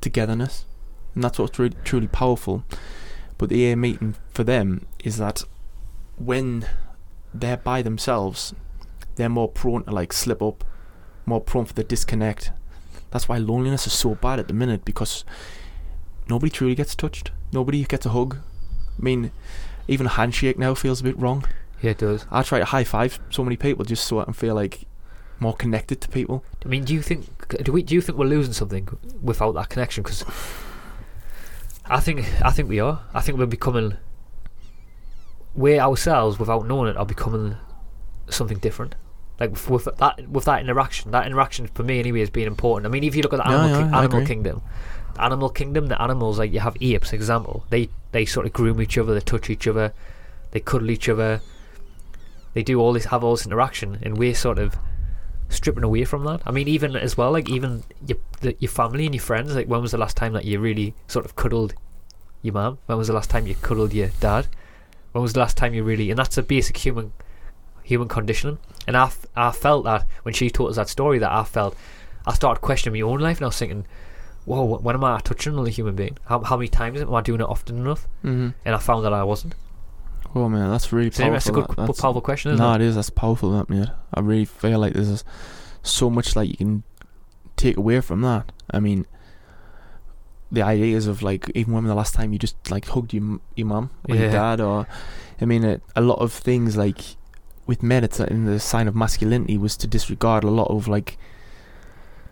togetherness, 0.00 0.64
and 1.14 1.22
that's 1.22 1.38
what's 1.38 1.58
really 1.58 1.76
truly 1.84 2.08
powerful. 2.08 2.64
But 3.38 3.48
the 3.48 3.72
AA 3.72 3.76
meeting 3.76 4.14
for 4.32 4.44
them 4.44 4.86
is 5.02 5.16
that 5.18 5.44
when 6.16 6.66
they're 7.32 7.56
by 7.56 7.82
themselves, 7.82 8.54
they're 9.16 9.28
more 9.28 9.48
prone 9.48 9.84
to 9.84 9.90
like 9.90 10.12
slip 10.12 10.42
up, 10.42 10.64
more 11.26 11.40
prone 11.40 11.64
for 11.64 11.74
the 11.74 11.84
disconnect. 11.84 12.52
That's 13.10 13.28
why 13.28 13.38
loneliness 13.38 13.86
is 13.86 13.92
so 13.92 14.14
bad 14.14 14.38
at 14.38 14.48
the 14.48 14.54
minute 14.54 14.84
because 14.84 15.24
nobody 16.28 16.50
truly 16.50 16.74
gets 16.74 16.94
touched. 16.94 17.30
Nobody 17.52 17.84
gets 17.84 18.06
a 18.06 18.10
hug. 18.10 18.36
I 18.98 19.02
mean, 19.02 19.30
even 19.88 20.06
a 20.06 20.10
handshake 20.10 20.58
now 20.58 20.74
feels 20.74 21.00
a 21.00 21.04
bit 21.04 21.18
wrong. 21.18 21.44
Yeah, 21.80 21.90
it 21.90 21.98
does. 21.98 22.26
I 22.30 22.42
try 22.42 22.58
to 22.58 22.64
high 22.64 22.84
five 22.84 23.20
so 23.30 23.44
many 23.44 23.56
people 23.56 23.84
just 23.84 24.04
so 24.04 24.20
I 24.20 24.24
can 24.24 24.32
feel 24.32 24.54
like 24.54 24.86
more 25.40 25.54
connected 25.54 26.00
to 26.00 26.08
people. 26.08 26.44
I 26.64 26.68
mean, 26.68 26.84
do 26.84 26.94
you 26.94 27.02
think 27.02 27.26
do 27.62 27.72
we 27.72 27.82
do 27.82 27.94
you 27.94 28.00
think 28.00 28.18
we're 28.18 28.26
losing 28.26 28.52
something 28.52 28.88
without 29.20 29.52
that 29.52 29.68
connection? 29.68 30.02
Because 30.02 30.24
I 31.86 32.00
think 32.00 32.26
I 32.42 32.50
think 32.50 32.68
we 32.68 32.80
are. 32.80 33.02
I 33.12 33.20
think 33.20 33.38
we're 33.38 33.46
becoming 33.46 33.96
we 35.54 35.78
ourselves, 35.78 36.38
without 36.38 36.66
knowing 36.66 36.90
it, 36.90 36.96
are 36.96 37.06
becoming 37.06 37.56
something 38.28 38.58
different. 38.58 38.94
Like 39.38 39.50
with, 39.50 39.68
with 39.86 39.96
that 39.96 40.28
with 40.28 40.44
that 40.44 40.60
interaction, 40.60 41.10
that 41.10 41.26
interaction 41.26 41.66
for 41.68 41.82
me 41.82 41.98
anyway 41.98 42.20
has 42.20 42.30
been 42.30 42.46
important. 42.46 42.86
I 42.86 42.90
mean, 42.90 43.04
if 43.04 43.14
you 43.14 43.22
look 43.22 43.32
at 43.32 43.38
the 43.38 43.46
animal 43.46 43.68
yeah, 43.80 43.88
ki- 43.88 43.96
animal 43.96 44.26
kingdom, 44.26 44.62
animal 45.18 45.50
kingdom, 45.50 45.86
the 45.86 46.00
animals 46.00 46.38
like 46.38 46.52
you 46.52 46.60
have 46.60 46.76
apes, 46.80 47.12
example, 47.12 47.64
they 47.70 47.88
they 48.12 48.24
sort 48.24 48.46
of 48.46 48.52
groom 48.52 48.80
each 48.80 48.96
other, 48.96 49.12
they 49.12 49.20
touch 49.20 49.50
each 49.50 49.66
other, 49.66 49.92
they 50.52 50.60
cuddle 50.60 50.90
each 50.90 51.08
other, 51.08 51.40
they 52.54 52.62
do 52.62 52.80
all 52.80 52.92
this, 52.92 53.06
have 53.06 53.24
all 53.24 53.34
this 53.34 53.44
interaction, 53.44 53.98
and 54.02 54.16
we're 54.16 54.34
sort 54.34 54.58
of 54.58 54.76
stripping 55.48 55.84
away 55.84 56.04
from 56.04 56.24
that. 56.24 56.40
I 56.46 56.50
mean, 56.50 56.68
even 56.68 56.96
as 56.96 57.16
well, 57.16 57.32
like 57.32 57.48
even 57.48 57.84
your 58.06 58.18
the, 58.40 58.56
your 58.58 58.70
family 58.70 59.06
and 59.06 59.14
your 59.14 59.22
friends. 59.22 59.54
Like, 59.54 59.68
when 59.68 59.82
was 59.82 59.92
the 59.92 59.98
last 59.98 60.16
time 60.16 60.32
that 60.32 60.44
you 60.44 60.58
really 60.58 60.94
sort 61.06 61.24
of 61.24 61.36
cuddled 61.36 61.74
your 62.42 62.54
mum? 62.54 62.78
When 62.86 62.98
was 62.98 63.08
the 63.08 63.14
last 63.14 63.30
time 63.30 63.46
you 63.46 63.54
cuddled 63.54 63.92
your 63.94 64.10
dad? 64.20 64.46
When 65.12 65.22
was 65.22 65.32
the 65.32 65.40
last 65.40 65.56
time 65.56 65.74
you 65.74 65.84
really? 65.84 66.10
And 66.10 66.18
that's 66.18 66.38
a 66.38 66.42
basic 66.42 66.76
human 66.76 67.12
human 67.82 68.08
conditioning. 68.08 68.58
And 68.86 68.96
I, 68.96 69.04
f- 69.04 69.26
I 69.36 69.52
felt 69.52 69.84
that 69.84 70.06
when 70.22 70.34
she 70.34 70.50
told 70.50 70.70
us 70.70 70.76
that 70.76 70.88
story, 70.88 71.18
that 71.18 71.30
I 71.32 71.44
felt 71.44 71.76
I 72.26 72.34
started 72.34 72.60
questioning 72.60 73.00
my 73.00 73.08
own 73.08 73.20
life, 73.20 73.38
and 73.38 73.44
I 73.44 73.48
was 73.48 73.58
thinking, 73.58 73.86
"Whoa, 74.44 74.78
when 74.78 74.94
am 74.96 75.04
I 75.04 75.20
touching 75.20 75.52
another 75.52 75.70
human 75.70 75.94
being? 75.94 76.18
How 76.26 76.40
how 76.40 76.56
many 76.56 76.68
times 76.68 77.00
am 77.00 77.14
I 77.14 77.20
doing 77.20 77.40
it 77.40 77.48
often 77.48 77.78
enough?" 77.78 78.08
Mm-hmm. 78.24 78.50
And 78.64 78.74
I 78.74 78.78
found 78.78 79.04
that 79.04 79.12
I 79.12 79.22
wasn't. 79.24 79.54
Oh 80.34 80.48
man, 80.48 80.70
that's 80.70 80.92
really 80.92 81.10
powerful. 81.10 81.32
that's 81.32 81.48
a 81.48 81.52
good, 81.52 81.68
that. 81.68 81.76
That's- 81.76 82.00
powerful 82.00 82.20
question, 82.20 82.52
isn't 82.52 82.64
no, 82.64 82.72
it? 82.72 82.80
it 82.80 82.86
is. 82.86 82.96
That's 82.96 83.10
powerful, 83.10 83.50
that 83.52 83.70
mate. 83.70 83.88
I 84.12 84.20
really 84.20 84.44
feel 84.44 84.78
like 84.78 84.94
there's 84.94 85.24
so 85.82 86.10
much 86.10 86.34
like 86.34 86.48
you 86.48 86.56
can 86.56 86.82
take 87.56 87.76
away 87.76 88.00
from 88.00 88.22
that. 88.22 88.50
I 88.70 88.80
mean, 88.80 89.06
the 90.50 90.62
ideas 90.62 91.06
of 91.06 91.22
like 91.22 91.50
even 91.54 91.72
when 91.74 91.84
the 91.84 91.94
last 91.94 92.14
time 92.14 92.32
you 92.32 92.38
just 92.38 92.70
like 92.70 92.86
hugged 92.86 93.12
your 93.12 93.40
your 93.54 93.66
mum 93.66 93.90
or 94.08 94.16
your 94.16 94.30
dad, 94.30 94.60
or 94.60 94.86
I 95.40 95.44
mean, 95.44 95.64
it, 95.64 95.82
a 95.94 96.00
lot 96.00 96.18
of 96.20 96.32
things 96.32 96.76
like 96.76 97.16
with 97.66 97.82
men, 97.82 98.04
it's 98.04 98.20
in 98.20 98.44
the 98.44 98.58
sign 98.60 98.88
of 98.88 98.94
masculinity 98.94 99.56
was 99.56 99.76
to 99.78 99.86
disregard 99.86 100.44
a 100.44 100.50
lot 100.50 100.68
of 100.68 100.88
like 100.88 101.16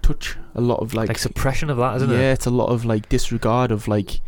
touch, 0.03 0.37
a 0.55 0.61
lot 0.61 0.81
of 0.81 0.93
like, 0.95 1.09
Like, 1.09 1.19
suppression 1.19 1.71
of 1.71 1.77
that, 1.79 1.97
isn't 1.97 2.11
yeah, 2.11 2.17
it? 2.17 2.21
Yeah, 2.21 2.33
it's 2.33 2.47
a 2.47 2.51
lot 2.51 2.67
of 2.67 2.85
like 2.85 3.09
disregard 3.09 3.71
of 3.71 3.89
like 3.89 4.21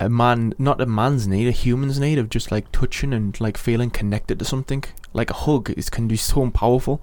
a 0.00 0.08
man, 0.08 0.54
not 0.58 0.80
a 0.80 0.86
man's 0.86 1.26
need, 1.26 1.48
a 1.48 1.52
human's 1.52 1.98
need 1.98 2.18
of 2.18 2.30
just 2.30 2.50
like 2.50 2.70
touching 2.72 3.12
and 3.12 3.38
like 3.40 3.56
feeling 3.56 3.90
connected 3.90 4.38
to 4.38 4.44
something. 4.44 4.84
Like 5.12 5.30
a 5.30 5.34
hug 5.34 5.70
is 5.70 5.90
can 5.90 6.08
be 6.08 6.16
so 6.16 6.50
powerful. 6.50 7.02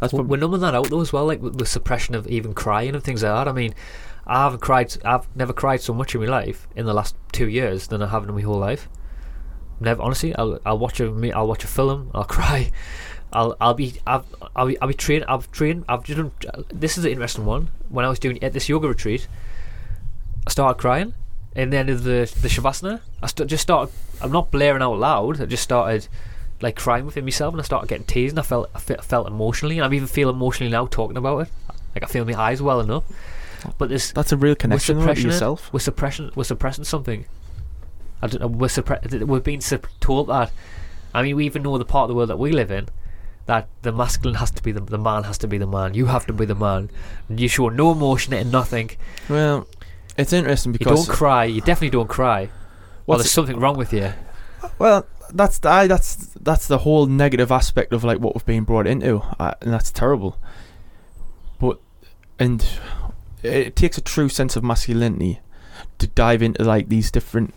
That's 0.00 0.12
We're 0.12 0.22
we're 0.22 0.36
numbing 0.36 0.60
that 0.60 0.74
out 0.74 0.90
though 0.90 1.00
as 1.00 1.12
well, 1.12 1.26
like 1.26 1.40
with, 1.40 1.56
with 1.56 1.68
suppression 1.68 2.14
of 2.14 2.26
even 2.28 2.54
crying 2.54 2.94
and 2.94 3.02
things 3.02 3.22
like 3.22 3.32
that. 3.32 3.48
I 3.48 3.52
mean, 3.52 3.74
I 4.26 4.42
haven't 4.42 4.60
cried. 4.60 4.96
I've 5.04 5.34
never 5.36 5.52
cried 5.52 5.80
so 5.80 5.94
much 5.94 6.14
in 6.14 6.20
my 6.20 6.26
life 6.26 6.68
in 6.76 6.86
the 6.86 6.94
last 6.94 7.16
two 7.32 7.48
years 7.48 7.88
than 7.88 8.02
I 8.02 8.08
have 8.08 8.28
in 8.28 8.34
my 8.34 8.42
whole 8.42 8.58
life. 8.58 8.88
Never, 9.80 10.02
honestly. 10.02 10.34
I'll 10.34 10.58
I'll 10.66 10.78
watch 10.78 11.00
a 11.00 11.10
me. 11.10 11.32
I'll 11.32 11.48
watch 11.48 11.64
a 11.64 11.68
film. 11.68 12.10
I'll 12.14 12.24
cry. 12.38 12.70
I'll 13.32 13.56
I'll 13.60 13.74
be 13.74 13.94
I've 14.06 14.24
I'll 14.54 14.66
be, 14.66 14.80
I'll 14.80 14.88
be 14.88 14.94
trained. 14.94 15.24
I've 15.28 15.50
trained. 15.50 15.84
I've 15.88 16.04
just 16.04 16.18
done, 16.18 16.32
this 16.68 16.98
is 16.98 17.04
an 17.04 17.12
interesting 17.12 17.44
one. 17.46 17.70
When 17.88 18.04
I 18.04 18.08
was 18.08 18.18
doing 18.18 18.42
at 18.42 18.52
this 18.52 18.68
yoga 18.68 18.88
retreat, 18.88 19.28
I 20.46 20.50
started 20.50 20.80
crying. 20.80 21.14
And 21.56 21.72
then 21.72 21.88
of 21.88 22.04
the 22.04 22.30
the 22.42 22.48
shavasana, 22.48 23.00
I 23.22 23.26
st- 23.26 23.48
just 23.48 23.62
started. 23.62 23.92
I'm 24.20 24.30
not 24.30 24.50
blaring 24.50 24.82
out 24.82 24.98
loud. 24.98 25.40
I 25.40 25.46
just 25.46 25.62
started 25.62 26.06
like 26.60 26.76
crying 26.76 27.06
within 27.06 27.24
myself, 27.24 27.52
and 27.54 27.60
I 27.60 27.64
started 27.64 27.88
getting 27.88 28.04
tears, 28.06 28.32
and 28.32 28.38
I 28.38 28.42
felt 28.42 28.70
I 28.74 28.78
fe- 28.78 28.96
felt 29.02 29.26
emotionally, 29.26 29.78
and 29.78 29.84
I'm 29.84 29.94
even 29.94 30.06
feel 30.06 30.28
emotionally 30.30 30.70
now 30.70 30.86
talking 30.86 31.16
about 31.16 31.38
it. 31.40 31.48
Like 31.94 32.04
I 32.04 32.06
feel 32.06 32.24
my 32.26 32.38
eyes 32.38 32.60
welling 32.60 32.90
up. 32.90 33.04
But 33.78 33.88
this 33.88 34.12
that's 34.12 34.32
a 34.32 34.36
real 34.36 34.54
connection 34.54 34.96
with 34.96 35.04
suppressing 35.04 35.24
it. 35.24 35.32
yourself. 35.32 35.72
we're 35.72 35.80
suppressing 35.80 36.30
we're 36.36 36.44
suppressing 36.44 36.84
something. 36.84 37.24
I 38.22 38.26
don't 38.28 38.40
know. 38.40 38.46
We're 38.48 38.68
suppre- 38.68 39.22
We're 39.24 39.40
being 39.40 39.60
sup- 39.62 39.86
told 40.00 40.28
that. 40.28 40.52
I 41.14 41.22
mean, 41.22 41.36
we 41.36 41.46
even 41.46 41.62
know 41.62 41.78
the 41.78 41.84
part 41.86 42.04
of 42.04 42.08
the 42.08 42.14
world 42.14 42.28
that 42.28 42.38
we 42.38 42.52
live 42.52 42.70
in. 42.70 42.88
That 43.46 43.68
the 43.82 43.92
masculine 43.92 44.34
has 44.36 44.50
to 44.52 44.62
be 44.62 44.72
the 44.72 44.80
the 44.80 44.98
man 44.98 45.22
has 45.24 45.38
to 45.38 45.46
be 45.48 45.56
the 45.56 45.66
man. 45.66 45.94
You 45.94 46.06
have 46.06 46.26
to 46.26 46.32
be 46.32 46.44
the 46.44 46.54
man. 46.54 46.90
You 47.30 47.48
show 47.48 47.68
no 47.70 47.92
emotion 47.92 48.34
and 48.34 48.52
nothing. 48.52 48.90
Well, 49.28 49.66
it's 50.16 50.32
interesting 50.32 50.72
because 50.72 51.00
You 51.00 51.06
don't 51.06 51.16
cry. 51.16 51.44
You 51.44 51.60
definitely 51.60 51.90
don't 51.90 52.08
cry. 52.08 52.50
Well, 53.06 53.18
there's 53.18 53.30
something 53.30 53.60
wrong 53.60 53.76
with 53.76 53.92
you. 53.92 54.12
Well, 54.78 55.06
that's 55.32 55.58
the, 55.58 55.68
I, 55.68 55.86
that's 55.86 56.16
that's 56.40 56.66
the 56.66 56.78
whole 56.78 57.06
negative 57.06 57.52
aspect 57.52 57.92
of 57.92 58.04
like 58.04 58.18
what 58.18 58.34
we've 58.34 58.46
been 58.46 58.64
brought 58.64 58.86
into, 58.86 59.20
uh, 59.38 59.54
and 59.60 59.72
that's 59.72 59.92
terrible. 59.92 60.38
But 61.58 61.80
and 62.38 62.64
it 63.42 63.76
takes 63.76 63.98
a 63.98 64.00
true 64.00 64.28
sense 64.28 64.56
of 64.56 64.64
masculinity 64.64 65.40
to 65.98 66.06
dive 66.06 66.42
into 66.42 66.64
like 66.64 66.88
these 66.88 67.10
different 67.10 67.54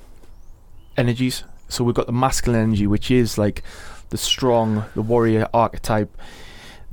energies. 0.97 1.43
So 1.67 1.83
we've 1.83 1.95
got 1.95 2.07
the 2.07 2.13
masculine 2.13 2.61
energy, 2.61 2.87
which 2.87 3.11
is 3.11 3.37
like 3.37 3.63
the 4.09 4.17
strong, 4.17 4.85
the 4.95 5.01
warrior 5.01 5.47
archetype, 5.53 6.15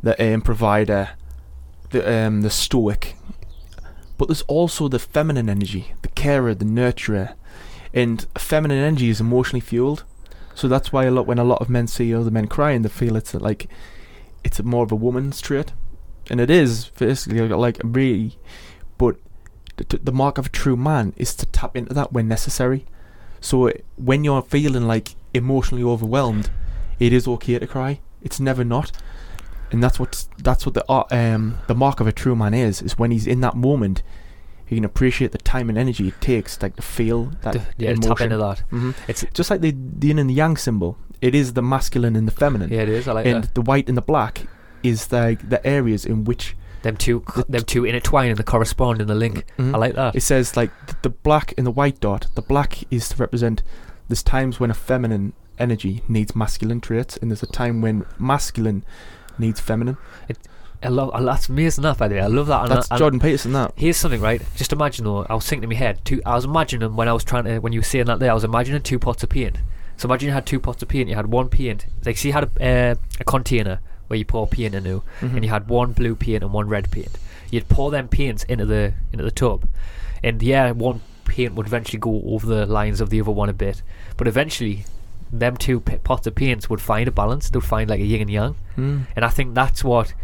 the 0.03 0.35
um, 0.35 0.43
provider, 0.43 1.11
the 1.91 2.27
um, 2.27 2.43
the 2.43 2.51
stoic. 2.51 3.16
But 4.19 4.29
there's 4.29 4.43
also 4.43 4.89
the 4.89 4.99
feminine 4.99 5.49
energy, 5.49 5.95
the 6.03 6.09
carer, 6.09 6.55
the 6.55 6.65
nurturer, 6.65 7.35
and 7.93 8.27
feminine 8.39 8.79
energy 8.79 9.09
is 9.09 9.21
emotionally 9.21 9.61
fueled. 9.61 10.05
So 10.55 10.69
that's 10.69 10.93
why 10.93 11.05
a 11.05 11.11
lot 11.11 11.27
when 11.27 11.39
a 11.39 11.45
lot 11.45 11.61
of 11.61 11.69
men 11.69 11.87
see 11.87 12.15
other 12.15 12.31
men 12.31 12.47
crying, 12.47 12.83
they 12.83 12.89
feel 12.89 13.17
it's 13.17 13.35
like 13.35 13.69
it's 14.43 14.63
more 14.63 14.85
of 14.85 14.93
a 14.93 14.97
woman's 14.97 15.41
trait, 15.41 15.73
and 16.31 16.41
it 16.41 16.51
is 16.51 16.91
basically 16.99 17.47
like 17.49 17.79
really. 17.85 18.39
But 18.97 19.17
the, 19.77 19.99
the 20.03 20.13
mark 20.13 20.39
of 20.39 20.47
a 20.47 20.51
true 20.51 20.77
man 20.77 21.13
is 21.17 21.35
to 21.37 21.47
tap 21.47 21.77
into 21.77 21.93
that 21.95 22.13
when 22.13 22.29
necessary. 22.29 22.87
So 23.41 23.71
when 23.97 24.25
you're 24.25 24.43
feeling 24.43 24.87
like 24.87 25.15
emotionally 25.35 25.85
overwhelmed, 25.85 26.51
it 26.99 27.13
is 27.13 27.29
okay 27.29 27.59
to 27.59 27.67
cry. 27.67 28.01
It's 28.23 28.41
never 28.41 28.65
not, 28.65 28.93
and 29.73 29.83
that's 29.83 29.99
what 29.99 30.27
that's 30.39 30.65
what 30.67 30.75
the 30.75 30.85
uh, 30.91 31.05
um 31.11 31.59
the 31.67 31.75
mark 31.75 32.01
of 32.01 32.07
a 32.07 32.13
true 32.13 32.37
man 32.37 32.55
is. 32.55 32.83
Is 32.83 32.99
when 32.99 33.11
he's 33.11 33.27
in 33.27 33.41
that 33.41 33.55
moment, 33.57 34.03
he 34.65 34.77
can 34.77 34.85
appreciate 34.85 35.33
the 35.33 35.39
time 35.39 35.69
and 35.69 35.77
energy 35.79 36.09
it 36.09 36.21
takes 36.21 36.61
like 36.63 36.77
to 36.77 36.83
feel 36.83 37.33
that 37.43 37.53
To- 37.53 37.63
yeah, 37.79 37.91
emotion. 37.91 38.09
tap 38.11 38.21
into 38.21 38.37
that. 38.39 38.61
hmm 38.71 38.91
It's 39.09 39.25
Just 39.35 39.51
like 39.51 39.61
the, 39.61 39.73
the 39.73 40.09
yin 40.09 40.19
and 40.19 40.29
the 40.31 40.35
yang 40.35 40.57
symbol, 40.57 40.99
it 41.21 41.35
is 41.35 41.53
the 41.55 41.63
masculine 41.63 42.17
and 42.17 42.27
the 42.27 42.33
feminine, 42.33 42.71
yeah, 42.73 42.83
it 42.83 42.89
is. 42.89 43.07
I 43.09 43.13
like 43.13 43.27
and 43.27 43.45
that. 43.45 43.55
the 43.55 43.63
white 43.63 43.89
and 43.89 43.97
the 43.97 44.03
black 44.03 44.47
is 44.83 45.07
the 45.09 45.37
the 45.49 45.65
areas 45.67 46.05
in 46.05 46.25
which 46.25 46.57
Them 46.83 46.97
two, 46.97 47.25
the- 47.35 47.45
them 47.49 47.65
two 47.65 47.85
intertwine 47.85 48.29
and 48.31 48.39
they 48.39 48.45
correspond 48.45 49.01
in 49.01 49.09
the 49.09 49.15
link. 49.15 49.45
Mhm. 49.59 49.75
I 49.75 49.79
like 49.79 49.95
that. 49.95 50.15
it 50.15 50.23
says 50.23 50.57
like 50.57 50.71
th- 50.87 50.99
the 51.03 51.11
black 51.11 51.53
and 51.59 51.67
the 51.67 51.73
white 51.73 51.99
dot. 52.01 52.29
The 52.37 52.43
black 52.43 52.85
is 52.91 53.09
to 53.09 53.17
represent 53.17 53.63
there's 54.09 54.23
times 54.23 54.61
when 54.61 54.71
a 54.71 54.75
feminine 54.75 55.33
energy 55.59 56.03
needs 56.07 56.37
masculine 56.37 56.81
traits, 56.81 57.17
and 57.17 57.31
there's 57.31 57.43
a 57.43 57.47
time 57.47 57.81
when 57.81 58.05
masculine 58.19 58.85
needs 59.39 59.61
feminine. 59.61 59.97
It, 60.29 60.39
I 60.83 60.89
love. 60.89 61.11
I, 61.15 61.23
that's 61.23 61.49
amazing. 61.49 61.83
That 61.83 61.99
by 61.99 62.09
the 62.09 62.17
way, 62.17 62.21
I 62.21 62.27
love 62.27 62.47
that. 62.49 62.65
and 62.65 62.73
I- 62.73 62.77
That's 62.77 62.91
and 62.91 62.99
Jordan 62.99 63.21
Peterson. 63.21 63.53
That 63.53 63.73
Here's 63.77 63.97
something, 63.97 64.21
right? 64.21 64.43
Just 64.57 64.73
imagine 64.73 65.05
though. 65.05 65.25
I 65.29 65.35
was 65.35 65.47
thinking 65.49 65.65
in 65.65 65.71
my 65.71 65.75
head. 65.77 66.05
Two. 66.05 66.21
I 66.27 66.35
was 66.35 66.45
imagining 66.45 66.95
when 66.97 67.09
I 67.09 67.13
was 67.13 67.25
trying 67.25 67.45
to. 67.45 67.59
When 67.61 67.73
you 67.73 67.81
were 67.81 67.85
saying 67.85 68.07
that 68.07 68.19
there, 68.19 68.31
I 68.31 68.35
was 68.35 68.45
imagining 68.45 68.83
two 68.83 68.99
pots 68.99 69.23
of 69.23 69.31
paint. 69.31 69.57
So 69.97 70.07
imagine 70.07 70.29
you 70.29 70.35
had 70.35 70.45
two 70.47 70.61
pots 70.61 70.83
of 70.83 70.89
paint. 70.89 71.09
You 71.09 71.15
had 71.15 71.27
one 71.27 71.49
paint. 71.49 71.87
Like, 72.05 72.19
see, 72.19 72.29
you 72.29 72.35
had 72.35 72.51
a, 72.61 72.91
uh, 72.93 72.95
a 73.19 73.25
container 73.25 73.81
where 74.09 74.19
you 74.19 74.27
pour 74.27 74.47
paint 74.47 74.75
into, 74.75 75.03
Mhm. 75.23 75.35
and 75.37 75.45
you 75.45 75.51
had 75.51 75.69
one 75.69 75.93
blue 75.93 76.15
paint 76.15 76.43
and 76.45 76.53
one 76.53 76.69
red 76.69 76.91
paint. 76.91 77.17
You'd 77.51 77.69
pour 77.69 77.91
them 77.91 78.07
paints 78.09 78.45
into 78.45 78.67
the 78.67 78.93
into 79.13 79.25
the 79.25 79.31
tub, 79.31 79.67
and 80.23 80.43
yeah, 80.43 80.71
one 80.73 81.01
paint 81.25 81.55
would 81.55 81.67
eventually 81.67 81.99
go 81.99 82.23
over 82.27 82.47
the 82.47 82.67
lines 82.67 83.01
of 83.01 83.09
the 83.11 83.21
other 83.21 83.31
one 83.31 83.49
a 83.49 83.53
bit, 83.55 83.83
but 84.19 84.29
eventually, 84.29 84.85
them 85.33 85.57
two 85.57 85.81
p- 85.81 85.99
pots 85.99 86.27
of 86.27 86.35
paints 86.35 86.71
would 86.71 86.81
find 86.81 87.09
a 87.09 87.13
balance. 87.13 87.51
They'd 87.51 87.63
find 87.63 87.91
like 87.91 88.01
a 88.01 88.05
yin 88.05 88.23
and 88.23 88.31
yang. 88.31 88.57
Mm. 88.77 89.07
And 89.17 89.25
I 89.25 89.29
think 89.29 89.55
that's 89.55 89.83
what 89.83 90.15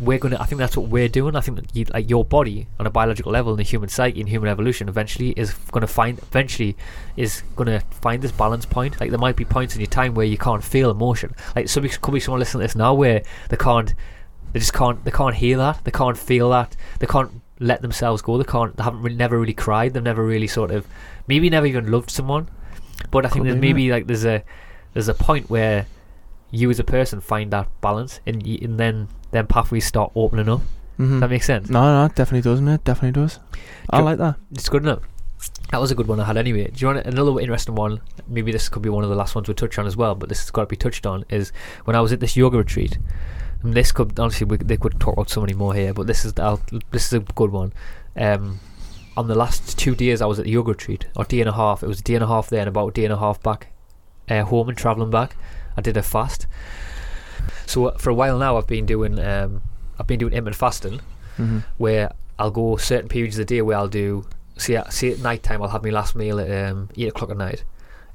we're 0.00 0.18
gonna. 0.18 0.38
I 0.40 0.46
think 0.46 0.58
that's 0.58 0.76
what 0.76 0.88
we're 0.88 1.08
doing. 1.08 1.36
I 1.36 1.40
think 1.40 1.58
that 1.58 1.76
you, 1.76 1.84
like 1.92 2.08
your 2.08 2.24
body 2.24 2.66
on 2.78 2.86
a 2.86 2.90
biological 2.90 3.32
level 3.32 3.52
in 3.52 3.58
the 3.58 3.62
human 3.62 3.88
psyche, 3.88 4.20
in 4.20 4.26
human 4.26 4.48
evolution, 4.48 4.88
eventually 4.88 5.30
is 5.30 5.52
gonna 5.72 5.86
find. 5.86 6.18
Eventually, 6.18 6.76
is 7.16 7.42
gonna 7.56 7.80
find 7.90 8.22
this 8.22 8.32
balance 8.32 8.64
point. 8.64 9.00
Like 9.00 9.10
there 9.10 9.18
might 9.18 9.36
be 9.36 9.44
points 9.44 9.74
in 9.74 9.80
your 9.80 9.90
time 9.90 10.14
where 10.14 10.26
you 10.26 10.38
can't 10.38 10.64
feel 10.64 10.90
emotion. 10.90 11.34
Like 11.54 11.68
some 11.68 11.86
could 11.86 12.14
be 12.14 12.20
someone 12.20 12.38
listening 12.38 12.60
to 12.60 12.64
this 12.64 12.76
now 12.76 12.94
where 12.94 13.22
they 13.50 13.56
can't. 13.56 13.94
They 14.52 14.58
just 14.58 14.72
can't. 14.72 15.04
They 15.04 15.10
can't 15.10 15.36
hear 15.36 15.58
that. 15.58 15.84
They 15.84 15.90
can't 15.90 16.16
feel 16.16 16.50
that. 16.50 16.76
They 16.98 17.06
can't 17.06 17.42
let 17.58 17.82
themselves 17.82 18.22
go. 18.22 18.38
They 18.38 18.44
can't. 18.44 18.76
They 18.76 18.82
haven't 18.82 19.02
really, 19.02 19.16
never 19.16 19.38
really 19.38 19.54
cried. 19.54 19.92
They've 19.92 20.02
never 20.02 20.24
really 20.24 20.48
sort 20.48 20.70
of 20.70 20.86
maybe 21.26 21.50
never 21.50 21.66
even 21.66 21.90
loved 21.90 22.10
someone. 22.10 22.48
But 23.10 23.26
I 23.26 23.28
think 23.28 23.44
there's 23.44 23.56
maybe 23.56 23.90
like 23.90 24.06
there's 24.06 24.24
a 24.24 24.42
there's 24.94 25.08
a 25.08 25.14
point 25.14 25.50
where 25.50 25.86
you 26.50 26.68
as 26.70 26.78
a 26.80 26.84
person 26.84 27.20
find 27.20 27.50
that 27.52 27.68
balance 27.80 28.20
and, 28.26 28.44
and 28.46 28.78
then 28.78 29.08
then 29.30 29.46
pathways 29.46 29.86
start 29.86 30.12
opening 30.14 30.48
up. 30.48 30.60
Mhm. 30.98 31.08
Does 31.12 31.20
that 31.20 31.30
make 31.30 31.42
sense? 31.42 31.70
No, 31.70 31.80
no, 31.82 32.04
it 32.06 32.14
definitely 32.14 32.42
does, 32.50 32.60
mate. 32.60 32.84
Definitely 32.84 33.20
does. 33.22 33.38
I 33.90 34.00
like 34.00 34.18
that. 34.18 34.36
It's 34.52 34.68
good 34.68 34.82
enough. 34.82 35.00
That 35.70 35.80
was 35.80 35.90
a 35.90 35.94
good 35.94 36.06
one 36.08 36.20
I 36.20 36.24
had 36.24 36.36
anyway. 36.36 36.64
Do 36.64 36.72
you 36.76 36.86
want 36.92 37.06
another 37.06 37.40
interesting 37.40 37.74
one? 37.74 38.00
Maybe 38.28 38.52
this 38.52 38.68
could 38.68 38.82
be 38.82 38.88
one 38.90 39.04
of 39.04 39.10
the 39.10 39.16
last 39.16 39.34
ones 39.34 39.48
we 39.48 39.54
touch 39.54 39.78
on 39.78 39.86
as 39.86 39.96
well, 39.96 40.14
but 40.14 40.28
this 40.28 40.40
has 40.40 40.50
got 40.50 40.62
to 40.62 40.66
be 40.66 40.76
touched 40.76 41.06
on. 41.06 41.24
Is 41.30 41.52
when 41.84 41.96
I 41.96 42.00
was 42.00 42.12
at 42.12 42.20
this 42.20 42.36
yoga 42.36 42.58
retreat. 42.58 42.98
And 43.62 43.74
this 43.74 43.92
could 43.92 44.18
honestly 44.18 44.46
we, 44.46 44.56
they 44.56 44.76
could 44.76 44.98
talk 45.00 45.14
about 45.14 45.30
so 45.30 45.40
many 45.40 45.52
more 45.54 45.74
here, 45.74 45.92
but 45.94 46.06
this 46.06 46.24
is 46.24 46.32
I'll, 46.38 46.60
this 46.90 47.06
is 47.06 47.12
a 47.12 47.20
good 47.20 47.50
one. 47.52 47.72
Um, 48.16 48.58
on 49.16 49.26
the 49.26 49.34
last 49.34 49.78
two 49.78 49.94
days 49.94 50.22
I 50.22 50.26
was 50.26 50.38
at 50.38 50.44
the 50.44 50.50
yoga 50.50 50.72
retreat, 50.72 51.06
or 51.16 51.24
day 51.24 51.40
and 51.40 51.48
a 51.48 51.52
half. 51.52 51.82
It 51.82 51.86
was 51.88 52.00
a 52.00 52.02
day 52.02 52.14
and 52.14 52.24
a 52.24 52.26
half 52.26 52.48
there 52.48 52.60
and 52.60 52.68
about 52.68 52.88
a 52.88 52.92
day 52.92 53.04
and 53.04 53.12
a 53.12 53.18
half 53.18 53.42
back 53.42 53.68
uh, 54.28 54.42
home 54.44 54.68
and 54.68 54.78
travelling 54.78 55.10
back. 55.10 55.36
I 55.76 55.80
did 55.80 55.96
a 55.96 56.02
fast. 56.02 56.46
So 57.66 57.86
uh, 57.86 57.98
for 57.98 58.10
a 58.10 58.14
while 58.14 58.38
now, 58.38 58.56
I've 58.56 58.66
been 58.66 58.86
doing 58.86 59.18
um, 59.18 59.62
I've 59.98 60.06
been 60.06 60.18
doing 60.18 60.32
intermittent 60.32 60.58
fasting, 60.58 61.00
hmm 61.36 61.60
where 61.78 62.12
I'll 62.38 62.50
go 62.50 62.76
certain 62.76 63.08
periods 63.08 63.38
of 63.38 63.46
the 63.46 63.54
day 63.54 63.62
where 63.62 63.76
I'll 63.76 63.88
do 63.88 64.26
see 64.56 64.76
at, 64.76 64.92
see 64.92 65.10
at 65.10 65.18
night 65.18 65.42
time 65.42 65.62
I'll 65.62 65.68
have 65.68 65.82
my 65.82 65.90
last 65.90 66.14
meal 66.14 66.38
at 66.38 66.70
um, 66.70 66.88
eight 66.96 67.08
o'clock 67.08 67.30
at 67.30 67.36
night, 67.36 67.64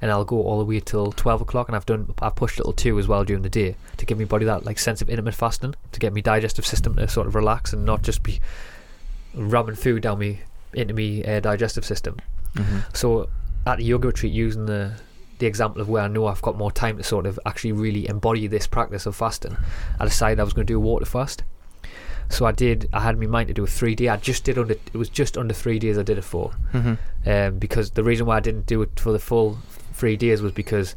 and 0.00 0.10
I'll 0.10 0.24
go 0.24 0.42
all 0.42 0.58
the 0.58 0.64
way 0.64 0.80
till 0.80 1.12
twelve 1.12 1.40
o'clock, 1.40 1.68
and 1.68 1.76
I've 1.76 1.86
done 1.86 2.14
I've 2.20 2.36
pushed 2.36 2.58
a 2.58 2.62
little 2.62 2.72
two 2.72 2.98
as 2.98 3.06
well 3.06 3.24
during 3.24 3.42
the 3.42 3.48
day 3.48 3.76
to 3.98 4.06
give 4.06 4.18
my 4.18 4.24
body 4.24 4.44
that 4.46 4.64
like 4.64 4.78
sense 4.78 5.02
of 5.02 5.10
intermittent 5.10 5.38
fasting 5.38 5.74
to 5.92 6.00
get 6.00 6.14
my 6.14 6.20
digestive 6.20 6.66
system 6.66 6.96
to 6.96 7.08
sort 7.08 7.26
of 7.26 7.34
relax 7.34 7.72
and 7.72 7.84
not 7.84 8.02
just 8.02 8.22
be 8.22 8.40
ramming 9.34 9.76
food 9.76 10.02
down 10.02 10.18
me 10.18 10.40
into 10.74 10.94
me 10.94 11.24
uh, 11.24 11.40
digestive 11.40 11.84
system. 11.84 12.16
hmm 12.56 12.78
So 12.92 13.28
at 13.66 13.78
the 13.78 13.84
yoga 13.84 14.08
retreat, 14.08 14.32
using 14.32 14.66
the 14.66 14.92
the 15.38 15.46
example 15.46 15.82
of 15.82 15.88
where 15.88 16.02
I 16.02 16.08
know 16.08 16.26
I've 16.28 16.40
got 16.40 16.56
more 16.56 16.72
time 16.72 16.96
to 16.96 17.02
sort 17.02 17.26
of 17.26 17.38
actually 17.44 17.72
really 17.72 18.08
embody 18.08 18.46
this 18.46 18.66
practice 18.66 19.04
of 19.04 19.14
fasting, 19.14 19.56
I 20.00 20.04
decided 20.04 20.40
I 20.40 20.44
was 20.44 20.54
going 20.54 20.66
to 20.66 20.72
do 20.72 20.78
a 20.78 20.80
water 20.80 21.04
fast. 21.04 21.42
So 22.28 22.46
I 22.46 22.52
did. 22.52 22.88
I 22.92 23.00
had 23.00 23.14
in 23.14 23.20
my 23.20 23.26
mind 23.26 23.48
to 23.48 23.54
do 23.54 23.64
a 23.64 23.66
three 23.66 23.94
day. 23.94 24.08
I 24.08 24.16
just 24.16 24.44
did 24.44 24.58
under. 24.58 24.72
It 24.74 24.94
was 24.94 25.08
just 25.08 25.36
under 25.38 25.54
three 25.54 25.78
days. 25.78 25.98
I 25.98 26.02
did 26.02 26.18
it 26.18 26.24
for, 26.24 26.50
hmm 26.72 26.94
um, 27.26 27.58
because 27.58 27.90
the 27.90 28.02
reason 28.02 28.26
why 28.26 28.36
I 28.38 28.40
didn't 28.40 28.66
do 28.66 28.82
it 28.82 28.98
for 28.98 29.12
the 29.12 29.18
full 29.18 29.58
three 29.92 30.16
days 30.16 30.42
was 30.42 30.52
because 30.52 30.96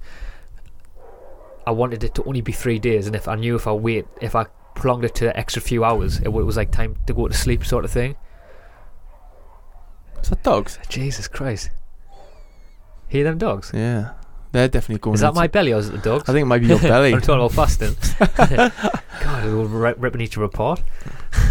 I 1.67 1.72
wanted 1.72 2.03
it 2.03 2.15
to 2.15 2.24
only 2.24 2.41
be 2.41 2.51
three 2.51 2.80
days, 2.80 3.05
and 3.07 3.15
if 3.15 3.28
I 3.28 3.36
knew 3.36 3.55
if 3.55 3.67
I 3.67 3.74
wait, 3.74 4.05
if 4.22 4.36
I 4.36 4.45
prolonged 4.76 5.03
it 5.05 5.13
to 5.15 5.30
an 5.30 5.38
extra 5.38 5.61
few 5.61 5.84
hours, 5.84 6.17
it, 6.20 6.26
it 6.26 6.30
was 6.30 6.57
like 6.57 6.72
time 6.72 6.95
to 7.05 7.13
go 7.13 7.28
to 7.28 7.34
sleep, 7.34 7.63
sort 7.65 7.86
of 7.86 7.91
thing. 7.91 8.15
Is 10.24 10.30
that 10.30 10.43
dogs? 10.43 10.80
Jesus 10.89 11.28
Christ! 11.28 11.70
Hear 13.07 13.24
them 13.24 13.38
dogs? 13.38 13.72
Yeah, 13.74 14.11
they're 14.51 14.67
definitely 14.67 14.99
going. 14.99 15.15
Is 15.15 15.22
that 15.22 15.30
into- 15.30 15.39
my 15.39 15.47
belly 15.47 15.74
or 15.74 15.78
is 15.80 15.89
it 15.89 15.93
the 15.93 15.97
dogs? 15.97 16.30
I 16.30 16.34
think 16.34 16.43
it 16.43 16.47
might 16.47 16.59
be 16.61 16.67
your 16.67 16.80
belly. 16.82 17.13
I'm 17.13 17.22
talking 17.22 17.43
about 17.45 17.53
fasting. 17.53 17.95
God, 19.24 19.45
we're 19.45 19.65
ri- 19.65 19.93
ripping 19.97 20.22
each 20.22 20.38
other 20.38 20.45
apart. 20.45 20.82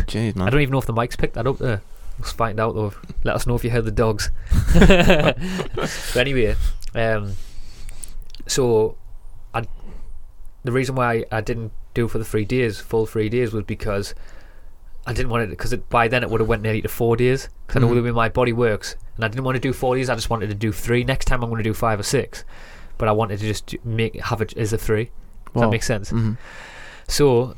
Jeez, 0.07 0.35
man. 0.37 0.47
I 0.47 0.51
don't 0.51 0.61
even 0.61 0.73
know 0.73 0.79
if 0.79 0.87
the 0.87 0.93
mic's 0.93 1.17
picked 1.17 1.35
that 1.35 1.47
up 1.47 1.59
there. 1.59 1.83
Let's 2.19 2.33
find 2.33 2.59
out 2.59 2.75
though. 2.75 2.93
Let 3.25 3.37
us 3.37 3.47
know 3.47 3.55
if 3.55 3.63
you 3.65 3.71
heard 3.71 3.85
the 3.85 3.91
dogs. 3.93 4.31
but 4.79 6.17
anyway, 6.17 6.57
um, 6.95 7.35
so 8.47 8.97
I, 9.55 9.65
the 10.65 10.73
reason 10.73 10.95
why 10.97 11.25
I 11.31 11.41
didn't 11.41 11.73
do 11.95 12.09
for 12.09 12.19
the 12.19 12.25
three 12.25 12.45
days, 12.45 12.81
full 12.81 13.07
three 13.07 13.29
days, 13.29 13.53
was 13.53 13.65
because 13.65 14.15
I 15.09 15.13
didn't 15.15 15.31
want 15.31 15.45
it 15.45 15.51
because 15.51 15.75
by 15.89 16.07
then 16.09 16.23
it 16.23 16.29
would 16.31 16.41
have 16.41 16.49
went 16.49 16.63
nearly 16.63 16.83
to 16.83 16.89
four 16.89 17.17
days. 17.17 17.49
Because 17.67 17.83
I 17.83 17.87
know 17.87 17.95
the 17.95 18.03
way 18.03 18.11
my 18.11 18.29
body 18.29 18.53
works, 18.53 18.95
and 19.17 19.25
I 19.25 19.29
didn't 19.29 19.45
want 19.45 19.57
to 19.57 19.61
do 19.61 19.73
four 19.73 19.97
days. 19.97 20.11
I 20.11 20.15
just 20.15 20.29
wanted 20.31 20.49
to 20.49 20.55
do 20.55 20.71
three. 20.71 21.03
Next 21.03 21.25
time 21.25 21.43
I'm 21.43 21.49
going 21.51 21.63
to 21.65 21.69
do 21.71 21.75
five 21.75 21.99
or 21.99 22.03
six, 22.03 22.45
but 22.99 23.09
I 23.09 23.13
wanted 23.13 23.41
to 23.41 23.47
just 23.47 23.75
make 23.85 24.21
have 24.21 24.41
it 24.43 24.55
as 24.57 24.73
a 24.73 24.79
three. 24.79 25.05
Does 25.07 25.55
Wow. 25.55 25.63
that 25.63 25.71
make 25.71 25.83
sense? 25.83 26.13
Mhm. 26.13 26.37
So, 27.09 27.57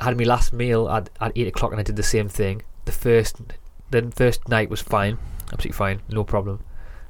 I 0.00 0.04
had 0.04 0.16
my 0.16 0.24
last 0.24 0.52
meal 0.52 0.88
at, 0.88 1.10
at 1.20 1.32
8 1.34 1.48
o'clock 1.48 1.72
and 1.72 1.80
I 1.80 1.82
did 1.82 1.96
the 1.96 2.02
same 2.02 2.28
thing. 2.28 2.62
The 2.84 2.92
first 2.92 3.36
the 3.90 4.10
first 4.14 4.48
night 4.48 4.70
was 4.70 4.80
fine, 4.80 5.18
absolutely 5.52 5.72
fine, 5.76 6.00
no 6.08 6.22
problem. 6.22 6.60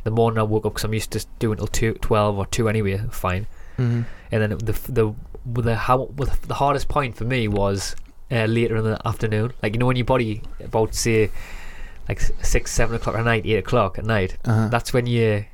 The 0.05 0.11
morning 0.11 0.39
I 0.39 0.43
woke 0.45 0.65
up 0.65 0.73
because 0.73 0.85
I'm 0.85 0.95
used 0.95 1.11
to 1.13 1.25
doing 1.39 1.59
till 1.59 1.67
two, 1.67 1.93
12 2.01 2.39
or 2.39 2.47
2 2.47 2.69
anyway, 2.71 3.03
fine. 3.11 3.47
Mhm. 3.79 4.07
And 4.33 4.43
then 4.43 4.51
the 4.59 4.73
the 4.89 5.15
the 5.63 5.77
how 5.77 6.09
the 6.49 6.55
hardest 6.55 6.89
point 6.89 7.17
for 7.17 7.25
me 7.25 7.49
was 7.49 7.95
uh, 8.31 8.45
later 8.47 8.77
in 8.77 8.85
the 8.85 9.01
afternoon. 9.07 9.53
Like 9.63 9.75
you 9.75 9.79
know 9.79 9.87
when 9.87 9.97
your 9.97 10.07
body 10.07 10.43
about 10.63 10.95
say 10.95 11.31
like 12.09 12.21
six, 12.43 12.73
seven 12.73 12.97
o'clock 12.97 13.17
at 13.17 13.25
night, 13.25 13.47
eight 13.47 13.57
o'clock 13.59 13.99
at 13.99 14.05
night. 14.05 14.37
Uh-huh. 14.45 14.69
That's 14.69 14.93
when 14.93 15.07
you 15.07 15.45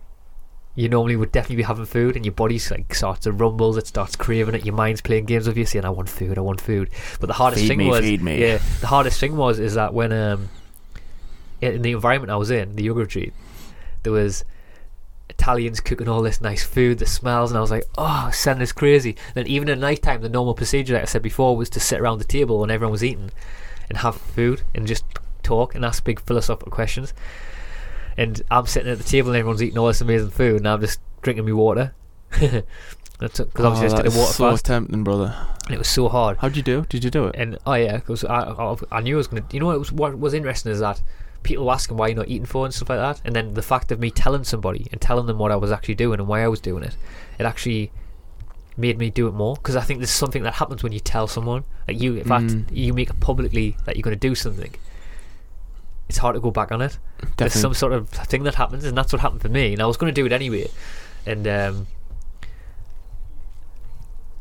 you 0.74 0.90
normally 0.90 1.16
would 1.16 1.32
definitely 1.32 1.56
be 1.56 1.62
having 1.62 1.86
food, 1.86 2.16
and 2.16 2.24
your 2.24 2.34
body's 2.34 2.70
like 2.70 2.94
starts 2.94 3.20
to 3.20 3.32
rumbles. 3.32 3.76
It 3.78 3.86
starts 3.86 4.14
craving 4.14 4.54
it. 4.54 4.64
Your 4.66 4.74
mind's 4.74 5.00
playing 5.00 5.24
games 5.24 5.46
with 5.46 5.56
you, 5.56 5.64
saying, 5.64 5.84
"I 5.84 5.90
want 5.90 6.08
food, 6.08 6.36
I 6.36 6.42
want 6.42 6.60
food." 6.60 6.90
But 7.18 7.26
the 7.28 7.32
hardest 7.32 7.62
Feed 7.62 7.68
thing 7.68 7.78
me, 7.78 7.88
was, 7.88 8.00
feed 8.00 8.22
me. 8.22 8.40
yeah, 8.40 8.58
the 8.80 8.86
hardest 8.86 9.18
thing 9.18 9.36
was 9.36 9.58
is 9.58 9.74
that 9.74 9.94
when 9.94 10.12
um 10.12 10.48
in 11.62 11.80
the 11.82 11.92
environment 11.92 12.30
I 12.30 12.36
was 12.36 12.50
in, 12.50 12.76
the 12.76 12.82
yoga 12.82 13.00
retreat, 13.00 13.32
there 14.02 14.12
was 14.12 14.44
Italians 15.28 15.80
cooking 15.80 16.08
all 16.08 16.22
this 16.22 16.40
nice 16.40 16.64
food, 16.64 16.98
the 16.98 17.06
smells, 17.06 17.50
and 17.50 17.58
I 17.58 17.60
was 17.60 17.70
like, 17.70 17.84
oh, 17.98 18.30
send 18.32 18.60
this 18.60 18.72
crazy. 18.72 19.16
Then 19.34 19.46
even 19.46 19.68
at 19.68 19.78
night 19.78 20.02
time, 20.02 20.20
the 20.22 20.28
normal 20.28 20.54
procedure, 20.54 20.94
like 20.94 21.02
I 21.02 21.06
said 21.06 21.22
before, 21.22 21.56
was 21.56 21.70
to 21.70 21.80
sit 21.80 22.00
around 22.00 22.18
the 22.18 22.24
table 22.24 22.60
when 22.60 22.70
everyone 22.70 22.92
was 22.92 23.04
eating 23.04 23.30
and 23.88 23.98
have 23.98 24.16
food 24.16 24.62
and 24.74 24.86
just 24.86 25.04
talk 25.42 25.74
and 25.74 25.84
ask 25.84 26.04
big 26.04 26.20
philosophical 26.20 26.72
questions. 26.72 27.12
And 28.16 28.40
I'm 28.50 28.66
sitting 28.66 28.90
at 28.90 28.98
the 28.98 29.04
table 29.04 29.30
and 29.30 29.36
everyone's 29.38 29.62
eating 29.62 29.78
all 29.78 29.86
this 29.88 30.00
amazing 30.00 30.30
food, 30.30 30.56
and 30.58 30.68
I'm 30.68 30.80
just 30.80 31.00
drinking 31.22 31.44
my 31.46 31.52
water. 31.52 31.94
Because 33.18 33.40
oh, 33.56 33.64
obviously 33.68 33.86
I 33.86 33.86
Oh, 33.86 33.88
just 33.88 33.96
did 33.96 34.06
a 34.14 34.18
water 34.18 34.32
so 34.34 34.50
fast, 34.50 34.64
tempting, 34.66 35.02
brother. 35.02 35.34
and 35.64 35.74
it 35.74 35.78
was 35.78 35.88
so 35.88 36.06
hard. 36.10 36.36
How'd 36.36 36.54
you 36.54 36.62
do? 36.62 36.84
Did 36.90 37.02
you 37.02 37.08
do 37.08 37.24
it? 37.28 37.34
And 37.38 37.56
oh 37.64 37.72
yeah, 37.72 37.96
because 37.96 38.24
I, 38.26 38.40
I 38.40 38.76
I 38.92 39.00
knew 39.00 39.14
I 39.14 39.16
was 39.16 39.26
gonna. 39.26 39.42
You 39.52 39.60
know 39.60 39.64
what 39.66 39.78
was 39.78 39.90
what 39.90 40.18
was 40.18 40.34
interesting 40.34 40.70
is 40.70 40.80
that 40.80 41.00
people 41.46 41.70
asking 41.72 41.96
why 41.96 42.08
you're 42.08 42.16
not 42.16 42.28
eating 42.28 42.44
for 42.46 42.64
and 42.66 42.74
stuff 42.74 42.90
like 42.90 42.98
that, 42.98 43.22
and 43.24 43.34
then 43.34 43.54
the 43.54 43.62
fact 43.62 43.90
of 43.92 43.98
me 44.00 44.10
telling 44.10 44.44
somebody 44.44 44.86
and 44.92 45.00
telling 45.00 45.26
them 45.26 45.38
what 45.38 45.50
I 45.52 45.56
was 45.56 45.70
actually 45.72 45.94
doing 45.94 46.18
and 46.20 46.28
why 46.28 46.42
I 46.42 46.48
was 46.48 46.60
doing 46.60 46.82
it, 46.82 46.96
it 47.38 47.46
actually 47.46 47.90
made 48.76 48.98
me 48.98 49.08
do 49.08 49.26
it 49.26 49.32
more 49.32 49.54
because 49.56 49.74
I 49.76 49.80
think 49.80 50.00
there's 50.00 50.10
something 50.10 50.42
that 50.42 50.54
happens 50.54 50.82
when 50.82 50.92
you 50.92 51.00
tell 51.00 51.26
someone 51.26 51.64
like 51.88 51.98
you. 52.00 52.16
In 52.16 52.24
fact, 52.24 52.46
Mm. 52.46 52.66
you 52.70 52.92
make 52.92 53.08
it 53.08 53.18
publicly 53.20 53.76
that 53.86 53.96
you're 53.96 54.02
going 54.02 54.18
to 54.18 54.28
do 54.28 54.34
something. 54.34 54.74
It's 56.08 56.18
hard 56.18 56.34
to 56.34 56.40
go 56.40 56.50
back 56.50 56.70
on 56.72 56.82
it. 56.82 56.98
There's 57.38 57.54
some 57.54 57.74
sort 57.74 57.92
of 57.92 58.08
thing 58.10 58.42
that 58.44 58.54
happens, 58.56 58.84
and 58.84 58.96
that's 58.96 59.12
what 59.12 59.22
happened 59.22 59.40
for 59.42 59.48
me. 59.48 59.72
And 59.72 59.80
I 59.82 59.86
was 59.86 59.96
going 59.96 60.12
to 60.14 60.20
do 60.20 60.26
it 60.26 60.32
anyway, 60.32 60.68
and 61.24 61.46
um, 61.48 61.86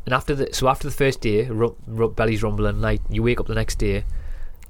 and 0.05 0.13
after 0.13 0.35
the 0.35 0.49
so 0.53 0.67
after 0.67 0.87
the 0.87 0.93
first 0.93 1.21
day, 1.21 1.45
ru- 1.45 1.75
ru- 1.87 2.11
belly's 2.11 2.43
rumbling, 2.43 2.81
like 2.81 3.01
you 3.09 3.23
wake 3.23 3.39
up 3.39 3.47
the 3.47 3.55
next 3.55 3.75
day. 3.79 4.03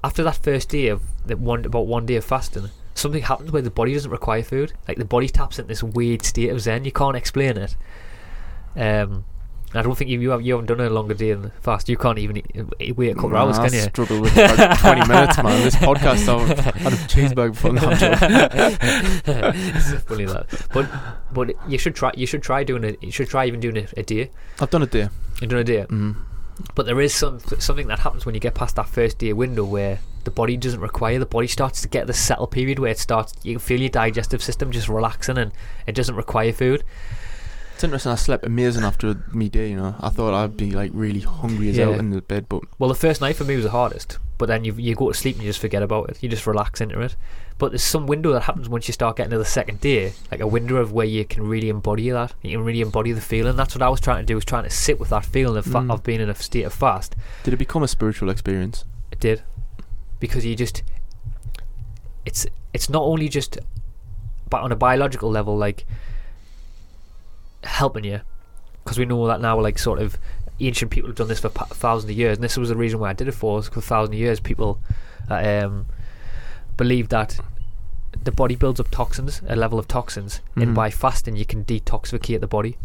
After 0.04 0.22
that 0.22 0.36
first 0.36 0.68
day 0.68 0.88
of 0.88 1.02
that 1.26 1.38
one 1.38 1.64
about 1.64 1.86
one 1.86 2.06
day 2.06 2.16
of 2.16 2.24
fasting, 2.24 2.70
something 2.94 3.22
happens 3.22 3.50
where 3.52 3.62
the 3.62 3.70
body 3.70 3.92
doesn't 3.94 4.10
require 4.10 4.42
food. 4.42 4.72
Like 4.86 4.98
the 4.98 5.04
body 5.04 5.28
taps 5.28 5.58
into 5.58 5.68
this 5.68 5.82
weird 5.82 6.24
state 6.24 6.50
of 6.50 6.60
zen. 6.60 6.84
You 6.84 6.92
can't 6.92 7.16
explain 7.16 7.56
it. 7.56 7.76
Um, 8.76 9.24
I 9.74 9.82
don't 9.82 9.96
think 9.96 10.08
you 10.10 10.20
you, 10.20 10.30
have, 10.30 10.42
you 10.42 10.52
haven't 10.54 10.66
done 10.66 10.80
a 10.80 10.88
longer 10.88 11.12
day 11.12 11.32
than 11.34 11.50
fast. 11.60 11.88
You 11.88 11.96
can't 11.96 12.18
even 12.18 12.36
eat, 12.80 12.96
wait 12.96 13.10
a 13.10 13.14
couple 13.14 13.30
of 13.30 13.34
hours, 13.36 13.58
Nah, 13.58 13.64
can 13.64 13.74
you? 13.74 13.80
struggle 13.80 14.20
with 14.20 14.32
20 14.34 15.08
minutes, 15.08 15.42
man. 15.42 15.62
This 15.62 15.74
podcast, 15.74 16.28
I 16.28 16.38
had 16.78 16.92
a 16.92 16.96
cheeseburger 17.10 17.50
before 17.52 17.72
the 17.72 19.16
it's 19.26 19.90
so 19.90 19.98
funny 19.98 20.24
that, 20.26 20.46
but 20.72 20.88
but 21.32 21.70
you 21.70 21.78
should 21.78 21.94
try. 21.96 22.12
You 22.16 22.26
should 22.26 22.42
try 22.42 22.62
doing 22.64 22.84
it. 22.84 23.02
You 23.02 23.10
should 23.10 23.28
try 23.28 23.46
even 23.46 23.60
doing 23.60 23.76
it 23.76 23.92
a 23.96 24.02
day. 24.02 24.30
I've 24.60 24.70
done 24.70 24.82
it 24.82 24.90
day. 24.92 25.08
You've 25.40 25.50
done 25.50 25.58
a 25.60 25.64
day, 25.64 25.84
Mm. 25.88 26.16
But 26.74 26.86
there 26.86 27.00
is 27.00 27.14
some 27.14 27.40
something 27.58 27.86
that 27.88 28.00
happens 28.00 28.24
when 28.24 28.34
you 28.34 28.40
get 28.40 28.54
past 28.54 28.76
that 28.76 28.88
first 28.88 29.18
day 29.18 29.32
window 29.32 29.64
where 29.64 30.00
the 30.24 30.30
body 30.30 30.56
doesn't 30.56 30.80
require. 30.80 31.18
The 31.18 31.26
body 31.26 31.46
starts 31.46 31.82
to 31.82 31.88
get 31.88 32.06
the 32.06 32.12
settle 32.12 32.46
period 32.46 32.78
where 32.78 32.90
it 32.90 32.98
starts. 32.98 33.34
You 33.42 33.54
can 33.54 33.60
feel 33.60 33.80
your 33.80 33.90
digestive 33.90 34.42
system 34.42 34.72
just 34.72 34.88
relaxing, 34.88 35.38
and 35.38 35.52
it 35.86 35.94
doesn't 35.94 36.16
require 36.16 36.52
food. 36.52 36.82
It's 37.76 37.84
interesting. 37.84 38.10
I 38.10 38.14
slept 38.14 38.46
amazing 38.46 38.84
after 38.84 39.14
me 39.34 39.50
day. 39.50 39.68
You 39.68 39.76
know, 39.76 39.94
I 40.00 40.08
thought 40.08 40.32
I'd 40.32 40.56
be 40.56 40.70
like 40.70 40.90
really 40.94 41.20
hungry 41.20 41.68
as 41.68 41.76
Yeah. 41.76 41.84
hell 41.90 41.94
in 42.00 42.08
the 42.08 42.22
bed, 42.22 42.46
but 42.48 42.62
Well, 42.78 42.88
the 42.88 42.94
first 42.94 43.20
night 43.20 43.36
for 43.36 43.44
me 43.44 43.54
was 43.54 43.64
the 43.66 43.70
hardest, 43.70 44.18
but 44.38 44.46
then 44.46 44.64
you 44.64 44.72
you 44.78 44.94
go 44.94 45.12
to 45.12 45.14
sleep 45.18 45.36
and 45.36 45.44
you 45.44 45.50
just 45.50 45.60
forget 45.60 45.82
about 45.82 46.08
it. 46.08 46.16
You 46.22 46.30
just 46.30 46.46
relax 46.46 46.80
into 46.80 46.98
it. 47.02 47.16
But 47.58 47.72
there's 47.72 47.82
some 47.82 48.06
window 48.06 48.32
that 48.32 48.44
happens 48.44 48.66
once 48.70 48.88
you 48.88 48.92
start 48.92 49.16
getting 49.18 49.30
to 49.32 49.36
the 49.38 49.44
second 49.44 49.80
day, 49.82 50.14
like 50.30 50.40
a 50.40 50.46
window 50.46 50.76
of 50.76 50.92
where 50.92 51.04
you 51.06 51.26
can 51.26 51.46
really 51.46 51.68
embody 51.68 52.08
that. 52.08 52.32
You 52.40 52.56
can 52.56 52.64
really 52.64 52.80
embody 52.80 53.12
the 53.12 53.20
feeling. 53.20 53.56
That's 53.56 53.74
what 53.74 53.82
I 53.82 53.90
was 53.90 54.00
trying 54.00 54.20
to 54.22 54.26
do. 54.26 54.34
Was 54.36 54.46
trying 54.46 54.64
to 54.64 54.70
sit 54.70 54.98
with 54.98 55.10
that 55.10 55.26
feeling 55.26 55.58
of, 55.58 55.64
fa- 55.66 55.80
Mm. 55.80 55.92
of 55.92 56.02
being 56.02 56.20
in 56.22 56.30
a 56.30 56.34
state 56.34 56.62
of 56.64 56.72
fast. 56.72 57.14
did 57.44 57.52
it 57.52 57.58
become 57.58 57.82
a 57.82 57.88
spiritual 57.88 58.30
experience? 58.30 58.84
It 59.12 59.20
did, 59.20 59.42
because 60.18 60.46
you 60.46 60.56
just 60.56 60.82
it's 62.24 62.46
it's 62.72 62.88
not 62.88 63.02
only 63.02 63.28
just 63.28 63.58
but 64.48 64.62
on 64.62 64.72
a 64.72 64.76
biological 64.76 65.30
level 65.30 65.56
like 65.58 65.84
helping 67.66 68.04
you 68.04 68.20
because 68.84 68.98
we 68.98 69.04
know 69.04 69.26
that 69.26 69.40
now 69.40 69.60
like 69.60 69.78
sort 69.78 69.98
of 70.00 70.16
ancient 70.60 70.90
people 70.90 71.08
have 71.08 71.16
done 71.16 71.28
this 71.28 71.40
for 71.40 71.48
pa- 71.50 71.64
thousands 71.66 72.10
of 72.10 72.16
years 72.16 72.36
and 72.38 72.44
this 72.44 72.56
was 72.56 72.68
the 72.68 72.76
reason 72.76 72.98
why 72.98 73.10
I 73.10 73.12
did 73.12 73.28
it 73.28 73.32
for 73.32 73.58
us 73.58 73.68
for 73.68 73.80
thousands 73.80 74.14
of 74.14 74.20
years 74.20 74.40
people 74.40 74.78
uh, 75.30 75.34
um, 75.64 75.86
believe 76.76 77.08
that 77.10 77.38
the 78.24 78.32
body 78.32 78.56
builds 78.56 78.80
up 78.80 78.90
toxins 78.90 79.42
a 79.48 79.56
level 79.56 79.78
of 79.78 79.86
toxins 79.86 80.40
and 80.56 80.68
Mhm. 80.70 80.74
by 80.74 80.90
fasting 80.90 81.36
you 81.36 81.44
can 81.44 81.64
detoxificate 81.64 82.40
the 82.40 82.46
body 82.46 82.78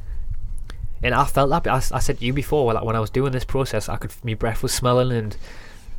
and 1.03 1.15
I 1.15 1.25
felt 1.25 1.49
that 1.49 1.67
I 1.67 1.79
said 1.99 2.19
to 2.19 2.25
you 2.25 2.33
before 2.33 2.73
like 2.73 2.83
when 2.83 2.95
I 2.95 2.99
was 2.99 3.09
doing 3.09 3.31
this 3.31 3.45
process 3.45 3.87
I 3.89 3.95
could 3.97 4.11
my 4.23 4.33
breath 4.33 4.61
was 4.61 4.73
smelling 4.73 5.11
and 5.17 5.37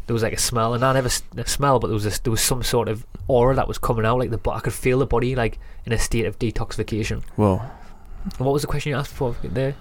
there 0.09 0.15
was 0.15 0.25
like 0.25 0.33
a 0.33 0.39
smell, 0.39 0.75
and 0.75 0.85
I 0.85 0.93
never 0.95 1.07
s- 1.07 1.23
smell, 1.47 1.79
but 1.79 1.87
there 1.87 1.95
was 1.95 2.05
a, 2.05 2.23
there 2.25 2.33
was 2.33 2.41
some 2.41 2.65
sort 2.65 2.89
of 2.89 3.07
aura 3.29 3.55
that 3.55 3.69
was 3.69 3.79
coming 3.79 4.05
out. 4.05 4.19
Like 4.19 4.31
the 4.31 4.51
I 4.51 4.59
could 4.59 4.73
feel 4.73 4.99
the 4.99 5.07
body 5.07 5.37
like 5.37 5.61
in 5.87 5.93
a 5.93 5.99
state 5.99 6.27
of 6.27 6.41
detoxification. 6.41 7.23
Whoa. 7.37 7.63
What 8.39 8.53
was 8.53 8.63
the 8.63 8.69
question 8.69 8.91
you 8.91 8.97
asked 8.97 9.13
for 9.13 9.35
there? 9.43 9.75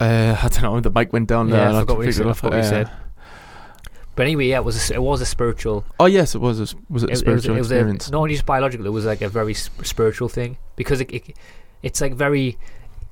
Uh, 0.00 0.36
I 0.42 0.48
don't 0.48 0.62
know. 0.62 0.80
The 0.80 0.90
mic 0.90 1.12
went 1.12 1.28
down 1.28 1.48
Yeah, 1.48 1.56
there. 1.56 1.68
I 1.68 1.80
forgot 1.80 1.96
what 1.98 2.06
you 2.06 2.12
said, 2.12 2.26
I 2.26 2.32
forgot 2.32 2.50
what 2.52 2.56
you 2.58 2.62
Uh, 2.66 2.68
said. 2.70 2.90
But 4.16 4.26
anyway, 4.26 4.46
yeah, 4.46 4.56
it 4.56 4.64
was 4.64 4.90
a, 4.90 4.94
it 4.94 5.02
was 5.02 5.20
a 5.20 5.26
spiritual. 5.26 5.84
Oh 5.98 6.06
yes, 6.06 6.34
it 6.34 6.38
was. 6.40 6.58
A, 6.58 6.76
was 6.88 7.02
it 7.04 7.10
a 7.10 7.12
it, 7.12 7.12
it 7.12 7.12
was, 7.12 7.20
spiritual 7.20 7.56
it 7.56 7.58
was 7.60 7.70
a, 7.72 7.84
not 8.12 8.18
only 8.18 8.34
just 8.34 8.44
biological. 8.46 8.86
It 8.86 8.90
was 8.90 9.04
like 9.04 9.22
a 9.22 9.28
very 9.28 9.54
sp- 9.54 9.84
spiritual 9.84 10.28
thing 10.28 10.56
because 10.76 11.00
it, 11.00 11.10
it 11.12 11.36
it's 11.82 12.00
like 12.00 12.14
very. 12.14 12.58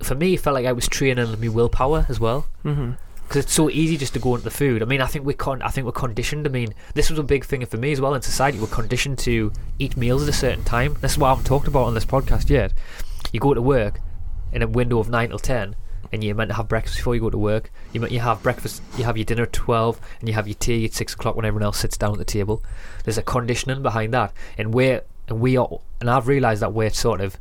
For 0.01 0.14
me, 0.14 0.35
it 0.35 0.40
felt 0.40 0.55
like 0.55 0.66
I 0.66 0.72
was 0.72 0.86
training 0.89 1.40
my 1.40 1.48
willpower 1.48 2.06
as 2.09 2.20
well. 2.20 2.47
mm-hmm. 2.64 2.93
because 3.22 3.44
it's 3.44 3.52
so 3.52 3.68
easy 3.68 3.97
just 3.97 4.12
to 4.14 4.18
go 4.20 4.35
into 4.35 4.44
the 4.44 4.51
food. 4.51 4.80
I 4.82 4.85
mean, 4.86 5.01
I 5.01 5.06
think 5.06 5.24
we 5.24 5.35
con- 5.35 5.62
I 5.62 5.68
think 5.68 5.85
we're 5.86 5.93
conditioned. 5.93 6.47
I 6.47 6.51
mean, 6.51 6.72
this 6.94 7.10
was 7.10 7.18
a 7.18 7.22
big 7.22 7.44
thing 7.44 7.64
for 7.66 7.76
me 7.78 7.93
as 7.93 8.01
well 8.01 8.14
in 8.14 8.22
society. 8.22 8.59
We're 8.59 8.66
conditioned 8.68 9.18
to 9.20 9.52
eat 9.78 9.97
meals 9.97 10.22
at 10.22 10.28
a 10.28 10.32
certain 10.32 10.64
time. 10.64 10.97
This 11.01 11.12
is 11.12 11.18
what 11.18 11.26
I 11.28 11.30
haven't 11.30 11.44
talked 11.47 11.68
about 11.68 11.85
on 11.85 11.94
this 11.94 12.05
podcast 12.06 12.48
yet. 12.51 12.72
You 13.33 13.41
go 13.41 13.55
to 13.55 13.63
work 13.63 14.01
in 14.53 14.63
a 14.63 14.67
window 14.67 14.99
of 14.99 15.09
nine 15.09 15.29
till 15.29 15.39
ten, 15.39 15.77
and 16.13 16.25
you're 16.25 16.35
meant 16.35 16.51
to 16.51 16.55
have 16.57 16.69
breakfast 16.69 16.97
before 16.97 17.15
you 17.15 17.21
go 17.21 17.31
to 17.31 17.39
work. 17.39 17.71
You 17.93 18.07
you 18.07 18.21
have 18.21 18.43
breakfast, 18.43 18.83
you 18.97 19.05
have 19.05 19.17
your 19.17 19.25
dinner 19.25 19.45
at 19.45 19.53
twelve, 19.53 20.01
and 20.21 20.29
you 20.29 20.35
have 20.35 20.49
your 20.49 20.55
tea 20.55 20.85
at 20.87 20.95
six 20.95 21.15
o'clock 21.15 21.37
when 21.37 21.45
everyone 21.45 21.65
else 21.65 21.79
sits 21.79 21.97
down 21.97 22.13
at 22.13 22.19
the 22.19 22.25
table. 22.25 22.63
There's 23.05 23.19
a 23.19 23.23
conditioning 23.23 23.83
behind 23.83 24.15
that, 24.15 24.33
and 24.57 24.73
we're 24.75 25.03
and 25.29 25.41
we 25.41 25.57
are, 25.57 25.69
and 26.01 26.11
I've 26.11 26.29
realised 26.29 26.63
that 26.63 26.73
we're 26.73 26.91
sort 26.91 27.21
of 27.21 27.39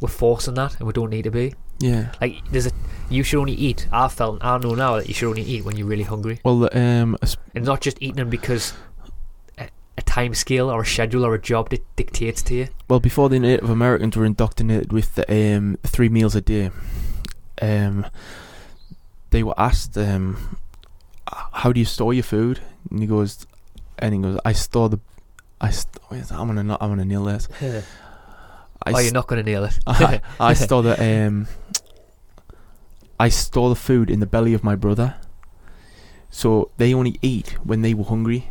we're 0.00 0.08
forcing 0.08 0.54
that, 0.54 0.78
and 0.78 0.86
we 0.86 0.92
don't 0.92 1.10
need 1.10 1.22
to 1.22 1.30
be. 1.30 1.54
Yeah. 1.80 2.12
Like 2.20 2.36
there's 2.50 2.66
a 2.66 2.72
you 3.08 3.22
should 3.22 3.40
only 3.40 3.54
eat. 3.54 3.88
I've 3.92 4.12
felt 4.12 4.44
I 4.44 4.58
know 4.58 4.74
now 4.74 4.96
that 4.96 5.08
you 5.08 5.14
should 5.14 5.28
only 5.28 5.42
eat 5.42 5.64
when 5.64 5.76
you're 5.76 5.86
really 5.86 6.04
hungry, 6.04 6.40
Well, 6.44 6.68
um, 6.76 7.16
and 7.54 7.64
not 7.64 7.80
just 7.80 7.96
eating 8.00 8.16
them 8.16 8.30
because 8.30 8.74
a, 9.98 10.02
time 10.02 10.34
scale 10.34 10.70
or 10.70 10.82
a 10.82 10.86
schedule 10.86 11.24
or 11.24 11.34
a 11.34 11.40
job 11.40 11.70
di- 11.70 11.80
dictates 11.96 12.42
to 12.42 12.54
you. 12.54 12.68
well, 12.88 13.00
before 13.00 13.28
the 13.28 13.38
Native 13.38 13.70
Americans 13.70 14.16
were 14.16 14.24
indoctrinated 14.24 14.92
with 14.92 15.14
the 15.14 15.56
um 15.56 15.76
three 15.82 16.08
meals 16.08 16.34
a 16.34 16.40
day, 16.40 16.70
um, 17.60 18.06
they 19.30 19.42
were 19.42 19.58
asked 19.58 19.96
um, 19.98 20.58
how 21.52 21.72
do 21.72 21.80
you 21.80 21.86
store 21.86 22.14
your 22.14 22.22
food? 22.24 22.60
And 22.90 23.00
he 23.00 23.06
goes, 23.06 23.46
and 23.98 24.14
he 24.14 24.20
goes, 24.20 24.38
I 24.44 24.52
store 24.52 24.88
the, 24.88 25.00
I 25.60 25.70
st- 25.70 25.98
I'm 26.10 26.46
gonna 26.46 26.62
not, 26.62 26.82
I'm 26.82 26.90
gonna 26.90 27.04
nail 27.04 27.24
this. 27.24 27.48
I 28.82 28.92
oh, 28.92 28.98
you're 28.98 29.12
not 29.12 29.26
going 29.26 29.44
to 29.44 29.50
nail 29.50 29.64
it. 29.64 29.78
I, 29.86 30.20
I 30.40 30.54
store 30.54 30.82
the 30.82 31.26
um 31.26 31.48
I 33.20 33.28
store 33.28 33.68
the 33.68 33.76
food 33.76 34.10
in 34.10 34.20
the 34.20 34.26
belly 34.26 34.54
of 34.54 34.62
my 34.62 34.76
brother. 34.76 35.16
So 36.30 36.70
they 36.76 36.94
only 36.94 37.18
eat 37.22 37.56
when 37.64 37.82
they 37.82 37.94
were 37.94 38.04
hungry. 38.04 38.48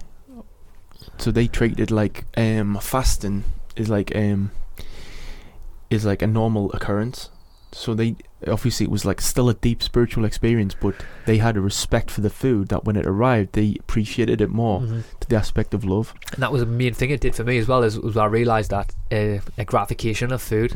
So 1.19 1.31
they 1.31 1.47
treated 1.47 1.91
like 1.91 2.25
um 2.37 2.77
fasting 2.81 3.43
is 3.75 3.89
like 3.89 4.15
um 4.15 4.51
is 5.89 6.05
like 6.05 6.21
a 6.21 6.27
normal 6.27 6.71
occurrence. 6.73 7.29
So 7.71 7.93
they 7.93 8.15
obviously 8.47 8.85
it 8.85 8.91
was 8.91 9.03
like 9.05 9.19
still 9.21 9.49
a 9.49 9.53
deep 9.53 9.81
spiritual 9.83 10.25
experience, 10.25 10.73
but 10.79 10.95
they 11.25 11.37
had 11.37 11.57
a 11.57 11.61
respect 11.61 12.11
for 12.11 12.21
the 12.21 12.29
food 12.29 12.69
that 12.69 12.85
when 12.85 12.95
it 12.95 13.05
arrived 13.05 13.53
they 13.53 13.75
appreciated 13.79 14.41
it 14.41 14.49
more 14.49 14.81
Mhm. 14.81 15.03
to 15.21 15.29
the 15.29 15.35
aspect 15.35 15.73
of 15.73 15.83
love. 15.83 16.13
And 16.33 16.41
that 16.43 16.51
was 16.51 16.61
a 16.61 16.65
main 16.65 16.93
thing 16.93 17.09
it 17.09 17.21
did 17.21 17.35
for 17.35 17.43
me 17.43 17.57
as 17.57 17.67
well. 17.67 17.83
Is, 17.83 17.99
was 17.99 18.15
I 18.17 18.25
realised 18.25 18.71
that 18.71 18.93
uh, 19.11 19.39
a 19.57 19.65
gratification 19.65 20.31
of 20.31 20.41
food. 20.41 20.75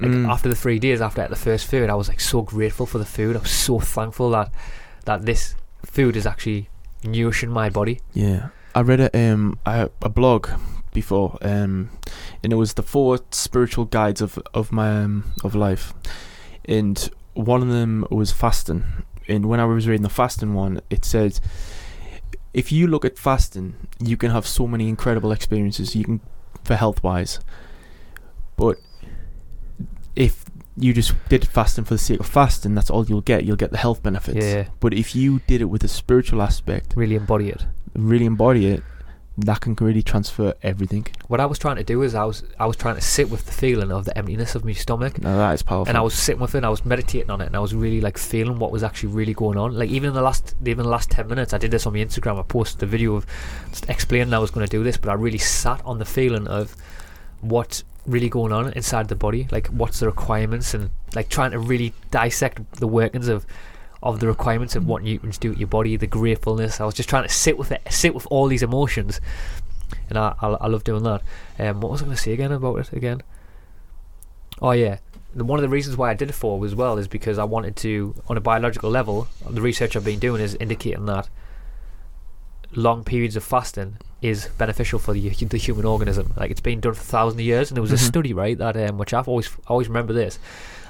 Like 0.00 0.10
Mm. 0.10 0.28
after 0.28 0.48
the 0.48 0.56
three 0.56 0.78
days 0.80 1.00
after 1.00 1.20
I 1.20 1.24
ate 1.26 1.30
the 1.30 1.36
first 1.36 1.66
food, 1.66 1.88
I 1.88 1.94
was 1.94 2.08
like 2.08 2.20
so 2.20 2.42
grateful 2.42 2.84
for 2.86 2.98
the 2.98 3.04
food. 3.04 3.36
I 3.36 3.40
was 3.40 3.50
so 3.52 3.78
thankful 3.78 4.30
that 4.30 4.50
that 5.04 5.24
this 5.26 5.54
food 5.84 6.16
is 6.16 6.26
actually 6.26 6.68
nourishing 7.04 7.50
my 7.50 7.68
body. 7.70 8.00
Yeah, 8.12 8.48
I 8.74 8.80
read 8.80 9.00
a 9.00 9.32
um 9.32 9.58
a, 9.66 9.90
a 10.02 10.08
blog 10.08 10.48
before 10.92 11.38
um, 11.42 11.90
and 12.42 12.52
it 12.52 12.56
was 12.56 12.74
the 12.74 12.82
four 12.82 13.18
spiritual 13.30 13.84
guides 13.84 14.20
of 14.20 14.38
of 14.54 14.72
my 14.72 15.02
um, 15.02 15.32
of 15.42 15.54
life, 15.54 15.92
and 16.64 17.10
one 17.34 17.62
of 17.62 17.68
them 17.68 18.06
was 18.10 18.32
fasting. 18.32 18.84
And 19.26 19.46
when 19.46 19.58
I 19.58 19.64
was 19.64 19.88
reading 19.88 20.02
the 20.02 20.08
fasting 20.10 20.52
one, 20.52 20.80
it 20.90 21.04
said, 21.04 21.40
if 22.52 22.70
you 22.70 22.86
look 22.86 23.06
at 23.06 23.18
fasting, 23.18 23.74
you 23.98 24.18
can 24.18 24.30
have 24.30 24.46
so 24.46 24.66
many 24.66 24.88
incredible 24.88 25.32
experiences. 25.32 25.96
You 25.96 26.04
can 26.04 26.20
for 26.62 26.76
health 26.76 27.02
wise, 27.02 27.40
but 28.56 28.76
if 30.14 30.44
you 30.76 30.92
just 30.92 31.14
did 31.28 31.46
fasting 31.46 31.84
for 31.84 31.94
the 31.94 31.98
sake 31.98 32.20
of 32.20 32.26
fasting, 32.26 32.74
that's 32.74 32.90
all 32.90 33.06
you'll 33.06 33.20
get. 33.20 33.44
You'll 33.44 33.56
get 33.56 33.70
the 33.70 33.78
health 33.78 34.02
benefits. 34.02 34.44
Yeah, 34.44 34.68
But 34.80 34.92
if 34.94 35.14
you 35.14 35.40
did 35.46 35.60
it 35.60 35.66
with 35.66 35.84
a 35.84 35.88
spiritual 35.88 36.42
aspect, 36.42 36.94
really 36.96 37.16
embody 37.16 37.48
it. 37.50 37.66
Really 37.94 38.26
embody 38.26 38.66
it, 38.66 38.82
that 39.36 39.60
can 39.60 39.74
really 39.74 40.02
transfer 40.02 40.54
everything. 40.62 41.06
What 41.26 41.40
I 41.40 41.46
was 41.46 41.58
trying 41.58 41.76
to 41.76 41.84
do 41.84 42.02
is 42.02 42.14
I 42.14 42.24
was 42.24 42.44
I 42.58 42.66
was 42.66 42.76
trying 42.76 42.94
to 42.94 43.00
sit 43.00 43.30
with 43.30 43.46
the 43.46 43.52
feeling 43.52 43.90
of 43.90 44.04
the 44.04 44.16
emptiness 44.16 44.54
of 44.54 44.64
my 44.64 44.72
stomach. 44.72 45.20
Now 45.20 45.36
that 45.36 45.54
is 45.54 45.62
powerful. 45.62 45.88
and 45.88 45.98
I 45.98 46.02
was 46.02 46.14
sitting 46.14 46.40
with 46.40 46.54
it 46.54 46.58
and 46.58 46.66
I 46.66 46.68
was 46.68 46.84
meditating 46.84 47.30
on 47.30 47.40
it 47.40 47.46
and 47.46 47.56
I 47.56 47.58
was 47.58 47.74
really 47.74 48.00
like 48.00 48.16
feeling 48.16 48.58
what 48.58 48.70
was 48.70 48.84
actually 48.84 49.12
really 49.12 49.34
going 49.34 49.58
on. 49.58 49.74
Like 49.76 49.90
even 49.90 50.08
in 50.10 50.14
the 50.14 50.22
last 50.22 50.54
even 50.64 50.84
the 50.84 50.90
last 50.90 51.10
ten 51.10 51.26
minutes 51.26 51.52
I 51.52 51.58
did 51.58 51.72
this 51.72 51.84
on 51.86 51.94
my 51.94 51.98
Instagram, 51.98 52.38
I 52.38 52.42
posted 52.42 52.82
a 52.84 52.86
video 52.86 53.16
of 53.16 53.26
just 53.70 53.88
explaining 53.88 54.32
I 54.32 54.38
was 54.38 54.52
gonna 54.52 54.68
do 54.68 54.84
this, 54.84 54.96
but 54.96 55.10
I 55.10 55.14
really 55.14 55.38
sat 55.38 55.84
on 55.84 55.98
the 55.98 56.04
feeling 56.04 56.46
of 56.46 56.76
what's 57.40 57.82
really 58.06 58.28
going 58.28 58.52
on 58.52 58.72
inside 58.74 59.08
the 59.08 59.16
body, 59.16 59.48
like 59.50 59.66
what's 59.68 59.98
the 59.98 60.06
requirements 60.06 60.74
and 60.74 60.90
like 61.16 61.28
trying 61.28 61.50
to 61.50 61.58
really 61.58 61.92
dissect 62.12 62.74
the 62.74 62.86
workings 62.86 63.26
of 63.26 63.46
of 64.04 64.20
the 64.20 64.26
requirements 64.28 64.76
of 64.76 64.86
what 64.86 65.02
nutrients 65.02 65.38
do 65.38 65.52
to 65.52 65.58
your 65.58 65.66
body, 65.66 65.96
the 65.96 66.06
gratefulness. 66.06 66.80
I 66.80 66.84
was 66.84 66.94
just 66.94 67.08
trying 67.08 67.24
to 67.24 67.28
sit 67.28 67.58
with 67.58 67.72
it, 67.72 67.82
sit 67.90 68.14
with 68.14 68.26
all 68.30 68.46
these 68.46 68.62
emotions, 68.62 69.20
and 70.08 70.16
I 70.18 70.34
I, 70.40 70.48
I 70.50 70.66
love 70.68 70.84
doing 70.84 71.02
that. 71.02 71.22
Um, 71.58 71.80
what 71.80 71.90
was 71.90 72.02
I 72.02 72.04
going 72.04 72.16
to 72.16 72.22
say 72.22 72.32
again 72.32 72.52
about 72.52 72.76
it 72.78 72.92
again? 72.92 73.22
Oh 74.62 74.70
yeah, 74.72 74.98
the- 75.34 75.44
one 75.44 75.58
of 75.58 75.62
the 75.62 75.68
reasons 75.68 75.96
why 75.96 76.10
I 76.10 76.14
did 76.14 76.28
it 76.30 76.34
for 76.34 76.64
as 76.64 76.74
well 76.74 76.98
is 76.98 77.08
because 77.08 77.38
I 77.38 77.44
wanted 77.44 77.74
to, 77.76 78.14
on 78.28 78.36
a 78.36 78.40
biological 78.40 78.90
level, 78.90 79.26
the 79.48 79.60
research 79.62 79.96
I've 79.96 80.04
been 80.04 80.20
doing 80.20 80.40
is 80.40 80.54
indicating 80.56 81.06
that 81.06 81.28
long 82.74 83.04
periods 83.04 83.36
of 83.36 83.44
fasting 83.44 83.96
is 84.20 84.48
beneficial 84.58 84.98
for 84.98 85.12
the, 85.12 85.28
the 85.28 85.56
human 85.58 85.84
organism. 85.84 86.32
Like 86.36 86.50
it's 86.50 86.60
been 86.60 86.80
done 86.80 86.94
for 86.94 87.02
thousands 87.02 87.40
of 87.40 87.44
years, 87.46 87.70
and 87.70 87.76
there 87.76 87.82
was 87.82 87.92
a 87.92 87.96
Mhm. 87.96 88.06
study 88.08 88.32
right 88.32 88.58
that 88.58 88.76
um, 88.76 88.98
which 88.98 89.14
I've 89.14 89.28
always 89.28 89.48
always 89.66 89.88
remember 89.88 90.12
this. 90.12 90.38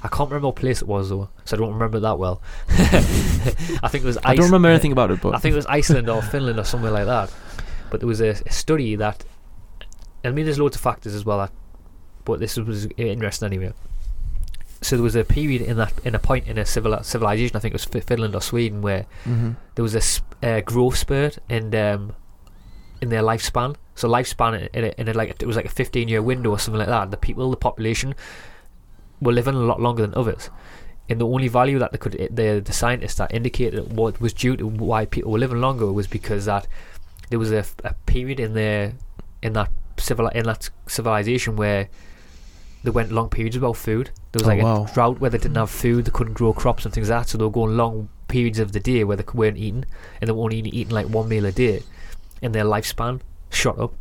I 0.05 0.09
can't 0.09 0.29
remember 0.31 0.49
what 0.49 0.57
place 0.57 0.83
it 0.83 0.87
was 0.89 1.09
though, 1.09 1.31
so 1.47 1.57
I 1.57 1.61
don't 1.61 1.73
remember 1.73 1.99
that 2.01 2.19
well. 2.19 2.43
I 2.69 3.89
think 3.89 4.05
it 4.05 4.07
was. 4.07 4.19
I 4.25 4.35
don't 4.35 4.45
remember 4.47 4.69
anything 4.69 4.93
about 4.93 5.11
it, 5.11 5.21
but 5.23 5.35
I 5.35 5.39
think 5.39 5.55
it 5.55 5.57
was 5.57 5.67
Iceland 5.67 6.09
or 6.11 6.21
Finland 6.23 6.59
or 6.59 6.65
somewhere 6.65 6.91
like 6.93 7.07
that. 7.07 7.33
But 7.91 8.01
there 8.01 8.07
was 8.07 8.21
a, 8.21 8.31
a 8.31 8.53
study 8.53 8.97
that, 8.97 9.25
I 10.25 10.31
mean, 10.31 10.45
there's 10.45 10.59
loads 10.59 10.77
of 10.77 10.83
factors 10.83 11.15
as 11.15 11.25
well. 11.25 11.39
That, 11.39 11.53
but 12.25 12.39
this 12.41 12.57
was 12.57 12.87
interesting 12.97 13.47
anyway. 13.47 13.73
So 14.83 14.97
there 14.97 15.03
was 15.03 15.17
a 15.17 15.25
period 15.25 15.63
in 15.63 15.79
that 15.79 15.95
in 16.05 16.15
a 16.15 16.19
point 16.19 16.47
in 16.49 16.59
a 16.59 16.67
civil 16.67 17.03
civilization, 17.03 17.57
I 17.57 17.61
think 17.61 17.73
it 17.75 17.81
was 17.91 18.05
Finland 18.05 18.35
or 18.35 18.43
Sweden, 18.43 18.83
where 18.83 19.07
Mhm. 19.25 19.57
there 19.75 19.83
was 19.83 19.95
a 19.95 20.01
sp- 20.05 20.37
uh, 20.43 20.61
growth 20.61 20.99
spurt 20.99 21.39
in 21.49 21.75
um, 21.75 22.13
in 23.01 23.09
their 23.09 23.23
lifespan. 23.23 23.77
So 23.95 24.09
lifespan 24.09 24.69
in 24.75 24.85
a, 24.85 24.89
in 25.01 25.09
a 25.09 25.15
like 25.15 25.31
it 25.31 25.47
was 25.47 25.57
like 25.57 25.65
a 25.65 25.71
15 25.71 26.09
year 26.09 26.21
window 26.21 26.51
or 26.51 26.59
something 26.59 26.79
like 26.81 26.89
that. 26.89 27.11
The 27.11 27.17
people, 27.17 27.51
the 27.51 27.57
population, 27.57 28.15
were 29.25 29.33
living 29.33 29.55
a 29.55 29.59
lot 29.73 29.81
longer 29.81 30.03
than 30.07 30.15
others. 30.15 30.51
And 31.09 31.21
the 31.21 31.27
only 31.27 31.49
value 31.49 31.79
that 31.81 31.93
they 31.93 31.99
could, 31.99 32.15
eh, 32.19 32.29
the 32.31 32.63
the 32.65 32.73
scientists 32.73 33.17
that 33.17 33.35
indicated 33.35 33.93
what 33.97 34.21
was 34.21 34.33
due 34.33 34.57
to 34.57 34.67
why 34.67 35.05
people 35.07 35.33
were 35.33 35.39
living 35.39 35.61
longer 35.61 35.93
was 35.93 36.07
because 36.07 36.45
that 36.47 36.67
there 37.31 37.39
was 37.39 37.53
a 37.53 37.65
period 38.07 38.39
in 38.41 38.55
their 38.55 38.93
in 39.43 39.53
that 39.55 39.71
civil 39.99 40.29
in 40.29 40.45
that 40.45 40.71
civilization 40.87 41.57
where 41.57 41.89
they 42.85 42.91
went 42.91 43.11
long 43.13 43.29
periods 43.29 43.57
without 43.57 43.77
food. 43.77 44.11
There 44.33 44.41
was 44.41 44.47
Oh, 44.49 44.49
like 44.55 44.63
wow. 44.63 44.87
a 44.91 44.95
drought 44.95 45.21
where 45.21 45.31
they 45.31 45.39
didn't 45.39 45.57
have 45.57 45.71
food, 45.71 46.05
they 46.07 46.11
couldn't 46.11 46.35
grow 46.35 46.53
crops 46.53 46.85
and 46.85 46.93
things 46.95 47.09
like 47.11 47.21
that, 47.25 47.29
so 47.31 47.39
they 47.39 47.45
were 47.45 47.51
going 47.51 47.77
long 47.77 48.09
periods 48.29 48.59
of 48.59 48.73
the 48.73 48.81
day 48.81 49.05
where 49.05 49.17
they 49.17 49.25
weren't 49.35 49.57
eating, 49.59 49.85
and 50.21 50.29
they 50.29 50.33
were 50.33 50.43
only 50.43 50.59
eating 50.59 50.91
like 50.95 51.09
one 51.09 51.29
meal 51.29 51.45
a 51.47 51.53
day, 51.53 51.83
and 52.43 52.55
their 52.55 52.65
lifespan 52.65 53.21
shot 53.51 53.79
up. 53.79 53.93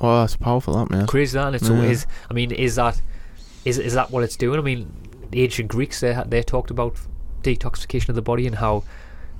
Oh, 0.00 0.20
that's 0.20 0.36
powerful, 0.36 0.74
that 0.74 0.90
man. 0.90 1.06
Crazy 1.06 1.36
that, 1.38 1.46
and 1.48 1.56
it's 1.56 1.68
Yeah. 1.68 1.82
is. 1.82 2.06
I 2.30 2.34
mean, 2.34 2.50
is 2.52 2.76
that 2.76 3.00
is 3.68 3.78
is 3.78 3.94
that 3.94 4.10
what 4.10 4.22
it's 4.24 4.36
doing? 4.36 4.58
I 4.58 4.62
mean, 4.62 4.92
the 5.30 5.42
ancient 5.42 5.68
Greeks 5.68 6.00
they 6.00 6.20
they 6.26 6.42
talked 6.42 6.70
about 6.70 6.96
detoxification 7.42 8.08
of 8.10 8.14
the 8.14 8.22
body 8.22 8.46
and 8.46 8.56
how 8.56 8.82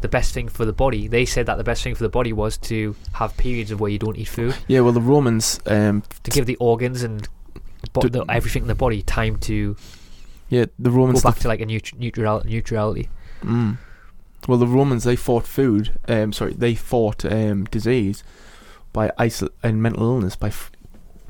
the 0.01 0.09
best 0.09 0.33
thing 0.33 0.49
for 0.49 0.65
the 0.65 0.73
body. 0.73 1.09
They 1.09 1.25
said 1.25 1.47
that 1.47 1.57
the 1.59 1.65
best 1.65 1.83
thing 1.83 1.95
for 1.95 2.05
the 2.05 2.09
body 2.09 2.33
was 2.33 2.57
to 2.59 2.95
have 3.15 3.37
periods 3.37 3.71
of 3.73 3.81
where 3.81 3.91
you 3.91 3.99
don't 3.99 4.17
eat 4.17 4.29
food 4.29 4.55
Yeah, 4.69 4.81
well, 4.81 4.93
the 4.93 5.01
Romans, 5.01 5.59
um, 5.67 6.05
to 6.23 6.31
give 6.31 6.47
the 6.47 6.55
organs 6.57 7.03
and 7.03 7.29
bo- 7.93 8.03
the, 8.03 8.25
everything 8.29 8.63
in 8.63 8.69
the 8.69 8.77
body 8.77 9.03
time 9.03 9.37
to 9.39 9.75
yeah, 10.49 10.67
the 10.79 10.91
go 10.91 10.97
Romans. 10.97 11.23
back 11.23 11.37
to 11.41 11.49
like 11.49 11.61
a 11.61 11.67
neut- 11.67 11.99
neutral 11.99 12.43
neutrality. 12.45 13.09
Mm. 13.43 13.79
Well, 14.47 14.59
the 14.59 14.67
Romans 14.69 15.03
they 15.05 15.17
fought 15.17 15.47
food. 15.47 15.99
Um, 16.07 16.33
sorry, 16.33 16.55
they 16.55 16.75
fought 16.77 17.25
um 17.25 17.65
disease 17.65 18.23
by 18.93 19.09
isol- 19.19 19.51
and 19.63 19.83
mental 19.83 20.03
illness 20.05 20.37
by 20.37 20.49
f- 20.49 20.71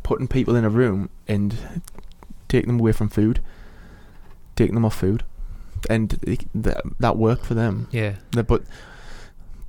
putting 0.03 0.29
people 0.29 0.55
in 0.57 0.65
a 0.65 0.71
room 0.71 1.09
and 1.27 1.57
taking 2.49 2.69
them 2.69 2.81
away 2.81 2.93
from 2.93 3.09
food, 3.09 3.41
taking 4.57 4.75
them 4.75 4.85
off 4.85 4.97
food, 4.97 5.25
and 5.89 6.11
that 6.55 6.83
that 6.99 7.17
worked 7.17 7.45
for 7.47 7.55
them. 7.55 7.89
Yeah, 7.91 8.17
But 8.33 8.63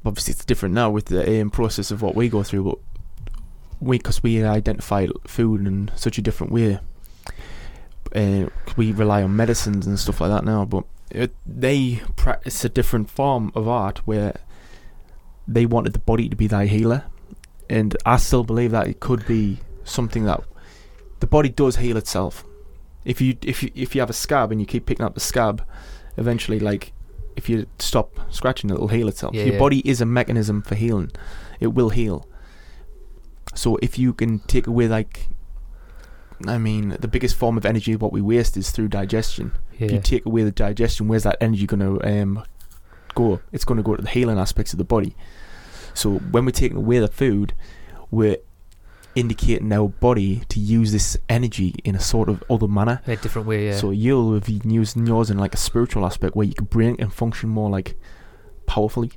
obviously, 0.05 0.33
it's 0.33 0.45
different 0.45 0.75
now 0.75 0.89
with 0.89 1.05
the 1.05 1.41
um, 1.41 1.49
process 1.49 1.91
of 1.91 2.01
what 2.01 2.15
we 2.15 2.29
go 2.29 2.43
through. 2.43 2.63
But 2.63 2.79
we, 3.79 3.97
because 3.97 4.23
we 4.23 4.43
identify 4.43 5.07
food 5.27 5.65
in 5.65 5.91
such 5.95 6.17
a 6.17 6.21
different 6.21 6.51
way, 6.51 6.79
uh, 8.15 8.49
we 8.75 8.91
rely 8.91 9.23
on 9.23 9.35
medicines 9.35 9.87
and 9.87 9.99
stuff 9.99 10.21
like 10.21 10.31
that 10.31 10.43
now. 10.43 10.65
But 10.65 10.85
it, 11.11 11.35
they 11.45 12.01
practice 12.15 12.63
a 12.63 12.69
different 12.69 13.09
form 13.09 13.51
of 13.55 13.67
art 13.67 13.99
where 14.05 14.39
they 15.47 15.65
wanted 15.65 15.93
the 15.93 15.99
body 15.99 16.29
to 16.29 16.35
be 16.35 16.47
thy 16.47 16.67
healer, 16.67 17.05
and 17.69 17.95
I 18.05 18.17
still 18.17 18.43
believe 18.43 18.71
that 18.71 18.87
it 18.87 18.99
could 18.99 19.25
be 19.25 19.59
something 19.83 20.25
that 20.25 20.41
the 21.19 21.27
body 21.27 21.49
does 21.49 21.77
heal 21.77 21.97
itself. 21.97 22.45
If 23.05 23.21
you 23.21 23.37
if 23.41 23.63
you 23.63 23.71
if 23.75 23.95
you 23.95 24.01
have 24.01 24.09
a 24.09 24.13
scab 24.13 24.51
and 24.51 24.59
you 24.59 24.67
keep 24.67 24.85
picking 24.85 25.05
up 25.05 25.13
the 25.13 25.19
scab, 25.19 25.63
eventually, 26.17 26.59
like 26.59 26.93
if 27.35 27.49
you 27.49 27.67
stop 27.79 28.19
scratching, 28.29 28.69
it'll 28.69 28.89
heal 28.89 29.07
itself. 29.07 29.33
Yeah, 29.33 29.43
Your 29.43 29.53
yeah. 29.53 29.59
body 29.59 29.79
is 29.89 30.01
a 30.01 30.05
mechanism 30.05 30.61
for 30.61 30.75
healing; 30.75 31.11
it 31.59 31.67
will 31.67 31.89
heal. 31.89 32.27
So 33.55 33.77
if 33.77 33.97
you 33.97 34.13
can 34.13 34.39
take 34.39 34.67
away 34.67 34.87
like, 34.87 35.29
I 36.45 36.57
mean, 36.57 36.97
the 36.99 37.07
biggest 37.07 37.35
form 37.35 37.57
of 37.57 37.65
energy 37.65 37.95
what 37.95 38.13
we 38.13 38.21
waste 38.21 38.57
is 38.57 38.71
through 38.71 38.89
digestion. 38.89 39.53
If 39.79 39.91
you 39.91 39.99
take 39.99 40.25
away 40.25 40.43
the 40.43 40.51
digestion, 40.51 41.07
where's 41.07 41.23
that 41.23 41.37
energy 41.39 41.65
going 41.65 41.79
to 41.79 42.05
um, 42.05 42.43
go? 43.15 43.39
It's 43.53 43.63
going 43.63 43.77
to 43.77 43.83
go 43.83 43.95
to 43.95 44.01
the 44.01 44.09
healing 44.09 44.37
aspects 44.37 44.73
of 44.73 44.77
the 44.77 44.83
body. 44.83 45.15
So 45.93 46.17
when 46.17 46.45
we're 46.45 46.51
taking 46.51 46.77
away 46.77 46.99
the 46.99 47.07
food, 47.07 47.53
we're 48.11 48.37
indicating 49.19 49.71
our 49.73 49.89
body 49.89 50.43
to 50.49 50.59
use 50.59 50.91
this 50.91 51.17
energy 51.27 51.75
in 51.83 51.95
a 51.95 51.99
sort 51.99 52.29
of 52.29 52.43
other 52.49 52.67
manner. 52.67 53.01
a 53.05 53.15
different 53.17 53.47
way. 53.47 53.67
Yeah, 53.67 53.75
So 53.75 53.91
you'll 53.91 54.33
have 54.33 54.45
been 54.45 54.69
using 54.69 55.05
yours 55.05 55.29
in 55.29 55.37
like 55.37 55.53
a 55.53 55.57
spiritual 55.57 56.05
aspect 56.05 56.35
where 56.35 56.47
you 56.47 56.53
can 56.53 56.65
bring 56.65 56.99
and 57.01 57.13
function 57.13 57.49
more 57.49 57.69
like 57.69 57.95
powerfully. 58.65 59.11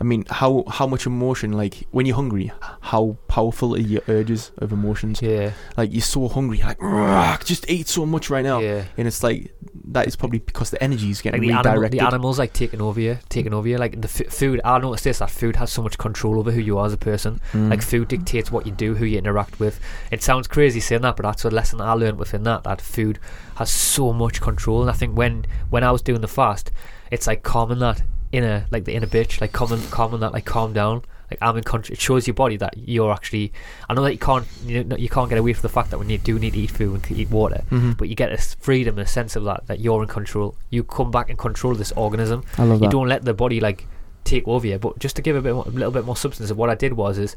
I 0.00 0.04
mean, 0.04 0.24
how 0.30 0.64
how 0.66 0.86
much 0.86 1.04
emotion 1.06 1.52
like 1.52 1.86
when 1.90 2.06
you're 2.06 2.16
hungry, 2.16 2.50
how 2.80 3.18
powerful 3.28 3.74
are 3.74 3.78
your 3.78 4.00
urges 4.08 4.50
of 4.56 4.72
emotions? 4.72 5.20
yeah, 5.20 5.52
Like 5.76 5.92
you're 5.92 6.00
so 6.00 6.26
hungry, 6.26 6.58
you're 6.58 6.68
like 6.68 7.44
just 7.44 7.68
eat 7.68 7.86
so 7.86 8.06
much 8.06 8.30
right 8.30 8.42
now, 8.42 8.60
yeah. 8.60 8.84
and 8.96 9.06
it's 9.06 9.22
like 9.22 9.52
that 9.92 10.06
is 10.06 10.16
probably 10.16 10.38
because 10.38 10.70
the 10.70 10.82
energy 10.82 11.10
is 11.10 11.18
Like 11.18 11.24
getting 11.24 11.42
the, 11.42 11.52
animal, 11.52 11.72
redirected. 11.72 12.00
the 12.00 12.06
animals 12.06 12.38
like 12.38 12.52
taking 12.54 12.80
over 12.80 12.98
you, 12.98 13.18
taking 13.28 13.52
over 13.52 13.68
you. 13.68 13.76
Like 13.76 14.00
the 14.00 14.08
f- 14.08 14.32
food, 14.32 14.60
I 14.64 14.78
noticed 14.78 15.04
this: 15.04 15.18
that 15.18 15.30
food 15.30 15.56
has 15.56 15.70
so 15.70 15.82
much 15.82 15.98
control 15.98 16.38
over 16.38 16.50
who 16.50 16.60
you 16.60 16.78
are 16.78 16.86
as 16.86 16.94
a 16.94 16.98
person. 16.98 17.38
Mm. 17.52 17.68
Like 17.70 17.82
food 17.82 18.08
dictates 18.08 18.50
what 18.50 18.64
you 18.64 18.72
do, 18.72 18.94
who 18.94 19.04
you 19.04 19.18
interact 19.18 19.60
with. 19.60 19.80
It 20.10 20.22
sounds 20.22 20.48
crazy 20.48 20.80
saying 20.80 21.02
that, 21.02 21.16
but 21.16 21.24
that's 21.24 21.44
a 21.44 21.50
lesson 21.50 21.80
I 21.82 21.92
learned 21.92 22.18
within 22.18 22.44
that. 22.44 22.64
That 22.64 22.80
food 22.80 23.18
has 23.56 23.70
so 23.70 24.14
much 24.14 24.40
control, 24.40 24.80
and 24.80 24.90
I 24.90 24.94
think 24.94 25.14
when 25.14 25.44
when 25.68 25.84
I 25.84 25.90
was 25.90 26.00
doing 26.00 26.22
the 26.22 26.28
fast, 26.28 26.70
it's 27.10 27.26
like 27.26 27.42
calming 27.42 27.80
that 27.80 28.00
inner 28.32 28.66
like 28.70 28.84
the 28.84 28.94
inner 28.94 29.06
bitch, 29.06 29.40
like 29.40 29.52
calm 29.52 29.72
and 29.72 29.90
calm 29.90 30.18
that 30.20 30.32
like 30.32 30.44
calm 30.44 30.72
down. 30.72 31.02
Like 31.30 31.38
I'm 31.42 31.56
in 31.56 31.62
control. 31.62 31.92
It 31.94 32.00
shows 32.00 32.26
your 32.26 32.34
body 32.34 32.56
that 32.56 32.74
you're 32.76 33.12
actually. 33.12 33.52
I 33.88 33.94
know 33.94 34.02
that 34.02 34.12
you 34.12 34.18
can't 34.18 34.46
you, 34.64 34.82
know, 34.84 34.96
you 34.96 35.08
can't 35.08 35.28
get 35.28 35.38
away 35.38 35.52
from 35.52 35.62
the 35.62 35.68
fact 35.68 35.90
that 35.90 35.98
when 35.98 36.10
you 36.10 36.18
do 36.18 36.38
need 36.38 36.54
to 36.54 36.58
eat 36.58 36.70
food 36.72 36.94
and 37.08 37.18
eat 37.18 37.30
water, 37.30 37.62
Mhm. 37.70 37.96
but 37.96 38.08
you 38.08 38.16
get 38.16 38.32
a 38.32 38.38
freedom, 38.38 38.98
and 38.98 39.06
a 39.06 39.10
sense 39.10 39.36
of 39.36 39.44
that 39.44 39.66
that 39.68 39.78
you're 39.80 40.02
in 40.02 40.08
control. 40.08 40.56
You 40.70 40.82
come 40.82 41.10
back 41.12 41.28
and 41.30 41.38
control 41.38 41.74
this 41.74 41.92
organism. 41.92 42.42
I 42.58 42.64
love 42.64 42.82
You 42.82 42.88
don't 42.88 43.08
let 43.08 43.24
the 43.24 43.34
body 43.34 43.60
like 43.60 43.86
take 44.24 44.46
over 44.48 44.66
you. 44.66 44.78
But 44.78 44.98
just 44.98 45.14
to 45.16 45.22
give 45.22 45.36
a 45.36 45.40
bit, 45.40 45.54
more, 45.54 45.64
a 45.66 45.70
little 45.70 45.92
bit 45.92 46.04
more 46.04 46.16
substance, 46.16 46.50
of 46.50 46.56
what 46.56 46.68
I 46.68 46.74
did 46.74 46.94
was 46.94 47.16
is 47.16 47.36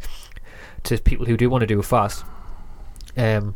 to 0.83 0.97
people 0.97 1.25
who 1.27 1.37
do 1.37 1.49
want 1.49 1.61
to 1.61 1.67
do 1.67 1.79
a 1.79 1.83
fast. 1.83 2.23
Um. 3.15 3.55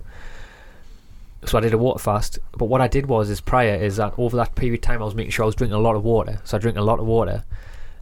So 1.45 1.57
I 1.57 1.61
did 1.61 1.73
a 1.73 1.77
water 1.77 1.99
fast, 1.99 2.39
but 2.57 2.65
what 2.65 2.81
I 2.81 2.87
did 2.87 3.05
was 3.05 3.29
is 3.29 3.39
prior 3.41 3.75
is 3.75 3.97
that 3.97 4.13
over 4.17 4.35
that 4.37 4.55
period 4.55 4.75
of 4.79 4.81
time 4.81 5.01
I 5.01 5.05
was 5.05 5.15
making 5.15 5.31
sure 5.31 5.43
I 5.43 5.45
was 5.45 5.55
drinking 5.55 5.75
a 5.77 5.79
lot 5.81 5.95
of 5.95 6.03
water. 6.03 6.39
So 6.43 6.57
I 6.57 6.59
drink 6.59 6.77
a 6.77 6.81
lot 6.81 6.99
of 6.99 7.05
water. 7.05 7.43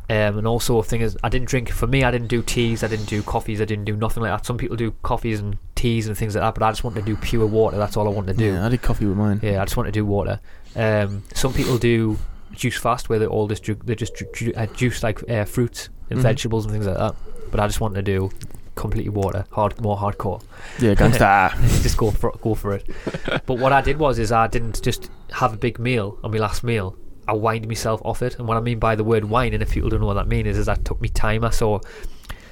Um, 0.08 0.38
and 0.38 0.46
also, 0.48 0.82
thing 0.84 1.02
is, 1.02 1.18
I 1.24 1.30
didn't 1.30 1.48
drink. 1.48 1.70
For 1.70 1.88
me, 1.88 2.04
I 2.04 2.12
didn't 2.12 2.28
do 2.28 2.44
teas. 2.44 2.84
I 2.84 2.88
didn't 2.88 3.08
do 3.08 3.24
coffees. 3.24 3.60
I 3.60 3.66
didn't 3.66 3.86
do 3.86 3.96
nothing 3.96 4.22
like 4.22 4.32
that. 4.32 4.46
Some 4.46 4.56
people 4.58 4.76
do 4.78 4.92
coffees 5.02 5.40
and 5.40 5.58
teas 5.74 6.08
and 6.08 6.16
things 6.16 6.36
like 6.36 6.44
that, 6.44 6.54
but 6.54 6.64
I 6.64 6.70
just 6.72 6.84
wanted 6.84 7.00
to 7.00 7.06
do 7.08 7.16
pure 7.16 7.48
water. 7.48 7.78
That's 7.78 7.98
all 7.98 8.08
I 8.08 8.12
wanted 8.12 8.34
to 8.34 8.38
do. 8.38 8.54
Yeah, 8.54 8.66
I 8.66 8.70
did 8.70 8.84
coffee 8.84 9.06
with 9.08 9.18
mine. 9.18 9.40
Yeah, 9.42 9.62
I 9.62 9.66
just 9.66 9.76
want 9.78 9.88
to 9.88 9.92
do 9.92 10.06
water. 10.06 10.40
Um, 10.76 11.24
some 11.34 11.54
people 11.54 11.80
do 11.80 12.18
juice 12.52 12.78
fast, 12.78 13.10
where 13.10 13.18
they 13.18 13.26
all 13.26 13.48
just 13.48 13.64
ju- 13.64 13.80
they 13.84 13.96
just 13.96 14.16
ju- 14.16 14.28
ju- 14.34 14.54
uh, 14.56 14.68
juice 14.68 15.02
like 15.02 15.28
uh, 15.30 15.44
fruits 15.44 15.90
and 16.12 16.20
Mhm. 16.20 16.24
vegetables 16.24 16.66
and 16.66 16.72
things 16.72 16.86
like 16.86 16.98
that. 16.98 17.16
But 17.50 17.60
I 17.60 17.66
just 17.68 17.82
wanted 17.82 17.96
to 17.96 18.02
do 18.04 18.30
completely 18.76 19.10
water, 19.10 19.46
hard, 19.52 19.80
more 19.82 19.98
hardcore. 19.98 20.42
Yeah, 20.80 20.94
gangsta. 20.94 21.52
just 21.84 21.98
go 21.98 22.12
for 22.12 22.32
go 22.42 22.56
for 22.56 22.74
it. 22.74 22.90
but 23.46 23.58
what 23.58 23.74
I 23.74 23.82
did 23.82 23.98
was 23.98 24.20
is 24.20 24.32
I 24.32 24.48
didn't 24.48 24.82
just 24.82 25.10
have 25.32 25.54
a 25.54 25.58
big 25.58 25.80
meal 25.80 26.20
on 26.24 26.32
my 26.32 26.38
last 26.38 26.64
meal. 26.64 26.98
I 27.28 27.34
wined 27.34 27.68
myself 27.68 28.02
off 28.06 28.22
it, 28.22 28.38
and 28.38 28.48
what 28.48 28.58
I 28.58 28.60
mean 28.60 28.78
by 28.80 28.96
the 28.96 29.04
word 29.04 29.26
wine, 29.26 29.54
and 29.54 29.64
if 29.64 29.72
people 29.72 29.90
don't 29.90 30.02
know 30.02 30.06
what 30.06 30.14
that 30.16 30.28
means, 30.28 30.48
is, 30.48 30.58
is 30.60 30.68
I 30.68 30.76
took 30.76 31.02
me 31.02 31.10
timer. 31.10 31.52
So, 31.52 31.82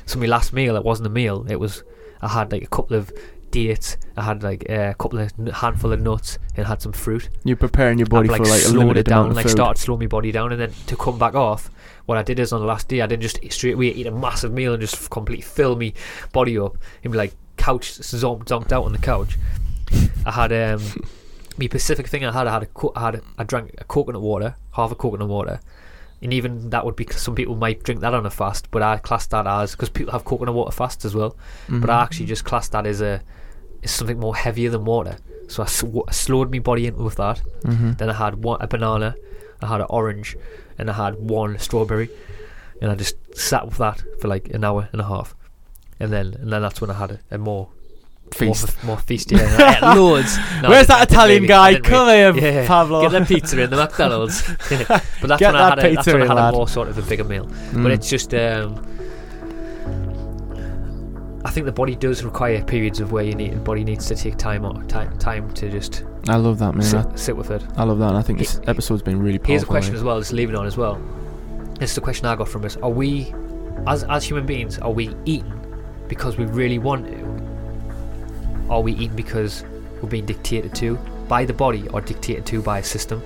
so 0.05 0.17
my 0.17 0.25
last 0.25 0.51
meal, 0.51 0.75
it 0.75 0.83
wasn't 0.83 1.07
a 1.07 1.11
meal. 1.11 1.45
It 1.47 1.59
was 1.59 1.83
I 2.21 2.29
had 2.29 2.51
like 2.51 2.63
a 2.63 2.67
couple 2.67 2.97
of 2.97 3.11
dates. 3.51 3.97
I 4.17 4.23
had 4.23 4.43
like 4.43 4.65
uh, 4.69 4.91
a 4.91 4.93
couple 4.95 5.19
of 5.19 5.31
n- 5.39 5.47
handful 5.47 5.93
of 5.93 6.01
nuts 6.01 6.39
and 6.55 6.65
had 6.65 6.81
some 6.81 6.93
fruit. 6.93 7.29
You're 7.43 7.55
preparing 7.55 7.99
your 7.99 8.07
body 8.07 8.29
I've, 8.29 8.39
like 8.39 8.47
for 8.47 8.49
like 8.49 8.95
a 8.95 8.99
it 8.99 9.05
down, 9.05 9.33
like 9.33 9.45
food. 9.45 9.51
started 9.51 9.79
slowing 9.79 9.99
my 9.99 10.07
body 10.07 10.31
down, 10.31 10.51
and 10.51 10.59
then 10.59 10.73
to 10.87 10.95
come 10.95 11.19
back 11.19 11.35
off, 11.35 11.69
what 12.05 12.17
I 12.17 12.23
did 12.23 12.39
is 12.39 12.51
on 12.53 12.59
the 12.61 12.67
last 12.67 12.87
day, 12.87 13.01
I 13.01 13.07
didn't 13.07 13.21
just 13.23 13.39
straight 13.51 13.73
away 13.75 13.87
eat 13.89 14.07
a 14.07 14.11
massive 14.11 14.51
meal 14.51 14.73
and 14.73 14.81
just 14.81 15.09
completely 15.09 15.41
fill 15.43 15.75
me 15.75 15.93
body 16.31 16.57
up 16.57 16.77
and 17.03 17.11
be 17.11 17.17
like 17.17 17.33
couch 17.57 17.91
zonked, 17.93 18.45
zonked 18.45 18.71
out 18.71 18.83
on 18.85 18.91
the 18.91 18.97
couch. 18.99 19.37
I 20.25 20.31
had 20.31 20.51
um, 20.51 20.81
my 21.57 21.67
Pacific 21.67 22.07
thing. 22.07 22.25
I 22.25 22.31
had, 22.31 22.47
I 22.47 22.51
had 22.53 22.63
a, 22.63 22.67
co- 22.67 22.91
I 22.95 23.01
had, 23.05 23.15
a, 23.15 23.21
I 23.37 23.43
drank 23.43 23.75
a 23.77 23.83
coconut 23.85 24.21
water, 24.21 24.55
half 24.71 24.91
a 24.91 24.95
coconut 24.95 25.27
water, 25.29 25.59
and 26.21 26.33
even 26.33 26.69
that 26.71 26.83
would 26.85 26.95
be 26.95 27.05
some 27.11 27.35
people 27.35 27.55
might 27.55 27.83
drink 27.83 28.01
that 28.01 28.13
on 28.13 28.25
a 28.25 28.29
fast, 28.29 28.69
but 28.71 28.81
I 28.81 28.97
class 28.97 29.27
that 29.27 29.45
as 29.47 29.71
because 29.71 29.89
people 29.89 30.11
have 30.13 30.25
coconut 30.25 30.55
water 30.55 30.71
fast 30.71 31.05
as 31.05 31.13
well, 31.15 31.35
but 31.69 31.89
I 31.89 31.99
Mhm. 31.99 32.03
actually 32.03 32.25
just 32.27 32.43
class 32.45 32.67
that 32.69 32.85
as 32.85 33.01
a 33.01 33.21
as 33.83 33.91
something 33.91 34.19
more 34.19 34.35
heavier 34.35 34.69
than 34.69 34.85
water. 34.85 35.17
So 35.49 35.63
I 35.63 35.65
sw- 35.67 36.09
slowed 36.11 36.49
my 36.51 36.59
body 36.59 36.87
in 36.87 36.95
with 36.95 37.15
that. 37.15 37.41
Mhm. 37.63 37.97
Then 37.97 38.09
I 38.09 38.13
had 38.13 38.41
one 38.43 38.61
a 38.61 38.67
banana, 38.67 39.15
I 39.61 39.67
had 39.67 39.81
an 39.81 39.87
orange, 39.89 40.35
and 40.77 40.89
I 40.89 40.93
had 40.93 41.15
one 41.15 41.57
strawberry, 41.59 42.09
and 42.81 42.91
I 42.91 42.95
just 42.95 43.15
sat 43.37 43.65
with 43.65 43.77
that 43.77 44.01
for 44.19 44.27
like 44.27 44.49
an 44.49 44.63
hour 44.63 44.89
and 44.91 45.01
a 45.01 45.05
half, 45.05 45.35
and 45.99 46.11
then 46.11 46.33
and 46.39 46.51
then 46.51 46.61
that's 46.61 46.81
when 46.81 46.89
I 46.89 46.93
had 46.95 47.11
a, 47.11 47.19
a 47.31 47.37
more 47.37 47.69
Feast. 48.33 48.83
more, 48.83 48.95
more 48.95 48.97
feast. 48.97 49.31
Yeah, 49.31 49.79
I 49.81 49.95
loads. 49.95 50.37
No, 50.61 50.69
Where's 50.69 50.87
that 50.87 51.11
Italian 51.11 51.45
guy? 51.45 51.79
Come 51.79 52.07
really- 52.07 52.41
here, 52.41 52.61
yeah, 52.61 52.67
Pablo. 52.67 53.07
Get 53.07 53.11
the 53.11 53.25
pizza 53.25 53.61
in 53.61 53.69
the 53.69 53.75
McDonald's. 53.75 54.41
but 54.69 54.87
that's 55.27 55.39
Get 55.39 55.53
when 55.53 55.55
I 55.55 55.69
that 55.75 55.77
had 55.77 55.91
a, 55.91 55.95
that's 55.95 56.07
when 56.07 56.21
I 56.23 56.27
had 56.27 56.37
a 56.37 56.51
more 56.51 56.67
sort 56.67 56.87
of 56.87 56.97
a 56.97 57.01
bigger 57.03 57.23
meal. 57.23 57.45
Mm. 57.45 57.83
But 57.83 57.91
it's 57.91 58.09
just 58.09 58.33
um, 58.33 58.83
I 61.45 61.49
think 61.51 61.65
the 61.65 61.71
body 61.73 61.95
does 61.95 62.23
require 62.23 62.63
periods 62.63 62.99
of 62.99 63.11
where 63.11 63.23
you 63.23 63.33
need 63.35 63.53
the 63.53 63.59
body 63.59 63.83
needs 63.83 64.05
to 64.07 64.15
take 64.15 64.37
time 64.37 64.65
out 64.65 64.87
time 64.87 65.17
time 65.17 65.51
to 65.55 65.69
just 65.69 66.03
I 66.29 66.37
love 66.37 66.57
that, 66.59 66.73
man. 66.73 66.83
sit, 66.83 67.19
sit 67.19 67.35
with 67.35 67.51
it. 67.51 67.61
I 67.75 67.83
love 67.83 67.99
that. 67.99 68.09
And 68.09 68.17
I 68.17 68.21
think 68.21 68.39
He- 68.39 68.45
this 68.45 68.61
episode's 68.65 69.01
been 69.01 69.19
really 69.19 69.37
powerful. 69.39 69.51
Here's 69.51 69.63
a 69.63 69.65
question 69.65 69.93
like. 69.93 69.99
as 69.99 70.03
well, 70.05 70.19
just 70.19 70.31
leaving 70.31 70.55
on 70.55 70.65
as 70.65 70.77
well. 70.77 71.01
This 71.79 71.89
is 71.91 71.95
the 71.95 72.01
question 72.01 72.27
I 72.27 72.35
got 72.35 72.47
from 72.47 72.63
us. 72.63 72.77
Are 72.77 72.89
we, 72.89 73.33
as 73.87 74.03
as 74.05 74.23
human 74.23 74.45
beings, 74.45 74.79
are 74.79 74.91
we 74.91 75.13
eating 75.25 75.59
because 76.07 76.37
we 76.37 76.45
really 76.45 76.79
want 76.79 77.07
to? 77.07 78.71
Are 78.71 78.79
we 78.81 78.93
eating 78.93 79.15
because 79.15 79.65
we're 80.01 80.09
being 80.09 80.25
dictated 80.25 80.73
to 80.75 80.95
by 81.27 81.43
the 81.43 81.53
body 81.53 81.87
or 81.89 81.99
dictated 81.99 82.45
to 82.47 82.61
by 82.61 82.79
a 82.79 82.83
system? 82.83 83.21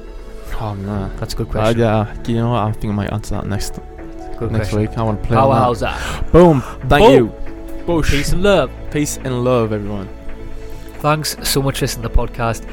Oh 0.59 0.73
no. 0.73 1.11
That's 1.17 1.33
a 1.35 1.37
good 1.37 1.49
question. 1.49 1.81
Uh, 1.81 2.05
yeah, 2.15 2.23
you 2.27 2.35
know 2.37 2.49
what? 2.49 2.63
I 2.63 2.71
think 2.71 2.93
I 2.93 2.95
might 2.95 3.13
answer 3.13 3.35
that 3.35 3.45
next 3.45 3.75
good 4.39 4.51
next 4.51 4.69
question. 4.69 4.79
week. 4.79 4.97
I 4.97 5.03
want 5.03 5.21
to 5.21 5.27
play 5.27 5.35
that. 5.35 5.41
Powerhouse 5.41 5.79
that. 5.81 6.31
Boom. 6.31 6.61
Thank 6.87 7.05
Boom. 7.05 7.13
you. 7.13 7.33
Boosh. 7.87 8.09
Peace 8.09 8.33
and 8.33 8.43
love. 8.43 8.69
Peace 8.91 9.15
and 9.15 9.45
love, 9.45 9.71
everyone. 9.71 10.09
Thanks 10.95 11.37
so 11.47 11.61
much 11.61 11.79
for 11.79 11.85
listening 11.85 12.03
to 12.03 12.09
the 12.09 12.13
podcast. 12.13 12.69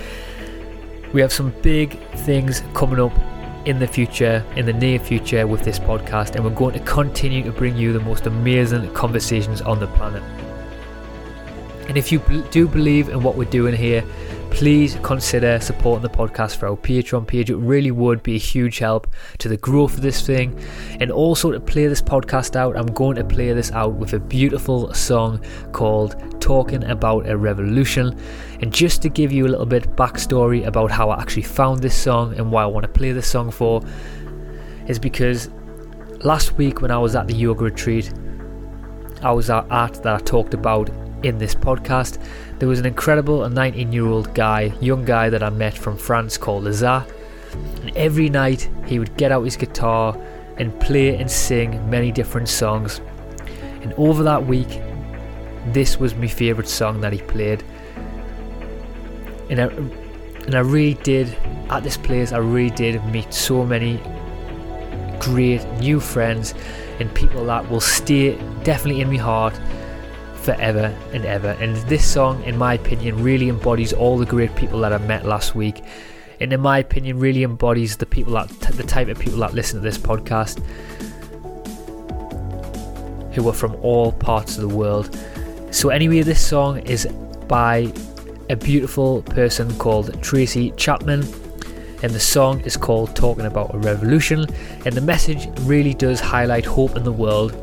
We 1.12 1.20
have 1.20 1.32
some 1.32 1.54
big 1.62 2.00
things 2.26 2.64
coming 2.74 2.98
up 2.98 3.12
in 3.64 3.78
the 3.78 3.86
future, 3.86 4.44
in 4.56 4.66
the 4.66 4.72
near 4.72 4.98
future, 4.98 5.46
with 5.46 5.62
this 5.62 5.78
podcast, 5.78 6.34
and 6.34 6.44
we're 6.44 6.50
going 6.50 6.72
to 6.72 6.80
continue 6.80 7.44
to 7.44 7.52
bring 7.52 7.76
you 7.76 7.92
the 7.92 8.00
most 8.00 8.26
amazing 8.26 8.92
conversations 8.92 9.60
on 9.60 9.78
the 9.78 9.86
planet. 9.86 10.43
And 11.88 11.98
if 11.98 12.10
you 12.10 12.20
do 12.50 12.66
believe 12.66 13.08
in 13.08 13.22
what 13.22 13.36
we're 13.36 13.50
doing 13.50 13.74
here, 13.74 14.04
please 14.50 14.96
consider 15.02 15.58
supporting 15.60 16.02
the 16.02 16.08
podcast 16.08 16.56
for 16.56 16.68
our 16.68 16.76
Patreon 16.76 17.26
page. 17.26 17.50
It 17.50 17.56
really 17.56 17.90
would 17.90 18.22
be 18.22 18.36
a 18.36 18.38
huge 18.38 18.78
help 18.78 19.08
to 19.38 19.48
the 19.48 19.56
growth 19.56 19.94
of 19.94 20.00
this 20.00 20.24
thing. 20.24 20.58
And 21.00 21.10
also 21.10 21.50
to 21.50 21.60
play 21.60 21.86
this 21.88 22.00
podcast 22.00 22.56
out, 22.56 22.76
I'm 22.76 22.86
going 22.86 23.16
to 23.16 23.24
play 23.24 23.52
this 23.52 23.72
out 23.72 23.94
with 23.94 24.12
a 24.14 24.20
beautiful 24.20 24.94
song 24.94 25.44
called 25.72 26.40
Talking 26.40 26.84
About 26.84 27.28
a 27.28 27.36
Revolution. 27.36 28.18
And 28.62 28.72
just 28.72 29.02
to 29.02 29.08
give 29.08 29.32
you 29.32 29.46
a 29.46 29.48
little 29.48 29.66
bit 29.66 29.94
backstory 29.96 30.66
about 30.66 30.90
how 30.90 31.10
I 31.10 31.20
actually 31.20 31.42
found 31.42 31.80
this 31.80 31.96
song 31.96 32.34
and 32.38 32.50
why 32.50 32.62
I 32.62 32.66
want 32.66 32.84
to 32.84 32.92
play 32.92 33.12
this 33.12 33.26
song 33.26 33.50
for, 33.50 33.82
is 34.86 34.98
because 34.98 35.50
last 36.20 36.52
week 36.52 36.80
when 36.80 36.90
I 36.90 36.98
was 36.98 37.14
at 37.14 37.26
the 37.26 37.34
yoga 37.34 37.64
retreat, 37.64 38.12
I 39.22 39.32
was 39.32 39.50
at 39.50 39.66
that 39.68 40.06
I 40.06 40.18
talked 40.18 40.54
about 40.54 40.90
in 41.24 41.38
this 41.38 41.54
podcast. 41.54 42.22
There 42.58 42.68
was 42.68 42.78
an 42.78 42.86
incredible 42.86 43.48
19 43.48 43.92
year 43.92 44.06
old 44.06 44.34
guy, 44.34 44.72
young 44.80 45.04
guy 45.04 45.30
that 45.30 45.42
I 45.42 45.50
met 45.50 45.76
from 45.76 45.96
France 45.96 46.36
called 46.36 46.64
Lazar. 46.64 47.04
And 47.80 47.96
every 47.96 48.28
night 48.28 48.68
he 48.86 48.98
would 48.98 49.16
get 49.16 49.32
out 49.32 49.42
his 49.42 49.56
guitar 49.56 50.16
and 50.58 50.78
play 50.80 51.16
and 51.16 51.30
sing 51.30 51.88
many 51.88 52.12
different 52.12 52.48
songs. 52.48 53.00
And 53.82 53.92
over 53.94 54.22
that 54.22 54.46
week, 54.46 54.80
this 55.66 55.98
was 55.98 56.14
my 56.14 56.26
favourite 56.26 56.68
song 56.68 57.00
that 57.00 57.12
he 57.12 57.20
played. 57.20 57.64
And 59.50 59.60
I, 59.60 59.64
and 59.64 60.54
I 60.54 60.60
really 60.60 60.94
did, 61.02 61.36
at 61.70 61.82
this 61.82 61.96
place, 61.96 62.32
I 62.32 62.38
really 62.38 62.74
did 62.74 63.04
meet 63.06 63.32
so 63.32 63.64
many 63.64 64.00
great 65.20 65.64
new 65.80 66.00
friends 66.00 66.54
and 67.00 67.12
people 67.14 67.46
that 67.46 67.68
will 67.70 67.80
stay 67.80 68.36
definitely 68.62 69.00
in 69.00 69.08
my 69.08 69.16
heart 69.16 69.58
forever 70.44 70.94
and 71.12 71.24
ever. 71.24 71.50
And 71.60 71.76
this 71.88 72.06
song, 72.08 72.42
in 72.44 72.56
my 72.56 72.74
opinion, 72.74 73.22
really 73.22 73.48
embodies 73.48 73.92
all 73.92 74.18
the 74.18 74.26
great 74.26 74.54
people 74.54 74.80
that 74.80 74.92
I 74.92 74.98
met 74.98 75.24
last 75.24 75.54
week. 75.54 75.82
And 76.40 76.52
in 76.52 76.60
my 76.60 76.78
opinion, 76.78 77.18
really 77.18 77.42
embodies 77.42 77.96
the 77.96 78.06
people 78.06 78.34
that 78.34 78.48
the 78.48 78.82
type 78.82 79.08
of 79.08 79.18
people 79.18 79.38
that 79.38 79.54
listen 79.54 79.80
to 79.80 79.82
this 79.82 79.96
podcast, 79.96 80.62
who 83.32 83.48
are 83.48 83.54
from 83.54 83.74
all 83.76 84.12
parts 84.12 84.56
of 84.56 84.68
the 84.68 84.76
world. 84.76 85.16
So 85.70 85.88
anyway, 85.88 86.20
this 86.22 86.46
song 86.46 86.78
is 86.80 87.06
by 87.48 87.92
a 88.50 88.56
beautiful 88.56 89.22
person 89.22 89.74
called 89.78 90.22
Tracy 90.22 90.72
Chapman, 90.72 91.26
and 92.02 92.12
the 92.12 92.20
song 92.20 92.60
is 92.60 92.76
called 92.76 93.16
Talking 93.16 93.46
About 93.46 93.74
a 93.74 93.78
Revolution. 93.78 94.46
And 94.84 94.94
the 94.94 95.00
message 95.00 95.48
really 95.60 95.94
does 95.94 96.20
highlight 96.20 96.66
hope 96.66 96.96
in 96.96 97.04
the 97.04 97.12
world 97.12 97.54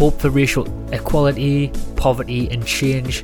hope 0.00 0.18
for 0.18 0.30
racial 0.30 0.66
equality, 0.94 1.70
poverty, 1.96 2.48
and 2.50 2.64
change. 2.64 3.22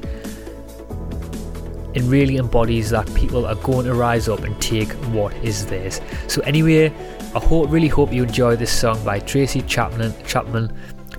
It 1.94 2.02
really 2.02 2.36
embodies 2.36 2.90
that 2.90 3.06
people 3.14 3.46
are 3.46 3.54
going 3.54 3.86
to 3.86 3.94
rise 3.94 4.28
up 4.28 4.40
and 4.40 4.60
take 4.60 4.92
what 5.14 5.32
is 5.36 5.64
theirs. 5.64 6.02
So, 6.28 6.42
anyway, 6.42 6.92
I 7.34 7.38
hope, 7.38 7.70
really 7.70 7.88
hope 7.88 8.12
you 8.12 8.24
enjoy 8.24 8.56
this 8.56 8.70
song 8.70 9.02
by 9.06 9.20
Tracy 9.20 9.62
Chapman. 9.62 10.12
Chapman 10.26 10.70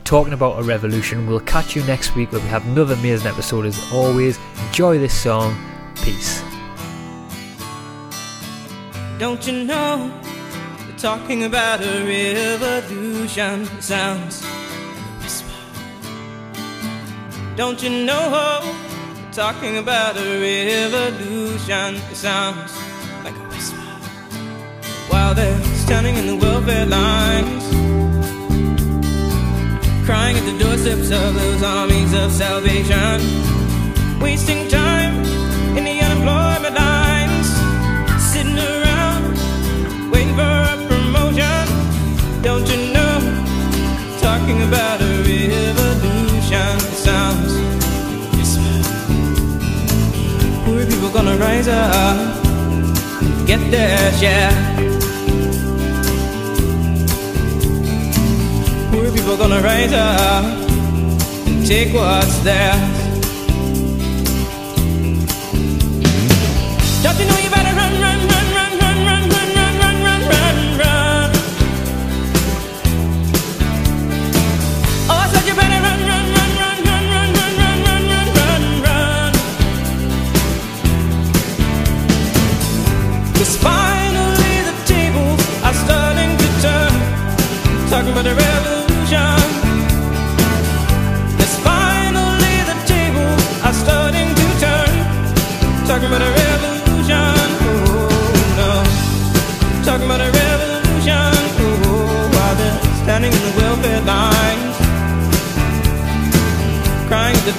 talking 0.03 0.33
about 0.33 0.59
a 0.59 0.63
revolution. 0.63 1.25
We'll 1.25 1.39
catch 1.39 1.75
you 1.75 1.83
next 1.85 2.15
week 2.15 2.31
where 2.31 2.41
we 2.41 2.47
have 2.49 2.63
another 2.67 2.93
amazing 2.93 3.25
episode. 3.25 3.65
As 3.65 3.79
always, 3.91 4.37
enjoy 4.67 4.99
this 4.99 5.19
song. 5.19 5.57
Peace. 6.03 6.43
Don't 9.17 9.45
you 9.47 9.63
know? 9.63 10.13
Talking 10.99 11.45
about 11.45 11.81
a 11.81 12.05
revolution. 12.05 13.65
Sounds. 13.81 14.45
Don't 17.57 17.81
you 17.81 17.89
know 17.89 18.61
talking 19.31 19.77
about 19.77 20.15
a 20.15 20.39
revolution? 20.39 21.95
It 22.11 22.15
sounds 22.15 22.71
like 23.23 23.33
a 23.33 23.47
whisper 23.49 23.77
while 25.09 25.33
they're 25.33 25.59
standing 25.73 26.15
in 26.17 26.27
the 26.27 26.35
welfare 26.35 26.85
lines, 26.85 27.63
crying 30.05 30.37
at 30.37 30.45
the 30.45 30.55
doorsteps 30.63 31.09
of 31.09 31.33
those 31.33 31.63
armies 31.63 32.13
of 32.13 32.31
salvation, 32.31 33.17
wasting 34.21 34.67
time 34.67 35.15
in 35.75 35.83
the 35.83 35.99
unemployment 35.99 36.75
lines, 36.75 37.47
sitting 38.21 38.59
around 38.59 39.33
waiting 40.11 40.35
for 40.35 40.41
a 40.43 40.75
promotion. 40.89 41.65
Don't 42.43 42.67
you 42.69 42.93
know? 42.93 43.17
Talking 44.21 44.61
about 44.61 44.86
rise 51.57 51.67
up, 51.69 53.47
get 53.47 53.59
their 53.71 54.11
share. 54.19 54.51
Poor 58.91 59.11
people 59.11 59.37
gonna 59.37 59.61
rise 59.61 59.93
up 59.93 60.45
and 61.47 61.65
take 61.65 61.93
what's 61.93 62.37
theirs. 62.43 62.77
Don't 67.03 67.19
you 67.19 67.25
know 67.25 67.46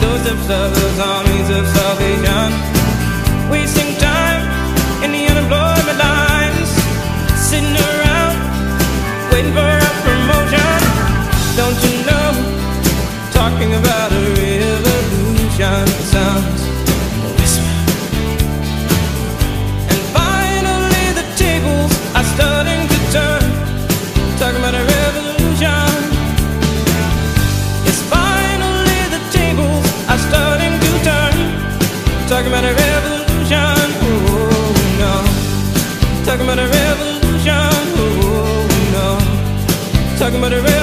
doorsteps 0.01 0.49
of 0.51 0.69
those 0.75 0.99
armies 0.99 1.49
of 1.51 1.65
salvation. 1.79 2.49
Wasting 3.51 3.91
time 3.99 4.43
in 5.05 5.11
the 5.13 5.25
unemployment 5.33 5.99
lines. 5.99 6.71
Sitting 7.49 7.77
around 7.89 8.37
waiting 9.33 9.53
for 9.53 9.73
a 9.89 9.91
promotion. 10.05 10.79
Don't 11.59 11.79
you 11.87 11.95
know? 12.09 12.29
Talking 13.33 13.75
about 13.75 14.13
a 14.13 14.23
revolution 14.39 15.87
sounds 16.13 16.58
Talking 32.49 32.65
about 32.65 32.73
a 32.73 32.77
revolution, 32.83 33.89
oh 34.01 34.73
no. 34.99 36.25
Talking 36.25 36.47
about 36.47 36.59
a 36.59 36.67
revolution, 36.67 37.53
oh 37.99 38.65
no. 38.91 40.19
Talking 40.19 40.39
about 40.39 40.53
a 40.55 40.57
revolution. 40.57 40.78